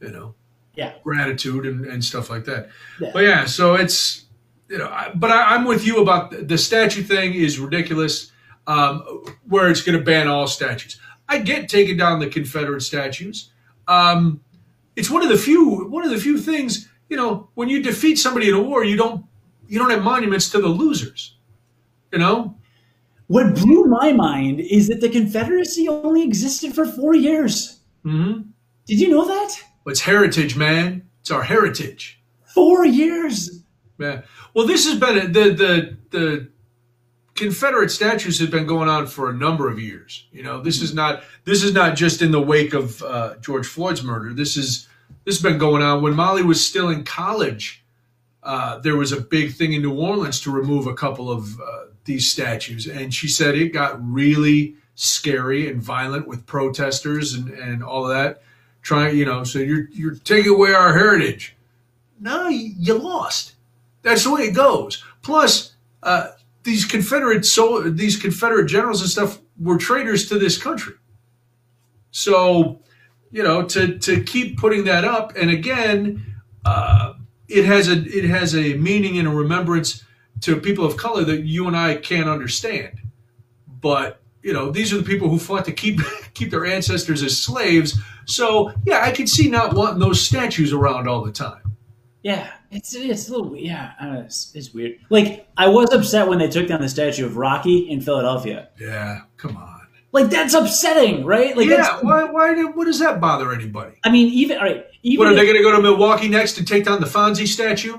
you 0.00 0.10
know, 0.10 0.34
Yeah. 0.74 0.92
gratitude 1.02 1.64
and, 1.66 1.86
and 1.86 2.04
stuff 2.04 2.28
like 2.30 2.44
that. 2.44 2.68
Yeah. 3.00 3.10
But 3.12 3.24
yeah, 3.24 3.44
so 3.46 3.74
it's, 3.74 4.24
you 4.68 4.78
know, 4.78 4.88
I, 4.88 5.10
but 5.14 5.30
I, 5.30 5.54
I'm 5.54 5.64
with 5.64 5.86
you 5.86 6.02
about 6.02 6.30
the, 6.32 6.38
the 6.38 6.58
statue 6.58 7.02
thing 7.02 7.34
is 7.34 7.58
ridiculous. 7.58 8.30
Um, 8.66 9.24
where 9.46 9.70
it's 9.70 9.82
going 9.82 9.98
to 9.98 10.02
ban 10.04 10.26
all 10.26 10.46
statues. 10.46 10.98
I 11.28 11.38
get 11.38 11.68
taking 11.68 11.98
down 11.98 12.18
the 12.18 12.28
Confederate 12.28 12.80
statues. 12.80 13.50
Um, 13.88 14.40
it's 14.96 15.10
one 15.10 15.22
of 15.22 15.28
the 15.28 15.38
few 15.38 15.86
one 15.88 16.04
of 16.04 16.10
the 16.10 16.18
few 16.18 16.38
things 16.38 16.88
you 17.08 17.16
know 17.16 17.48
when 17.54 17.68
you 17.68 17.82
defeat 17.82 18.16
somebody 18.18 18.48
in 18.48 18.54
a 18.54 18.60
war, 18.60 18.84
you 18.84 18.96
don't 18.96 19.24
you 19.68 19.78
don't 19.78 19.90
have 19.90 20.02
monuments 20.02 20.50
to 20.50 20.60
the 20.60 20.68
losers. 20.68 21.36
You 22.12 22.18
know, 22.18 22.56
what 23.26 23.54
blew 23.54 23.84
my 23.84 24.12
mind 24.12 24.60
is 24.60 24.88
that 24.88 25.00
the 25.00 25.08
Confederacy 25.08 25.88
only 25.88 26.22
existed 26.22 26.74
for 26.74 26.86
four 26.86 27.14
years. 27.14 27.80
mm-hmm. 28.04 28.42
Did 28.86 29.00
you 29.00 29.08
know 29.08 29.24
that? 29.24 29.56
it's 29.86 30.00
heritage, 30.00 30.56
man. 30.56 31.08
It's 31.20 31.30
our 31.30 31.42
heritage. 31.42 32.20
Four 32.44 32.84
years. 32.84 33.62
Yeah. 33.98 34.22
Well, 34.52 34.66
this 34.66 34.86
has 34.86 34.98
been 34.98 35.18
a, 35.18 35.26
the 35.26 35.54
the 35.54 35.96
the 36.10 36.48
Confederate 37.34 37.90
statues 37.90 38.38
have 38.38 38.50
been 38.50 38.66
going 38.66 38.88
on 38.88 39.06
for 39.06 39.28
a 39.28 39.32
number 39.32 39.68
of 39.68 39.80
years. 39.80 40.26
You 40.32 40.42
know, 40.42 40.60
this 40.60 40.80
is 40.80 40.94
not 40.94 41.24
this 41.44 41.62
is 41.62 41.72
not 41.72 41.96
just 41.96 42.22
in 42.22 42.30
the 42.30 42.40
wake 42.40 42.74
of 42.74 43.02
uh, 43.02 43.34
George 43.40 43.66
Floyd's 43.66 44.02
murder. 44.02 44.32
This 44.32 44.56
is 44.56 44.88
this 45.24 45.36
has 45.36 45.42
been 45.42 45.58
going 45.58 45.82
on 45.82 46.02
when 46.02 46.14
Molly 46.14 46.42
was 46.42 46.64
still 46.64 46.88
in 46.90 47.04
college. 47.04 47.84
Uh, 48.42 48.78
there 48.78 48.96
was 48.96 49.10
a 49.10 49.20
big 49.20 49.54
thing 49.54 49.72
in 49.72 49.82
New 49.82 49.98
Orleans 49.98 50.40
to 50.42 50.50
remove 50.50 50.86
a 50.86 50.94
couple 50.94 51.30
of 51.30 51.58
uh, 51.60 51.84
these 52.04 52.30
statues, 52.30 52.86
and 52.86 53.12
she 53.12 53.26
said 53.26 53.54
it 53.54 53.70
got 53.72 53.98
really 54.04 54.76
scary 54.94 55.68
and 55.68 55.82
violent 55.82 56.28
with 56.28 56.46
protesters 56.46 57.34
and, 57.34 57.48
and 57.50 57.82
all 57.82 58.04
of 58.04 58.10
that. 58.10 58.42
Trying, 58.82 59.16
you 59.16 59.24
know, 59.24 59.44
so 59.44 59.58
you're 59.58 59.88
you're 59.92 60.14
taking 60.14 60.52
away 60.52 60.74
our 60.74 60.92
heritage. 60.92 61.56
No, 62.20 62.48
you, 62.48 62.94
lost. 62.94 63.54
That's 64.02 64.24
the 64.24 64.32
way 64.32 64.42
it 64.42 64.54
goes. 64.54 65.02
Plus, 65.22 65.74
uh, 66.02 66.28
these 66.64 66.84
Confederate 66.84 67.44
so 67.44 67.82
these 67.82 68.16
Confederate 68.16 68.66
generals 68.66 69.00
and 69.00 69.10
stuff 69.10 69.40
were 69.58 69.78
traitors 69.78 70.28
to 70.28 70.38
this 70.38 70.60
country. 70.60 70.94
So, 72.10 72.80
you 73.30 73.42
know, 73.42 73.64
to 73.66 73.98
to 73.98 74.22
keep 74.24 74.58
putting 74.58 74.84
that 74.84 75.04
up, 75.04 75.34
and 75.36 75.50
again, 75.50 76.24
uh, 76.64 77.14
it 77.48 77.64
has 77.64 77.88
a 77.88 77.92
it 77.92 78.24
has 78.24 78.56
a 78.56 78.74
meaning 78.74 79.18
and 79.18 79.28
a 79.28 79.30
remembrance 79.30 80.04
to 80.40 80.60
people 80.60 80.84
of 80.84 80.96
color 80.96 81.24
that 81.24 81.44
you 81.44 81.66
and 81.66 81.76
I 81.76 81.96
can't 81.96 82.28
understand. 82.28 82.98
But 83.68 84.20
you 84.42 84.52
know, 84.52 84.70
these 84.70 84.92
are 84.92 84.98
the 84.98 85.04
people 85.04 85.28
who 85.28 85.38
fought 85.38 85.64
to 85.66 85.72
keep 85.72 86.00
keep 86.34 86.50
their 86.50 86.66
ancestors 86.66 87.22
as 87.22 87.36
slaves. 87.36 87.98
So, 88.26 88.72
yeah, 88.86 89.02
I 89.02 89.10
can 89.10 89.26
see 89.26 89.50
not 89.50 89.74
wanting 89.74 89.98
those 89.98 90.20
statues 90.20 90.72
around 90.72 91.08
all 91.08 91.22
the 91.22 91.32
time. 91.32 91.63
Yeah, 92.24 92.50
it's 92.70 92.94
it's 92.94 93.28
a 93.28 93.32
little 93.32 93.54
yeah, 93.54 93.92
know, 94.00 94.22
it's, 94.22 94.50
it's 94.54 94.72
weird. 94.72 94.98
Like 95.10 95.46
I 95.58 95.68
was 95.68 95.92
upset 95.92 96.26
when 96.26 96.38
they 96.38 96.48
took 96.48 96.66
down 96.66 96.80
the 96.80 96.88
statue 96.88 97.26
of 97.26 97.36
Rocky 97.36 97.90
in 97.90 98.00
Philadelphia. 98.00 98.70
Yeah, 98.80 99.20
come 99.36 99.58
on. 99.58 99.82
Like 100.10 100.30
that's 100.30 100.54
upsetting, 100.54 101.26
right? 101.26 101.54
Like 101.54 101.66
yeah, 101.68 101.98
why, 102.00 102.24
why, 102.24 102.54
did- 102.54 102.74
what 102.74 102.86
does 102.86 102.98
that 103.00 103.20
bother 103.20 103.52
anybody? 103.52 103.96
I 104.04 104.10
mean, 104.10 104.28
even 104.32 104.56
all 104.56 104.64
right, 104.64 104.86
even 105.02 105.18
What 105.18 105.28
are 105.28 105.32
if- 105.32 105.38
they 105.38 105.44
going 105.44 105.58
to 105.58 105.62
go 105.62 105.76
to 105.76 105.82
Milwaukee 105.82 106.28
next 106.28 106.54
to 106.54 106.64
take 106.64 106.86
down 106.86 107.02
the 107.02 107.06
Fonzie 107.06 107.46
statue? 107.46 107.98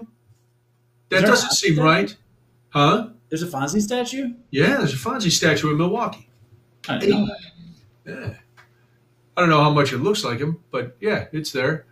That 1.09 1.21
doesn't 1.21 1.51
seem 1.51 1.73
statue? 1.75 1.85
right, 1.87 2.17
huh? 2.69 3.09
there's 3.29 3.43
a 3.43 3.47
Fonzie 3.47 3.81
statue. 3.81 4.33
Yeah, 4.49 4.77
there's 4.77 4.93
a 4.93 4.97
Fonzie 4.97 5.29
statue 5.31 5.69
in 5.69 5.77
Milwaukee. 5.77 6.29
I 6.89 6.97
don't 6.97 7.09
know. 7.09 7.35
Yeah, 8.07 8.33
I 9.37 9.41
don't 9.41 9.49
know 9.49 9.61
how 9.61 9.71
much 9.71 9.93
it 9.93 9.97
looks 9.99 10.23
like 10.23 10.39
him, 10.39 10.63
but 10.71 10.97
yeah, 10.99 11.25
it's 11.31 11.51
there. 11.51 11.85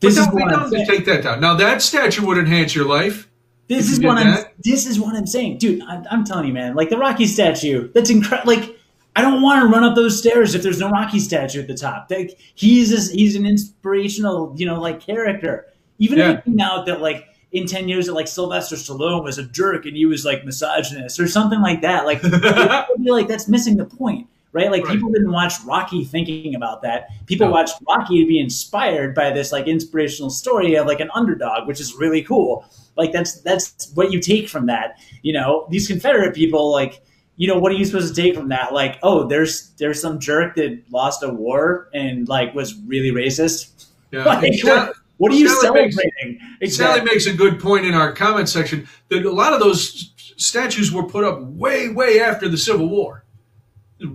This 0.00 0.14
but 0.16 0.20
is 0.20 0.26
don't 0.26 0.36
be 0.36 0.42
what 0.42 0.52
I'm 0.54 0.70
to 0.70 0.76
saying. 0.76 0.86
take 0.86 1.04
that 1.06 1.22
down. 1.22 1.40
Now 1.40 1.54
that 1.54 1.82
statue 1.82 2.26
would 2.26 2.38
enhance 2.38 2.74
your 2.74 2.84
life. 2.86 3.28
This 3.68 3.90
is 3.90 3.98
what 4.00 4.18
I'm. 4.18 4.26
that? 4.34 4.52
This 4.62 4.86
is 4.86 5.00
what 5.00 5.16
I'm 5.16 5.26
saying, 5.26 5.58
dude. 5.58 5.82
I'm, 5.82 6.04
I'm 6.10 6.24
telling 6.24 6.46
you, 6.46 6.52
man. 6.52 6.74
Like 6.74 6.88
the 6.90 6.98
Rocky 6.98 7.26
statue, 7.26 7.90
that's 7.92 8.10
incredible. 8.10 8.52
Like 8.54 8.78
I 9.16 9.22
don't 9.22 9.42
want 9.42 9.62
to 9.62 9.68
run 9.68 9.82
up 9.82 9.94
those 9.96 10.18
stairs 10.18 10.54
if 10.54 10.62
there's 10.62 10.78
no 10.78 10.90
Rocky 10.90 11.18
statue 11.18 11.60
at 11.62 11.66
the 11.66 11.74
top. 11.74 12.06
Like 12.10 12.38
he's 12.54 12.92
a, 12.92 13.12
he's 13.12 13.34
an 13.34 13.44
inspirational, 13.46 14.52
you 14.56 14.66
know, 14.66 14.80
like 14.80 15.00
character. 15.00 15.66
Even 15.98 16.18
Yeah. 16.18 16.32
if 16.32 16.38
it 16.40 16.44
came 16.44 16.60
out 16.60 16.86
that 16.86 17.00
like 17.00 17.24
in 17.52 17.66
ten 17.66 17.88
years 17.88 18.06
that 18.06 18.12
like 18.12 18.28
Sylvester 18.28 18.76
Stallone 18.76 19.24
was 19.24 19.38
a 19.38 19.44
jerk 19.44 19.86
and 19.86 19.96
he 19.96 20.04
was 20.06 20.24
like 20.24 20.44
misogynist 20.44 21.18
or 21.18 21.26
something 21.26 21.60
like 21.60 21.80
that, 21.82 22.04
like 22.04 22.20
I 22.24 22.86
feel 23.02 23.14
like 23.14 23.28
that's 23.28 23.48
missing 23.48 23.78
the 23.78 23.86
point. 23.86 24.28
Right? 24.56 24.70
Like 24.70 24.84
Right. 24.84 24.94
people 24.94 25.10
didn't 25.12 25.32
watch 25.32 25.52
Rocky 25.66 26.02
thinking 26.02 26.54
about 26.54 26.80
that. 26.80 27.08
People 27.26 27.48
No. 27.48 27.52
watched 27.52 27.74
Rocky 27.86 28.22
to 28.22 28.26
be 28.26 28.40
inspired 28.40 29.14
by 29.14 29.30
this 29.30 29.52
like 29.52 29.66
inspirational 29.68 30.30
story 30.30 30.76
of 30.76 30.86
like 30.86 31.00
an 31.00 31.10
underdog, 31.14 31.68
which 31.68 31.78
is 31.78 31.94
really 31.94 32.22
cool. 32.22 32.64
Like 32.96 33.12
that's 33.12 33.42
that's 33.42 33.92
what 33.94 34.12
you 34.12 34.18
take 34.18 34.48
from 34.48 34.64
that. 34.66 34.96
You 35.20 35.34
know, 35.34 35.66
these 35.70 35.86
Confederate 35.86 36.34
people, 36.34 36.72
like, 36.72 37.02
you 37.36 37.46
know, 37.46 37.58
what 37.58 37.70
are 37.70 37.74
you 37.74 37.84
supposed 37.84 38.14
to 38.14 38.22
take 38.22 38.34
from 38.34 38.48
that? 38.48 38.72
Like, 38.72 38.98
oh, 39.02 39.28
there's 39.28 39.72
there's 39.78 40.00
some 40.00 40.18
jerk 40.18 40.54
that 40.56 40.80
lost 40.90 41.22
a 41.22 41.28
war 41.28 41.90
and 41.92 42.26
like 42.26 42.54
was 42.54 42.74
really 42.86 43.10
racist. 43.10 43.84
Yeah. 44.10 44.24
Like, 44.40 44.54
what, 44.64 44.94
what 45.18 45.32
are 45.32 45.36
you 45.36 45.48
Sally 45.48 45.82
makes- 45.82 45.96
celebrating? 45.96 46.70
Sally 46.70 47.00
makes 47.02 47.26
a 47.26 47.34
good 47.34 47.60
point 47.60 47.84
in 47.84 47.92
our 47.94 48.10
comment 48.12 48.48
section 48.48 48.88
that 49.10 49.26
a 49.26 49.30
lot 49.30 49.52
of 49.52 49.60
those 49.60 50.12
statues 50.38 50.90
were 50.92 51.02
put 51.04 51.24
up 51.24 51.42
way, 51.42 51.88
way 51.90 52.20
after 52.20 52.48
the 52.48 52.56
Civil 52.58 52.88
War. 52.88 53.24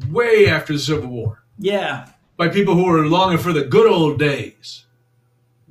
Way 0.10 0.48
after 0.48 0.74
the 0.74 0.80
Civil 0.80 1.10
War. 1.10 1.44
Yeah. 1.58 2.10
By 2.38 2.50
people 2.50 2.76
who 2.76 2.86
were 2.86 3.08
longing 3.08 3.38
for 3.38 3.54
the 3.54 3.64
good 3.64 3.92
old 3.92 4.20
days. 4.20 4.86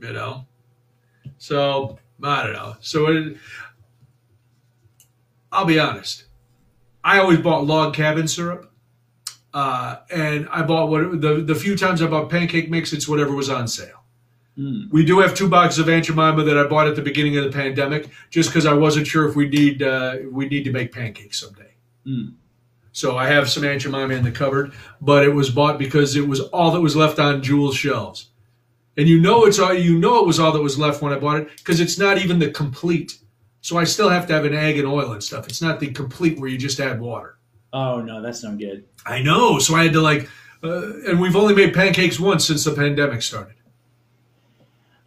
You 0.00 0.12
know? 0.12 0.46
So, 1.38 1.98
I 2.22 2.44
don't 2.44 2.52
know. 2.52 2.76
So, 2.80 3.06
it, 3.06 3.36
I'll 5.52 5.64
be 5.64 5.78
honest. 5.78 6.24
I 7.02 7.18
always 7.18 7.38
bought 7.38 7.66
log 7.66 7.94
cabin 7.94 8.28
syrup. 8.28 8.72
Uh, 9.52 9.96
and 10.10 10.48
I 10.50 10.62
bought 10.62 10.90
what 10.90 11.20
the, 11.20 11.42
the 11.44 11.54
few 11.54 11.76
times 11.76 12.02
I 12.02 12.06
bought 12.06 12.30
pancake 12.30 12.70
mix, 12.70 12.92
it's 12.92 13.08
whatever 13.08 13.34
was 13.34 13.50
on 13.50 13.66
sale. 13.66 14.00
We 14.92 15.04
do 15.04 15.20
have 15.20 15.34
two 15.34 15.48
boxes 15.48 15.78
of 15.78 15.88
Aunt 15.88 16.04
Jemima 16.04 16.44
that 16.44 16.58
I 16.58 16.64
bought 16.64 16.86
at 16.86 16.94
the 16.94 17.02
beginning 17.02 17.36
of 17.36 17.44
the 17.44 17.50
pandemic, 17.50 18.08
just 18.28 18.50
because 18.50 18.66
I 18.66 18.74
wasn't 18.74 19.06
sure 19.06 19.26
if 19.28 19.34
we 19.34 19.48
need 19.48 19.82
uh, 19.82 20.18
we 20.30 20.48
need 20.48 20.64
to 20.64 20.72
make 20.72 20.92
pancakes 20.92 21.40
someday. 21.40 21.72
Mm. 22.06 22.34
So 22.92 23.16
I 23.16 23.26
have 23.28 23.48
some 23.48 23.64
Aunt 23.64 23.82
Jemima 23.82 24.14
in 24.14 24.24
the 24.24 24.32
cupboard, 24.32 24.72
but 25.00 25.24
it 25.24 25.32
was 25.34 25.50
bought 25.50 25.78
because 25.78 26.16
it 26.16 26.26
was 26.26 26.40
all 26.40 26.72
that 26.72 26.80
was 26.80 26.96
left 26.96 27.18
on 27.18 27.42
Jewel's 27.42 27.76
shelves, 27.76 28.30
and 28.96 29.08
you 29.08 29.20
know 29.20 29.44
it's 29.44 29.58
all 29.60 29.72
you 29.72 29.98
know 29.98 30.20
it 30.20 30.26
was 30.26 30.40
all 30.40 30.50
that 30.52 30.62
was 30.62 30.78
left 30.78 31.00
when 31.00 31.12
I 31.12 31.18
bought 31.18 31.40
it 31.40 31.48
because 31.58 31.78
it's 31.80 31.98
not 31.98 32.18
even 32.18 32.38
the 32.40 32.50
complete. 32.50 33.18
So 33.60 33.76
I 33.78 33.84
still 33.84 34.08
have 34.08 34.26
to 34.28 34.32
have 34.32 34.44
an 34.44 34.54
egg 34.54 34.78
and 34.78 34.88
oil 34.88 35.12
and 35.12 35.22
stuff. 35.22 35.46
It's 35.46 35.62
not 35.62 35.78
the 35.80 35.88
complete 35.92 36.38
where 36.40 36.48
you 36.48 36.58
just 36.58 36.80
add 36.80 37.00
water. 37.00 37.36
Oh 37.72 38.00
no, 38.00 38.20
that's 38.22 38.42
not 38.42 38.58
good. 38.58 38.84
I 39.06 39.22
know, 39.22 39.58
so 39.60 39.74
I 39.76 39.84
had 39.84 39.92
to 39.92 40.00
like, 40.00 40.28
uh, 40.64 40.92
and 41.06 41.20
we've 41.20 41.36
only 41.36 41.54
made 41.54 41.72
pancakes 41.74 42.18
once 42.18 42.44
since 42.46 42.64
the 42.64 42.72
pandemic 42.72 43.22
started. 43.22 43.54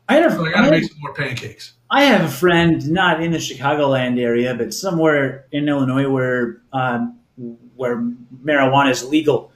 I 0.07 0.15
had 0.15 0.25
a, 0.25 0.31
So 0.31 0.45
I 0.45 0.49
I 0.49 0.51
got 0.51 0.57
to 0.57 0.63
had- 0.63 0.71
make 0.71 0.83
some 0.83 0.99
more 1.01 1.13
pancakes. 1.13 1.73
I 1.91 2.05
have 2.05 2.21
a 2.25 2.31
friend, 2.31 2.89
not 2.89 3.21
in 3.21 3.31
the 3.31 3.37
Chicagoland 3.37 4.19
area, 4.19 4.55
but 4.55 4.73
somewhere 4.73 5.45
in 5.51 5.67
Illinois 5.69 6.09
where 6.09 6.61
um, 6.71 7.19
where 7.83 8.01
marijuana 8.43 8.89
is 8.91 9.03
legal. 9.03 9.51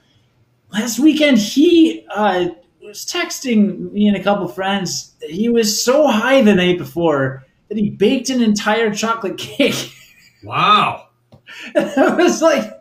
Last 0.70 0.98
weekend, 0.98 1.38
he 1.38 2.06
uh, 2.14 2.50
was 2.82 3.06
texting 3.06 3.90
me 3.90 4.06
and 4.06 4.16
a 4.16 4.22
couple 4.22 4.46
friends. 4.48 5.14
that 5.20 5.30
He 5.30 5.48
was 5.48 5.82
so 5.82 6.06
high 6.06 6.42
the 6.42 6.54
night 6.54 6.76
before 6.76 7.46
that 7.68 7.78
he 7.78 7.88
baked 7.88 8.28
an 8.28 8.42
entire 8.42 8.94
chocolate 8.94 9.38
cake. 9.48 9.92
Wow. 10.44 11.06
And 11.74 11.90
I 11.96 12.14
was 12.14 12.42
like, 12.42 12.78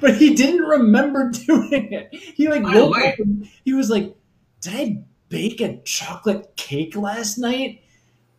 but 0.00 0.16
he 0.16 0.34
didn't 0.34 0.62
remember 0.62 1.30
doing 1.46 1.92
it. 1.92 2.08
He 2.12 2.48
like 2.48 2.62
woke 2.62 2.98
up 2.98 3.18
and 3.18 3.48
he 3.64 3.72
was 3.72 3.88
like, 3.88 4.14
"Did 4.60 4.74
I 4.74 5.02
bake 5.30 5.60
a 5.60 5.78
chocolate 5.78 6.54
cake 6.56 6.94
last 6.94 7.38
night?" 7.38 7.82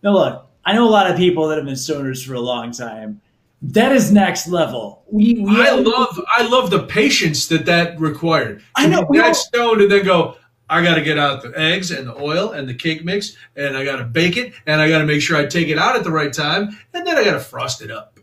Now 0.03 0.11
look, 0.11 0.47
I 0.63 0.73
know 0.73 0.87
a 0.87 0.89
lot 0.91 1.09
of 1.09 1.17
people 1.17 1.47
that 1.47 1.57
have 1.57 1.65
been 1.65 1.73
stoners 1.73 2.25
for 2.25 2.35
a 2.35 2.39
long 2.39 2.71
time. 2.71 3.21
That 3.61 3.91
is 3.91 4.11
next 4.11 4.47
level. 4.47 5.03
We, 5.11 5.35
we 5.39 5.61
I 5.61 5.71
love 5.71 6.19
I 6.35 6.47
love 6.47 6.71
the 6.71 6.83
patience 6.83 7.47
that 7.47 7.65
that 7.65 7.99
required. 7.99 8.63
I 8.75 8.87
know, 8.87 9.01
To 9.01 9.07
we 9.07 9.17
be 9.17 9.21
that 9.21 9.35
stoned 9.35 9.81
and 9.81 9.91
then 9.91 10.03
go. 10.03 10.37
I 10.67 10.81
got 10.81 10.95
to 10.95 11.01
get 11.01 11.19
out 11.19 11.41
the 11.41 11.51
eggs 11.59 11.91
and 11.91 12.07
the 12.07 12.15
oil 12.15 12.51
and 12.51 12.67
the 12.67 12.73
cake 12.73 13.03
mix, 13.03 13.35
and 13.57 13.75
I 13.75 13.83
got 13.83 13.97
to 13.97 14.05
bake 14.05 14.37
it, 14.37 14.53
and 14.65 14.79
I 14.79 14.87
got 14.87 14.99
to 14.99 15.05
make 15.05 15.21
sure 15.21 15.35
I 15.35 15.45
take 15.45 15.67
it 15.67 15.77
out 15.77 15.97
at 15.97 16.05
the 16.05 16.11
right 16.11 16.31
time, 16.31 16.69
and 16.93 17.05
then 17.05 17.17
I 17.17 17.25
got 17.25 17.33
to 17.33 17.41
frost 17.41 17.81
it 17.81 17.91
up. 17.91 18.17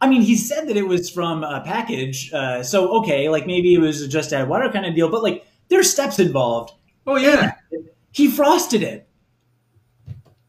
I 0.00 0.08
mean, 0.08 0.20
he 0.20 0.36
said 0.36 0.66
that 0.68 0.76
it 0.76 0.88
was 0.88 1.08
from 1.08 1.44
a 1.44 1.62
package, 1.64 2.32
uh, 2.32 2.64
so 2.64 2.98
okay, 2.98 3.28
like 3.28 3.46
maybe 3.46 3.74
it 3.74 3.78
was 3.78 4.06
just 4.08 4.32
a 4.32 4.44
water 4.44 4.68
kind 4.70 4.84
of 4.84 4.94
deal, 4.94 5.08
but 5.08 5.22
like 5.22 5.46
there's 5.68 5.88
steps 5.88 6.18
involved. 6.18 6.74
Oh 7.06 7.16
yeah. 7.16 7.52
He 8.10 8.28
frosted 8.30 8.82
it. 8.82 9.08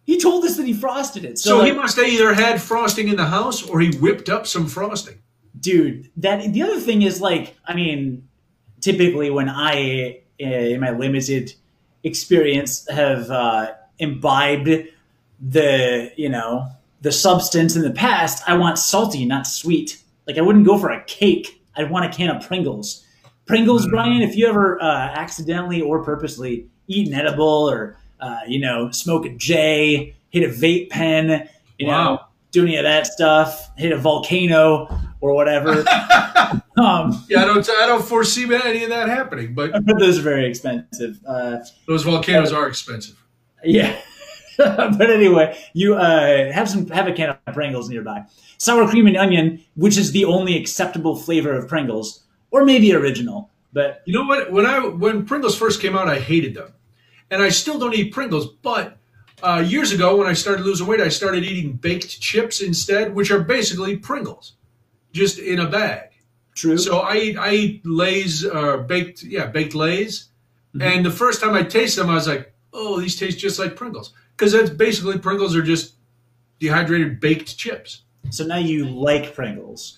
He 0.06 0.19
told 0.19 0.45
us 0.45 0.56
that 0.57 0.65
he 0.68 0.73
frosted 0.73 1.26
it. 1.26 1.40
So, 1.40 1.60
So, 1.60 1.65
he 1.65 1.72
must 1.72 1.98
have 1.98 2.07
either 2.07 2.34
had 2.34 2.61
frosting 2.61 3.07
in 3.07 3.15
the 3.15 3.26
house 3.26 3.68
or 3.68 3.80
he 3.82 3.98
whipped 3.98 4.30
up 4.30 4.45
some 4.48 4.68
frosting. 4.68 5.18
dude 5.60 6.10
that 6.18 6.53
the 6.53 6.61
other 6.61 6.80
thing 6.80 7.02
is 7.02 7.22
like 7.22 7.56
i 7.65 7.73
mean 7.73 8.27
typically 8.82 9.30
when 9.32 9.48
i 9.49 10.19
uh, 10.41 10.45
in 10.73 10.80
my 10.82 10.91
limited 10.91 11.53
experience 12.03 12.86
have 12.90 13.32
uh, 13.32 13.72
imbibed 13.99 14.69
the 15.41 16.11
you 16.18 16.30
know 16.30 16.68
the 17.02 17.11
substance 17.11 17.76
in 17.76 17.82
the 17.82 17.91
past 17.91 18.44
i 18.48 18.56
want 18.56 18.77
salty 18.77 19.26
not 19.26 19.48
sweet 19.48 20.02
like 20.27 20.38
i 20.38 20.41
wouldn't 20.41 20.65
go 20.65 20.77
for 20.77 20.91
a 20.91 21.03
cake 21.06 21.61
i'd 21.77 21.90
want 21.90 22.06
a 22.06 22.10
can 22.15 22.30
of 22.30 22.45
pringles 22.45 23.03
pringles 23.45 23.88
brian 23.88 24.22
if 24.22 24.36
you 24.36 24.48
ever 24.48 24.82
uh, 24.82 24.86
accidentally 25.23 25.82
or 25.82 26.03
purposely 26.03 26.68
eat 26.88 27.07
an 27.07 27.14
edible 27.14 27.69
or 27.69 27.98
uh, 28.20 28.40
you 28.48 28.60
know 28.60 28.92
smoke 28.92 29.26
a 29.26 29.30
j 29.30 30.16
hit 30.30 30.44
a 30.44 30.52
vape 30.52 30.90
pen 30.90 31.48
you 31.78 31.88
know 31.88 32.20
do 32.52 32.64
any 32.64 32.78
of 32.78 32.84
that 32.84 33.06
stuff 33.06 33.70
hit 33.78 33.92
a 33.92 33.98
volcano 33.98 34.88
or 35.22 35.34
whatever 35.34 35.72
um, 36.78 37.24
Yeah, 37.28 37.42
I 37.42 37.46
don't 37.46 37.68
I 37.70 37.86
don't 37.88 38.04
foresee 38.04 38.44
any 38.54 38.84
of 38.84 38.90
that 38.90 39.10
happening, 39.10 39.54
but 39.56 39.72
those 40.00 40.20
are 40.20 40.22
very 40.22 40.48
expensive 40.48 41.20
uh, 41.28 41.58
those 41.88 42.04
volcanoes 42.04 42.54
are 42.54 42.68
expensive. 42.68 43.22
Yeah. 43.64 44.00
but 44.58 45.10
anyway, 45.10 45.58
you 45.74 45.96
uh, 45.96 46.52
have 46.52 46.70
some 46.70 46.88
have 46.88 47.08
a 47.08 47.14
can 47.14 47.30
of 47.30 47.54
Pringles 47.54 47.90
nearby. 47.90 48.24
Sour 48.58 48.88
cream 48.88 49.06
and 49.08 49.18
onion, 49.18 49.62
which 49.76 49.98
is 49.98 50.12
the 50.14 50.24
only 50.24 50.58
acceptable 50.58 51.18
flavor 51.18 51.54
of 51.54 51.68
Pringles, 51.68 52.24
or 52.52 52.64
maybe 52.64 52.94
original. 52.94 53.50
But 53.74 54.02
You 54.06 54.14
know 54.14 54.24
what? 54.24 54.52
When 54.52 54.66
I 54.66 54.80
when 54.80 55.26
Pringles 55.26 55.58
first 55.58 55.82
came 55.82 55.98
out, 55.98 56.08
I 56.08 56.20
hated 56.20 56.54
them, 56.54 56.72
and 57.32 57.42
I 57.42 57.50
still 57.50 57.80
don't 57.80 57.94
eat 57.94 58.14
Pringles. 58.14 58.48
But 58.48 58.98
uh, 59.44 59.64
years 59.66 59.92
ago, 59.92 60.18
when 60.18 60.28
I 60.28 60.34
started 60.34 60.66
losing 60.66 60.88
weight, 60.88 61.02
I 61.02 61.10
started 61.10 61.44
eating 61.44 61.74
baked 61.74 62.20
chips 62.22 62.62
instead, 62.62 63.14
which 63.14 63.32
are 63.32 63.40
basically 63.40 63.98
Pringles, 63.98 64.54
just 65.12 65.40
in 65.40 65.60
a 65.60 65.70
bag. 65.70 66.10
true. 66.56 66.78
So 66.78 67.00
I 67.00 67.16
eat 67.18 67.38
I 67.38 67.54
eat 67.54 67.86
Lay's 67.86 68.46
uh, 68.46 68.78
baked 68.78 69.24
yeah 69.24 69.48
baked 69.48 69.76
Lay's, 69.76 70.30
and 70.80 71.06
the 71.06 71.12
first 71.12 71.42
time 71.42 71.54
I 71.54 71.64
tasted 71.64 72.02
them, 72.02 72.10
I 72.10 72.16
was 72.16 72.28
like, 72.28 72.54
oh, 72.74 73.00
these 73.00 73.18
taste 73.20 73.40
just 73.40 73.60
like 73.60 73.76
Pringles 73.76 74.14
because 74.36 74.52
that's 74.52 74.70
basically 74.70 75.18
Pringles 75.18 75.56
are 75.56 75.62
just 75.62 75.96
dehydrated 76.60 77.20
baked 77.20 77.58
chips. 77.58 78.04
so 78.30 78.46
now 78.46 78.58
you 78.58 78.86
like 78.86 79.34
Pringles. 79.36 79.98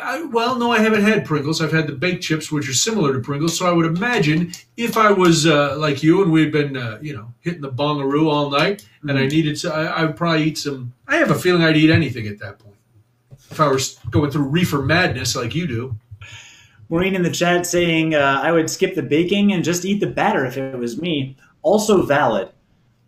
I, 0.00 0.22
well, 0.24 0.56
no, 0.56 0.72
I 0.72 0.78
haven't 0.78 1.02
had 1.02 1.24
Pringles. 1.24 1.60
I've 1.60 1.72
had 1.72 1.86
the 1.86 1.92
baked 1.92 2.24
chips, 2.24 2.50
which 2.50 2.68
are 2.68 2.74
similar 2.74 3.12
to 3.12 3.20
Pringles. 3.20 3.56
So 3.56 3.66
I 3.66 3.72
would 3.72 3.86
imagine 3.86 4.52
if 4.76 4.96
I 4.96 5.12
was 5.12 5.46
uh, 5.46 5.76
like 5.78 6.02
you 6.02 6.22
and 6.22 6.32
we'd 6.32 6.50
been, 6.50 6.76
uh, 6.76 6.98
you 7.00 7.14
know, 7.14 7.32
hitting 7.40 7.60
the 7.60 7.70
bongaroo 7.70 8.28
all 8.28 8.50
night, 8.50 8.84
and 9.02 9.16
I 9.16 9.26
needed 9.26 9.56
to, 9.58 9.72
I, 9.72 9.84
I 9.84 10.04
would 10.04 10.16
probably 10.16 10.44
eat 10.44 10.58
some. 10.58 10.92
I 11.06 11.16
have 11.16 11.30
a 11.30 11.36
feeling 11.36 11.62
I'd 11.62 11.76
eat 11.76 11.90
anything 11.90 12.26
at 12.26 12.40
that 12.40 12.58
point 12.58 12.70
if 13.50 13.60
I 13.60 13.68
were 13.68 13.80
going 14.10 14.30
through 14.30 14.44
reefer 14.44 14.82
madness 14.82 15.34
like 15.34 15.54
you 15.54 15.66
do. 15.66 15.96
Maureen 16.88 17.14
in 17.14 17.22
the 17.22 17.30
chat 17.30 17.66
saying 17.66 18.14
uh, 18.14 18.40
I 18.42 18.52
would 18.52 18.68
skip 18.70 18.94
the 18.94 19.02
baking 19.02 19.52
and 19.52 19.62
just 19.62 19.84
eat 19.84 20.00
the 20.00 20.06
batter 20.06 20.44
if 20.44 20.56
it 20.56 20.76
was 20.76 21.00
me. 21.00 21.36
Also 21.62 22.02
valid. 22.02 22.50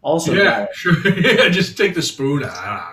Also 0.02 0.32
yeah, 0.32 0.42
valid. 0.42 0.68
sure. 0.74 1.18
yeah, 1.18 1.48
just 1.48 1.76
take 1.76 1.94
the 1.94 2.02
spoon. 2.02 2.42
Ah. 2.44 2.91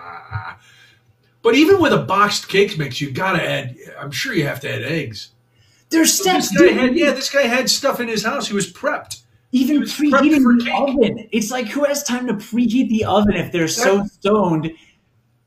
But 1.50 1.56
even 1.58 1.80
with 1.80 1.92
a 1.92 1.98
boxed 1.98 2.48
cake 2.48 2.78
mix, 2.78 3.00
you 3.00 3.10
gotta 3.10 3.42
add. 3.42 3.76
I'm 3.98 4.12
sure 4.12 4.32
you 4.32 4.46
have 4.46 4.60
to 4.60 4.72
add 4.72 4.82
eggs. 4.84 5.30
There's 5.88 6.12
steps. 6.12 6.48
This 6.48 6.60
guy 6.60 6.80
had, 6.80 6.96
yeah, 6.96 7.10
this 7.10 7.28
guy 7.28 7.42
had 7.42 7.68
stuff 7.68 7.98
in 7.98 8.06
his 8.06 8.22
house. 8.22 8.46
He 8.46 8.54
was 8.54 8.72
prepped. 8.72 9.22
Even 9.50 9.80
was 9.80 9.92
preheating 9.92 10.44
for 10.44 10.54
the 10.56 10.64
cake. 10.64 10.72
oven. 10.76 11.28
It's 11.32 11.50
like 11.50 11.66
who 11.66 11.82
has 11.82 12.04
time 12.04 12.28
to 12.28 12.34
preheat 12.34 12.88
the 12.88 13.04
oven 13.04 13.34
if 13.34 13.50
they're 13.50 13.66
so 13.66 14.04
stoned 14.04 14.70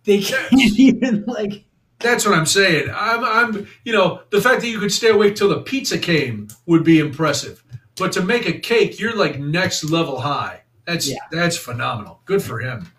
they 0.03 0.19
can't 0.19 0.51
Yes. 0.51 0.73
even 0.77 1.23
like 1.25 1.63
That's 1.99 2.25
what 2.25 2.37
I'm 2.37 2.47
saying. 2.47 2.89
I'm, 2.93 3.23
I'm, 3.23 3.67
you 3.85 3.93
know, 3.93 4.23
the 4.29 4.41
fact 4.41 4.59
that 4.59 4.67
you 4.67 4.79
could 4.79 4.91
stay 4.91 5.07
awake 5.11 5.37
till 5.37 5.47
the 5.47 5.61
pizza 5.61 5.97
came 5.97 6.49
would 6.65 6.83
be 6.83 6.99
impressive. 6.99 7.63
But 7.95 8.11
to 8.11 8.21
make 8.21 8.45
a 8.45 8.59
cake, 8.59 8.99
you're 8.99 9.15
like 9.15 9.39
next 9.39 9.85
level 9.85 10.19
high. 10.19 10.63
That's 10.85 11.09
Yeah. 11.09 11.19
that's 11.31 11.55
phenomenal. 11.55 12.19
Good 12.25 12.43
for 12.43 12.59
him. 12.59 12.91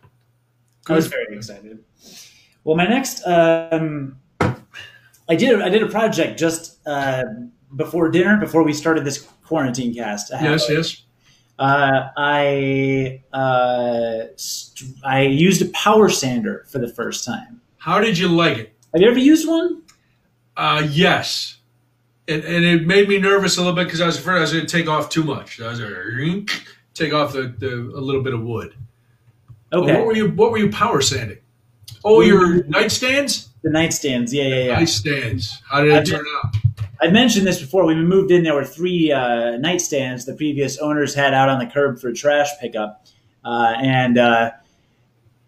I 0.88 0.94
was 0.94 1.06
very 1.08 1.36
excited. 1.36 1.84
Well, 2.64 2.76
my 2.76 2.86
next, 2.86 3.22
um, 3.26 4.16
I 4.40 5.36
did 5.36 5.60
I 5.60 5.68
did 5.68 5.82
a 5.82 5.88
project 5.88 6.38
just 6.38 6.78
uh, 6.86 7.24
before 7.76 8.08
dinner, 8.10 8.38
before 8.38 8.62
we 8.62 8.72
started 8.72 9.04
this 9.04 9.18
quarantine 9.44 9.94
cast. 9.94 10.32
I 10.32 10.42
Yes, 10.42 10.66
yes. 10.68 11.02
Uh, 11.58 12.08
I 12.16 13.22
uh, 13.32 14.26
st- 14.36 14.96
I 15.04 15.22
used 15.22 15.62
a 15.62 15.66
power 15.66 16.08
sander 16.08 16.64
for 16.68 16.78
the 16.78 16.88
first 16.88 17.24
time. 17.24 17.60
How 17.78 18.00
did 18.00 18.18
you 18.18 18.28
like 18.28 18.58
it? 18.58 18.74
Have 18.92 19.02
you 19.02 19.08
ever 19.08 19.18
used 19.18 19.46
one? 19.46 19.82
Uh, 20.56 20.86
yes. 20.90 21.58
And, 22.26 22.42
and 22.44 22.64
it 22.64 22.86
made 22.86 23.08
me 23.08 23.18
nervous 23.18 23.58
a 23.58 23.60
little 23.60 23.74
bit 23.74 23.84
because 23.84 24.00
I 24.00 24.06
was 24.06 24.18
afraid 24.18 24.38
I 24.38 24.40
was 24.40 24.52
going 24.52 24.66
to 24.66 24.76
take 24.76 24.88
off 24.88 25.10
too 25.10 25.22
much. 25.22 25.60
I 25.60 25.68
was 25.68 25.80
going 25.80 26.46
to 26.46 26.54
take 26.94 27.12
off 27.12 27.34
the, 27.34 27.54
the 27.58 27.74
a 27.74 28.00
little 28.00 28.22
bit 28.22 28.32
of 28.32 28.42
wood. 28.42 28.74
Okay, 29.72 29.94
What 29.94 30.06
were 30.06 30.16
you 30.16 30.30
What 30.30 30.50
were 30.50 30.58
you 30.58 30.70
power 30.70 31.00
sanding? 31.00 31.38
Oh, 32.04 32.20
your 32.20 32.62
nightstands. 32.64 33.48
the 33.62 33.70
nightstands. 33.70 34.32
Yeah, 34.32 34.44
yeah, 34.44 34.64
yeah. 34.64 34.80
Nightstands. 34.80 35.60
How 35.68 35.82
did 35.82 35.92
it 35.92 35.96
I've- 35.96 36.10
turn 36.10 36.24
out? 36.44 36.54
I 37.00 37.08
mentioned 37.08 37.46
this 37.46 37.60
before. 37.60 37.84
When 37.84 37.98
we 37.98 38.04
moved 38.04 38.30
in, 38.30 38.44
there 38.44 38.54
were 38.54 38.64
three 38.64 39.10
uh, 39.12 39.58
nightstands 39.58 40.24
the 40.26 40.34
previous 40.34 40.78
owners 40.78 41.14
had 41.14 41.34
out 41.34 41.48
on 41.48 41.58
the 41.58 41.66
curb 41.66 41.98
for 41.98 42.12
trash 42.12 42.48
pickup, 42.60 43.04
uh, 43.44 43.74
and 43.78 44.16
uh, 44.16 44.52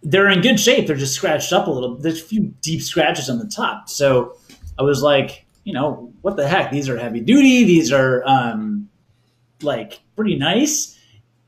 they're 0.03 0.29
in 0.29 0.41
good 0.43 0.59
shape. 0.61 0.87
They're 0.87 0.97
just 0.97 1.15
scratched 1.15 1.53
up 1.53 1.67
a 1.67 1.71
little. 1.71 1.97
There's 1.97 2.21
a 2.21 2.25
few 2.25 2.53
deep 2.63 2.83
scratches 2.83 3.31
on 3.31 3.39
the 3.39 3.47
top. 3.47 3.89
So 3.89 4.37
I 4.79 4.83
was 4.83 5.03
like, 5.03 5.47
you 5.65 5.73
know, 5.73 6.13
what 6.23 6.37
the 6.37 6.47
heck? 6.47 6.71
These 6.73 6.89
are 6.89 6.99
heavy 6.99 7.21
duty. 7.21 7.65
These 7.65 7.91
are 7.93 8.23
um, 8.27 8.89
like 9.63 10.01
pretty 10.17 10.37
nice. 10.37 10.96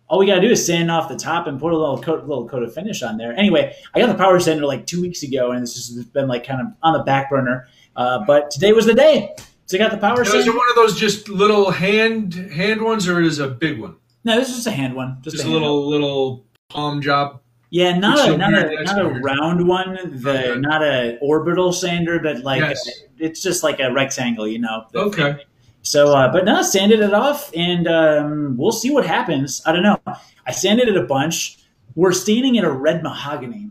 All 0.09 0.19
we 0.19 0.27
gotta 0.27 0.41
do 0.41 0.49
is 0.51 0.65
sand 0.65 0.91
off 0.91 1.09
the 1.09 1.17
top 1.17 1.47
and 1.47 1.61
put 1.61 1.73
a 1.73 1.77
little 1.79 2.01
coat, 2.01 2.27
little 2.27 2.49
coat 2.49 2.63
of 2.63 2.73
finish 2.73 3.03
on 3.03 3.19
there. 3.19 3.35
Anyway, 3.37 3.75
I 3.95 4.01
got 4.01 4.07
the 4.09 4.15
power 4.15 4.41
sander 4.41 4.65
like 4.65 4.87
two 4.87 5.03
weeks 5.03 5.23
ago, 5.23 5.51
and 5.53 5.63
it's 5.63 5.75
just 5.75 6.13
been 6.15 6.29
like 6.29 6.47
kind 6.47 6.61
of 6.63 6.69
on 6.83 6.95
the 6.95 7.01
back 7.05 7.29
burner. 7.31 7.69
Uh, 7.95 8.25
but 8.27 8.51
today 8.51 8.73
was 8.73 8.87
the 8.87 8.95
day. 8.95 9.35
So 9.67 9.77
I 9.77 9.79
got 9.81 9.91
the 9.91 9.99
power 9.99 10.17
Now, 10.17 10.23
is 10.23 10.31
sander. 10.31 10.51
it 10.51 10.57
one 10.57 10.69
of 10.71 10.77
those 10.77 10.99
just 10.99 11.29
little 11.29 11.71
hand 11.71 12.33
hand 12.35 12.81
ones, 12.83 13.07
or 13.07 13.21
is 13.21 13.39
it 13.39 13.47
a 13.47 13.51
big 13.51 13.79
one? 13.81 13.97
No, 14.25 14.37
this 14.37 14.49
is 14.49 14.55
just 14.57 14.67
a 14.67 14.71
hand 14.71 14.95
one. 14.95 15.19
Just, 15.21 15.37
Just 15.37 15.45
a 15.47 15.49
a 15.49 15.51
hand 15.53 15.63
one. 15.63 15.71
little 15.71 15.89
little 15.89 16.45
palm 16.71 17.03
job. 17.03 17.41
Yeah, 17.71 17.99
not 17.99 18.15
It's 18.17 18.23
a 18.29 18.31
so 18.31 18.37
not 18.37 18.55
a 18.55 18.83
not 18.85 18.99
a 18.99 19.09
round 19.21 19.69
one. 19.69 19.99
The 20.23 20.53
Okay. 20.53 20.61
not 20.61 20.83
a 20.83 21.19
orbital 21.21 21.71
sander, 21.75 22.19
but 22.19 22.39
like 22.45 22.61
Yes. 22.61 22.89
it's 23.19 23.43
just 23.43 23.63
like 23.63 23.79
a 23.79 23.93
rectangle, 23.93 24.49
you 24.49 24.59
know. 24.59 24.85
Okay. 24.95 25.35
thing. 25.35 25.37
So, 25.83 26.15
uh, 26.15 26.31
but 26.31 26.45
no, 26.45 26.61
sanded 26.63 27.01
it 27.01 27.15
off, 27.15 27.51
and 27.55 27.87
um, 27.89 28.57
we'll 28.57 28.73
see 28.73 28.91
what 28.91 29.07
happens. 29.07 29.63
I 29.65 29.73
don't 29.73 29.83
know. 29.83 30.01
I 30.47 30.53
sanded 30.53 30.89
it 30.89 30.97
a 30.97 31.05
bunch. 31.05 31.59
We're 31.95 32.13
staining 32.13 32.57
it 32.57 32.65
a 32.65 32.71
red 32.71 33.03
mahogany. 33.03 33.71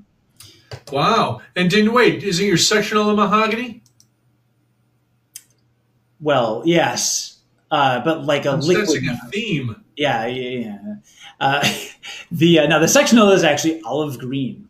Wow. 0.91 1.41
And 1.55 1.69
didn't 1.69 1.93
wait. 1.93 2.23
Isn't 2.23 2.45
your 2.45 2.57
sectional 2.57 3.09
a 3.09 3.15
mahogany? 3.15 3.83
Well, 6.19 6.63
yes, 6.65 7.39
uh, 7.69 8.03
but 8.03 8.25
like 8.25 8.45
a 8.45 8.51
I'm 8.51 8.61
liquid. 8.61 9.03
a 9.03 9.29
theme. 9.29 9.83
Yeah, 9.95 10.25
yeah, 10.25 10.49
yeah. 10.59 10.95
Uh, 11.39 11.73
the 12.31 12.59
uh, 12.59 12.67
now 12.67 12.79
the 12.79 12.87
sectional 12.87 13.29
is 13.29 13.43
actually 13.43 13.81
olive 13.81 14.17
green. 14.17 14.69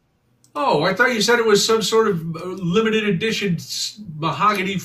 Oh, 0.55 0.83
I 0.83 0.93
thought 0.93 1.13
you 1.13 1.21
said 1.21 1.39
it 1.39 1.45
was 1.45 1.65
some 1.65 1.81
sort 1.81 2.07
of 2.07 2.35
uh, 2.35 2.45
limited 2.45 3.07
edition 3.07 3.57
mahogany 4.17 4.77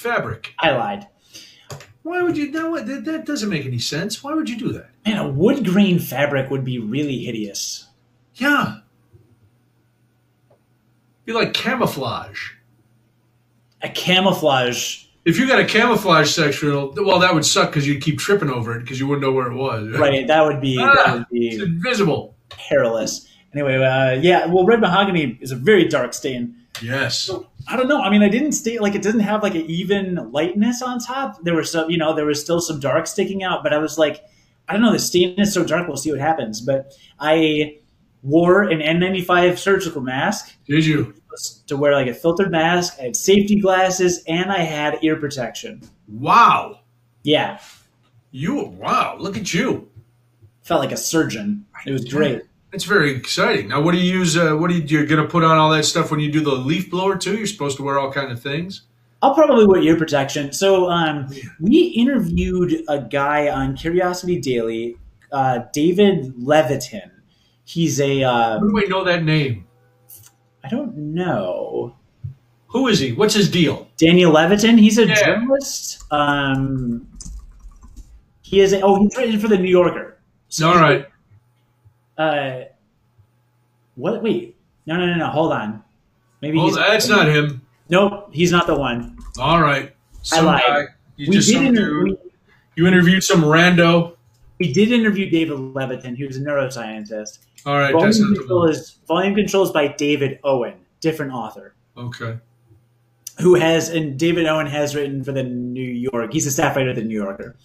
fabric. 0.00 0.54
I 0.58 0.70
lied. 0.72 1.06
Why 2.02 2.22
would 2.22 2.36
you 2.36 2.50
know? 2.50 2.80
That, 2.82 3.04
that 3.04 3.26
doesn't 3.26 3.50
make 3.50 3.66
any 3.66 3.78
sense. 3.78 4.24
Why 4.24 4.32
would 4.34 4.48
you 4.48 4.56
do 4.58 4.72
that? 4.72 4.90
Man, 5.06 5.18
a 5.18 5.28
wood 5.28 5.64
grain 5.64 5.98
fabric 5.98 6.50
would 6.50 6.64
be 6.64 6.78
really 6.78 7.18
hideous. 7.24 7.88
Yeah. 8.34 8.78
Be 11.26 11.32
like 11.32 11.52
camouflage. 11.52 12.52
A 13.82 13.88
camouflage, 13.88 15.04
If 15.24 15.38
you 15.38 15.46
got 15.46 15.58
a 15.60 15.64
camouflage 15.64 16.30
sectional, 16.30 16.92
well, 16.96 17.18
that 17.20 17.32
would 17.34 17.46
suck 17.46 17.70
because 17.70 17.86
you'd 17.88 18.02
keep 18.02 18.18
tripping 18.18 18.50
over 18.50 18.76
it 18.76 18.80
because 18.80 19.00
you 19.00 19.06
wouldn't 19.06 19.22
know 19.22 19.32
where 19.32 19.50
it 19.50 19.54
was. 19.54 19.88
right? 19.98 20.26
That 20.26 20.42
would 20.44 20.60
be 20.60 20.76
that 20.76 20.96
Ah, 21.06 21.12
would 21.14 21.26
It's 21.30 21.56
be 21.56 21.62
invisible. 21.62 22.34
perilous. 22.50 23.26
Anyway, 23.54 23.76
uh, 23.76 24.12
yeah. 24.20 24.46
Well, 24.46 24.64
red 24.66 24.80
mahogany 24.80 25.38
is 25.40 25.50
a 25.50 25.56
very 25.56 25.88
dark 25.88 26.12
stain. 26.14 26.56
Yes. 26.82 27.30
I 27.68 27.76
don't 27.76 27.88
know. 27.88 28.00
I 28.00 28.10
mean, 28.10 28.22
I 28.22 28.28
didn't 28.28 28.52
stay 28.52 28.78
like 28.78 28.94
it 28.94 29.02
doesn't 29.02 29.20
have 29.20 29.42
like 29.42 29.54
an 29.54 29.62
even 29.62 30.30
lightness 30.32 30.82
on 30.82 30.98
top. 30.98 31.42
There 31.42 31.54
was 31.54 31.70
some, 31.72 31.90
you 31.90 31.98
know, 31.98 32.14
there 32.14 32.26
was 32.26 32.40
still 32.40 32.60
some 32.60 32.80
dark 32.80 33.06
sticking 33.06 33.42
out, 33.42 33.62
but 33.62 33.72
I 33.72 33.78
was 33.78 33.98
like, 33.98 34.24
I 34.68 34.72
don't 34.72 34.82
know. 34.82 34.92
The 34.92 34.98
stain 34.98 35.38
is 35.38 35.52
so 35.52 35.64
dark. 35.64 35.86
We'll 35.88 35.96
see 35.96 36.10
what 36.10 36.20
happens. 36.20 36.60
But 36.60 36.92
I 37.18 37.78
wore 38.22 38.62
an 38.62 38.80
N95 38.80 39.58
surgical 39.58 40.00
mask 40.02 40.54
Did 40.66 40.84
you? 40.86 41.14
to 41.68 41.76
wear 41.76 41.92
like 41.94 42.06
a 42.08 42.14
filtered 42.14 42.50
mask. 42.50 42.94
I 42.98 43.04
had 43.04 43.16
safety 43.16 43.60
glasses 43.60 44.22
and 44.26 44.50
I 44.52 44.58
had 44.58 44.98
ear 45.02 45.16
protection. 45.16 45.82
Wow. 46.08 46.80
Yeah, 47.22 47.60
You 48.30 48.64
wow. 48.64 49.16
Look 49.18 49.36
at 49.36 49.52
you. 49.54 49.88
felt 50.62 50.80
like 50.80 50.92
a 50.92 50.96
surgeon. 50.96 51.66
It 51.86 51.92
was 51.92 52.04
great. 52.04 52.42
It's 52.72 52.84
very 52.84 53.10
exciting. 53.10 53.68
Now, 53.68 53.80
what 53.80 53.92
do 53.92 53.98
you 53.98 54.18
use? 54.18 54.36
Uh, 54.36 54.54
what 54.54 54.70
are 54.70 54.74
you? 54.74 54.82
You're 54.86 55.06
gonna 55.06 55.26
put 55.26 55.42
on 55.42 55.58
all 55.58 55.70
that 55.70 55.84
stuff 55.84 56.10
when 56.10 56.20
you 56.20 56.30
do 56.30 56.40
the 56.40 56.52
leaf 56.54 56.90
blower 56.90 57.16
too. 57.16 57.36
You're 57.36 57.46
supposed 57.46 57.76
to 57.78 57.82
wear 57.82 57.98
all 57.98 58.12
kind 58.12 58.30
of 58.30 58.40
things. 58.40 58.82
I'll 59.22 59.34
probably 59.34 59.66
wear 59.66 59.82
ear 59.82 59.96
protection. 59.98 60.52
So 60.52 60.88
um, 60.88 61.26
we 61.60 61.78
interviewed 61.88 62.84
a 62.88 63.00
guy 63.02 63.48
on 63.50 63.76
Curiosity 63.76 64.40
Daily, 64.40 64.96
uh, 65.32 65.60
David 65.72 66.32
Levitin. 66.36 67.10
He's 67.64 68.00
a 68.00 68.22
uh, 68.22 68.58
How 68.58 68.58
do 68.60 68.78
I 68.78 68.84
know 68.88 69.04
that 69.04 69.24
name? 69.24 69.66
I 70.64 70.68
don't 70.68 70.96
know 70.96 71.94
Who 72.68 72.86
is 72.88 73.00
he? 73.00 73.12
What's 73.12 73.34
his 73.34 73.50
deal? 73.50 73.88
Daniel 73.96 74.32
Levitin. 74.32 74.78
He's 74.78 74.96
a 74.98 75.06
Yeah. 75.06 75.14
journalist. 75.24 76.04
Um, 76.12 77.06
he 78.42 78.60
is 78.60 78.72
a, 78.72 78.80
oh 78.80 78.96
he's 79.02 79.16
written 79.16 79.38
for 79.40 79.48
the 79.48 79.58
New 79.58 79.68
Yorker. 79.70 80.18
So 80.48 80.68
all 80.68 80.76
right. 80.80 81.06
Uh, 82.20 82.64
what? 83.94 84.22
Wait, 84.22 84.56
no, 84.86 84.96
no, 84.96 85.06
no, 85.06 85.14
no. 85.14 85.26
Hold 85.28 85.52
on. 85.52 85.82
Maybe 86.42 86.56
Well, 86.58 86.66
he's 86.66 86.76
that's 86.76 87.08
not 87.08 87.28
him. 87.28 87.62
Nope, 87.88 88.28
he's 88.32 88.52
not 88.52 88.66
the 88.66 88.74
one. 88.74 89.16
All 89.38 89.60
right. 89.60 89.94
Some 90.22 90.46
lied. 90.46 90.62
guy. 90.66 90.84
You 91.16 91.28
We 91.30 91.36
just 91.36 91.50
inter- 91.52 92.04
we, 92.04 92.16
You 92.76 92.86
interviewed 92.86 93.22
some 93.24 93.42
rando. 93.42 94.16
we 94.58 94.72
did 94.72 94.92
interview 94.92 95.28
David 95.30 95.58
Levitin, 95.58 96.16
who's 96.16 96.36
a 96.36 96.40
neuroscientist. 96.40 97.40
All 97.66 97.78
right. 97.78 97.94
That's 97.98 98.18
Volume 98.18 98.34
the 98.34 98.38
control 98.40 98.68
is 98.68 98.98
volume 99.08 99.34
control 99.34 99.62
is 99.64 99.70
by 99.70 99.88
David 99.88 100.38
Owen, 100.44 100.74
different 101.00 101.32
author, 101.32 101.74
Okay. 101.96 102.38
who 103.40 103.54
has 103.54 103.88
and 103.90 104.18
David 104.18 104.46
Owen 104.46 104.66
has 104.66 104.94
written 104.94 105.22
for 105.24 105.32
the 105.32 105.42
New 105.42 105.82
York. 105.82 106.32
He's 106.32 106.46
a 106.46 106.50
staff 106.50 106.76
writer 106.76 106.90
at 106.90 106.96
the 106.96 107.02
New 107.04 107.14
Yorker. 107.20 107.56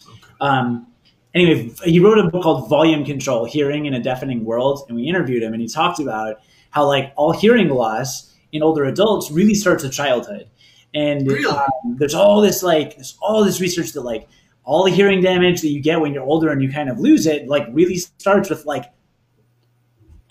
Um, 0.42 0.88
anyway, 1.36 1.72
he 1.84 2.00
wrote 2.00 2.18
a 2.18 2.30
book 2.30 2.44
called 2.44 2.70
Volume 2.70 3.06
Control: 3.06 3.46
Hearing 3.46 3.86
in 3.86 3.94
a 3.94 4.02
Deafening 4.02 4.44
World, 4.46 4.84
and 4.88 4.96
we 4.96 5.04
interviewed 5.04 5.44
him, 5.44 5.54
and 5.54 5.62
he 5.62 5.68
talked 5.68 6.00
about 6.00 6.38
how 6.72 6.88
like 6.88 7.14
all 7.16 7.32
hearing 7.32 7.70
loss 7.70 8.34
in 8.52 8.64
older 8.64 8.86
adults 8.86 9.30
really 9.32 9.54
starts 9.54 9.84
at 9.84 9.92
childhood, 9.92 10.50
and 10.94 11.28
Really? 11.28 11.46
um, 11.46 11.98
there's 11.98 12.16
all 12.16 12.42
this 12.42 12.64
like 12.64 12.96
there's 12.96 13.18
all 13.22 13.44
this 13.44 13.62
research 13.62 13.92
that 13.94 14.02
like 14.02 14.28
all 14.64 14.86
the 14.86 14.92
hearing 14.92 15.22
damage 15.22 15.62
that 15.62 15.70
you 15.70 15.80
get 15.82 16.02
when 16.02 16.12
you're 16.14 16.24
older 16.24 16.50
and 16.50 16.62
you 16.64 16.72
kind 16.72 16.90
of 16.90 17.00
lose 17.00 17.28
it 17.28 17.48
like 17.48 17.68
really 17.72 17.98
starts 17.98 18.50
with 18.50 18.66
like 18.66 18.86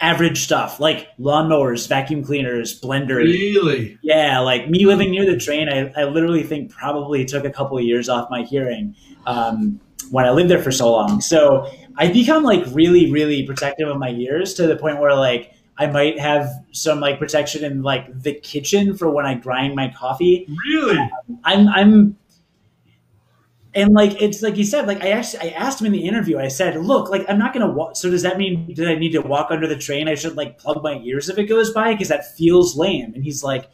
average 0.01 0.41
stuff 0.43 0.81
like 0.81 1.09
lawnmowers, 1.19 1.89
vacuum 1.89 2.23
cleaners, 2.23 2.79
blenders. 2.81 3.25
Really? 3.25 3.97
Yeah, 4.03 4.41
like 4.41 4.69
me 4.69 4.87
living 4.87 5.13
near 5.13 5.25
the 5.25 5.39
train, 5.39 5.69
I, 5.69 5.93
I 5.97 6.05
literally 6.05 6.43
think 6.43 6.71
probably 6.71 7.25
took 7.25 7.45
a 7.45 7.51
couple 7.51 7.79
of 7.79 7.85
years 7.85 8.09
off 8.09 8.29
my 8.29 8.43
hearing 8.43 8.97
um, 9.27 9.81
when 10.11 10.25
I 10.25 10.31
lived 10.31 10.51
there 10.51 10.63
for 10.63 10.73
so 10.73 10.93
long. 10.93 11.21
So 11.21 11.71
I 11.97 12.13
become 12.13 12.43
like 12.43 12.65
really, 12.69 13.11
really 13.11 13.47
protective 13.47 13.89
of 13.89 13.99
my 13.99 14.11
ears 14.11 14.55
to 14.55 14.67
the 14.67 14.77
point 14.77 15.01
where 15.01 15.15
like 15.15 15.53
I 15.77 15.87
might 15.87 16.19
have 16.19 16.49
some 16.73 17.01
like 17.01 17.19
protection 17.19 17.65
in 17.65 17.83
like 17.83 18.23
the 18.23 18.35
kitchen 18.35 18.97
for 18.97 19.11
when 19.11 19.27
I 19.27 19.35
grind 19.35 19.75
my 19.75 19.93
coffee. 19.97 20.47
Really? 20.67 20.99
I'm 21.45 21.69
I'm 21.69 22.17
and 23.75 23.93
like 23.93 24.21
it's 24.23 24.41
like 24.43 24.57
you 24.57 24.65
said 24.65 24.87
like 24.87 25.03
I 25.03 25.11
actually 25.11 25.51
I 25.51 25.55
asked 25.55 25.81
him 25.81 25.87
in 25.87 25.93
the 25.93 26.07
interview 26.07 26.39
I 26.39 26.49
said 26.49 26.77
look 26.77 27.11
like 27.11 27.25
I'm 27.29 27.39
not 27.39 27.53
gonna 27.53 27.71
walk 27.71 27.97
so 27.97 28.09
does 28.09 28.23
that 28.23 28.39
mean 28.39 28.73
that 28.77 28.89
I 28.89 28.95
need 28.95 29.13
to 29.13 29.21
walk 29.21 29.49
under 29.51 29.67
the 29.67 29.77
train 29.77 30.09
I 30.09 30.15
should 30.15 30.37
like 30.37 30.59
plug 30.59 30.83
my 30.83 30.99
ears 30.99 31.29
if 31.29 31.39
it 31.39 31.45
goes 31.47 31.73
by 31.73 31.93
because 31.93 32.09
that 32.09 32.37
feels 32.37 32.77
lame 32.77 33.13
and 33.15 33.25
he's 33.25 33.43
like 33.43 33.69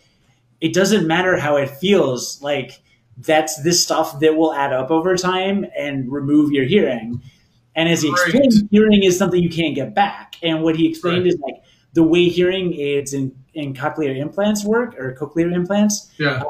it 0.61 0.73
doesn't 0.73 1.07
matter 1.07 1.39
how 1.39 1.57
it 1.57 1.69
feels 1.69 2.41
like 2.43 2.81
that's 3.27 3.63
this 3.63 3.83
stuff 3.83 4.21
that 4.21 4.37
will 4.37 4.53
add 4.55 4.73
up 4.73 4.91
over 4.91 5.17
time 5.17 5.67
and 5.79 6.11
remove 6.11 6.53
your 6.53 6.65
hearing 6.65 7.21
and 7.77 7.89
as 7.89 8.03
he 8.03 8.09
Right. 8.11 8.19
explained 8.35 8.69
hearing 8.71 9.03
is 9.03 9.17
something 9.19 9.43
you 9.43 9.49
can't 9.51 9.75
get 9.75 9.95
back 9.95 10.37
and 10.43 10.63
what 10.63 10.77
he 10.77 10.89
explained 10.89 11.25
Right. 11.25 11.33
is 11.35 11.39
like 11.41 11.57
the 11.93 12.03
way 12.03 12.29
hearing 12.29 12.73
aids 12.75 13.13
and, 13.15 13.33
in 13.55 13.75
cochlear 13.75 14.17
implants 14.17 14.65
work 14.65 14.99
or 14.99 15.15
cochlear 15.19 15.53
implants 15.53 16.11
Yeah. 16.19 16.43
Uh, 16.43 16.45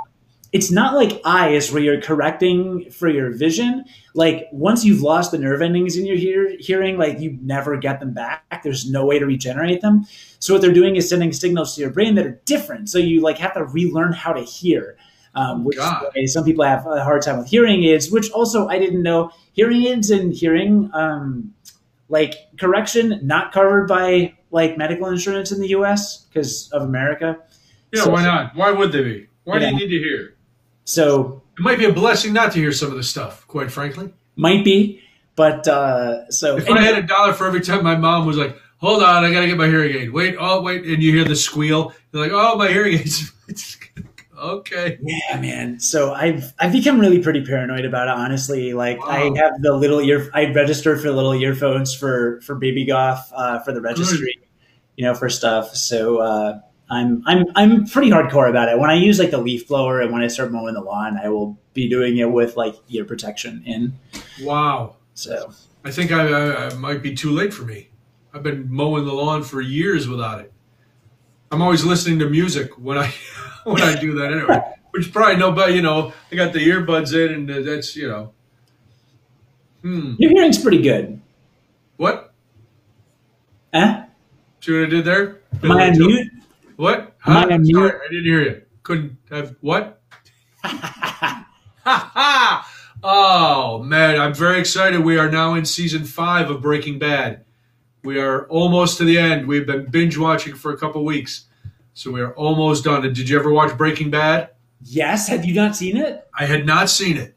it's 0.52 0.70
not 0.70 0.94
like 0.96 1.20
eyes 1.24 1.72
where 1.72 1.80
you're 1.80 2.00
correcting 2.00 2.90
for 2.90 3.08
your 3.08 3.30
vision. 3.30 3.84
Like 4.14 4.48
once 4.50 4.84
you've 4.84 5.00
lost 5.00 5.30
the 5.30 5.38
nerve 5.38 5.62
endings 5.62 5.96
in 5.96 6.04
your 6.06 6.16
hear, 6.16 6.56
hearing, 6.58 6.98
like 6.98 7.20
you 7.20 7.38
never 7.40 7.76
get 7.76 8.00
them 8.00 8.12
back. 8.12 8.62
There's 8.64 8.90
no 8.90 9.06
way 9.06 9.20
to 9.20 9.26
regenerate 9.26 9.80
them. 9.80 10.04
So 10.40 10.52
what 10.52 10.60
they're 10.60 10.72
doing 10.72 10.96
is 10.96 11.08
sending 11.08 11.32
signals 11.32 11.76
to 11.76 11.80
your 11.82 11.90
brain 11.90 12.16
that 12.16 12.26
are 12.26 12.40
different. 12.46 12.88
So 12.90 12.98
you 12.98 13.20
like 13.20 13.38
have 13.38 13.54
to 13.54 13.64
relearn 13.64 14.12
how 14.12 14.32
to 14.32 14.42
hear. 14.42 14.96
Um, 15.32 15.64
which 15.64 15.78
some 16.26 16.44
people 16.44 16.64
have 16.64 16.84
a 16.86 17.04
hard 17.04 17.22
time 17.22 17.38
with 17.38 17.48
hearing 17.48 17.84
aids, 17.84 18.10
which 18.10 18.30
also 18.32 18.66
I 18.66 18.78
didn't 18.78 19.02
know 19.02 19.30
hearing 19.52 19.84
aids 19.86 20.10
and 20.10 20.32
hearing 20.34 20.90
um, 20.92 21.54
like 22.08 22.34
correction 22.58 23.20
not 23.22 23.52
covered 23.52 23.86
by 23.86 24.34
like 24.50 24.76
medical 24.76 25.06
insurance 25.06 25.52
in 25.52 25.60
the 25.60 25.68
U.S. 25.68 26.24
because 26.24 26.70
of 26.72 26.82
America. 26.82 27.38
Yeah, 27.92 28.04
so, 28.04 28.10
why 28.10 28.24
not? 28.24 28.56
Why 28.56 28.70
would 28.72 28.92
they 28.92 29.02
be? 29.02 29.28
Why 29.44 29.58
yeah. 29.58 29.70
do 29.70 29.76
you 29.76 29.80
need 29.80 29.98
to 29.98 30.02
hear? 30.02 30.34
So 30.84 31.42
it 31.58 31.62
might 31.62 31.78
be 31.78 31.84
a 31.84 31.92
blessing 31.92 32.32
not 32.32 32.52
to 32.52 32.58
hear 32.58 32.72
some 32.72 32.90
of 32.90 32.96
the 32.96 33.02
stuff, 33.02 33.46
quite 33.46 33.70
frankly. 33.70 34.12
Might 34.36 34.64
be, 34.64 35.02
but 35.36 35.66
uh, 35.68 36.30
so 36.30 36.56
if 36.56 36.64
anyway. 36.64 36.80
I 36.80 36.82
had 36.82 37.04
a 37.04 37.06
dollar 37.06 37.32
for 37.32 37.46
every 37.46 37.60
time 37.60 37.84
my 37.84 37.96
mom 37.96 38.26
was 38.26 38.36
like, 38.36 38.56
"Hold 38.78 39.02
on, 39.02 39.24
I 39.24 39.32
gotta 39.32 39.46
get 39.46 39.56
my 39.56 39.66
hearing 39.66 39.94
aid." 39.94 40.12
Wait, 40.12 40.36
oh 40.38 40.62
wait, 40.62 40.84
and 40.84 41.02
you 41.02 41.12
hear 41.12 41.24
the 41.24 41.36
squeal. 41.36 41.92
You're 42.12 42.22
like, 42.22 42.32
"Oh, 42.32 42.56
my 42.56 42.68
hearing 42.68 42.98
aids." 42.98 43.32
okay. 44.40 44.98
Yeah, 45.02 45.40
man. 45.40 45.80
So 45.80 46.12
I've 46.12 46.52
I've 46.58 46.72
become 46.72 46.98
really 46.98 47.22
pretty 47.22 47.44
paranoid 47.44 47.84
about 47.84 48.08
it. 48.08 48.14
Honestly, 48.14 48.72
like 48.72 49.00
wow. 49.00 49.08
I 49.08 49.38
have 49.38 49.60
the 49.60 49.72
little 49.72 50.00
ear. 50.00 50.30
I 50.34 50.52
registered 50.52 51.00
for 51.00 51.10
little 51.10 51.34
earphones 51.34 51.94
for 51.94 52.40
for 52.42 52.54
baby 52.54 52.84
goth 52.84 53.30
uh, 53.34 53.60
for 53.60 53.72
the 53.72 53.80
registry, 53.80 54.34
Good. 54.38 54.48
you 54.96 55.04
know, 55.04 55.14
for 55.14 55.28
stuff. 55.28 55.74
So. 55.74 56.18
Uh, 56.18 56.60
I'm 56.92 57.22
I'm 57.24 57.44
I'm 57.54 57.86
pretty 57.86 58.10
hardcore 58.10 58.50
about 58.50 58.68
it. 58.68 58.76
When 58.76 58.90
I 58.90 58.94
use 58.94 59.20
like 59.20 59.30
the 59.30 59.38
leaf 59.38 59.68
blower 59.68 60.00
and 60.00 60.12
when 60.12 60.22
I 60.22 60.26
start 60.26 60.50
mowing 60.50 60.74
the 60.74 60.80
lawn, 60.80 61.16
I 61.22 61.28
will 61.28 61.56
be 61.72 61.88
doing 61.88 62.18
it 62.18 62.32
with 62.32 62.56
like 62.56 62.74
ear 62.88 63.04
protection 63.04 63.62
in. 63.64 63.96
Wow. 64.42 64.96
So 65.14 65.52
I 65.84 65.92
think 65.92 66.10
I, 66.10 66.26
I, 66.26 66.66
I 66.66 66.74
might 66.74 67.00
be 67.02 67.14
too 67.14 67.30
late 67.30 67.54
for 67.54 67.62
me. 67.62 67.90
I've 68.34 68.42
been 68.42 68.66
mowing 68.72 69.04
the 69.04 69.12
lawn 69.12 69.42
for 69.42 69.60
years 69.60 70.08
without 70.08 70.40
it. 70.40 70.52
I'm 71.50 71.62
always 71.62 71.84
listening 71.84 72.20
to 72.20 72.28
music 72.28 72.78
when 72.78 72.96
I 72.98 73.12
when 73.64 73.82
I 73.82 73.98
do 73.98 74.14
that 74.14 74.32
anyway. 74.32 74.60
Which 74.92 75.12
probably 75.12 75.36
nobody, 75.36 75.74
you 75.74 75.82
know, 75.82 76.12
I 76.30 76.36
got 76.36 76.52
the 76.52 76.60
earbuds 76.60 77.14
in, 77.14 77.50
and 77.50 77.66
that's 77.66 77.96
you 77.96 78.08
know. 78.08 78.32
Hmm. 79.82 80.14
Your 80.18 80.30
hearing's 80.30 80.58
pretty 80.58 80.82
good. 80.82 81.20
What? 81.96 82.32
Eh? 83.72 84.04
See 84.60 84.72
what 84.72 84.82
I 84.82 84.86
did 84.86 85.04
there? 85.04 85.40
Am 85.62 85.72
I 85.72 85.88
on 85.90 85.98
mute? 85.98 86.32
What? 86.76 87.14
Huh? 87.18 87.30
Am 87.30 87.50
I 87.50 87.54
on 87.54 87.62
mute? 87.62 87.94
I 87.94 88.08
didn't 88.08 88.24
hear 88.24 88.42
you. 88.42 88.62
Couldn't 88.82 89.16
have 89.30 89.56
what? 89.60 90.02
oh 93.02 93.82
man, 93.84 94.20
I'm 94.20 94.34
very 94.34 94.60
excited. 94.60 95.00
We 95.00 95.18
are 95.18 95.30
now 95.30 95.54
in 95.54 95.64
season 95.64 96.04
five 96.04 96.50
of 96.50 96.60
Breaking 96.60 96.98
Bad. 96.98 97.44
We 98.02 98.18
are 98.18 98.46
almost 98.48 98.98
to 98.98 99.04
the 99.04 99.18
end. 99.18 99.46
We've 99.46 99.66
been 99.66 99.86
binge 99.86 100.16
watching 100.16 100.54
for 100.54 100.72
a 100.72 100.76
couple 100.76 101.04
weeks, 101.04 101.44
so 101.94 102.10
we 102.10 102.20
are 102.20 102.34
almost 102.34 102.84
done. 102.84 103.02
Did 103.02 103.28
you 103.28 103.38
ever 103.38 103.52
watch 103.52 103.76
Breaking 103.76 104.10
Bad? 104.10 104.50
Yes. 104.82 105.28
Have 105.28 105.44
you 105.44 105.54
not 105.54 105.76
seen 105.76 105.96
it? 105.96 106.26
I 106.38 106.46
had 106.46 106.64
not 106.64 106.88
seen 106.88 107.16
it. 107.16 107.36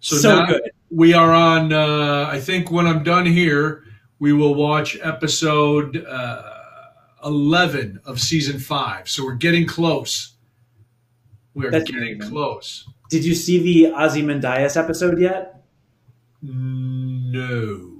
So, 0.00 0.16
so 0.16 0.46
good. 0.46 0.70
We 0.90 1.12
are 1.12 1.32
on. 1.32 1.72
Uh, 1.72 2.28
I 2.30 2.40
think 2.40 2.70
when 2.70 2.86
I'm 2.86 3.02
done 3.02 3.26
here, 3.26 3.84
we 4.18 4.32
will 4.32 4.54
watch 4.54 4.96
episode. 5.02 6.04
Uh, 6.04 6.54
11 7.24 8.00
of 8.04 8.20
season 8.20 8.58
five. 8.58 9.08
So 9.08 9.24
we're 9.24 9.34
getting 9.34 9.66
close. 9.66 10.34
We're 11.54 11.70
That's 11.70 11.90
getting 11.90 12.14
amazing. 12.14 12.30
close. 12.30 12.88
Did 13.10 13.24
you 13.24 13.34
see 13.34 13.58
the 13.60 13.92
Ozymandias 13.92 14.76
episode 14.76 15.18
yet? 15.18 15.64
No. 16.42 17.97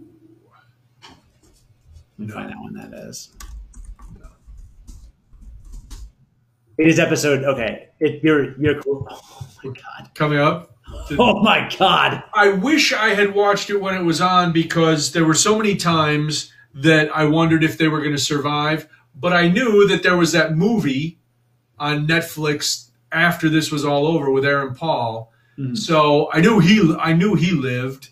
Let 2.18 2.20
me 2.20 2.26
no. 2.26 2.34
find 2.34 2.52
out 2.52 2.64
when 2.64 2.74
that 2.74 2.98
is. 3.08 3.30
No. 4.18 4.28
It 6.78 6.88
is 6.88 6.98
episode 6.98 7.44
okay. 7.44 7.88
It, 8.00 8.22
you're 8.22 8.60
you're 8.60 8.80
cool. 8.82 9.06
Oh 9.10 9.48
my 9.64 9.72
god. 9.72 10.10
Coming 10.14 10.38
up. 10.38 10.76
oh 11.18 11.42
my 11.42 11.70
god. 11.78 12.22
I 12.34 12.50
wish 12.50 12.92
I 12.92 13.10
had 13.10 13.34
watched 13.34 13.70
it 13.70 13.80
when 13.80 13.94
it 13.94 14.04
was 14.04 14.20
on 14.20 14.52
because 14.52 15.12
there 15.12 15.24
were 15.24 15.34
so 15.34 15.56
many 15.56 15.76
times 15.76 16.52
that 16.74 17.14
I 17.14 17.24
wondered 17.24 17.64
if 17.64 17.78
they 17.78 17.88
were 17.88 18.00
going 18.00 18.14
to 18.14 18.22
survive 18.22 18.88
but 19.18 19.32
I 19.32 19.48
knew 19.48 19.86
that 19.88 20.02
there 20.02 20.16
was 20.16 20.32
that 20.32 20.56
movie 20.56 21.18
on 21.78 22.06
Netflix 22.06 22.90
after 23.10 23.48
this 23.48 23.72
was 23.72 23.84
all 23.84 24.06
over 24.06 24.30
with 24.30 24.44
Aaron 24.44 24.74
Paul. 24.74 25.32
Mm-hmm. 25.58 25.74
So 25.74 26.30
I 26.32 26.40
knew 26.40 26.60
he 26.60 26.94
I 26.98 27.12
knew 27.14 27.34
he 27.34 27.50
lived, 27.50 28.10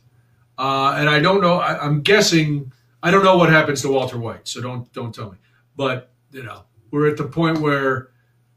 uh, 0.58 0.94
and 0.96 1.08
I 1.08 1.20
don't 1.20 1.40
know. 1.40 1.58
I, 1.58 1.78
I'm 1.78 2.02
guessing 2.02 2.72
I 3.06 3.10
don't 3.10 3.24
know 3.24 3.36
what 3.36 3.50
happens 3.50 3.82
to 3.82 3.88
Walter 3.88 4.18
White. 4.18 4.48
So 4.48 4.60
don't 4.60 4.92
don't 4.92 5.14
tell 5.14 5.30
me. 5.30 5.38
But 5.76 6.10
you 6.32 6.42
know 6.42 6.62
we're 6.90 7.08
at 7.08 7.16
the 7.16 7.24
point 7.24 7.58
where 7.58 8.08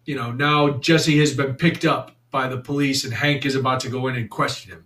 you 0.05 0.15
know 0.15 0.31
now 0.31 0.71
Jesse 0.71 1.19
has 1.19 1.33
been 1.33 1.55
picked 1.55 1.85
up 1.85 2.15
by 2.31 2.47
the 2.47 2.57
police 2.57 3.03
and 3.03 3.13
Hank 3.13 3.45
is 3.45 3.55
about 3.55 3.79
to 3.81 3.89
go 3.89 4.07
in 4.07 4.15
and 4.15 4.29
question 4.29 4.71
him. 4.71 4.85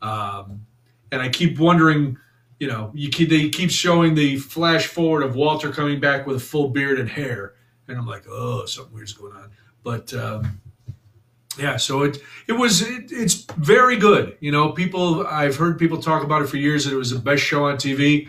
Um, 0.00 0.66
and 1.10 1.22
I 1.22 1.28
keep 1.28 1.58
wondering 1.58 2.16
you 2.62 2.68
know, 2.68 2.92
you 2.94 3.10
keep, 3.10 3.28
they 3.28 3.48
keep 3.48 3.72
showing 3.72 4.14
the 4.14 4.36
flash 4.36 4.86
forward 4.86 5.24
of 5.24 5.34
Walter 5.34 5.72
coming 5.72 5.98
back 5.98 6.28
with 6.28 6.36
a 6.36 6.40
full 6.40 6.68
beard 6.68 7.00
and 7.00 7.08
hair, 7.08 7.54
and 7.88 7.98
I'm 7.98 8.06
like, 8.06 8.22
oh, 8.28 8.66
something 8.66 8.94
weird's 8.94 9.12
going 9.12 9.32
on. 9.32 9.50
But 9.82 10.14
um, 10.14 10.60
yeah, 11.58 11.76
so 11.76 12.04
it 12.04 12.18
it 12.46 12.52
was 12.52 12.80
it, 12.82 13.10
it's 13.10 13.46
very 13.56 13.96
good. 13.96 14.36
You 14.38 14.52
know, 14.52 14.70
people 14.70 15.26
I've 15.26 15.56
heard 15.56 15.76
people 15.76 16.00
talk 16.00 16.22
about 16.22 16.42
it 16.42 16.46
for 16.46 16.56
years 16.56 16.84
that 16.84 16.92
it 16.92 16.96
was 16.96 17.10
the 17.10 17.18
best 17.18 17.42
show 17.42 17.64
on 17.64 17.78
TV. 17.78 18.28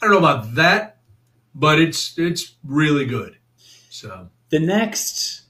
I 0.00 0.06
don't 0.06 0.12
know 0.12 0.18
about 0.18 0.54
that, 0.54 0.98
but 1.54 1.80
it's 1.80 2.18
it's 2.18 2.54
really 2.64 3.04
good. 3.06 3.36
So 3.90 4.28
the 4.50 4.60
next 4.60 5.42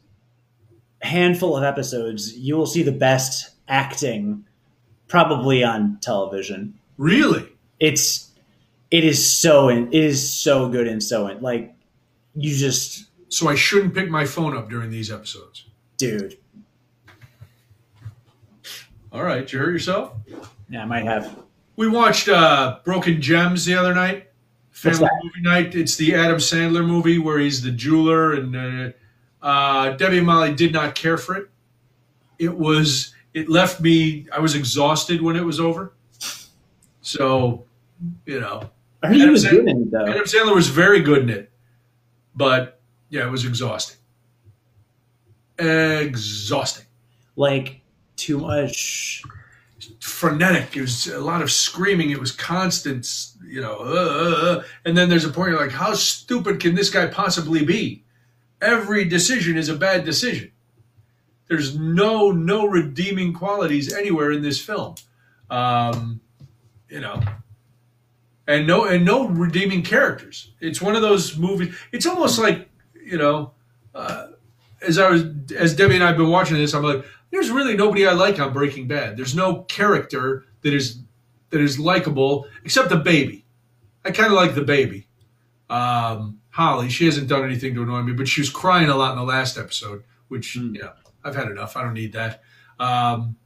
handful 1.02 1.56
of 1.56 1.62
episodes, 1.62 2.36
you 2.36 2.56
will 2.56 2.66
see 2.66 2.82
the 2.82 2.92
best 2.92 3.54
acting 3.68 4.44
probably 5.08 5.62
on 5.62 5.98
television. 6.00 6.74
Really? 6.98 7.48
it's 7.80 8.30
it 8.90 9.04
is 9.04 9.24
so 9.24 9.68
it 9.68 9.92
is 9.92 10.32
so 10.32 10.68
good 10.68 10.86
and 10.86 11.02
so 11.02 11.26
in, 11.26 11.40
like 11.40 11.74
you 12.34 12.54
just 12.54 13.06
so 13.28 13.48
I 13.48 13.54
shouldn't 13.54 13.94
pick 13.94 14.10
my 14.10 14.26
phone 14.26 14.56
up 14.56 14.68
during 14.68 14.90
these 14.90 15.10
episodes, 15.10 15.64
dude. 15.96 16.36
All 19.12 19.24
right, 19.24 19.50
you 19.52 19.58
hurt 19.58 19.72
yourself? 19.72 20.12
Yeah, 20.68 20.82
I 20.82 20.84
might 20.84 21.04
have. 21.04 21.36
We 21.76 21.88
watched 21.88 22.28
uh, 22.28 22.78
Broken 22.84 23.20
Gems 23.20 23.64
the 23.64 23.74
other 23.74 23.94
night. 23.94 24.29
Family 24.80 25.08
movie 25.22 25.40
night. 25.42 25.74
It's 25.74 25.96
the 25.96 26.14
Adam 26.14 26.36
Sandler 26.36 26.86
movie 26.86 27.18
where 27.18 27.38
he's 27.38 27.62
the 27.62 27.70
jeweler, 27.70 28.32
and 28.32 28.56
uh, 28.56 29.46
uh, 29.46 29.90
Debbie 29.90 30.18
and 30.18 30.26
Molly 30.26 30.54
did 30.54 30.72
not 30.72 30.94
care 30.94 31.18
for 31.18 31.36
it. 31.36 31.50
It 32.38 32.56
was. 32.56 33.14
It 33.34 33.48
left 33.48 33.80
me. 33.80 34.26
I 34.32 34.40
was 34.40 34.54
exhausted 34.54 35.20
when 35.20 35.36
it 35.36 35.44
was 35.44 35.60
over. 35.60 35.92
So 37.02 37.64
you 38.24 38.40
know. 38.40 38.70
I 39.02 39.08
heard 39.08 39.16
Adam 39.16 39.28
he 39.28 39.30
was 39.32 39.44
Sandler, 39.44 39.50
good 39.50 39.68
in 39.68 39.82
it 39.82 39.90
though. 39.90 40.06
Adam 40.06 40.24
Sandler 40.24 40.54
was 40.54 40.68
very 40.68 41.00
good 41.00 41.22
in 41.22 41.30
it, 41.30 41.50
but 42.34 42.80
yeah, 43.10 43.26
it 43.26 43.30
was 43.30 43.44
exhausting. 43.44 43.98
Exhausting. 45.58 46.86
Like 47.36 47.82
too 48.16 48.38
much. 48.38 49.22
Frenetic. 50.00 50.76
It 50.76 50.82
was 50.82 51.06
a 51.06 51.20
lot 51.20 51.42
of 51.42 51.50
screaming. 51.50 52.10
It 52.10 52.20
was 52.20 52.32
constant. 52.32 53.06
You 53.44 53.60
know, 53.60 53.76
uh, 53.78 54.62
and 54.84 54.96
then 54.96 55.08
there's 55.08 55.24
a 55.24 55.30
point 55.30 55.50
you're 55.50 55.60
like, 55.60 55.72
how 55.72 55.94
stupid 55.94 56.60
can 56.60 56.74
this 56.74 56.90
guy 56.90 57.06
possibly 57.06 57.64
be? 57.64 58.04
Every 58.60 59.04
decision 59.04 59.56
is 59.56 59.68
a 59.68 59.74
bad 59.74 60.04
decision. 60.04 60.52
There's 61.48 61.76
no 61.76 62.30
no 62.30 62.66
redeeming 62.66 63.32
qualities 63.32 63.92
anywhere 63.92 64.30
in 64.30 64.42
this 64.42 64.60
film. 64.60 64.94
Um, 65.50 66.20
you 66.88 67.00
know, 67.00 67.20
and 68.46 68.66
no 68.66 68.84
and 68.84 69.04
no 69.04 69.26
redeeming 69.26 69.82
characters. 69.82 70.52
It's 70.60 70.80
one 70.80 70.94
of 70.94 71.02
those 71.02 71.36
movies. 71.36 71.74
It's 71.92 72.06
almost 72.06 72.38
like 72.38 72.68
you 73.04 73.18
know, 73.18 73.52
uh, 73.94 74.28
as 74.86 74.98
I 74.98 75.10
was 75.10 75.24
as 75.56 75.74
Debbie 75.74 75.94
and 75.94 76.04
I 76.04 76.08
have 76.08 76.16
been 76.16 76.30
watching 76.30 76.56
this, 76.56 76.74
I'm 76.74 76.84
like, 76.84 77.04
there's 77.30 77.50
really 77.50 77.76
nobody 77.76 78.06
I 78.06 78.12
like 78.12 78.38
on 78.40 78.52
Breaking 78.52 78.88
Bad. 78.88 79.16
There's 79.16 79.34
no 79.34 79.62
character 79.62 80.44
that 80.62 80.74
is 80.74 81.00
that 81.50 81.60
is 81.60 81.78
likable 81.78 82.46
except 82.64 82.88
the 82.88 82.96
baby. 82.96 83.44
I 84.04 84.10
kind 84.10 84.32
of 84.32 84.36
like 84.36 84.54
the 84.54 84.62
baby, 84.62 85.08
um, 85.68 86.40
Holly. 86.50 86.88
She 86.88 87.04
hasn't 87.04 87.28
done 87.28 87.44
anything 87.44 87.74
to 87.74 87.82
annoy 87.82 88.02
me, 88.02 88.12
but 88.12 88.28
she 88.28 88.40
was 88.40 88.50
crying 88.50 88.88
a 88.88 88.96
lot 88.96 89.12
in 89.12 89.18
the 89.18 89.24
last 89.24 89.58
episode, 89.58 90.04
which 90.28 90.56
mm. 90.56 90.80
know 90.80 90.92
I've 91.24 91.36
had 91.36 91.48
enough. 91.48 91.76
I 91.76 91.82
don't 91.82 91.94
need 91.94 92.12
that. 92.12 92.42
Um, 92.78 93.36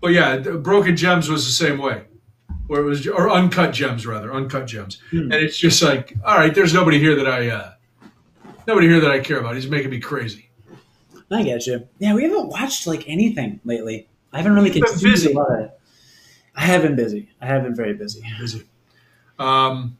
but 0.00 0.08
yeah, 0.08 0.38
Broken 0.38 0.96
Gems 0.96 1.28
was 1.28 1.46
the 1.46 1.52
same 1.52 1.78
way 1.78 2.04
where 2.70 2.82
it 2.82 2.84
was 2.84 3.04
or 3.08 3.28
uncut 3.28 3.72
gems 3.72 4.06
rather 4.06 4.32
uncut 4.32 4.64
gems 4.64 5.00
hmm. 5.10 5.22
and 5.22 5.34
it's 5.34 5.58
just 5.58 5.82
like 5.82 6.14
all 6.24 6.36
right 6.36 6.54
there's 6.54 6.72
nobody 6.72 7.00
here 7.00 7.16
that 7.16 7.26
i 7.26 7.48
uh 7.48 7.72
nobody 8.68 8.86
here 8.86 9.00
that 9.00 9.10
i 9.10 9.18
care 9.18 9.40
about 9.40 9.56
he's 9.56 9.66
making 9.66 9.90
me 9.90 9.98
crazy 9.98 10.49
I 11.30 11.42
get 11.42 11.66
you. 11.66 11.88
Yeah, 11.98 12.14
we 12.14 12.24
haven't 12.24 12.48
watched 12.48 12.86
like 12.86 13.08
anything 13.08 13.60
lately. 13.64 14.08
I 14.32 14.38
haven't 14.38 14.54
really 14.54 14.68
You've 14.70 14.82
been 14.82 14.90
consumed 14.92 15.12
busy. 15.14 15.32
a 15.32 15.36
lot 15.36 15.52
of. 15.60 15.70
I 16.56 16.62
have 16.62 16.82
been 16.82 16.96
busy. 16.96 17.30
I 17.40 17.46
have 17.46 17.62
been 17.62 17.74
very 17.74 17.94
busy. 17.94 18.22
Busy. 18.38 18.64
Um, 19.38 19.96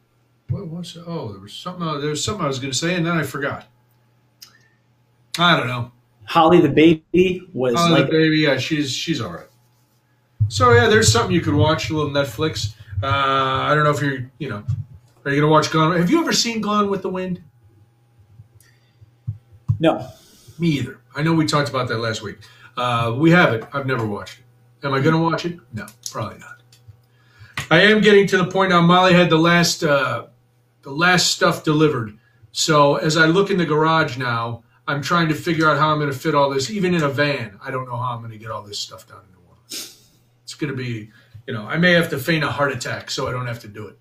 what 0.48 0.66
was? 0.66 0.96
it? 0.96 1.04
Oh, 1.06 1.30
there 1.32 1.40
was 1.40 1.52
something. 1.52 1.86
uh, 1.86 1.98
There 1.98 2.10
was 2.10 2.22
something 2.24 2.44
I 2.44 2.48
was 2.48 2.58
going 2.58 2.72
to 2.72 2.76
say, 2.78 2.94
and 2.96 3.06
then 3.06 3.16
I 3.16 3.22
forgot. 3.22 3.66
I 5.38 5.56
don't 5.56 5.68
know. 5.68 5.92
Holly 6.24 6.60
the 6.60 6.68
baby 6.68 7.48
was 7.52 7.74
Oh, 7.76 7.90
like 7.92 8.06
the 8.06 8.12
baby, 8.12 8.38
yeah, 8.38 8.56
she's 8.58 8.92
she's 8.92 9.20
all 9.20 9.32
right. 9.32 9.46
So 10.48 10.72
yeah, 10.72 10.88
there's 10.88 11.10
something 11.12 11.34
you 11.34 11.40
could 11.40 11.54
watch, 11.54 11.90
a 11.90 11.94
little 11.96 12.10
Netflix. 12.10 12.74
Uh, 13.02 13.06
I 13.06 13.74
don't 13.74 13.84
know 13.84 13.90
if 13.90 14.00
you're, 14.00 14.30
you 14.38 14.48
know, 14.48 14.62
are 15.24 15.30
you 15.32 15.40
gonna 15.40 15.50
watch 15.50 15.70
Gone? 15.72 15.96
Have 15.96 16.10
you 16.10 16.20
ever 16.20 16.32
seen 16.32 16.60
Gone 16.60 16.88
with 16.90 17.02
the 17.02 17.08
Wind? 17.08 17.42
no. 19.78 20.06
Me 20.58 20.68
either. 20.68 20.99
I 21.14 21.22
know 21.22 21.32
we 21.32 21.46
talked 21.46 21.68
about 21.68 21.88
that 21.88 21.98
last 21.98 22.22
week. 22.22 22.38
Uh, 22.76 23.14
we 23.16 23.30
have 23.30 23.52
it. 23.52 23.64
I've 23.72 23.86
never 23.86 24.06
watched 24.06 24.38
it. 24.38 24.86
Am 24.86 24.94
I 24.94 25.00
gonna 25.00 25.20
watch 25.20 25.44
it? 25.44 25.58
No, 25.72 25.86
probably 26.10 26.38
not. 26.38 26.62
I 27.70 27.82
am 27.82 28.00
getting 28.00 28.26
to 28.28 28.38
the 28.38 28.46
point 28.46 28.70
now. 28.70 28.80
Molly 28.80 29.12
had 29.12 29.30
the 29.30 29.38
last 29.38 29.84
uh, 29.84 30.26
the 30.82 30.90
last 30.90 31.30
stuff 31.30 31.64
delivered. 31.64 32.18
So 32.52 32.96
as 32.96 33.16
I 33.16 33.26
look 33.26 33.50
in 33.50 33.58
the 33.58 33.66
garage 33.66 34.16
now, 34.16 34.64
I'm 34.88 35.02
trying 35.02 35.28
to 35.28 35.34
figure 35.34 35.70
out 35.70 35.78
how 35.78 35.92
I'm 35.92 35.98
going 35.98 36.10
to 36.10 36.18
fit 36.18 36.34
all 36.34 36.50
this, 36.50 36.70
even 36.70 36.94
in 36.94 37.02
a 37.02 37.08
van. 37.08 37.58
I 37.64 37.70
don't 37.70 37.86
know 37.86 37.96
how 37.96 38.14
I'm 38.14 38.18
going 38.18 38.32
to 38.32 38.38
get 38.38 38.50
all 38.50 38.62
this 38.62 38.78
stuff 38.78 39.06
down 39.06 39.20
in 39.24 39.32
New 39.32 39.48
Orleans. 39.48 40.10
It's 40.42 40.54
going 40.54 40.72
to 40.72 40.76
be, 40.76 41.10
you 41.46 41.54
know, 41.54 41.62
I 41.62 41.76
may 41.76 41.92
have 41.92 42.10
to 42.10 42.18
feign 42.18 42.42
a 42.42 42.50
heart 42.50 42.72
attack 42.72 43.10
so 43.10 43.28
I 43.28 43.32
don't 43.32 43.46
have 43.46 43.60
to 43.60 43.68
do 43.68 43.86
it. 43.86 43.96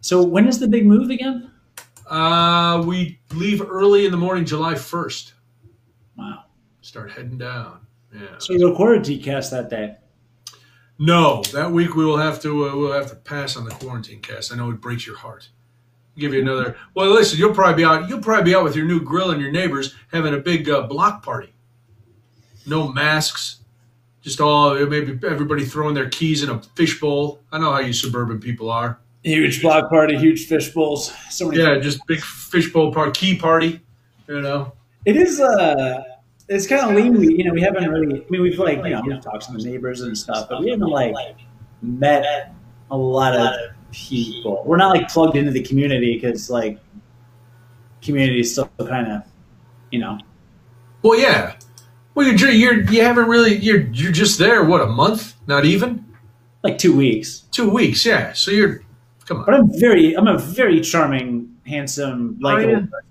So 0.00 0.24
when 0.24 0.48
is 0.48 0.58
the 0.58 0.66
big 0.66 0.86
move 0.86 1.10
again? 1.10 1.52
Uh, 2.08 2.82
we 2.84 3.20
leave 3.32 3.62
early 3.62 4.06
in 4.06 4.10
the 4.10 4.16
morning, 4.16 4.44
July 4.44 4.74
1st. 4.74 5.32
Wow. 6.18 6.44
Start 6.80 7.12
heading 7.12 7.38
down. 7.38 7.86
Yeah. 8.12 8.38
So 8.38 8.52
you 8.52 8.68
recorded 8.68 9.04
TCast 9.04 9.50
that 9.52 9.70
day. 9.70 9.96
No, 10.98 11.42
that 11.52 11.70
week 11.70 11.94
we 11.94 12.04
will 12.04 12.16
have 12.16 12.42
to 12.42 12.68
uh, 12.68 12.76
we'll 12.76 12.92
have 12.92 13.08
to 13.10 13.16
pass 13.16 13.56
on 13.56 13.64
the 13.64 13.70
quarantine 13.70 14.20
cast. 14.20 14.52
I 14.52 14.56
know 14.56 14.70
it 14.70 14.80
breaks 14.80 15.06
your 15.06 15.16
heart. 15.16 15.48
Give 16.16 16.34
you 16.34 16.42
another. 16.42 16.76
Well, 16.94 17.10
listen, 17.10 17.38
you'll 17.38 17.54
probably 17.54 17.76
be 17.76 17.84
out. 17.84 18.08
You'll 18.08 18.20
probably 18.20 18.44
be 18.44 18.54
out 18.56 18.64
with 18.64 18.74
your 18.74 18.84
new 18.84 19.00
grill 19.00 19.30
and 19.30 19.40
your 19.40 19.52
neighbors 19.52 19.94
having 20.12 20.34
a 20.34 20.38
big 20.38 20.68
uh, 20.68 20.88
block 20.88 21.22
party. 21.22 21.52
No 22.66 22.92
masks, 22.92 23.60
just 24.20 24.40
all 24.40 24.74
maybe 24.86 25.18
everybody 25.24 25.64
throwing 25.64 25.94
their 25.94 26.08
keys 26.08 26.42
in 26.42 26.50
a 26.50 26.60
fishbowl. 26.74 27.40
I 27.52 27.58
know 27.58 27.70
how 27.70 27.78
you 27.78 27.92
suburban 27.92 28.40
people 28.40 28.68
are. 28.68 28.98
Huge 29.22 29.62
block 29.62 29.88
party, 29.90 30.18
huge 30.18 30.46
fish 30.46 30.70
bowls. 30.70 31.12
So. 31.30 31.52
Yeah, 31.52 31.78
just 31.78 32.04
big 32.08 32.20
fishbowl 32.20 32.92
party, 32.92 33.12
key 33.12 33.38
party. 33.38 33.80
You 34.26 34.40
know. 34.40 34.72
It 35.04 35.16
is. 35.16 35.40
Uh, 35.40 36.02
it's 36.48 36.66
kind 36.66 36.88
of 36.90 36.96
lean. 36.96 37.18
We, 37.18 37.36
you 37.36 37.44
know, 37.44 37.52
we 37.52 37.60
haven't 37.60 37.88
really. 37.90 38.22
I 38.22 38.26
mean, 38.30 38.42
we've 38.42 38.58
like 38.58 38.78
you 38.78 38.90
know 38.90 39.02
we've 39.06 39.20
talked 39.20 39.44
to 39.46 39.52
the 39.52 39.58
neighbors 39.58 40.00
and 40.00 40.16
stuff, 40.16 40.48
but 40.48 40.62
we 40.62 40.70
haven't 40.70 40.88
like 40.88 41.36
met 41.82 42.52
a 42.90 42.96
lot 42.96 43.34
of 43.34 43.52
people. 43.92 44.62
We're 44.66 44.76
not 44.76 44.94
like 44.94 45.08
plugged 45.08 45.36
into 45.36 45.50
the 45.50 45.62
community 45.62 46.14
because 46.14 46.50
like 46.50 46.78
community 48.02 48.40
is 48.40 48.52
still 48.52 48.70
kind 48.78 49.10
of, 49.10 49.22
you 49.90 49.98
know. 49.98 50.18
Well, 51.02 51.18
yeah. 51.18 51.56
Well, 52.14 52.26
you're 52.26 52.50
you're 52.50 52.80
you 52.90 53.02
haven't 53.02 53.28
really 53.28 53.56
you're 53.56 53.86
you're 53.92 54.12
just 54.12 54.38
there. 54.38 54.64
What 54.64 54.80
a 54.80 54.86
month? 54.86 55.34
Not 55.46 55.64
even 55.64 56.04
Like 56.62 56.78
two 56.78 56.96
weeks, 56.96 57.44
two 57.52 57.70
weeks. 57.70 58.04
Yeah. 58.04 58.32
So 58.32 58.50
you're 58.50 58.82
come 59.28 59.38
on. 59.38 59.44
but 59.44 59.54
I'm 59.54 59.78
very, 59.78 60.16
I'm 60.16 60.26
a 60.26 60.38
very 60.38 60.80
charming, 60.80 61.54
handsome, 61.66 62.38
likable 62.40 62.72
yeah. 62.72 62.80
person. 62.80 63.07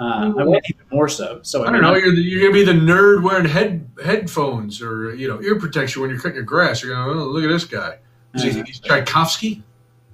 Uh, 0.00 0.32
I 0.38 0.44
want 0.44 0.64
even 0.70 0.84
more 0.92 1.08
so. 1.08 1.40
So 1.42 1.66
I 1.66 1.72
don't 1.72 1.82
know. 1.82 1.94
You're 1.96 2.14
the, 2.14 2.20
you're 2.20 2.40
gonna 2.42 2.52
be 2.52 2.64
the 2.64 2.72
nerd 2.72 3.22
wearing 3.24 3.46
head 3.46 3.90
headphones 4.04 4.80
or 4.80 5.14
you 5.14 5.26
know 5.26 5.42
ear 5.42 5.58
protection 5.58 6.00
when 6.02 6.10
you're 6.10 6.20
cutting 6.20 6.36
your 6.36 6.44
grass. 6.44 6.82
You're 6.82 6.94
going, 6.94 7.18
oh, 7.18 7.24
look 7.24 7.42
at 7.42 7.48
this 7.48 7.64
guy. 7.64 7.98
Is 8.34 8.42
he, 8.42 8.60
Uh, 8.60 8.64
he's 8.64 8.78
Tchaikovsky. 8.78 9.64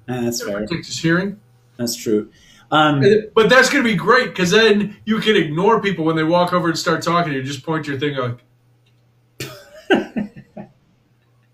uh, 0.07 0.21
that's 0.21 0.41
fair. 0.43 0.57
Protect 0.59 0.87
his 0.87 0.97
hearing. 0.97 1.39
That's 1.77 1.95
true. 1.95 2.31
Um, 2.71 3.03
But 3.35 3.47
that's 3.49 3.69
gonna 3.69 3.83
be 3.83 3.95
great 3.95 4.29
because 4.29 4.49
then 4.51 4.97
you 5.05 5.19
can 5.19 5.35
ignore 5.35 5.79
people 5.81 6.03
when 6.03 6.15
they 6.15 6.23
walk 6.23 6.51
over 6.51 6.67
and 6.69 6.77
start 6.77 7.03
talking. 7.03 7.31
You 7.33 7.43
just 7.43 7.63
point 7.63 7.85
your 7.85 7.99
thing 7.99 8.15
like. 8.17 8.39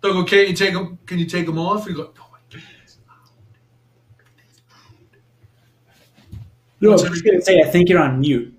They'll 0.01 0.13
go, 0.13 0.23
can 0.23 0.47
you 0.47 0.53
take 0.53 0.73
them? 0.73 0.97
Can 1.05 1.19
you 1.19 1.25
take 1.25 1.45
them 1.45 1.59
off? 1.59 1.85
You 1.85 1.95
go, 1.95 2.13
oh 2.17 2.27
my 2.31 2.37
goodness. 2.49 2.97
No, 6.81 6.89
I 6.89 6.93
was 6.93 7.03
just 7.03 7.25
gonna 7.25 7.41
say, 7.41 7.61
I 7.61 7.65
think 7.69 7.89
you're 7.89 8.01
on 8.01 8.19
mute. 8.19 8.53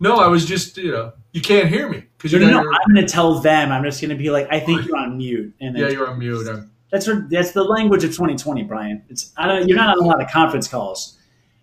No, 0.00 0.16
I 0.16 0.26
was 0.28 0.44
just 0.44 0.76
you 0.78 0.90
know 0.92 1.12
you 1.32 1.40
can't 1.40 1.68
hear 1.68 1.88
me 1.88 2.04
because 2.18 2.32
No, 2.32 2.38
no, 2.40 2.46
no, 2.46 2.62
your, 2.62 2.72
I'm 2.74 2.94
going 2.94 3.06
to 3.06 3.10
tell 3.12 3.40
them. 3.40 3.72
I'm 3.72 3.82
just 3.84 4.00
going 4.00 4.10
to 4.10 4.16
be 4.16 4.30
like, 4.30 4.46
I 4.50 4.60
think 4.60 4.86
you're 4.86 4.96
on 4.98 5.16
mute, 5.16 5.54
and 5.60 5.74
then 5.74 5.82
yeah 5.82 5.88
you're 5.88 6.08
on 6.08 6.18
mute. 6.18 6.46
I'm- 6.48 6.70
that's 6.90 7.06
what- 7.06 7.30
that's 7.30 7.52
the 7.52 7.64
language 7.64 8.04
of 8.04 8.10
2020, 8.10 8.64
Brian. 8.64 9.02
It's 9.08 9.32
I 9.38 9.46
don't, 9.46 9.66
you're 9.66 9.78
not 9.78 9.96
on 9.96 10.04
a 10.04 10.06
lot 10.06 10.20
of 10.22 10.28
conference 10.30 10.68
calls. 10.68 11.16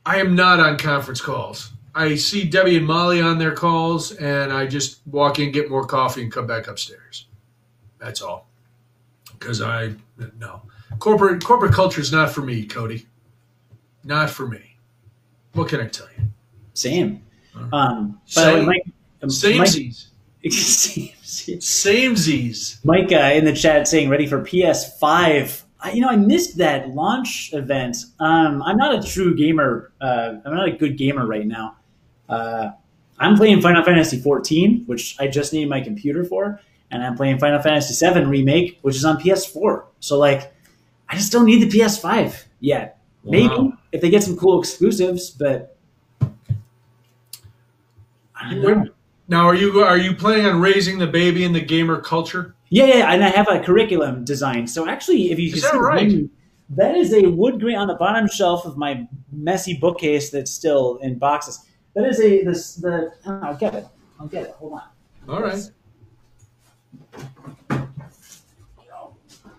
I 0.06 0.18
am 0.20 0.34
not 0.34 0.60
on 0.60 0.78
conference 0.80 1.22
calls. 1.22 1.72
I 1.94 2.16
see 2.16 2.46
Debbie 2.50 2.78
and 2.78 2.88
Molly 2.88 3.22
on 3.22 3.38
their 3.38 3.52
calls, 3.54 4.12
and 4.14 4.52
I 4.52 4.66
just 4.66 5.02
walk 5.06 5.38
in, 5.38 5.52
get 5.52 5.70
more 5.70 5.86
coffee, 5.86 6.24
and 6.24 6.32
come 6.32 6.48
back 6.48 6.68
upstairs. 6.68 7.28
That's 8.00 8.22
all. 8.24 8.48
Because 9.38 9.62
I 9.62 9.94
no 10.40 10.64
corporate 10.98 11.44
corporate 11.44 11.74
culture 11.74 12.02
is 12.02 12.12
not 12.12 12.32
for 12.32 12.42
me, 12.42 12.66
Cody. 12.66 13.06
Not 14.04 14.30
for 14.32 14.48
me. 14.48 14.69
What 15.54 15.70
can 15.70 15.82
I 15.82 15.88
tell 15.88 16.08
you? 16.18 16.26
Same. 16.74 17.24
Uh-huh. 17.56 17.76
Um, 17.76 18.22
but 18.36 18.42
Same. 18.42 18.66
Mike, 18.66 18.86
Samesies. 19.24 20.08
Mike, 20.44 20.52
Samesies. 21.60 22.86
Mike 22.86 23.12
uh, 23.12 23.32
in 23.34 23.46
the 23.46 23.54
chat 23.54 23.88
saying 23.88 24.10
ready 24.10 24.28
for 24.28 24.42
PS5. 24.42 25.64
I, 25.82 25.92
you 25.92 26.02
know, 26.02 26.10
I 26.10 26.16
missed 26.16 26.58
that 26.58 26.90
launch 26.90 27.52
event. 27.54 27.98
Um, 28.20 28.62
I'm 28.64 28.78
not 28.78 29.04
a 29.04 29.08
true 29.08 29.36
gamer. 29.36 29.92
Uh, 30.00 30.36
I'm 30.46 30.56
not 30.56 30.68
a 30.68 30.72
good 30.72 30.98
gamer 30.98 31.26
right 31.26 31.46
now. 31.48 31.78
Uh, 32.28 32.72
I'm 33.18 33.36
playing 33.36 33.62
Final 33.62 33.84
Fantasy 33.84 34.20
14, 34.20 34.84
which 34.86 35.18
I 35.20 35.28
just 35.28 35.52
need 35.52 35.68
my 35.68 35.82
computer 35.82 36.24
for, 36.24 36.62
and 36.92 37.04
I'm 37.04 37.16
playing 37.16 37.40
Final 37.40 37.62
Fantasy 37.62 37.94
7 37.94 38.30
remake, 38.30 38.80
which 38.82 38.96
is 38.96 39.04
on 39.04 39.18
PS4. 39.20 39.86
So 40.00 40.18
like, 40.18 40.54
I 41.10 41.16
just 41.16 41.32
don't 41.32 41.46
need 41.46 41.62
the 41.62 41.78
PS5 41.80 42.46
yet. 42.60 42.99
Maybe 43.30 43.48
Wow. 43.48 43.74
if 43.92 44.02
they 44.02 44.10
get 44.10 44.24
some 44.24 44.36
cool 44.36 44.60
exclusives, 44.60 45.30
but 45.30 45.76
I 48.36 48.54
don't 48.54 48.62
know. 48.62 48.86
Now, 49.28 49.46
are 49.46 49.54
you 49.54 49.82
are 49.82 49.98
you 49.98 50.16
planning 50.16 50.48
on 50.48 50.60
raising 50.60 50.98
the 50.98 51.06
baby 51.06 51.44
in 51.44 51.54
the 51.54 51.62
gamer 51.62 52.02
culture? 52.02 52.56
Yeah, 52.70 52.86
yeah, 52.86 53.14
and 53.14 53.24
I 53.24 53.30
have 53.30 53.48
a 53.50 53.60
curriculum 53.60 54.26
designed. 54.26 54.70
So 54.70 54.88
actually, 54.88 55.32
if 55.32 55.38
you 55.40 55.48
Is 55.48 55.54
can 55.54 55.62
that 55.62 55.72
see 55.74 55.78
right? 55.78 56.08
behind 56.08 56.30
that 56.72 56.96
is 56.96 57.14
a 57.14 57.28
wood 57.28 57.60
grain 57.60 57.78
on 57.78 57.88
the 57.88 57.96
bottom 57.96 58.28
shelf 58.28 58.66
of 58.66 58.78
my 58.78 59.08
messy 59.32 59.76
bookcase 59.76 60.30
that's 60.30 60.52
still 60.52 60.98
in 60.98 61.18
boxes. 61.20 61.60
That 61.96 62.06
is 62.06 62.20
a 62.20 62.44
this 62.44 62.76
the 62.76 63.12
I'll 63.26 63.56
get 63.56 63.76
it. 63.76 63.88
I'll 64.20 64.28
get 64.28 64.44
it. 64.46 64.52
Hold 64.52 64.74
on. 64.74 64.84
All 65.28 65.42
right. 65.44 65.70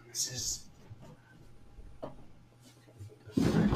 This 0.09 0.33
is. 0.33 0.65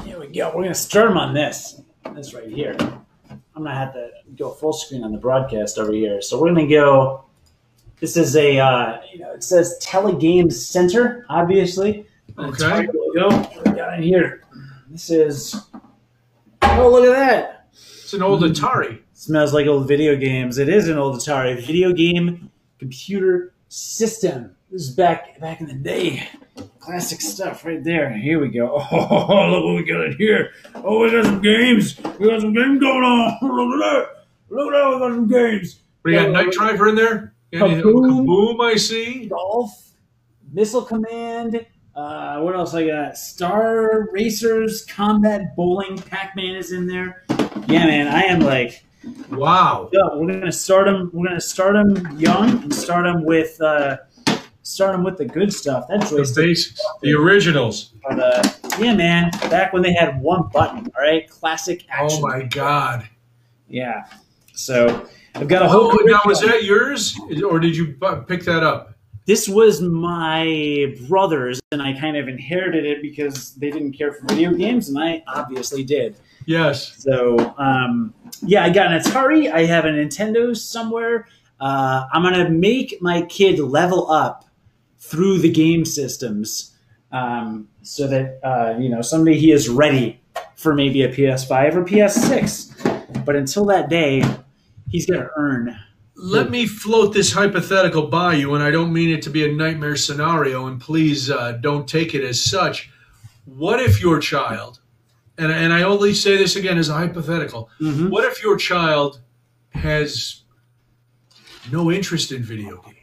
Here 0.04 0.20
we 0.20 0.26
go. 0.26 0.52
We're 0.54 0.62
gonna 0.62 0.74
start 0.74 1.08
them 1.08 1.16
on 1.16 1.32
this. 1.32 1.80
This 2.14 2.34
right 2.34 2.48
here. 2.48 2.76
I'm 3.30 3.62
gonna 3.62 3.74
have 3.74 3.94
to 3.94 4.10
go 4.36 4.50
full 4.50 4.72
screen 4.72 5.04
on 5.04 5.12
the 5.12 5.18
broadcast 5.18 5.78
over 5.78 5.92
here. 5.92 6.20
So 6.20 6.40
we're 6.40 6.48
gonna 6.48 6.68
go. 6.68 7.24
This 8.00 8.16
is 8.16 8.36
a 8.36 8.58
uh, 8.58 9.00
you 9.12 9.20
know 9.20 9.32
it 9.32 9.42
says 9.42 9.78
Telegames 9.82 10.52
Center, 10.54 11.24
obviously. 11.30 12.06
Okay. 12.38 12.88
Logo. 12.92 13.36
What 13.36 13.68
we 13.68 13.72
got 13.74 13.98
in 13.98 14.02
here? 14.02 14.42
This 14.88 15.10
is. 15.10 15.54
Oh, 16.62 16.90
look 16.90 17.04
at 17.04 17.12
that! 17.12 17.68
It's 17.72 18.12
an 18.12 18.22
old 18.22 18.42
Atari. 18.42 19.00
Smells 19.12 19.54
like 19.54 19.66
old 19.66 19.88
video 19.88 20.16
games. 20.16 20.58
It 20.58 20.68
is 20.68 20.88
an 20.88 20.98
old 20.98 21.16
Atari 21.16 21.64
video 21.64 21.92
game 21.92 22.50
computer 22.78 23.54
system. 23.68 24.54
This 24.70 24.82
is 24.82 24.90
back 24.94 25.40
back 25.40 25.60
in 25.60 25.66
the 25.66 25.74
day. 25.74 26.28
Classic 26.84 27.18
stuff 27.22 27.64
right 27.64 27.82
there. 27.82 28.10
Here 28.12 28.38
we 28.38 28.48
go. 28.48 28.76
Oh, 28.92 29.48
look 29.50 29.64
what 29.64 29.76
we 29.76 29.84
got 29.84 30.04
in 30.04 30.16
here. 30.18 30.50
Oh, 30.74 31.00
we 31.00 31.10
got 31.10 31.24
some 31.24 31.40
games. 31.40 31.98
We 32.18 32.28
got 32.28 32.42
some 32.42 32.52
games 32.52 32.78
going 32.78 33.02
on. 33.02 33.38
Look 33.42 33.74
at 33.74 33.78
that. 33.80 34.26
Look 34.50 34.66
at 34.66 34.76
that. 34.76 34.90
We 34.90 34.98
got 34.98 35.14
some 35.14 35.28
games. 35.28 35.80
You 36.04 36.12
got 36.12 36.30
Night 36.30 36.52
Driver 36.52 36.88
in 36.88 36.94
there? 36.94 37.34
Kaboom. 37.54 38.26
Kaboom, 38.26 38.60
I 38.60 38.76
see. 38.76 39.28
Golf, 39.28 39.94
Missile 40.52 40.82
Command. 40.82 41.64
Uh, 41.96 42.40
what 42.40 42.54
else 42.54 42.74
I 42.74 42.86
got? 42.86 43.16
Star 43.16 44.10
Raiders, 44.12 44.84
Combat 44.84 45.56
Bowling. 45.56 45.96
Pac 45.96 46.36
Man 46.36 46.54
is 46.54 46.72
in 46.72 46.86
there. 46.86 47.24
Yeah, 47.66 47.86
man. 47.86 48.08
I 48.08 48.24
am 48.24 48.40
like 48.40 48.84
Wow. 49.30 49.88
Yeah, 49.90 50.00
we're 50.12 50.32
gonna 50.32 50.52
start 50.52 50.84
them. 50.84 51.10
We're 51.14 51.28
gonna 51.28 51.40
start 51.40 51.74
them 51.74 52.18
young 52.18 52.62
and 52.62 52.74
start 52.74 53.04
them 53.04 53.24
with 53.24 53.58
uh, 53.62 53.96
start 54.74 54.92
them 54.92 55.04
with 55.04 55.16
the 55.16 55.24
good 55.24 55.52
stuff. 55.52 55.86
That 55.88 56.00
The 56.00 56.32
basics, 56.36 56.80
the 57.00 57.14
originals. 57.14 57.92
But, 58.06 58.18
uh, 58.18 58.42
yeah, 58.78 58.94
man. 58.94 59.30
Back 59.48 59.72
when 59.72 59.82
they 59.82 59.92
had 59.92 60.20
one 60.20 60.48
button. 60.52 60.90
All 60.96 61.02
right, 61.02 61.28
classic 61.28 61.84
action. 61.88 62.18
Oh 62.22 62.26
my 62.26 62.42
God. 62.42 63.08
Yeah. 63.68 64.06
So 64.52 65.08
I've 65.34 65.48
got 65.48 65.62
a 65.62 65.68
whole. 65.68 65.90
Oh, 65.92 65.98
now 66.04 66.20
was 66.26 66.40
that 66.40 66.64
yours, 66.64 67.18
or 67.48 67.58
did 67.58 67.76
you 67.76 67.94
pick 68.26 68.44
that 68.44 68.62
up? 68.62 68.94
This 69.26 69.48
was 69.48 69.80
my 69.80 70.94
brother's, 71.08 71.60
and 71.72 71.80
I 71.80 71.98
kind 71.98 72.16
of 72.16 72.28
inherited 72.28 72.84
it 72.84 73.00
because 73.00 73.54
they 73.54 73.70
didn't 73.70 73.92
care 73.92 74.12
for 74.12 74.26
video 74.26 74.52
games, 74.52 74.90
and 74.90 74.98
I 74.98 75.22
obviously 75.26 75.82
did. 75.82 76.16
Yes. 76.46 77.02
So 77.02 77.54
um, 77.56 78.12
yeah, 78.42 78.64
I 78.64 78.70
got 78.70 78.92
an 78.92 79.00
Atari. 79.00 79.50
I 79.50 79.64
have 79.64 79.86
a 79.86 79.88
Nintendo 79.88 80.56
somewhere. 80.56 81.26
Uh, 81.58 82.06
I'm 82.12 82.22
gonna 82.22 82.50
make 82.50 83.00
my 83.00 83.22
kid 83.22 83.58
level 83.58 84.10
up 84.10 84.44
through 85.08 85.38
the 85.38 85.50
game 85.50 85.84
systems, 85.84 86.74
um, 87.12 87.68
so 87.82 88.06
that 88.08 88.40
uh, 88.42 88.78
you 88.78 88.88
know 88.88 89.02
someday 89.02 89.36
he 89.38 89.52
is 89.52 89.68
ready 89.68 90.20
for 90.56 90.74
maybe 90.74 91.02
a 91.02 91.08
PS5 91.08 91.74
or 91.74 91.84
PS6. 91.84 93.24
But 93.24 93.36
until 93.36 93.64
that 93.66 93.88
day, 93.88 94.22
he's 94.90 95.06
gonna 95.06 95.28
earn. 95.36 95.76
Let 96.16 96.50
me 96.50 96.66
float 96.66 97.12
this 97.12 97.32
hypothetical 97.32 98.06
by 98.06 98.34
you, 98.34 98.54
and 98.54 98.62
I 98.62 98.70
don't 98.70 98.92
mean 98.92 99.10
it 99.10 99.20
to 99.22 99.30
be 99.30 99.44
a 99.44 99.52
nightmare 99.52 99.96
scenario, 99.96 100.66
and 100.66 100.80
please 100.80 101.30
uh, 101.30 101.52
don't 101.60 101.86
take 101.88 102.14
it 102.14 102.22
as 102.24 102.40
such. 102.40 102.90
What 103.44 103.80
if 103.80 104.00
your 104.00 104.20
child, 104.20 104.80
and, 105.36 105.52
and 105.52 105.72
I 105.72 105.82
only 105.82 106.14
say 106.14 106.36
this 106.36 106.56
again 106.56 106.78
as 106.78 106.88
a 106.88 106.94
hypothetical, 106.94 107.68
Mhm. 107.80 108.10
what 108.10 108.24
if 108.24 108.42
your 108.42 108.56
child 108.56 109.20
has 109.70 110.42
no 111.70 111.90
interest 111.90 112.32
in 112.32 112.42
video 112.42 112.80
games 112.82 112.93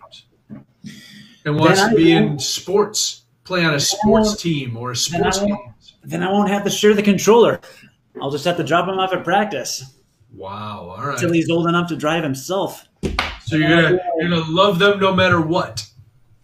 and 1.45 1.57
wants 1.57 1.81
to 1.87 1.95
be 1.95 2.11
in 2.11 2.37
sports, 2.39 3.23
play 3.43 3.63
on 3.65 3.73
a 3.73 3.79
sports 3.79 4.41
team 4.41 4.77
or 4.77 4.91
a 4.91 4.95
sports 4.95 5.39
won't- 5.39 5.49
game? 5.51 5.73
Then 6.03 6.23
I 6.23 6.31
won't 6.31 6.49
have 6.49 6.63
to 6.63 6.69
share 6.71 6.93
the 6.95 7.03
controller. 7.03 7.59
I'll 8.21 8.31
just 8.31 8.45
have 8.45 8.57
to 8.57 8.63
drop 8.63 8.87
him 8.87 8.97
off 8.97 9.13
at 9.13 9.23
practice 9.23 9.83
Wow, 10.35 10.95
all 10.97 11.05
right. 11.05 11.13
until 11.13 11.31
he's 11.31 11.49
old 11.49 11.67
enough 11.67 11.87
to 11.89 11.95
drive 11.95 12.23
himself. 12.23 12.87
So 13.45 13.55
you're 13.55 13.69
gonna 13.69 13.99
you're 14.19 14.29
gonna 14.29 14.43
love 14.49 14.79
them 14.79 14.99
no 14.99 15.13
matter 15.13 15.39
what. 15.41 15.85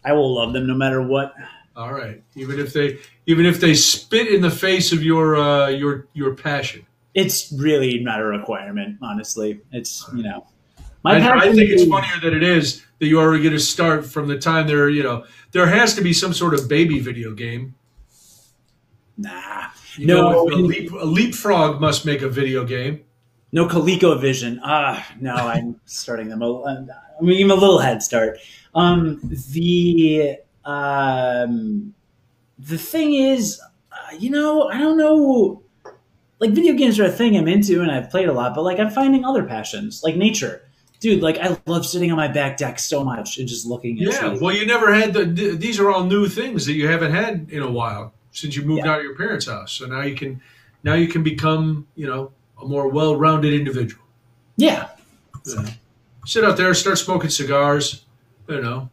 I 0.05 0.13
will 0.13 0.35
love 0.35 0.53
them 0.53 0.67
no 0.67 0.75
matter 0.75 1.01
what. 1.01 1.33
All 1.75 1.93
right, 1.93 2.21
even 2.35 2.59
if 2.59 2.71
they 2.73 2.99
even 3.25 3.45
if 3.45 3.59
they 3.59 3.73
spit 3.73 4.27
in 4.27 4.41
the 4.41 4.51
face 4.51 4.91
of 4.91 5.03
your 5.03 5.35
uh, 5.37 5.67
your 5.69 6.07
your 6.13 6.35
passion. 6.35 6.85
It's 7.13 7.51
really 7.57 7.99
not 7.99 8.19
a 8.19 8.25
requirement, 8.25 8.97
honestly. 9.01 9.59
It's 9.71 10.05
you 10.15 10.21
know, 10.23 10.45
my 11.03 11.13
I, 11.13 11.17
I 11.17 11.19
passion 11.21 11.55
think 11.55 11.69
it's 11.71 11.85
funnier 11.89 12.19
that 12.21 12.33
it 12.33 12.43
is 12.43 12.85
that 12.99 13.07
you 13.07 13.19
are 13.19 13.37
going 13.37 13.51
to 13.51 13.59
start 13.59 14.05
from 14.05 14.27
the 14.27 14.37
time 14.37 14.67
they're 14.67 14.89
you 14.89 15.03
know 15.03 15.25
there 15.51 15.67
has 15.67 15.93
to 15.95 16.01
be 16.01 16.13
some 16.13 16.33
sort 16.33 16.53
of 16.53 16.67
baby 16.67 16.99
video 16.99 17.33
game. 17.33 17.75
Nah, 19.17 19.67
You 19.95 20.05
no, 20.07 20.47
a, 20.47 20.53
leap, 20.55 20.91
a 20.91 21.05
leapfrog 21.05 21.81
must 21.81 22.05
make 22.05 22.21
a 22.21 22.29
video 22.29 22.63
game. 22.65 23.03
no 23.51 23.67
ColecoVision. 23.67 24.59
Ah, 24.63 25.05
no, 25.19 25.33
I'm 25.33 25.79
starting 25.85 26.29
them. 26.29 26.41
a- 26.43 26.63
I'm 27.19 27.25
them 27.25 27.49
a 27.51 27.55
little 27.55 27.79
head 27.79 28.03
start. 28.03 28.37
Um, 28.75 29.19
the 29.23 30.37
um, 30.65 31.95
the 32.59 32.77
thing 32.77 33.15
is, 33.15 33.59
uh, 33.91 34.15
you 34.19 34.29
know, 34.29 34.67
I 34.69 34.77
don't 34.77 34.97
know. 34.97 35.63
Like 36.39 36.51
video 36.51 36.73
games 36.75 36.99
are 36.99 37.05
a 37.05 37.11
thing 37.11 37.35
I'm 37.35 37.47
into, 37.47 37.81
and 37.81 37.91
I've 37.91 38.11
played 38.11 38.29
a 38.29 38.33
lot. 38.33 38.53
But 38.53 38.61
like, 38.63 38.77
I'm 38.79 38.91
finding 38.91 39.25
other 39.25 39.43
passions, 39.43 40.03
like 40.03 40.15
nature. 40.15 40.66
Dude, 40.99 41.21
like 41.21 41.37
I 41.37 41.57
love 41.67 41.85
sitting 41.85 42.09
on 42.11 42.17
my 42.17 42.27
back 42.27 42.57
deck 42.57 42.79
so 42.79 43.03
much 43.03 43.37
and 43.37 43.47
just 43.47 43.65
looking 43.67 43.97
at 44.01 44.07
it. 44.07 44.13
Yeah, 44.13 44.37
well, 44.41 44.55
you 44.55 44.65
never 44.65 44.93
had 44.93 45.13
the. 45.13 45.31
th- 45.31 45.59
These 45.59 45.79
are 45.79 45.91
all 45.91 46.03
new 46.05 46.27
things 46.27 46.65
that 46.65 46.73
you 46.73 46.87
haven't 46.87 47.11
had 47.11 47.47
in 47.51 47.61
a 47.61 47.69
while 47.71 48.13
since 48.31 48.55
you 48.55 48.63
moved 48.63 48.83
Yeah. 48.85 48.93
out 48.93 48.99
of 48.99 49.03
your 49.05 49.15
parents' 49.15 49.45
house. 49.47 49.71
So 49.73 49.85
now 49.85 50.01
you 50.01 50.15
can, 50.15 50.41
now 50.83 50.95
you 50.95 51.07
can 51.07 51.21
become 51.23 51.87
you 51.95 52.07
know 52.07 52.31
a 52.61 52.65
more 52.65 52.87
well-rounded 52.87 53.53
individual. 53.53 54.03
yeah. 54.55 54.89
Sit 56.25 56.43
out 56.43 56.57
there, 56.57 56.73
start 56.73 56.97
smoking 56.97 57.29
cigars. 57.29 58.03
You 58.49 58.61
know, 58.61 58.89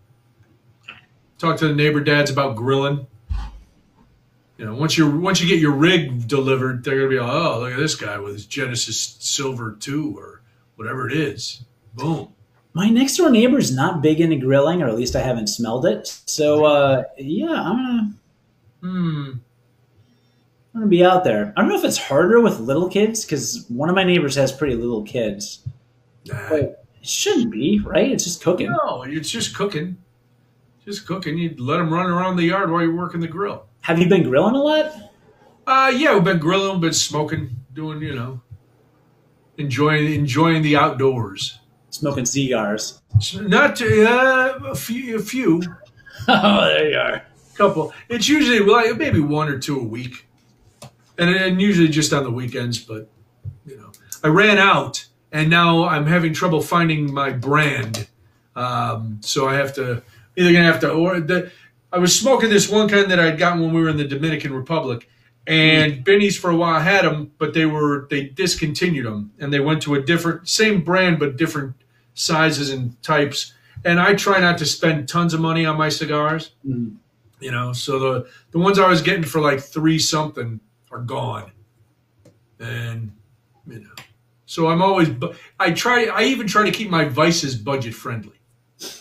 talk 1.38 1.56
to 1.58 1.68
the 1.68 1.74
neighbor 1.74 2.00
dads 2.00 2.30
about 2.30 2.54
grilling. 2.56 3.06
You 4.58 4.66
know, 4.66 4.74
once 4.74 4.96
you 4.98 5.10
once 5.10 5.40
you 5.40 5.48
get 5.48 5.58
your 5.58 5.72
rig 5.72 6.28
delivered, 6.28 6.84
they're 6.84 6.96
gonna 6.96 7.08
be 7.08 7.18
like, 7.18 7.28
"Oh, 7.32 7.60
look 7.60 7.72
at 7.72 7.78
this 7.78 7.96
guy 7.96 8.18
with 8.18 8.34
his 8.34 8.46
Genesis 8.46 9.16
Silver 9.20 9.76
Two 9.80 10.14
or 10.16 10.42
whatever 10.76 11.08
it 11.08 11.16
is." 11.16 11.64
Boom. 11.94 12.28
My 12.72 12.88
next 12.88 13.16
door 13.16 13.30
neighbor's 13.30 13.74
not 13.74 14.02
big 14.02 14.20
into 14.20 14.36
grilling, 14.36 14.82
or 14.82 14.88
at 14.88 14.96
least 14.96 15.14
I 15.14 15.20
haven't 15.20 15.46
smelled 15.46 15.86
it. 15.86 16.08
So 16.26 16.64
uh, 16.64 17.04
yeah, 17.18 17.52
I'm 17.52 17.76
gonna 17.76 18.14
Hmm. 18.82 19.30
I'm 20.74 20.80
gonna 20.80 20.86
be 20.88 21.04
out 21.04 21.24
there. 21.24 21.54
I 21.56 21.60
don't 21.60 21.70
know 21.70 21.78
if 21.78 21.84
it's 21.84 21.96
harder 21.96 22.40
with 22.40 22.60
little 22.60 22.88
kids 22.88 23.24
because 23.24 23.64
one 23.68 23.88
of 23.88 23.94
my 23.94 24.04
neighbors 24.04 24.34
has 24.34 24.52
pretty 24.52 24.74
little 24.74 25.02
kids. 25.02 25.60
Nah. 26.26 26.48
But 26.48 26.84
it 27.00 27.08
shouldn't 27.08 27.50
be, 27.50 27.80
right? 27.80 28.10
It's 28.10 28.24
just 28.24 28.42
cooking. 28.42 28.70
No, 28.70 29.04
it's 29.04 29.30
just 29.30 29.54
cooking. 29.54 29.96
Just 30.84 31.06
cooking. 31.06 31.38
You 31.38 31.54
let 31.58 31.78
them 31.78 31.92
run 31.92 32.06
around 32.06 32.36
the 32.36 32.42
yard 32.44 32.70
while 32.70 32.82
you're 32.82 32.94
working 32.94 33.20
the 33.20 33.28
grill. 33.28 33.64
Have 33.82 33.98
you 33.98 34.08
been 34.08 34.22
grilling 34.22 34.54
a 34.54 34.62
lot? 34.62 34.92
Uh, 35.66 35.92
yeah, 35.96 36.12
we've 36.12 36.24
been 36.24 36.38
grilling, 36.38 36.80
been 36.80 36.92
smoking, 36.92 37.56
doing, 37.72 38.02
you 38.02 38.14
know, 38.14 38.40
enjoying 39.56 40.12
enjoying 40.12 40.62
the 40.62 40.76
outdoors. 40.76 41.60
Smoking 41.94 42.24
cigars. 42.24 43.00
Not 43.40 43.80
uh, 43.80 44.58
a 44.64 44.74
few, 44.74 45.16
a 45.16 45.20
few, 45.20 45.62
oh, 46.28 46.64
there 46.64 46.90
you 46.90 46.98
are. 46.98 47.22
couple. 47.54 47.94
It's 48.08 48.28
usually 48.28 48.58
like 48.58 48.96
maybe 48.96 49.20
one 49.20 49.48
or 49.48 49.60
two 49.60 49.78
a 49.78 49.84
week, 49.84 50.26
and 51.18 51.30
and 51.30 51.60
usually 51.60 51.86
just 51.86 52.12
on 52.12 52.24
the 52.24 52.32
weekends. 52.32 52.80
But 52.80 53.08
you 53.64 53.76
know, 53.76 53.92
I 54.24 54.26
ran 54.26 54.58
out, 54.58 55.06
and 55.30 55.48
now 55.48 55.84
I'm 55.84 56.06
having 56.06 56.32
trouble 56.32 56.60
finding 56.60 57.14
my 57.14 57.30
brand. 57.30 58.08
Um, 58.56 59.20
so 59.20 59.46
I 59.46 59.54
have 59.54 59.72
to 59.74 60.02
either 60.36 60.52
gonna 60.52 60.64
have 60.64 60.80
to 60.80 60.90
or 60.90 61.20
the. 61.20 61.52
I 61.92 61.98
was 61.98 62.18
smoking 62.18 62.50
this 62.50 62.68
one 62.68 62.88
kind 62.88 63.08
that 63.08 63.20
I'd 63.20 63.38
gotten 63.38 63.60
when 63.60 63.72
we 63.72 63.80
were 63.80 63.88
in 63.88 63.98
the 63.98 64.08
Dominican 64.08 64.52
Republic, 64.52 65.08
and 65.46 66.02
Benny's 66.02 66.36
for 66.36 66.50
a 66.50 66.56
while 66.56 66.80
had 66.80 67.04
them, 67.04 67.30
but 67.38 67.54
they 67.54 67.66
were 67.66 68.08
they 68.10 68.24
discontinued 68.24 69.06
them, 69.06 69.30
and 69.38 69.52
they 69.52 69.60
went 69.60 69.80
to 69.82 69.94
a 69.94 70.02
different 70.02 70.48
same 70.48 70.82
brand 70.82 71.20
but 71.20 71.36
different 71.36 71.76
sizes 72.14 72.70
and 72.70 73.00
types. 73.02 73.52
And 73.84 74.00
I 74.00 74.14
try 74.14 74.40
not 74.40 74.56
to 74.58 74.66
spend 74.66 75.08
tons 75.08 75.34
of 75.34 75.40
money 75.40 75.66
on 75.66 75.76
my 75.76 75.88
cigars 75.90 76.52
Mm. 76.66 76.96
you 77.40 77.50
know 77.50 77.72
so 77.72 77.98
the 77.98 78.28
the 78.52 78.58
ones 78.58 78.78
i 78.78 78.88
was 78.88 79.02
getting 79.02 79.24
for 79.24 79.40
like 79.40 79.60
three 79.60 79.98
something 79.98 80.60
are 80.90 81.00
gone. 81.00 81.50
And 82.58 83.12
you 83.66 83.80
know 83.80 83.90
so 84.46 84.68
i'm 84.68 84.80
always 84.82 85.08
i 85.58 85.70
try 85.72 86.04
i 86.06 86.22
even 86.24 86.46
try 86.46 86.64
to 86.64 86.70
keep 86.70 86.88
my 86.90 87.04
vices 87.06 87.56
budget 87.56 87.94
friendly. 87.94 88.38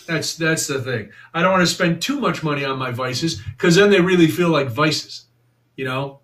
That's 0.06 0.36
that's 0.36 0.66
the 0.66 0.80
thing. 0.80 1.10
I 1.32 1.42
don't 1.42 1.52
want 1.52 1.62
to 1.62 1.74
spend 1.74 2.00
too 2.02 2.18
much 2.20 2.42
money 2.42 2.64
on 2.64 2.78
my 2.78 2.90
vices 2.90 3.40
because 3.42 3.74
then 3.76 3.90
they 3.90 4.00
really 4.00 4.26
feel 4.28 4.48
like 4.50 4.68
vices 4.68 5.26
you 5.76 5.84
know? 5.84 6.20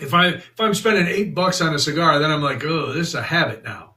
If 0.00 0.14
i 0.14 0.26
if 0.28 0.60
i'm 0.60 0.74
spending 0.74 1.06
eight 1.06 1.34
bucks 1.34 1.60
on 1.60 1.74
a 1.74 1.78
cigar 1.78 2.18
then 2.20 2.30
i'm 2.30 2.42
like 2.42 2.64
oh 2.64 2.92
this 2.92 3.08
is 3.08 3.14
a 3.16 3.22
habit 3.22 3.64
now 3.64 3.87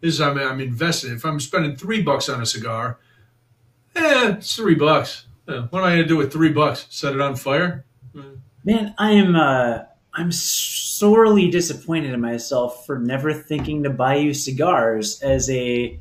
this 0.00 0.14
is 0.14 0.20
i'm, 0.20 0.38
I'm 0.38 0.60
invested 0.60 1.12
if 1.12 1.24
i'm 1.24 1.40
spending 1.40 1.76
three 1.76 2.02
bucks 2.02 2.28
on 2.28 2.40
a 2.40 2.46
cigar 2.46 2.98
eh 3.96 4.34
it's 4.36 4.56
three 4.56 4.74
bucks 4.74 5.26
what 5.48 5.80
am 5.80 5.84
I 5.84 5.90
going 5.90 6.02
to 6.02 6.06
do 6.06 6.16
with 6.16 6.32
three 6.32 6.50
bucks? 6.50 6.86
Set 6.90 7.14
it 7.14 7.20
on 7.20 7.34
fire? 7.34 7.84
Man, 8.64 8.94
I 8.98 9.12
am 9.12 9.34
uh, 9.34 9.80
I'm 10.12 10.30
sorely 10.30 11.50
disappointed 11.50 12.12
in 12.12 12.20
myself 12.20 12.84
for 12.84 12.98
never 12.98 13.32
thinking 13.32 13.82
to 13.84 13.90
buy 13.90 14.16
you 14.16 14.34
cigars 14.34 15.22
as 15.22 15.48
a 15.48 15.98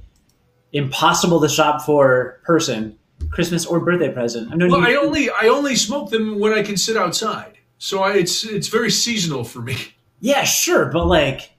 impossible 0.74 1.40
to 1.40 1.48
shop 1.48 1.84
for 1.84 2.42
person, 2.44 2.98
Christmas 3.30 3.66
or 3.66 3.80
birthday 3.80 4.12
present. 4.12 4.54
Known 4.54 4.72
Well, 4.72 4.86
I 4.86 4.96
only 4.96 5.30
I 5.30 5.48
only 5.48 5.76
smoke 5.76 6.10
them 6.10 6.40
when 6.40 6.52
I 6.52 6.62
can 6.62 6.76
sit 6.76 6.98
outside, 6.98 7.58
so 7.78 8.04
I, 8.04 8.16
it's 8.16 8.44
it's 8.44 8.68
very 8.68 8.92
seasonal 8.92 9.46
for 9.46 9.62
me. 9.62 9.78
Yeah, 10.20 10.44
sure, 10.44 10.92
but 10.92 11.06
like 11.06 11.52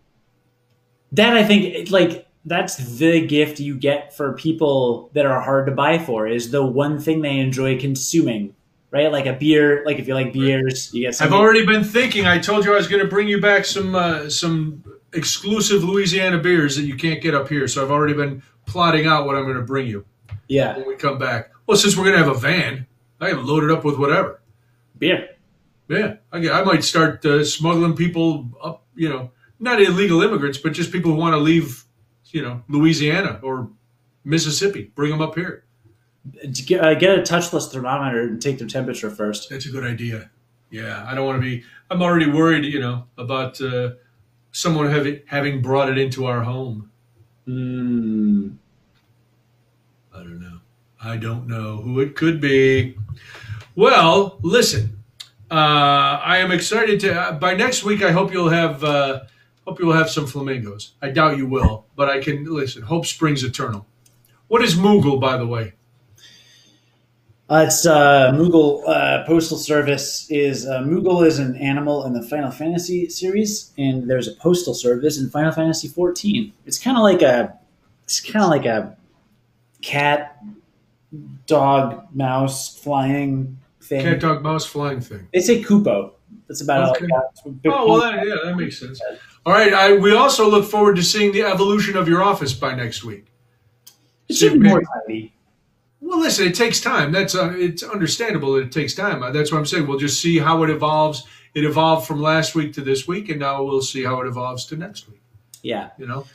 that, 1.12 1.34
I 1.34 1.44
think 1.44 1.90
like 1.90 2.27
that's 2.48 2.98
the 2.98 3.26
gift 3.26 3.60
you 3.60 3.76
get 3.76 4.14
for 4.16 4.32
people 4.32 5.10
that 5.12 5.26
are 5.26 5.40
hard 5.40 5.66
to 5.66 5.72
buy 5.72 5.98
for 5.98 6.26
is 6.26 6.50
the 6.50 6.64
one 6.64 6.98
thing 6.98 7.20
they 7.20 7.38
enjoy 7.38 7.78
consuming, 7.78 8.54
right? 8.90 9.12
Like 9.12 9.26
a 9.26 9.32
beer, 9.34 9.84
like 9.84 9.98
if 9.98 10.08
you 10.08 10.14
like 10.14 10.32
beers, 10.32 10.92
you 10.92 11.02
get 11.02 11.08
I've 11.08 11.14
some. 11.14 11.32
already 11.34 11.64
been 11.66 11.84
thinking. 11.84 12.26
I 12.26 12.38
told 12.38 12.64
you 12.64 12.72
I 12.72 12.76
was 12.76 12.88
going 12.88 13.02
to 13.02 13.08
bring 13.08 13.28
you 13.28 13.40
back 13.40 13.64
some 13.64 13.94
uh, 13.94 14.28
some 14.28 14.82
exclusive 15.12 15.84
Louisiana 15.84 16.38
beers 16.38 16.76
that 16.76 16.82
you 16.82 16.96
can't 16.96 17.22
get 17.22 17.34
up 17.34 17.48
here. 17.48 17.68
So 17.68 17.82
I've 17.84 17.90
already 17.90 18.14
been 18.14 18.42
plotting 18.66 19.06
out 19.06 19.26
what 19.26 19.36
I'm 19.36 19.44
going 19.44 19.56
to 19.56 19.62
bring 19.62 19.86
you 19.86 20.04
yeah, 20.48 20.76
when 20.76 20.86
we 20.86 20.96
come 20.96 21.18
back. 21.18 21.50
Well, 21.66 21.76
since 21.76 21.96
we're 21.96 22.04
going 22.04 22.18
to 22.18 22.24
have 22.24 22.34
a 22.34 22.38
van, 22.38 22.86
I 23.20 23.30
can 23.30 23.46
load 23.46 23.64
it 23.64 23.70
up 23.70 23.84
with 23.84 23.98
whatever. 23.98 24.40
beer. 24.98 25.28
Yeah, 25.88 26.16
I, 26.32 26.38
I 26.50 26.64
might 26.64 26.84
start 26.84 27.24
uh, 27.24 27.44
smuggling 27.44 27.96
people 27.96 28.50
up. 28.62 28.84
You 28.94 29.08
know, 29.08 29.30
not 29.58 29.80
illegal 29.80 30.22
immigrants, 30.22 30.58
but 30.58 30.72
just 30.72 30.92
people 30.92 31.12
who 31.12 31.16
want 31.18 31.32
to 31.32 31.38
leave. 31.38 31.84
You 32.30 32.42
know, 32.42 32.62
Louisiana 32.68 33.40
or 33.42 33.70
Mississippi. 34.24 34.92
Bring 34.94 35.10
them 35.10 35.20
up 35.20 35.34
here. 35.34 35.64
Get, 36.66 36.84
uh, 36.84 36.94
get 36.94 37.18
a 37.18 37.22
touchless 37.22 37.70
thermometer 37.70 38.20
and 38.20 38.42
take 38.42 38.58
their 38.58 38.68
temperature 38.68 39.10
first. 39.10 39.48
That's 39.48 39.66
a 39.66 39.70
good 39.70 39.84
idea. 39.84 40.30
Yeah, 40.70 41.04
I 41.08 41.14
don't 41.14 41.24
want 41.24 41.40
to 41.40 41.42
be. 41.42 41.64
I'm 41.90 42.02
already 42.02 42.30
worried, 42.30 42.64
you 42.66 42.80
know, 42.80 43.06
about 43.16 43.60
uh, 43.60 43.92
someone 44.52 44.90
having 44.90 45.20
having 45.26 45.62
brought 45.62 45.88
it 45.88 45.96
into 45.96 46.26
our 46.26 46.42
home. 46.42 46.90
Hmm. 47.46 48.50
I 50.14 50.18
don't 50.18 50.40
know. 50.40 50.58
I 51.02 51.16
don't 51.16 51.46
know 51.46 51.78
who 51.78 52.00
it 52.00 52.14
could 52.14 52.40
be. 52.40 52.96
Well, 53.74 54.38
listen. 54.42 55.02
Uh, 55.50 56.20
I 56.22 56.38
am 56.38 56.50
excited 56.50 57.00
to. 57.00 57.18
Uh, 57.18 57.32
by 57.32 57.54
next 57.54 57.84
week, 57.84 58.02
I 58.02 58.10
hope 58.10 58.32
you'll 58.32 58.50
have. 58.50 58.84
Hope 59.68 59.78
you'll 59.80 59.92
have 59.92 60.08
some 60.08 60.26
flamingos. 60.26 60.92
I 61.02 61.10
doubt 61.10 61.36
you 61.36 61.46
will, 61.46 61.84
but 61.94 62.08
I 62.08 62.20
can 62.20 62.42
listen. 62.44 62.80
Hope 62.80 63.04
springs 63.04 63.44
eternal. 63.44 63.84
What 64.46 64.62
is 64.62 64.76
Moogle, 64.76 65.20
by 65.20 65.36
the 65.36 65.46
way? 65.46 65.74
Uh, 67.50 67.64
it's 67.66 67.84
uh, 67.84 68.32
Moogle 68.34 68.82
uh, 68.88 69.26
Postal 69.26 69.58
Service 69.58 70.26
is 70.30 70.66
uh, 70.66 70.80
Moogle 70.80 71.22
is 71.26 71.38
an 71.38 71.54
animal 71.56 72.06
in 72.06 72.14
the 72.14 72.22
Final 72.22 72.50
Fantasy 72.50 73.10
series, 73.10 73.74
and 73.76 74.08
there's 74.08 74.26
a 74.26 74.32
postal 74.36 74.72
service 74.72 75.18
in 75.20 75.28
Final 75.28 75.52
Fantasy 75.52 75.86
14. 75.86 76.50
It's 76.64 76.78
kind 76.78 76.96
of 76.96 77.02
like 77.02 77.20
a 77.20 77.54
it's 78.04 78.20
kind 78.20 78.42
of 78.42 78.48
like 78.50 78.64
a 78.64 78.96
cat, 79.82 80.42
dog, 81.46 82.06
mouse 82.14 82.74
flying 82.78 83.58
thing. 83.82 84.02
Cat, 84.02 84.20
dog, 84.20 84.42
mouse, 84.42 84.64
flying 84.64 85.02
thing. 85.02 85.28
They 85.34 85.40
say 85.40 85.62
Kupo. 85.62 86.12
That's 86.48 86.62
about 86.62 86.96
Okay. 86.96 87.04
all 87.12 87.20
I 87.20 87.50
got. 87.68 87.74
Oh 87.78 87.86
well, 87.92 88.00
that, 88.00 88.26
yeah, 88.26 88.36
that 88.44 88.56
makes 88.56 88.80
sense. 88.80 88.98
All 89.46 89.52
right. 89.52 89.72
I 89.72 89.96
we 89.96 90.14
also 90.14 90.48
look 90.48 90.64
forward 90.64 90.96
to 90.96 91.02
seeing 91.02 91.32
the 91.32 91.42
evolution 91.42 91.96
of 91.96 92.08
your 92.08 92.22
office 92.22 92.52
by 92.52 92.74
next 92.74 93.04
week. 93.04 93.26
It 94.28 94.36
should 94.36 94.54
be 94.54 94.68
more 94.68 94.82
tidy. 94.82 95.34
Well, 96.00 96.20
listen, 96.20 96.46
it 96.46 96.54
takes 96.54 96.80
time. 96.80 97.10
That's 97.12 97.34
uh, 97.34 97.54
it's 97.56 97.82
understandable 97.82 98.54
that 98.54 98.64
it 98.64 98.72
takes 98.72 98.94
time. 98.94 99.22
Uh, 99.22 99.30
That's 99.30 99.50
what 99.50 99.58
I'm 99.58 99.66
saying. 99.66 99.86
We'll 99.86 99.98
just 99.98 100.20
see 100.20 100.38
how 100.38 100.62
it 100.62 100.70
evolves. 100.70 101.26
It 101.54 101.64
evolved 101.64 102.06
from 102.06 102.20
last 102.20 102.54
week 102.54 102.72
to 102.74 102.82
this 102.82 103.08
week, 103.08 103.30
and 103.30 103.40
now 103.40 103.62
we'll 103.64 103.82
see 103.82 104.04
how 104.04 104.20
it 104.20 104.28
evolves 104.28 104.64
to 104.66 104.76
next 104.76 105.08
week. 105.08 105.22
Yeah. 105.62 105.90
You 105.98 106.06
know, 106.06 106.26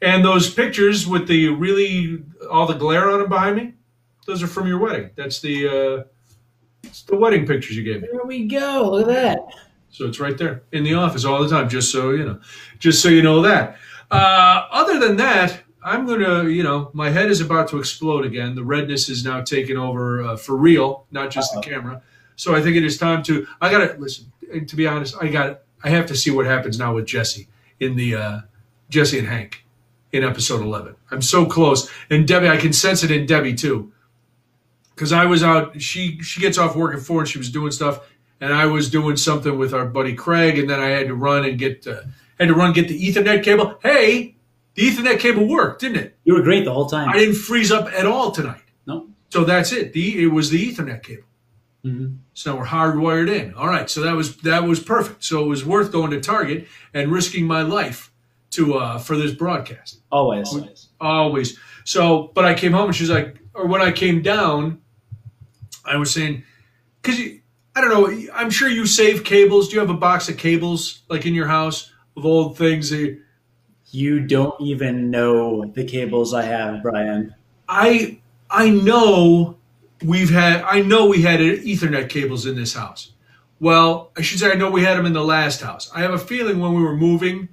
and 0.00 0.24
those 0.24 0.52
pictures 0.52 1.06
with 1.06 1.28
the 1.28 1.50
really 1.50 2.24
all 2.50 2.66
the 2.66 2.74
glare 2.74 3.10
on 3.10 3.20
them 3.20 3.28
behind 3.28 3.56
me, 3.56 3.74
those 4.26 4.42
are 4.42 4.48
from 4.48 4.66
your 4.66 4.78
wedding. 4.78 5.10
That's 5.14 5.40
the 5.40 5.68
uh, 5.68 6.04
it's 6.82 7.02
the 7.02 7.16
wedding 7.16 7.46
pictures 7.46 7.76
you 7.76 7.84
gave 7.84 8.02
me. 8.02 8.08
There 8.10 8.24
we 8.24 8.46
go. 8.48 8.90
Look 8.90 9.08
at 9.08 9.14
that. 9.14 9.38
So 9.92 10.06
it's 10.06 10.18
right 10.18 10.36
there 10.36 10.62
in 10.72 10.84
the 10.84 10.94
office 10.94 11.24
all 11.24 11.42
the 11.42 11.48
time, 11.48 11.68
just 11.68 11.92
so 11.92 12.10
you 12.10 12.24
know, 12.24 12.40
just 12.78 13.02
so 13.02 13.08
you 13.08 13.22
know 13.22 13.42
that. 13.42 13.76
Uh, 14.10 14.66
other 14.70 14.98
than 14.98 15.16
that, 15.18 15.60
I'm 15.84 16.06
gonna, 16.06 16.48
you 16.48 16.62
know, 16.62 16.90
my 16.94 17.10
head 17.10 17.30
is 17.30 17.40
about 17.40 17.68
to 17.68 17.78
explode 17.78 18.24
again. 18.24 18.54
The 18.54 18.64
redness 18.64 19.08
is 19.08 19.24
now 19.24 19.42
taking 19.42 19.76
over 19.76 20.22
uh, 20.22 20.36
for 20.36 20.56
real, 20.56 21.06
not 21.10 21.30
just 21.30 21.54
the 21.54 21.60
camera. 21.60 22.02
So 22.36 22.54
I 22.56 22.62
think 22.62 22.76
it 22.76 22.84
is 22.84 22.96
time 22.96 23.22
to. 23.24 23.46
I 23.60 23.70
gotta 23.70 23.96
listen. 23.98 24.32
and 24.52 24.66
To 24.68 24.76
be 24.76 24.86
honest, 24.86 25.14
I 25.20 25.28
got. 25.28 25.60
I 25.84 25.90
have 25.90 26.06
to 26.06 26.16
see 26.16 26.30
what 26.30 26.46
happens 26.46 26.78
now 26.78 26.94
with 26.94 27.06
Jesse 27.06 27.48
in 27.78 27.96
the 27.96 28.14
uh, 28.14 28.40
Jesse 28.88 29.18
and 29.18 29.28
Hank 29.28 29.64
in 30.12 30.22
episode 30.24 30.62
11. 30.62 30.94
I'm 31.10 31.22
so 31.22 31.44
close, 31.44 31.90
and 32.08 32.26
Debbie, 32.26 32.48
I 32.48 32.56
can 32.56 32.72
sense 32.72 33.02
it 33.02 33.10
in 33.10 33.26
Debbie 33.26 33.54
too 33.54 33.92
because 34.94 35.12
I 35.12 35.24
was 35.26 35.42
out. 35.42 35.80
She 35.80 36.20
she 36.22 36.40
gets 36.40 36.58
off 36.58 36.76
work 36.76 36.94
at 36.94 37.02
four, 37.02 37.20
and 37.20 37.28
she 37.28 37.38
was 37.38 37.50
doing 37.50 37.72
stuff, 37.72 38.08
and 38.42 38.52
I 38.52 38.66
was 38.66 38.90
doing 38.90 39.16
something 39.16 39.56
with 39.56 39.72
our 39.72 39.86
buddy 39.86 40.14
Craig, 40.14 40.58
and 40.58 40.68
then 40.68 40.80
I 40.80 40.88
had 40.88 41.06
to 41.06 41.14
run 41.14 41.44
and 41.44 41.56
get 41.56 41.86
uh, 41.86 42.00
had 42.38 42.48
to 42.48 42.54
run 42.54 42.72
get 42.72 42.88
the 42.88 43.00
Ethernet 43.00 43.44
cable. 43.44 43.78
Hey, 43.82 44.34
the 44.74 44.82
Ethernet 44.82 45.20
cable 45.20 45.46
worked, 45.46 45.80
didn't 45.80 45.98
it? 45.98 46.16
You 46.24 46.34
were 46.34 46.42
great 46.42 46.64
the 46.64 46.72
whole 46.72 46.88
time. 46.88 47.08
I 47.08 47.12
didn't 47.12 47.36
freeze 47.36 47.70
up 47.70 47.86
at 47.92 48.04
all 48.04 48.32
tonight. 48.32 48.64
no. 48.84 49.06
So 49.30 49.44
that's 49.44 49.72
it. 49.72 49.92
The 49.92 50.24
it 50.24 50.26
was 50.26 50.50
the 50.50 50.60
Ethernet 50.70 51.04
cable. 51.04 51.22
Mhm. 51.86 52.18
So 52.34 52.52
now 52.52 52.58
we're 52.58 52.66
hardwired 52.66 53.30
in. 53.30 53.54
All 53.54 53.68
right. 53.68 53.88
So 53.88 54.00
that 54.02 54.14
was 54.14 54.36
that 54.38 54.64
was 54.64 54.80
perfect. 54.80 55.22
So 55.24 55.44
it 55.44 55.48
was 55.48 55.64
worth 55.64 55.92
going 55.92 56.10
to 56.10 56.20
Target 56.20 56.66
and 56.92 57.12
risking 57.12 57.46
my 57.46 57.62
life 57.62 58.12
to 58.50 58.74
uh, 58.74 58.98
for 58.98 59.16
this 59.16 59.32
broadcast. 59.32 60.00
Always. 60.10 60.48
always. 60.52 60.88
always. 61.00 61.58
So, 61.84 62.30
but 62.34 62.44
I 62.44 62.54
came 62.54 62.72
home 62.72 62.86
and 62.86 62.94
she's 62.96 63.10
like, 63.10 63.38
or 63.54 63.66
when 63.66 63.80
I 63.80 63.90
came 63.92 64.20
down, 64.22 64.80
I 65.84 65.96
was 65.96 66.12
saying, 66.12 66.44
because 67.00 67.18
I 67.74 67.80
don't 67.80 67.90
know, 67.90 68.28
I'm 68.34 68.50
sure 68.50 68.68
you 68.68 68.86
save 68.86 69.24
cables. 69.24 69.68
Do 69.68 69.74
you 69.74 69.80
have 69.80 69.90
a 69.90 69.94
box 69.94 70.28
of 70.28 70.36
cables 70.36 71.02
like 71.08 71.24
in 71.24 71.34
your 71.34 71.46
house 71.46 71.92
of 72.16 72.26
old 72.26 72.58
things? 72.58 72.90
That 72.90 73.18
you, 73.90 74.20
don't 74.26 74.60
even 74.60 75.10
know 75.10 75.64
the 75.64 75.84
cables 75.84 76.34
I 76.34 76.42
have, 76.42 76.82
Brian. 76.82 77.34
I 77.68 78.20
I 78.50 78.70
know 78.70 79.56
we've 80.04 80.30
had 80.30 80.62
I 80.62 80.82
know 80.82 81.06
we 81.06 81.22
had 81.22 81.40
Ethernet 81.40 82.08
cables 82.08 82.46
in 82.46 82.56
this 82.56 82.74
house. 82.74 83.12
Well, 83.60 84.10
I 84.16 84.22
should 84.22 84.40
say 84.40 84.50
I 84.50 84.54
know 84.54 84.70
we 84.70 84.82
had 84.82 84.98
them 84.98 85.06
in 85.06 85.12
the 85.12 85.24
last 85.24 85.60
house. 85.60 85.90
I 85.94 86.00
have 86.00 86.12
a 86.12 86.18
feeling 86.18 86.58
when 86.58 86.74
we 86.74 86.82
were 86.82 86.96
moving, 86.96 87.48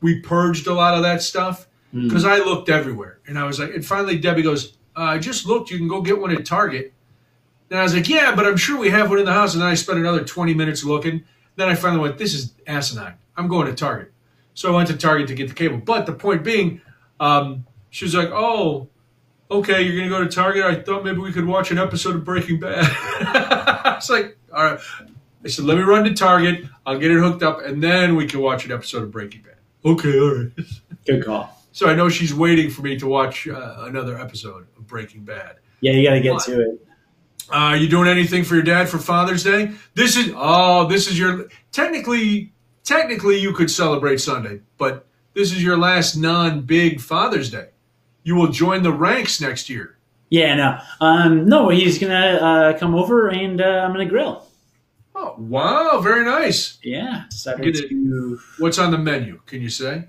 we 0.00 0.20
purged 0.20 0.66
a 0.66 0.74
lot 0.74 0.94
of 0.94 1.02
that 1.02 1.22
stuff 1.22 1.68
because 1.92 2.24
I 2.24 2.38
looked 2.38 2.70
everywhere 2.70 3.20
and 3.26 3.38
I 3.38 3.44
was 3.44 3.60
like, 3.60 3.74
and 3.74 3.84
finally 3.84 4.18
Debbie 4.18 4.42
goes, 4.42 4.78
uh, 4.96 5.02
"I 5.02 5.18
just 5.18 5.46
looked. 5.46 5.70
You 5.70 5.78
can 5.78 5.88
go 5.88 6.00
get 6.00 6.18
one 6.18 6.34
at 6.34 6.46
Target." 6.46 6.92
And 7.72 7.80
I 7.80 7.84
was 7.84 7.94
like, 7.94 8.06
"Yeah, 8.06 8.34
but 8.36 8.44
I'm 8.44 8.58
sure 8.58 8.78
we 8.78 8.90
have 8.90 9.08
one 9.08 9.18
in 9.18 9.24
the 9.24 9.32
house." 9.32 9.54
And 9.54 9.62
then 9.62 9.68
I 9.70 9.74
spent 9.74 9.98
another 9.98 10.22
20 10.22 10.52
minutes 10.52 10.84
looking. 10.84 11.24
Then 11.56 11.70
I 11.70 11.74
finally 11.74 12.02
went, 12.02 12.18
"This 12.18 12.34
is 12.34 12.52
asinine. 12.66 13.14
I'm 13.34 13.48
going 13.48 13.66
to 13.66 13.72
Target." 13.72 14.12
So 14.52 14.70
I 14.70 14.76
went 14.76 14.88
to 14.88 14.96
Target 14.98 15.28
to 15.28 15.34
get 15.34 15.48
the 15.48 15.54
cable. 15.54 15.78
But 15.78 16.04
the 16.04 16.12
point 16.12 16.44
being, 16.44 16.82
um, 17.18 17.64
she 17.88 18.04
was 18.04 18.14
like, 18.14 18.28
"Oh, 18.30 18.88
okay, 19.50 19.80
you're 19.80 19.96
gonna 19.96 20.10
go 20.10 20.22
to 20.22 20.28
Target. 20.30 20.64
I 20.66 20.82
thought 20.82 21.02
maybe 21.02 21.16
we 21.20 21.32
could 21.32 21.46
watch 21.46 21.70
an 21.70 21.78
episode 21.78 22.14
of 22.14 22.24
Breaking 22.26 22.60
Bad." 22.60 22.84
I 22.90 23.94
was 23.96 24.10
like, 24.10 24.36
"All 24.54 24.64
right." 24.64 24.80
I 25.42 25.48
said, 25.48 25.64
"Let 25.64 25.78
me 25.78 25.82
run 25.82 26.04
to 26.04 26.12
Target. 26.12 26.66
I'll 26.84 26.98
get 26.98 27.10
it 27.10 27.18
hooked 27.20 27.42
up, 27.42 27.64
and 27.64 27.82
then 27.82 28.16
we 28.16 28.26
can 28.26 28.40
watch 28.40 28.66
an 28.66 28.72
episode 28.72 29.02
of 29.02 29.10
Breaking 29.10 29.40
Bad." 29.40 29.56
Okay, 29.82 30.18
all 30.20 30.34
right. 30.34 30.52
Good 31.06 31.24
call. 31.24 31.58
So 31.72 31.88
I 31.88 31.94
know 31.94 32.10
she's 32.10 32.34
waiting 32.34 32.68
for 32.68 32.82
me 32.82 32.98
to 32.98 33.06
watch 33.06 33.48
uh, 33.48 33.76
another 33.78 34.18
episode 34.18 34.66
of 34.76 34.86
Breaking 34.86 35.22
Bad. 35.24 35.56
Yeah, 35.80 35.92
you 35.92 36.06
got 36.06 36.14
to 36.14 36.20
get 36.20 36.34
What? 36.34 36.44
to 36.44 36.60
it. 36.60 36.86
Uh, 37.52 37.74
you 37.74 37.86
doing 37.86 38.08
anything 38.08 38.44
for 38.44 38.54
your 38.54 38.64
dad 38.64 38.88
for 38.88 38.96
Father's 38.96 39.44
Day? 39.44 39.72
This 39.94 40.16
is 40.16 40.32
oh, 40.34 40.86
this 40.86 41.06
is 41.06 41.18
your 41.18 41.48
technically 41.70 42.50
technically 42.82 43.38
you 43.38 43.52
could 43.52 43.70
celebrate 43.70 44.22
Sunday, 44.22 44.60
but 44.78 45.06
this 45.34 45.52
is 45.52 45.62
your 45.62 45.76
last 45.76 46.16
non-big 46.16 46.98
Father's 46.98 47.50
Day. 47.50 47.68
You 48.22 48.36
will 48.36 48.48
join 48.48 48.82
the 48.82 48.92
ranks 48.92 49.38
next 49.38 49.68
year. 49.68 49.98
Yeah, 50.30 50.54
no, 50.54 50.78
um, 51.06 51.46
no, 51.46 51.68
he's 51.68 51.98
gonna 51.98 52.14
uh, 52.14 52.78
come 52.78 52.94
over 52.94 53.28
and 53.28 53.60
uh, 53.60 53.64
I'm 53.84 53.92
gonna 53.92 54.06
grill. 54.06 54.46
Oh, 55.14 55.34
wow, 55.36 56.00
very 56.00 56.24
nice. 56.24 56.78
Yeah, 56.82 57.24
decided 57.28 57.74
to 57.74 58.40
What's 58.58 58.78
on 58.78 58.90
the 58.90 58.98
menu? 58.98 59.42
Can 59.44 59.60
you 59.60 59.68
say? 59.68 60.04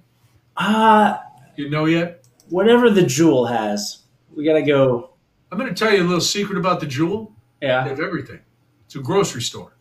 uh 0.56 1.18
You 1.58 1.70
know 1.70 1.86
yet? 1.86 2.24
whatever 2.48 2.90
the 2.90 3.04
jewel 3.04 3.48
has. 3.48 4.04
We 4.34 4.46
gotta 4.46 4.62
go. 4.62 5.10
I'm 5.54 5.60
going 5.60 5.70
to 5.72 5.76
tell 5.76 5.94
you 5.94 6.02
a 6.02 6.04
little 6.04 6.20
secret 6.20 6.58
about 6.58 6.80
the 6.80 6.88
Jewel. 6.88 7.32
They 7.64 7.70
Yeah, 7.70 7.88
have 7.88 8.02
everything. 8.02 8.42
It's 8.86 8.96
a 8.96 9.00
grocery 9.00 9.42
store. 9.42 9.72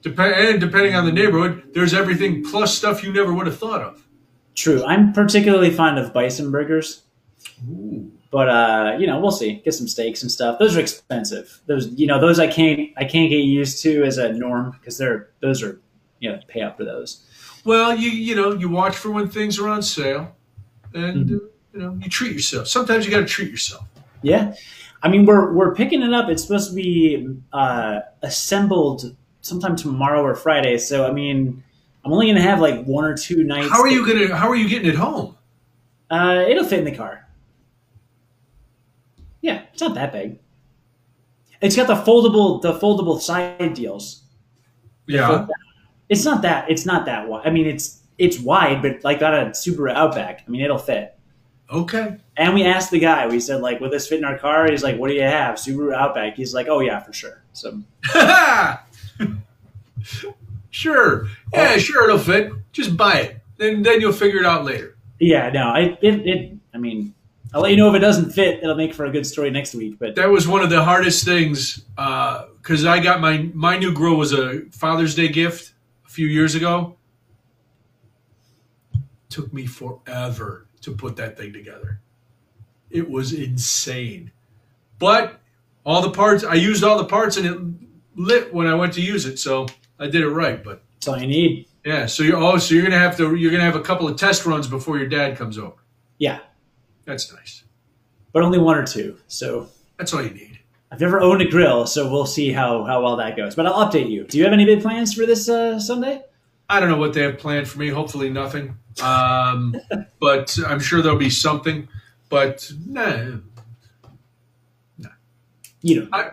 Dep- 0.00 0.18
and 0.18 0.58
depending 0.58 0.94
on 0.94 1.04
the 1.04 1.12
neighborhood, 1.12 1.64
there's 1.74 1.92
everything 1.92 2.42
plus 2.42 2.74
stuff 2.74 3.04
you 3.04 3.12
never 3.12 3.34
would 3.34 3.46
have 3.46 3.58
thought 3.58 3.82
of. 3.82 4.06
true. 4.54 4.82
I'm 4.84 5.12
particularly 5.12 5.68
fond 5.70 5.98
of 5.98 6.14
bison 6.14 6.50
burgers, 6.50 7.02
Ooh. 7.68 8.10
but 8.30 8.48
uh, 8.48 8.96
you 8.98 9.06
know, 9.06 9.20
we'll 9.20 9.30
see. 9.32 9.56
Get 9.64 9.74
some 9.74 9.86
steaks 9.86 10.22
and 10.22 10.32
stuff. 10.32 10.58
Those 10.58 10.78
are 10.78 10.80
expensive. 10.80 11.60
Those, 11.66 11.88
you 11.92 12.06
know, 12.06 12.18
those 12.18 12.38
I 12.38 12.46
can't 12.46 12.88
I 12.96 13.04
can't 13.04 13.28
get 13.28 13.44
used 13.44 13.82
to 13.82 14.02
as 14.04 14.16
a 14.16 14.32
norm 14.32 14.70
because 14.70 14.96
they're 14.96 15.28
those 15.42 15.62
are 15.62 15.78
you 16.20 16.32
know 16.32 16.40
pay 16.48 16.62
up 16.62 16.78
for 16.78 16.84
those. 16.84 17.22
Well, 17.66 17.94
you 17.94 18.08
you 18.10 18.34
know 18.34 18.52
you 18.54 18.70
watch 18.70 18.96
for 18.96 19.10
when 19.10 19.28
things 19.28 19.58
are 19.58 19.68
on 19.68 19.82
sale, 19.82 20.34
and 20.94 21.30
uh, 21.30 21.34
you 21.34 21.50
know 21.74 21.98
you 22.00 22.08
treat 22.08 22.32
yourself. 22.32 22.66
Sometimes 22.68 23.04
you 23.04 23.10
got 23.10 23.20
to 23.20 23.26
treat 23.26 23.50
yourself. 23.50 23.84
Yeah, 24.22 24.54
I 25.02 25.08
mean 25.08 25.26
we're 25.26 25.52
we're 25.52 25.74
picking 25.74 26.02
it 26.02 26.12
up. 26.12 26.28
It's 26.28 26.42
supposed 26.42 26.70
to 26.70 26.74
be 26.76 27.28
uh, 27.52 28.00
assembled 28.22 29.16
sometime 29.40 29.76
tomorrow 29.76 30.22
or 30.22 30.34
Friday. 30.34 30.78
So 30.78 31.06
I 31.06 31.12
mean, 31.12 31.62
I'm 32.04 32.12
only 32.12 32.28
gonna 32.28 32.40
have 32.40 32.60
like 32.60 32.84
one 32.84 33.04
or 33.04 33.16
two 33.16 33.44
nights. 33.44 33.70
How 33.70 33.80
are 33.80 33.88
you 33.88 34.06
gonna? 34.06 34.34
How 34.34 34.48
are 34.48 34.56
you 34.56 34.68
getting 34.68 34.88
it 34.88 34.96
home? 34.96 35.36
Uh, 36.10 36.44
it'll 36.48 36.64
fit 36.64 36.80
in 36.80 36.84
the 36.84 36.94
car. 36.94 37.28
Yeah, 39.40 39.62
it's 39.72 39.80
not 39.80 39.94
that 39.94 40.12
big. 40.12 40.38
It's 41.60 41.76
got 41.76 41.86
the 41.86 41.94
foldable 41.94 42.60
the 42.62 42.74
foldable 42.74 43.20
side 43.20 43.74
deals. 43.74 44.22
Yeah. 45.06 45.46
It's 46.08 46.24
not 46.24 46.42
that 46.42 46.70
it's 46.70 46.86
not 46.86 47.06
that 47.06 47.28
wide. 47.28 47.46
I 47.46 47.50
mean, 47.50 47.66
it's 47.66 48.02
it's 48.18 48.38
wide, 48.38 48.82
but 48.82 49.02
like 49.04 49.20
got 49.20 49.34
a 49.34 49.46
Subaru 49.50 49.92
Outback. 49.92 50.44
I 50.46 50.50
mean, 50.50 50.60
it'll 50.60 50.78
fit. 50.78 51.18
Okay. 51.70 52.16
And 52.38 52.52
we 52.54 52.64
asked 52.64 52.90
the 52.90 52.98
guy. 52.98 53.26
We 53.26 53.40
said 53.40 53.60
like, 53.62 53.80
"Will 53.80 53.90
this 53.90 54.06
fit 54.06 54.18
in 54.18 54.24
our 54.24 54.36
car?" 54.38 54.70
He's 54.70 54.82
like, 54.82 54.98
"What 54.98 55.08
do 55.08 55.14
you 55.14 55.22
have?" 55.22 55.56
Subaru 55.56 55.94
Outback. 55.94 56.36
He's 56.36 56.52
like, 56.52 56.66
"Oh 56.68 56.80
yeah, 56.80 57.00
for 57.00 57.12
sure." 57.12 57.42
So 57.54 57.80
sure. 60.70 61.28
Yeah, 61.52 61.72
oh. 61.74 61.78
sure. 61.78 62.04
It'll 62.04 62.18
fit. 62.18 62.52
Just 62.72 62.96
buy 62.96 63.20
it. 63.20 63.40
Then 63.56 63.82
then 63.82 64.00
you'll 64.00 64.12
figure 64.12 64.40
it 64.40 64.46
out 64.46 64.64
later. 64.64 64.96
yeah, 65.18 65.48
no, 65.50 65.68
I 65.68 65.98
it, 66.02 66.26
it 66.26 66.52
I 66.74 66.78
mean, 66.78 67.14
I'll 67.54 67.62
let 67.62 67.70
you 67.70 67.78
know 67.78 67.88
if 67.88 67.94
it 67.94 68.00
doesn't 68.00 68.32
fit. 68.32 68.62
It'll 68.62 68.74
make 68.74 68.92
for 68.92 69.06
a 69.06 69.10
good 69.10 69.26
story 69.26 69.50
next 69.50 69.74
week. 69.74 69.98
But 69.98 70.14
That 70.16 70.28
was 70.28 70.46
one 70.46 70.62
of 70.62 70.68
the 70.68 70.84
hardest 70.84 71.24
things 71.24 71.86
uh, 71.96 72.46
because 72.58 72.84
I 72.84 73.00
got 73.00 73.20
my 73.22 73.48
my 73.54 73.78
new 73.78 73.92
grill 73.92 74.16
was 74.16 74.34
a 74.34 74.60
Father's 74.72 75.14
Day 75.14 75.28
gift 75.28 75.72
a 76.04 76.10
few 76.10 76.26
years 76.26 76.54
ago. 76.54 76.96
Took 79.30 79.54
me 79.54 79.64
forever 79.66 80.66
to 80.82 80.92
put 80.92 81.16
that 81.16 81.38
thing 81.38 81.52
together. 81.54 82.00
It 82.90 83.08
was 83.10 83.32
insane. 83.32 84.30
But 84.98 85.40
all 85.84 86.02
the 86.02 86.10
parts, 86.10 86.44
I 86.44 86.54
used 86.54 86.82
all 86.84 86.98
the 86.98 87.04
parts 87.04 87.36
and 87.36 87.46
it 87.46 87.58
lit 88.20 88.52
when 88.54 88.66
I 88.66 88.74
went 88.74 88.92
to 88.94 89.00
use 89.00 89.26
it. 89.26 89.38
So 89.38 89.66
I 89.98 90.06
did 90.06 90.22
it 90.22 90.28
right. 90.30 90.62
But 90.62 90.82
That's 90.94 91.08
all 91.08 91.18
you 91.20 91.26
need. 91.26 91.66
yeah, 91.84 92.06
so 92.06 92.22
you're 92.22 92.36
oh, 92.36 92.58
so 92.58 92.74
you're 92.74 92.84
gonna 92.84 92.98
have 92.98 93.16
to 93.18 93.34
you're 93.34 93.50
gonna 93.50 93.64
have 93.64 93.76
a 93.76 93.80
couple 93.82 94.08
of 94.08 94.16
test 94.16 94.46
runs 94.46 94.66
before 94.66 94.98
your 94.98 95.08
dad 95.08 95.36
comes 95.36 95.58
over. 95.58 95.74
Yeah, 96.18 96.38
That's 97.04 97.30
nice. 97.32 97.64
but 98.32 98.42
only 98.42 98.58
one 98.58 98.78
or 98.78 98.86
two. 98.86 99.18
So 99.28 99.68
That's 99.98 100.14
all 100.14 100.22
you 100.22 100.30
need. 100.30 100.58
I've 100.90 101.00
never 101.00 101.20
owned 101.20 101.42
a 101.42 101.48
grill, 101.48 101.84
so 101.86 102.10
we'll 102.10 102.26
see 102.26 102.52
how, 102.52 102.84
how 102.84 103.02
well 103.02 103.16
that 103.16 103.36
goes. 103.36 103.54
But 103.56 103.66
I'll 103.66 103.86
update 103.86 104.08
you. 104.08 104.24
Do 104.24 104.38
you 104.38 104.44
have 104.44 104.52
any 104.52 104.64
big 104.64 104.80
plans 104.82 105.12
for 105.12 105.26
this 105.26 105.48
uh, 105.48 105.80
Sunday? 105.80 106.22
I 106.70 106.78
don't 106.80 106.88
know 106.88 106.96
what 106.96 107.12
they 107.12 107.22
have 107.22 107.38
planned 107.38 107.68
for 107.68 107.78
me. 107.80 107.88
Hopefully 107.88 108.30
nothing. 108.30 108.76
Um, 109.02 109.74
but 110.20 110.56
I'm 110.66 110.78
sure 110.80 111.02
there'll 111.02 111.18
be 111.18 111.28
something. 111.28 111.88
But 112.28 112.70
nah, 112.86 113.38
You 115.82 116.00
don't. 116.00 116.14
I, 116.14 116.32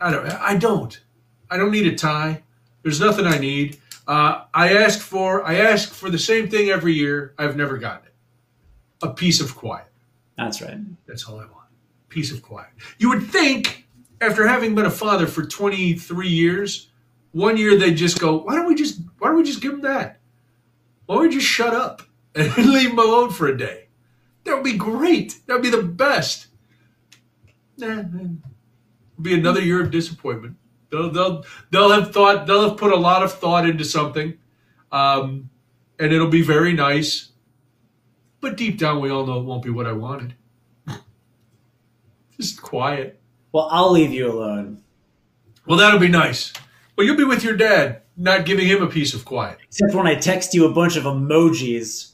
I 0.00 0.10
don't. 0.10 0.26
I 0.26 0.56
don't. 0.56 1.00
I 1.50 1.56
don't 1.56 1.72
need 1.72 1.86
a 1.86 1.96
tie. 1.96 2.42
There's 2.82 3.00
nothing 3.00 3.26
I 3.26 3.38
need. 3.38 3.78
Uh, 4.06 4.44
I 4.54 4.74
ask 4.74 5.00
for. 5.00 5.44
I 5.44 5.56
ask 5.56 5.92
for 5.92 6.10
the 6.10 6.18
same 6.18 6.48
thing 6.48 6.70
every 6.70 6.94
year. 6.94 7.34
I've 7.38 7.56
never 7.56 7.78
gotten 7.78 8.06
it. 8.06 8.14
A 9.02 9.12
piece 9.12 9.40
of 9.40 9.56
quiet. 9.56 9.86
That's 10.36 10.62
right. 10.62 10.78
That's 11.06 11.24
all 11.28 11.36
I 11.36 11.44
want. 11.44 11.68
Peace 12.08 12.32
of 12.32 12.42
quiet. 12.42 12.70
You 12.98 13.08
would 13.10 13.24
think, 13.26 13.86
after 14.20 14.46
having 14.46 14.74
been 14.74 14.86
a 14.86 14.90
father 14.90 15.26
for 15.26 15.44
23 15.44 16.28
years, 16.28 16.88
one 17.32 17.56
year 17.56 17.76
they'd 17.76 17.94
just 17.94 18.20
go, 18.20 18.36
"Why 18.38 18.54
don't 18.54 18.66
we 18.66 18.74
just? 18.74 19.00
Why 19.18 19.28
don't 19.28 19.38
we 19.38 19.44
just 19.44 19.60
give 19.60 19.72
him 19.72 19.80
that? 19.82 20.20
Why 21.06 21.16
don't 21.16 21.24
we 21.24 21.34
just 21.34 21.46
shut 21.46 21.74
up 21.74 22.02
and 22.34 22.56
leave 22.72 22.90
him 22.90 22.98
alone 22.98 23.30
for 23.30 23.48
a 23.48 23.56
day? 23.58 23.88
That 24.44 24.54
would 24.54 24.64
be 24.64 24.76
great. 24.76 25.40
That 25.46 25.54
would 25.54 25.62
be 25.62 25.70
the 25.70 25.82
best." 25.82 26.48
Nah, 27.78 28.00
it'll 28.00 28.38
be 29.20 29.34
another 29.34 29.60
year 29.60 29.82
of 29.82 29.90
disappointment. 29.90 30.56
They'll 30.90 31.10
they'll 31.10 31.44
they'll 31.70 31.90
have 31.90 32.12
thought 32.12 32.46
they'll 32.46 32.68
have 32.68 32.78
put 32.78 32.92
a 32.92 32.96
lot 32.96 33.22
of 33.22 33.32
thought 33.32 33.68
into 33.68 33.84
something, 33.84 34.34
um, 34.90 35.48
and 35.98 36.12
it'll 36.12 36.28
be 36.28 36.42
very 36.42 36.72
nice. 36.72 37.32
But 38.40 38.56
deep 38.56 38.78
down, 38.78 39.00
we 39.00 39.10
all 39.10 39.26
know 39.26 39.40
it 39.40 39.44
won't 39.44 39.62
be 39.62 39.70
what 39.70 39.86
I 39.86 39.92
wanted. 39.92 40.34
Just 42.36 42.60
quiet. 42.60 43.20
Well, 43.52 43.68
I'll 43.70 43.92
leave 43.92 44.12
you 44.12 44.30
alone. 44.30 44.82
Well, 45.66 45.78
that'll 45.78 46.00
be 46.00 46.08
nice. 46.08 46.52
Well, 46.96 47.06
you'll 47.06 47.16
be 47.16 47.24
with 47.24 47.44
your 47.44 47.56
dad, 47.56 48.02
not 48.16 48.44
giving 48.44 48.66
him 48.66 48.82
a 48.82 48.88
piece 48.88 49.14
of 49.14 49.24
quiet. 49.24 49.58
Except 49.62 49.94
when 49.94 50.06
I 50.06 50.16
text 50.16 50.52
you 50.54 50.66
a 50.66 50.72
bunch 50.72 50.96
of 50.96 51.04
emojis. 51.04 52.11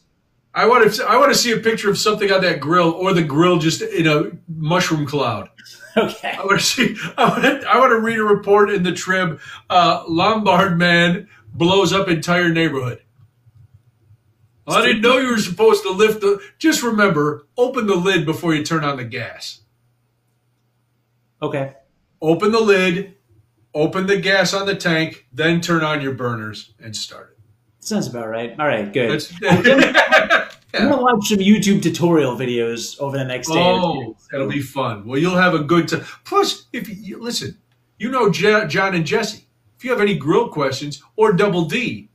I 0.59 0.67
want 0.67 0.93
to. 0.93 1.05
I 1.05 1.17
want 1.17 1.33
to 1.33 1.39
see 1.39 1.53
a 1.53 1.59
picture 1.59 1.89
of 1.89 1.97
something 1.97 2.33
on 2.33 2.41
that 2.41 2.59
grill, 2.59 2.91
or 2.91 3.13
the 3.13 3.23
grill 3.23 3.59
just 3.59 3.81
in 3.81 4.09
a 4.09 4.33
mushroom 4.49 5.07
cloud. 5.07 5.51
Okay. 5.97 6.33
I 6.33 6.45
want 6.45 6.61
to 6.61 6.65
see. 6.65 6.97
I 7.17 7.29
want 7.29 7.43
to, 7.43 7.69
I 7.69 7.79
want 7.79 7.91
to 7.91 8.01
read 8.01 8.19
a 8.19 8.25
report 8.25 8.71
in 8.71 8.83
the 8.83 8.93
Trib. 8.93 9.41
Uh, 9.71 10.03
Lombard 10.09 10.77
man 10.79 11.29
blows 11.53 11.93
up 11.93 12.09
entire 12.09 12.51
neighborhood. 12.51 13.03
I 14.67 14.85
didn't 14.85 15.03
know 15.03 15.19
you 15.19 15.31
were 15.31 15.39
supposed 15.39 15.83
to 15.85 15.91
lift 15.91 16.21
the. 16.21 16.43
Just 16.59 16.83
remember, 16.83 17.47
open 17.57 17.87
the 17.87 17.97
lid 17.97 18.27
before 18.27 18.53
you 18.55 18.65
turn 18.65 18.85
on 18.85 18.97
the 18.97 19.05
gas. 19.05 19.61
Okay. 21.41 21.75
Open 22.21 22.51
the 22.51 22.61
lid, 22.61 23.15
open 23.75 24.07
the 24.07 24.21
gas 24.21 24.53
on 24.53 24.67
the 24.67 24.75
tank, 24.75 25.27
then 25.33 25.61
turn 25.61 25.85
on 25.85 26.01
your 26.01 26.15
burners 26.15 26.75
and 26.81 26.95
start 26.97 27.37
it. 27.37 27.85
Sounds 27.85 28.09
about 28.09 28.29
right. 28.29 28.59
All 28.59 28.67
right, 28.67 28.93
good. 28.93 29.23
That's, 30.73 30.85
I'm 30.85 30.91
gonna 30.91 31.03
watch 31.03 31.29
some 31.29 31.39
YouTube 31.39 31.83
tutorial 31.83 32.37
videos 32.37 32.99
over 33.01 33.17
the 33.17 33.25
next 33.25 33.49
day. 33.49 33.55
oh, 33.59 34.17
that'll 34.31 34.49
be 34.49 34.61
fun. 34.61 35.07
Well, 35.07 35.19
you'll 35.19 35.37
have 35.37 35.55
a 35.55 35.61
good 35.61 35.89
time. 35.89 36.05
Plus, 36.25 36.67
if 36.73 36.89
you, 36.89 37.21
listen, 37.23 37.57
you 37.99 38.11
know 38.11 38.31
Je- 38.31 38.67
John 38.69 38.95
and 38.95 39.07
Jesse. 39.07 39.47
If 39.77 39.85
you 39.85 39.91
have 39.91 40.01
any 40.01 40.17
grill 40.17 40.49
questions 40.49 41.03
or 41.17 41.33
Double 41.33 41.65
D, 41.65 42.11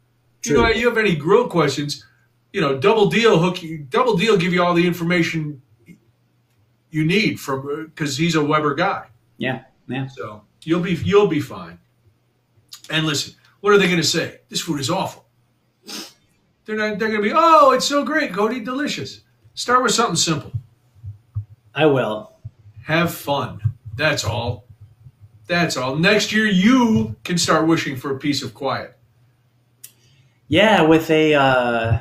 you 0.45 0.53
know 0.53 0.67
you 0.67 0.88
have 0.88 0.97
any 0.97 1.15
grill 1.15 1.47
questions, 1.47 2.05
you 2.51 2.61
know 2.61 2.77
Double 2.77 3.07
D 3.07 3.25
will 3.25 3.39
hook 3.39 3.63
you. 3.63 3.80
Double 3.89 4.15
D 4.17 4.30
will 4.30 4.38
give 4.38 4.53
you 4.53 4.61
all 4.63 4.73
the 4.73 4.85
information 4.85 5.61
you 6.91 7.03
need 7.05 7.39
from 7.39 7.67
uh, 7.67 7.84
because 7.85 8.17
he's 8.17 8.35
a 8.35 8.43
Weber 8.43 8.75
guy. 8.75 9.07
Yeah, 9.38 9.63
yeah. 9.88 10.07
So 10.07 10.43
you'll 10.63 10.81
be 10.81 10.93
you'll 10.93 11.27
be 11.27 11.39
fine. 11.39 11.80
And 12.89 13.05
listen, 13.07 13.34
what 13.61 13.73
are 13.73 13.77
they 13.80 13.85
going 13.88 13.97
to 13.97 14.03
say? 14.03 14.41
This 14.49 14.61
food 14.61 14.80
is 14.80 14.89
awful. 14.91 15.23
They're 16.65 16.76
not. 16.76 16.99
They're 16.99 17.10
going 17.10 17.22
to 17.22 17.30
be. 17.30 17.34
Oh, 17.35 17.72
it's 17.72 17.85
so 17.85 18.03
great, 18.03 18.31
Go 18.31 18.48
Cody, 18.48 18.60
delicious. 18.60 19.22
Start 19.53 19.84
with 19.84 19.91
something 19.91 20.15
simple. 20.15 20.52
I 21.76 21.85
will. 21.85 22.34
Have 22.84 23.14
fun. 23.14 23.61
That's 23.95 24.23
all. 24.23 24.65
That's 25.48 25.77
all. 25.77 25.95
Next 25.95 26.31
year, 26.31 26.45
you 26.45 27.15
can 27.23 27.38
start 27.38 27.68
wishing 27.68 27.95
for 27.95 28.15
a 28.15 28.19
piece 28.19 28.41
of 28.44 28.53
quiet. 28.53 28.98
Yeah, 30.48 30.81
with 30.81 31.10
a 31.10 31.34
uh, 31.34 31.99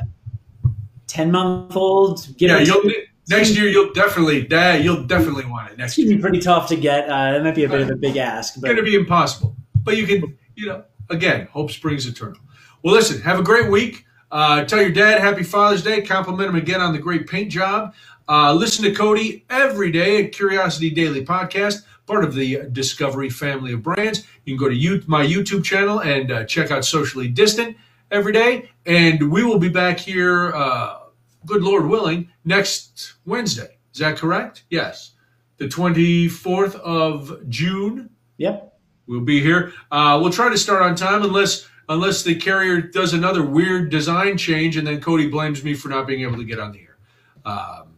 ten 1.07 1.31
month 1.31 1.77
old. 1.77 2.29
Yeah, 2.39 2.59
you'll. 2.59 2.83
Next 3.29 3.57
year, 3.57 3.69
you'll 3.69 3.93
definitely. 3.93 4.43
Dad, 4.47 4.85
you'll 4.85 5.05
definitely 5.05 5.47
want 5.47 5.71
it 5.71 5.79
next 5.79 5.93
It's 5.97 6.07
year. 6.07 6.17
be 6.17 6.21
pretty 6.21 6.41
tough 6.41 6.69
to 6.69 6.77
get. 6.77 7.09
Uh, 7.09 7.37
it 7.39 7.45
might 7.45 7.55
be 7.55 7.65
a 7.65 7.69
bit 7.69 7.81
of 7.81 7.91
a 7.91 7.97
big 7.97 8.17
ask, 8.17 8.55
It's 8.55 8.61
but 8.61 8.69
going 8.69 8.77
to 8.77 8.83
be 8.83 8.95
impossible. 8.95 9.57
But 9.85 9.97
you 9.97 10.07
can, 10.07 10.37
you 10.57 10.67
know, 10.67 10.85
again, 11.09 11.47
hope 11.47 11.71
springs 11.71 12.07
eternal. 12.07 12.39
Well, 12.83 12.95
listen, 12.95 13.21
have 13.23 13.39
a 13.39 13.43
great 13.43 13.71
week. 13.71 14.05
Uh, 14.33 14.65
tell 14.65 14.81
your 14.81 14.91
dad 14.91 15.21
Happy 15.21 15.43
Father's 15.43 15.83
Day. 15.83 16.01
Compliment 16.01 16.49
him 16.49 16.57
again 16.57 16.81
on 16.81 16.95
the 16.95 16.99
great 16.99 17.27
paint 17.29 17.53
job. 17.53 17.95
Uh, 18.27 18.55
listen 18.55 18.83
to 18.83 18.95
Cody 18.95 19.45
every 19.51 19.93
day 19.93 20.25
at 20.25 20.33
Curiosity 20.33 20.89
Daily 20.89 21.23
Podcast, 21.23 21.85
part 22.07 22.25
of 22.25 22.35
the 22.35 22.63
Discovery 22.73 23.29
family 23.29 23.75
of 23.75 23.83
brands. 23.83 24.25
You 24.47 24.57
can 24.57 24.65
go 24.65 24.71
to 24.71 24.75
you, 24.75 25.03
my 25.07 25.23
YouTube 25.25 25.63
channel 25.63 26.01
and 26.01 26.33
uh, 26.33 26.45
check 26.45 26.71
out 26.71 26.87
Socially 26.87 27.29
Distant 27.29 27.77
every 28.11 28.33
day. 28.33 28.71
And 28.87 29.31
we 29.31 29.45
will 29.45 29.59
be 29.59 29.69
back 29.69 29.99
here, 29.99 30.53
uh, 30.55 31.01
good 31.45 31.63
Lord 31.63 31.87
willing, 31.87 32.31
next 32.47 33.15
Wednesday. 33.27 33.77
Is 33.93 34.01
that 34.01 34.17
correct? 34.17 34.65
Yes. 34.71 35.13
The 35.59 35.67
24th 35.67 36.77
of 36.77 37.49
June. 37.51 38.09
yep. 38.39 38.71
We'll 39.09 39.21
be 39.21 39.41
here. 39.43 39.73
Uh, 39.91 40.19
we'll 40.23 40.33
try 40.33 40.49
to 40.49 40.57
start 40.57 40.81
on 40.81 40.95
time 40.95 41.23
unless 41.23 41.69
unless 41.89 42.23
the 42.23 42.35
carrier 42.35 42.81
does 42.81 43.13
another 43.13 43.43
weird 43.43 43.91
design 43.91 44.37
change 44.37 44.77
and 44.77 44.87
then 44.87 45.01
Cody 45.01 45.29
blames 45.29 45.63
me 45.65 45.75
for 45.75 45.89
not 45.89 46.07
being 46.07 46.23
able 46.23 46.37
to 46.37 46.45
get 46.45 46.59
on 46.59 46.73
the 46.73 46.81
air. 46.81 46.97
Um, 47.45 47.97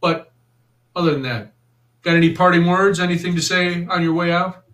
but 0.00 0.32
other 0.94 1.12
than 1.12 1.22
that, 1.22 1.52
got 2.02 2.16
any 2.16 2.34
parting 2.34 2.66
words? 2.66 3.00
Anything 3.00 3.34
to 3.34 3.42
say 3.42 3.86
on 3.86 4.02
your 4.02 4.14
way 4.14 4.32
out? 4.32 4.64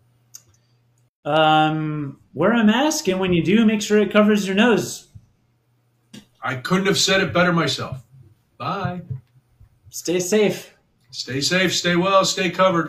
Um, 1.25 2.19
wear 2.35 2.53
a 2.53 2.65
mask, 2.65 3.09
and 3.09 3.21
when 3.21 3.33
you 3.33 3.45
do, 3.45 3.65
make 3.67 3.83
sure 3.83 3.99
it 3.99 4.13
covers 4.13 4.47
your 4.47 4.57
nose. 4.57 5.09
I 6.43 6.57
couldn't 6.57 6.87
have 6.87 6.99
said 6.99 7.21
it 7.21 7.33
better 7.33 7.53
myself. 7.53 8.03
Bye. 8.57 9.03
Stay 9.91 10.19
safe. 10.21 10.75
Stay 11.11 11.41
safe, 11.41 11.75
stay 11.75 11.97
well, 11.97 12.25
stay 12.25 12.51
covered. 12.51 12.89